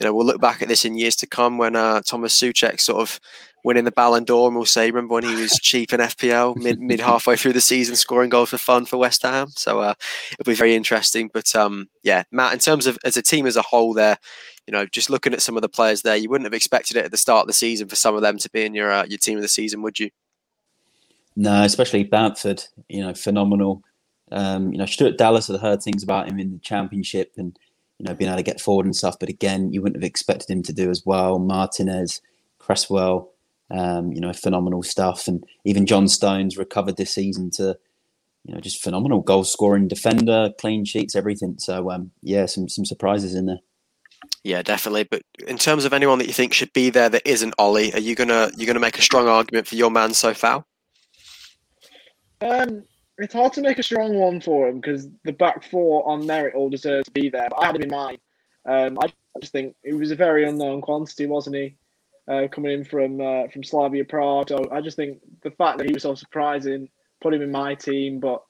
you 0.00 0.06
know, 0.06 0.14
we'll 0.14 0.26
look 0.26 0.40
back 0.40 0.62
at 0.62 0.68
this 0.68 0.84
in 0.84 0.96
years 0.96 1.14
to 1.16 1.26
come 1.26 1.58
when 1.58 1.76
uh, 1.76 2.00
Thomas 2.00 2.38
Soucek 2.38 2.80
sort 2.80 3.00
of 3.00 3.20
winning 3.64 3.84
the 3.84 3.92
Ballon 3.92 4.24
d'Or. 4.24 4.48
And 4.48 4.56
we'll 4.56 4.64
say, 4.64 4.90
remember 4.90 5.14
when 5.14 5.24
he 5.24 5.34
was 5.34 5.52
cheap 5.62 5.92
in 5.92 6.00
FPL 6.00 6.56
mid 6.56 6.80
mid 6.80 7.00
halfway 7.00 7.36
through 7.36 7.52
the 7.52 7.60
season, 7.60 7.96
scoring 7.96 8.30
goals 8.30 8.50
for 8.50 8.58
fun 8.58 8.86
for 8.86 8.96
West 8.96 9.22
Ham. 9.22 9.48
So 9.50 9.80
uh, 9.80 9.94
it'll 10.32 10.50
be 10.50 10.56
very 10.56 10.74
interesting. 10.74 11.30
But 11.32 11.54
um, 11.54 11.88
yeah, 12.02 12.22
Matt, 12.32 12.54
in 12.54 12.58
terms 12.58 12.86
of 12.86 12.98
as 13.04 13.18
a 13.18 13.22
team 13.22 13.46
as 13.46 13.56
a 13.56 13.62
whole, 13.62 13.92
there, 13.92 14.16
you 14.66 14.72
know, 14.72 14.86
just 14.86 15.10
looking 15.10 15.34
at 15.34 15.42
some 15.42 15.56
of 15.56 15.62
the 15.62 15.68
players 15.68 16.00
there, 16.00 16.16
you 16.16 16.30
wouldn't 16.30 16.46
have 16.46 16.54
expected 16.54 16.96
it 16.96 17.04
at 17.04 17.10
the 17.10 17.18
start 17.18 17.42
of 17.42 17.46
the 17.48 17.52
season 17.52 17.88
for 17.88 17.96
some 17.96 18.14
of 18.14 18.22
them 18.22 18.38
to 18.38 18.50
be 18.50 18.64
in 18.64 18.74
your 18.74 18.90
uh, 18.90 19.04
your 19.04 19.18
team 19.18 19.36
of 19.36 19.42
the 19.42 19.48
season, 19.48 19.82
would 19.82 19.98
you? 19.98 20.08
No, 21.36 21.62
especially 21.62 22.04
Bamford. 22.04 22.64
You 22.88 23.02
know, 23.02 23.12
phenomenal. 23.12 23.82
Um, 24.32 24.72
you 24.72 24.78
know, 24.78 24.86
Stuart 24.86 25.18
Dallas 25.18 25.48
had 25.48 25.60
heard 25.60 25.82
things 25.82 26.02
about 26.02 26.28
him 26.28 26.38
in 26.38 26.52
the 26.52 26.58
championship 26.60 27.32
and 27.36 27.58
you 28.00 28.06
know 28.06 28.14
being 28.14 28.30
able 28.30 28.38
to 28.38 28.42
get 28.42 28.62
forward 28.62 28.86
and 28.86 28.96
stuff. 28.96 29.18
But 29.20 29.28
again, 29.28 29.72
you 29.74 29.82
wouldn't 29.82 30.02
have 30.02 30.08
expected 30.08 30.48
him 30.48 30.62
to 30.62 30.72
do 30.72 30.88
as 30.88 31.02
well. 31.04 31.38
Martinez, 31.38 32.22
Cresswell, 32.58 33.30
um, 33.70 34.10
you 34.10 34.22
know, 34.22 34.32
phenomenal 34.32 34.82
stuff. 34.82 35.28
And 35.28 35.44
even 35.66 35.84
John 35.84 36.08
Stones 36.08 36.56
recovered 36.56 36.96
this 36.96 37.14
season 37.14 37.50
to, 37.56 37.76
you 38.46 38.54
know, 38.54 38.60
just 38.60 38.82
phenomenal 38.82 39.20
goal 39.20 39.44
scoring 39.44 39.86
defender, 39.86 40.50
clean 40.58 40.86
sheets, 40.86 41.14
everything. 41.14 41.56
So 41.58 41.90
um, 41.90 42.10
yeah, 42.22 42.46
some 42.46 42.70
some 42.70 42.86
surprises 42.86 43.34
in 43.34 43.44
there. 43.44 43.60
Yeah, 44.44 44.62
definitely. 44.62 45.04
But 45.04 45.20
in 45.46 45.58
terms 45.58 45.84
of 45.84 45.92
anyone 45.92 46.18
that 46.20 46.26
you 46.26 46.32
think 46.32 46.54
should 46.54 46.72
be 46.72 46.88
there 46.88 47.10
that 47.10 47.28
isn't 47.28 47.54
Ollie, 47.58 47.92
are 47.92 48.00
you 48.00 48.14
gonna 48.14 48.50
you 48.56 48.66
gonna 48.66 48.80
make 48.80 48.98
a 48.98 49.02
strong 49.02 49.28
argument 49.28 49.66
for 49.66 49.74
your 49.74 49.90
man 49.90 50.10
Coufal? 50.12 50.64
Um, 52.40 52.84
it's 53.20 53.34
hard 53.34 53.52
to 53.54 53.60
make 53.60 53.78
a 53.78 53.82
strong 53.82 54.14
one 54.14 54.40
for 54.40 54.68
him 54.68 54.80
because 54.80 55.08
the 55.24 55.32
back 55.32 55.62
four 55.64 56.08
on 56.08 56.26
merit 56.26 56.54
all 56.54 56.70
deserve 56.70 57.04
to 57.04 57.10
be 57.10 57.28
there. 57.28 57.48
But 57.50 57.62
I 57.62 57.66
had 57.66 57.76
him 57.76 57.82
in 57.82 57.90
mind. 57.90 58.18
Um, 58.66 58.98
I 58.98 59.12
just 59.40 59.52
think 59.52 59.74
he 59.84 59.92
was 59.92 60.10
a 60.10 60.16
very 60.16 60.48
unknown 60.48 60.80
quantity, 60.80 61.26
wasn't 61.26 61.56
he? 61.56 61.76
Uh, 62.28 62.48
coming 62.48 62.72
in 62.72 62.84
from 62.84 63.20
uh, 63.20 63.48
from 63.48 63.64
Slavia 63.64 64.04
Prague. 64.04 64.48
So 64.48 64.68
I 64.70 64.80
just 64.80 64.96
think 64.96 65.20
the 65.42 65.50
fact 65.50 65.78
that 65.78 65.86
he 65.86 65.92
was 65.92 66.02
so 66.02 66.14
surprising 66.14 66.88
put 67.20 67.34
him 67.34 67.42
in 67.42 67.50
my 67.50 67.74
team. 67.74 68.20
But 68.20 68.42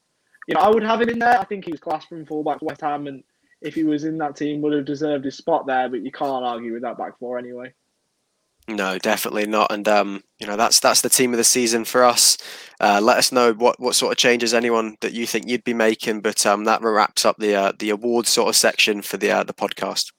you 0.47 0.55
know, 0.55 0.61
I 0.61 0.69
would 0.69 0.83
have 0.83 1.01
him 1.01 1.09
in 1.09 1.19
there. 1.19 1.39
I 1.39 1.45
think 1.45 1.65
he 1.65 1.73
was 1.73 1.81
class 1.81 2.05
from 2.05 2.27
fullback 2.27 2.63
West 2.63 2.81
Ham, 2.81 3.07
and 3.07 3.23
if 3.61 3.75
he 3.75 3.85
was 3.85 4.05
in 4.05 4.19
that 4.19 4.37
team, 4.37 4.61
would 4.61 4.73
have 4.73 4.85
deserved 4.85 5.25
his 5.25 5.37
spot 5.37 5.67
there. 5.67 5.89
But 5.89 6.03
you 6.03 6.13
can't 6.13 6.45
argue 6.45 6.75
with 6.75 6.83
that 6.83 6.99
back 6.99 7.19
four 7.19 7.39
anyway. 7.39 7.73
No, 8.71 8.99
definitely 8.99 9.47
not. 9.47 9.73
And 9.73 9.89
um, 9.89 10.23
you 10.39 10.47
know, 10.47 10.57
that's 10.57 10.79
that's 10.79 11.01
the 11.01 11.09
team 11.09 11.33
of 11.33 11.39
the 11.39 11.45
season 11.45 11.85
for 11.85 12.05
us. 12.05 12.39
Uh, 12.79 13.01
let 13.03 13.19
us 13.19 13.33
know 13.33 13.53
what, 13.53 13.81
what 13.81 13.97
sort 13.97 14.13
of 14.13 14.17
changes 14.19 14.55
anyone 14.55 14.97
that 15.01 15.13
you 15.13 15.27
think 15.27 15.49
you'd 15.49 15.65
be 15.65 15.75
making. 15.75 16.21
But 16.21 16.47
um, 16.47 16.65
that 16.65 16.81
wraps 16.83 17.25
up 17.25 17.37
the 17.39 17.55
uh, 17.55 17.73
the 17.79 17.91
awards 17.91 18.31
sort 18.31 18.49
of 18.49 18.57
section 18.57 19.03
for 19.03 19.17
the 19.17 19.31
uh, 19.31 19.43
the 19.43 19.55
podcast. 19.55 20.13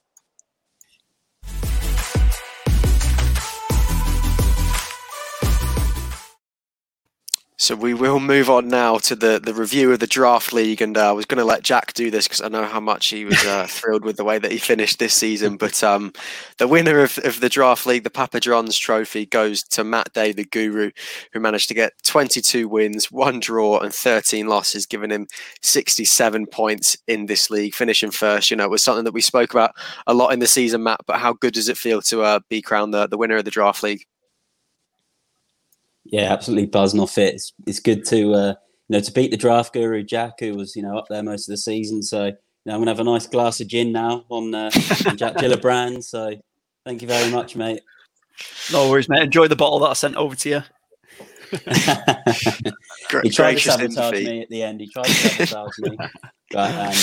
So 7.61 7.75
we 7.75 7.93
will 7.93 8.19
move 8.19 8.49
on 8.49 8.69
now 8.69 8.97
to 8.97 9.15
the, 9.15 9.39
the 9.39 9.53
review 9.53 9.91
of 9.91 9.99
the 9.99 10.07
draft 10.07 10.51
league, 10.51 10.81
and 10.81 10.97
uh, 10.97 11.09
I 11.09 11.11
was 11.11 11.25
going 11.25 11.37
to 11.37 11.45
let 11.45 11.61
Jack 11.61 11.93
do 11.93 12.09
this 12.09 12.27
because 12.27 12.41
I 12.41 12.47
know 12.47 12.65
how 12.65 12.79
much 12.79 13.09
he 13.09 13.23
was 13.23 13.37
uh, 13.45 13.67
thrilled 13.69 14.03
with 14.03 14.17
the 14.17 14.23
way 14.23 14.39
that 14.39 14.51
he 14.51 14.57
finished 14.57 14.97
this 14.97 15.13
season. 15.13 15.57
But 15.57 15.83
um, 15.83 16.11
the 16.57 16.67
winner 16.67 17.03
of, 17.03 17.19
of 17.19 17.39
the 17.39 17.49
draft 17.49 17.85
league, 17.85 18.03
the 18.03 18.09
Papa 18.09 18.39
John's 18.39 18.79
Trophy, 18.79 19.27
goes 19.27 19.61
to 19.65 19.83
Matt 19.83 20.11
Day, 20.13 20.31
the 20.31 20.43
Guru, 20.43 20.89
who 21.33 21.39
managed 21.39 21.67
to 21.67 21.75
get 21.75 21.93
22 22.03 22.67
wins, 22.67 23.11
one 23.11 23.39
draw, 23.39 23.77
and 23.77 23.93
13 23.93 24.47
losses, 24.47 24.87
giving 24.87 25.11
him 25.11 25.27
67 25.61 26.47
points 26.47 26.97
in 27.07 27.27
this 27.27 27.51
league, 27.51 27.75
finishing 27.75 28.09
first. 28.09 28.49
You 28.49 28.57
know, 28.57 28.63
it 28.65 28.71
was 28.71 28.81
something 28.81 29.05
that 29.05 29.13
we 29.13 29.21
spoke 29.21 29.53
about 29.53 29.75
a 30.07 30.15
lot 30.15 30.33
in 30.33 30.39
the 30.39 30.47
season, 30.47 30.81
Matt. 30.81 31.01
But 31.05 31.19
how 31.19 31.33
good 31.33 31.53
does 31.53 31.69
it 31.69 31.77
feel 31.77 32.01
to 32.01 32.23
uh, 32.23 32.39
be 32.49 32.63
crowned 32.63 32.95
the, 32.95 33.05
the 33.05 33.19
winner 33.19 33.37
of 33.37 33.45
the 33.45 33.51
draft 33.51 33.83
league? 33.83 34.03
Yeah, 36.11 36.31
absolutely 36.31 36.67
buzzing 36.67 36.99
off 36.99 37.17
it. 37.17 37.35
It's, 37.35 37.53
it's 37.65 37.79
good 37.79 38.05
to 38.07 38.33
uh, 38.33 38.53
you 38.89 38.97
know 38.97 38.99
to 38.99 39.11
beat 39.11 39.31
the 39.31 39.37
draft 39.37 39.73
guru 39.73 40.03
Jack, 40.03 40.41
who 40.41 40.55
was 40.55 40.75
you 40.75 40.83
know 40.83 40.97
up 40.97 41.05
there 41.09 41.23
most 41.23 41.47
of 41.47 41.53
the 41.53 41.57
season. 41.57 42.03
So 42.03 42.25
you 42.25 42.33
know, 42.65 42.75
I'm 42.75 42.81
gonna 42.81 42.91
have 42.91 42.99
a 42.99 43.03
nice 43.05 43.25
glass 43.25 43.61
of 43.61 43.67
gin 43.67 43.91
now 43.91 44.25
on, 44.29 44.53
uh, 44.53 44.69
on 45.07 45.17
Jack 45.17 45.35
Gillibrand. 45.37 46.03
So 46.03 46.35
thank 46.85 47.01
you 47.01 47.07
very 47.07 47.31
much, 47.31 47.55
mate. 47.55 47.81
No 48.71 48.89
worries, 48.89 49.09
mate. 49.09 49.23
Enjoy 49.23 49.47
the 49.47 49.55
bottle 49.55 49.79
that 49.79 49.89
I 49.89 49.93
sent 49.93 50.15
over 50.15 50.35
to 50.35 50.49
you. 50.49 50.61
he 53.23 53.29
tried 53.29 53.55
to 53.55 53.59
sabotage 53.59 54.13
me 54.13 54.41
at 54.41 54.49
the 54.49 54.63
end. 54.63 54.79
He 54.79 54.87
tried 54.87 55.05
to 55.05 55.11
sabotage 55.47 55.79
me, 55.79 55.97
but 56.51 56.75
um, 56.75 56.93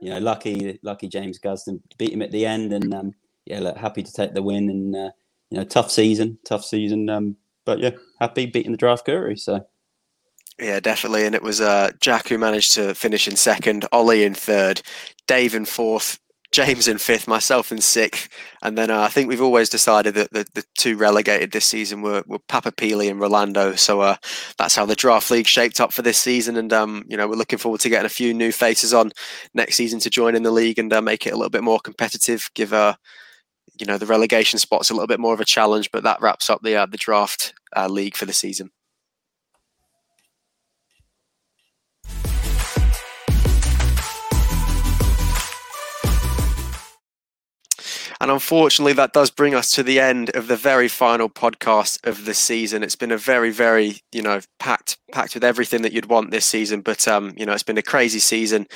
you 0.00 0.10
know, 0.10 0.18
lucky, 0.18 0.78
lucky 0.82 1.08
James 1.08 1.38
Gusden 1.38 1.80
beat 1.98 2.12
him 2.12 2.22
at 2.22 2.32
the 2.32 2.46
end, 2.46 2.72
and 2.72 2.92
um, 2.94 3.12
yeah, 3.44 3.60
look, 3.60 3.76
happy 3.76 4.02
to 4.02 4.12
take 4.12 4.34
the 4.34 4.42
win. 4.42 4.70
And 4.70 4.96
uh, 4.96 5.10
you 5.50 5.58
know, 5.58 5.64
tough 5.64 5.90
season, 5.90 6.38
tough 6.44 6.64
season. 6.64 7.08
Um, 7.10 7.36
but 7.64 7.78
yeah, 7.78 7.90
happy 8.20 8.46
beating 8.46 8.72
the 8.72 8.78
draft 8.78 9.04
guru. 9.04 9.36
So 9.36 9.66
yeah, 10.58 10.80
definitely. 10.80 11.26
And 11.26 11.34
it 11.34 11.42
was 11.42 11.60
uh, 11.60 11.90
Jack 12.00 12.28
who 12.28 12.38
managed 12.38 12.74
to 12.74 12.94
finish 12.94 13.26
in 13.26 13.36
second, 13.36 13.86
Ollie 13.92 14.24
in 14.24 14.34
third, 14.34 14.82
Dave 15.26 15.54
in 15.54 15.64
fourth, 15.64 16.20
James 16.52 16.86
in 16.86 16.98
fifth, 16.98 17.26
myself 17.26 17.72
in 17.72 17.80
sixth, 17.80 18.28
and 18.62 18.76
then 18.76 18.90
uh, 18.90 19.00
I 19.00 19.08
think 19.08 19.28
we've 19.28 19.40
always 19.40 19.70
decided 19.70 20.14
that 20.14 20.32
the, 20.32 20.46
the 20.52 20.62
two 20.76 20.98
relegated 20.98 21.50
this 21.50 21.64
season 21.64 22.02
were, 22.02 22.22
were 22.26 22.38
Papa 22.40 22.72
Pili 22.72 23.10
and 23.10 23.18
Rolando. 23.18 23.74
So 23.74 24.02
uh, 24.02 24.16
that's 24.58 24.76
how 24.76 24.84
the 24.84 24.94
draft 24.94 25.30
league 25.30 25.46
shaped 25.46 25.80
up 25.80 25.94
for 25.94 26.02
this 26.02 26.18
season, 26.18 26.58
and 26.58 26.70
um, 26.70 27.04
you 27.08 27.16
know 27.16 27.26
we're 27.26 27.36
looking 27.36 27.58
forward 27.58 27.80
to 27.80 27.88
getting 27.88 28.04
a 28.04 28.10
few 28.10 28.34
new 28.34 28.52
faces 28.52 28.92
on 28.92 29.12
next 29.54 29.76
season 29.76 29.98
to 30.00 30.10
join 30.10 30.34
in 30.34 30.42
the 30.42 30.50
league 30.50 30.78
and 30.78 30.92
uh, 30.92 31.00
make 31.00 31.26
it 31.26 31.32
a 31.32 31.36
little 31.36 31.50
bit 31.50 31.64
more 31.64 31.80
competitive. 31.80 32.50
Give 32.54 32.74
uh, 32.74 32.96
you 33.82 33.86
know 33.86 33.98
the 33.98 34.06
relegation 34.06 34.60
spot's 34.60 34.90
a 34.90 34.94
little 34.94 35.08
bit 35.08 35.18
more 35.18 35.34
of 35.34 35.40
a 35.40 35.44
challenge, 35.44 35.90
but 35.90 36.04
that 36.04 36.20
wraps 36.20 36.48
up 36.48 36.62
the 36.62 36.76
uh, 36.76 36.86
the 36.86 36.96
draft 36.96 37.52
uh, 37.76 37.88
league 37.88 38.16
for 38.16 38.26
the 38.26 38.32
season. 38.32 38.70
And 48.22 48.30
unfortunately, 48.30 48.92
that 48.92 49.12
does 49.12 49.32
bring 49.32 49.52
us 49.52 49.68
to 49.72 49.82
the 49.82 49.98
end 49.98 50.30
of 50.36 50.46
the 50.46 50.54
very 50.54 50.86
final 50.86 51.28
podcast 51.28 52.06
of 52.06 52.24
the 52.24 52.34
season. 52.34 52.84
It's 52.84 52.94
been 52.94 53.10
a 53.10 53.18
very, 53.18 53.50
very, 53.50 54.00
you 54.12 54.22
know, 54.22 54.38
packed, 54.60 54.96
packed 55.10 55.34
with 55.34 55.42
everything 55.42 55.82
that 55.82 55.92
you'd 55.92 56.06
want 56.06 56.30
this 56.30 56.46
season. 56.46 56.82
But 56.82 57.08
um, 57.08 57.34
you 57.36 57.44
know, 57.44 57.52
it's 57.52 57.64
been 57.64 57.78
a 57.78 57.82
crazy 57.82 58.20
season, 58.20 58.68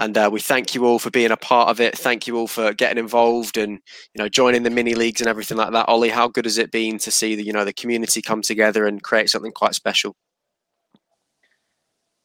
and 0.00 0.18
uh, 0.18 0.28
we 0.32 0.40
thank 0.40 0.74
you 0.74 0.84
all 0.84 0.98
for 0.98 1.10
being 1.10 1.30
a 1.30 1.36
part 1.36 1.68
of 1.68 1.80
it. 1.80 1.96
Thank 1.96 2.26
you 2.26 2.36
all 2.36 2.48
for 2.48 2.74
getting 2.74 2.98
involved 2.98 3.56
and 3.56 3.78
you 4.14 4.18
know 4.18 4.28
joining 4.28 4.64
the 4.64 4.70
mini 4.70 4.96
leagues 4.96 5.20
and 5.20 5.28
everything 5.28 5.58
like 5.58 5.70
that. 5.70 5.86
Ollie, 5.88 6.08
how 6.08 6.26
good 6.26 6.44
has 6.44 6.58
it 6.58 6.72
been 6.72 6.98
to 6.98 7.12
see 7.12 7.36
the 7.36 7.44
you 7.44 7.52
know 7.52 7.64
the 7.64 7.72
community 7.72 8.20
come 8.20 8.42
together 8.42 8.84
and 8.84 9.04
create 9.04 9.30
something 9.30 9.52
quite 9.52 9.76
special? 9.76 10.16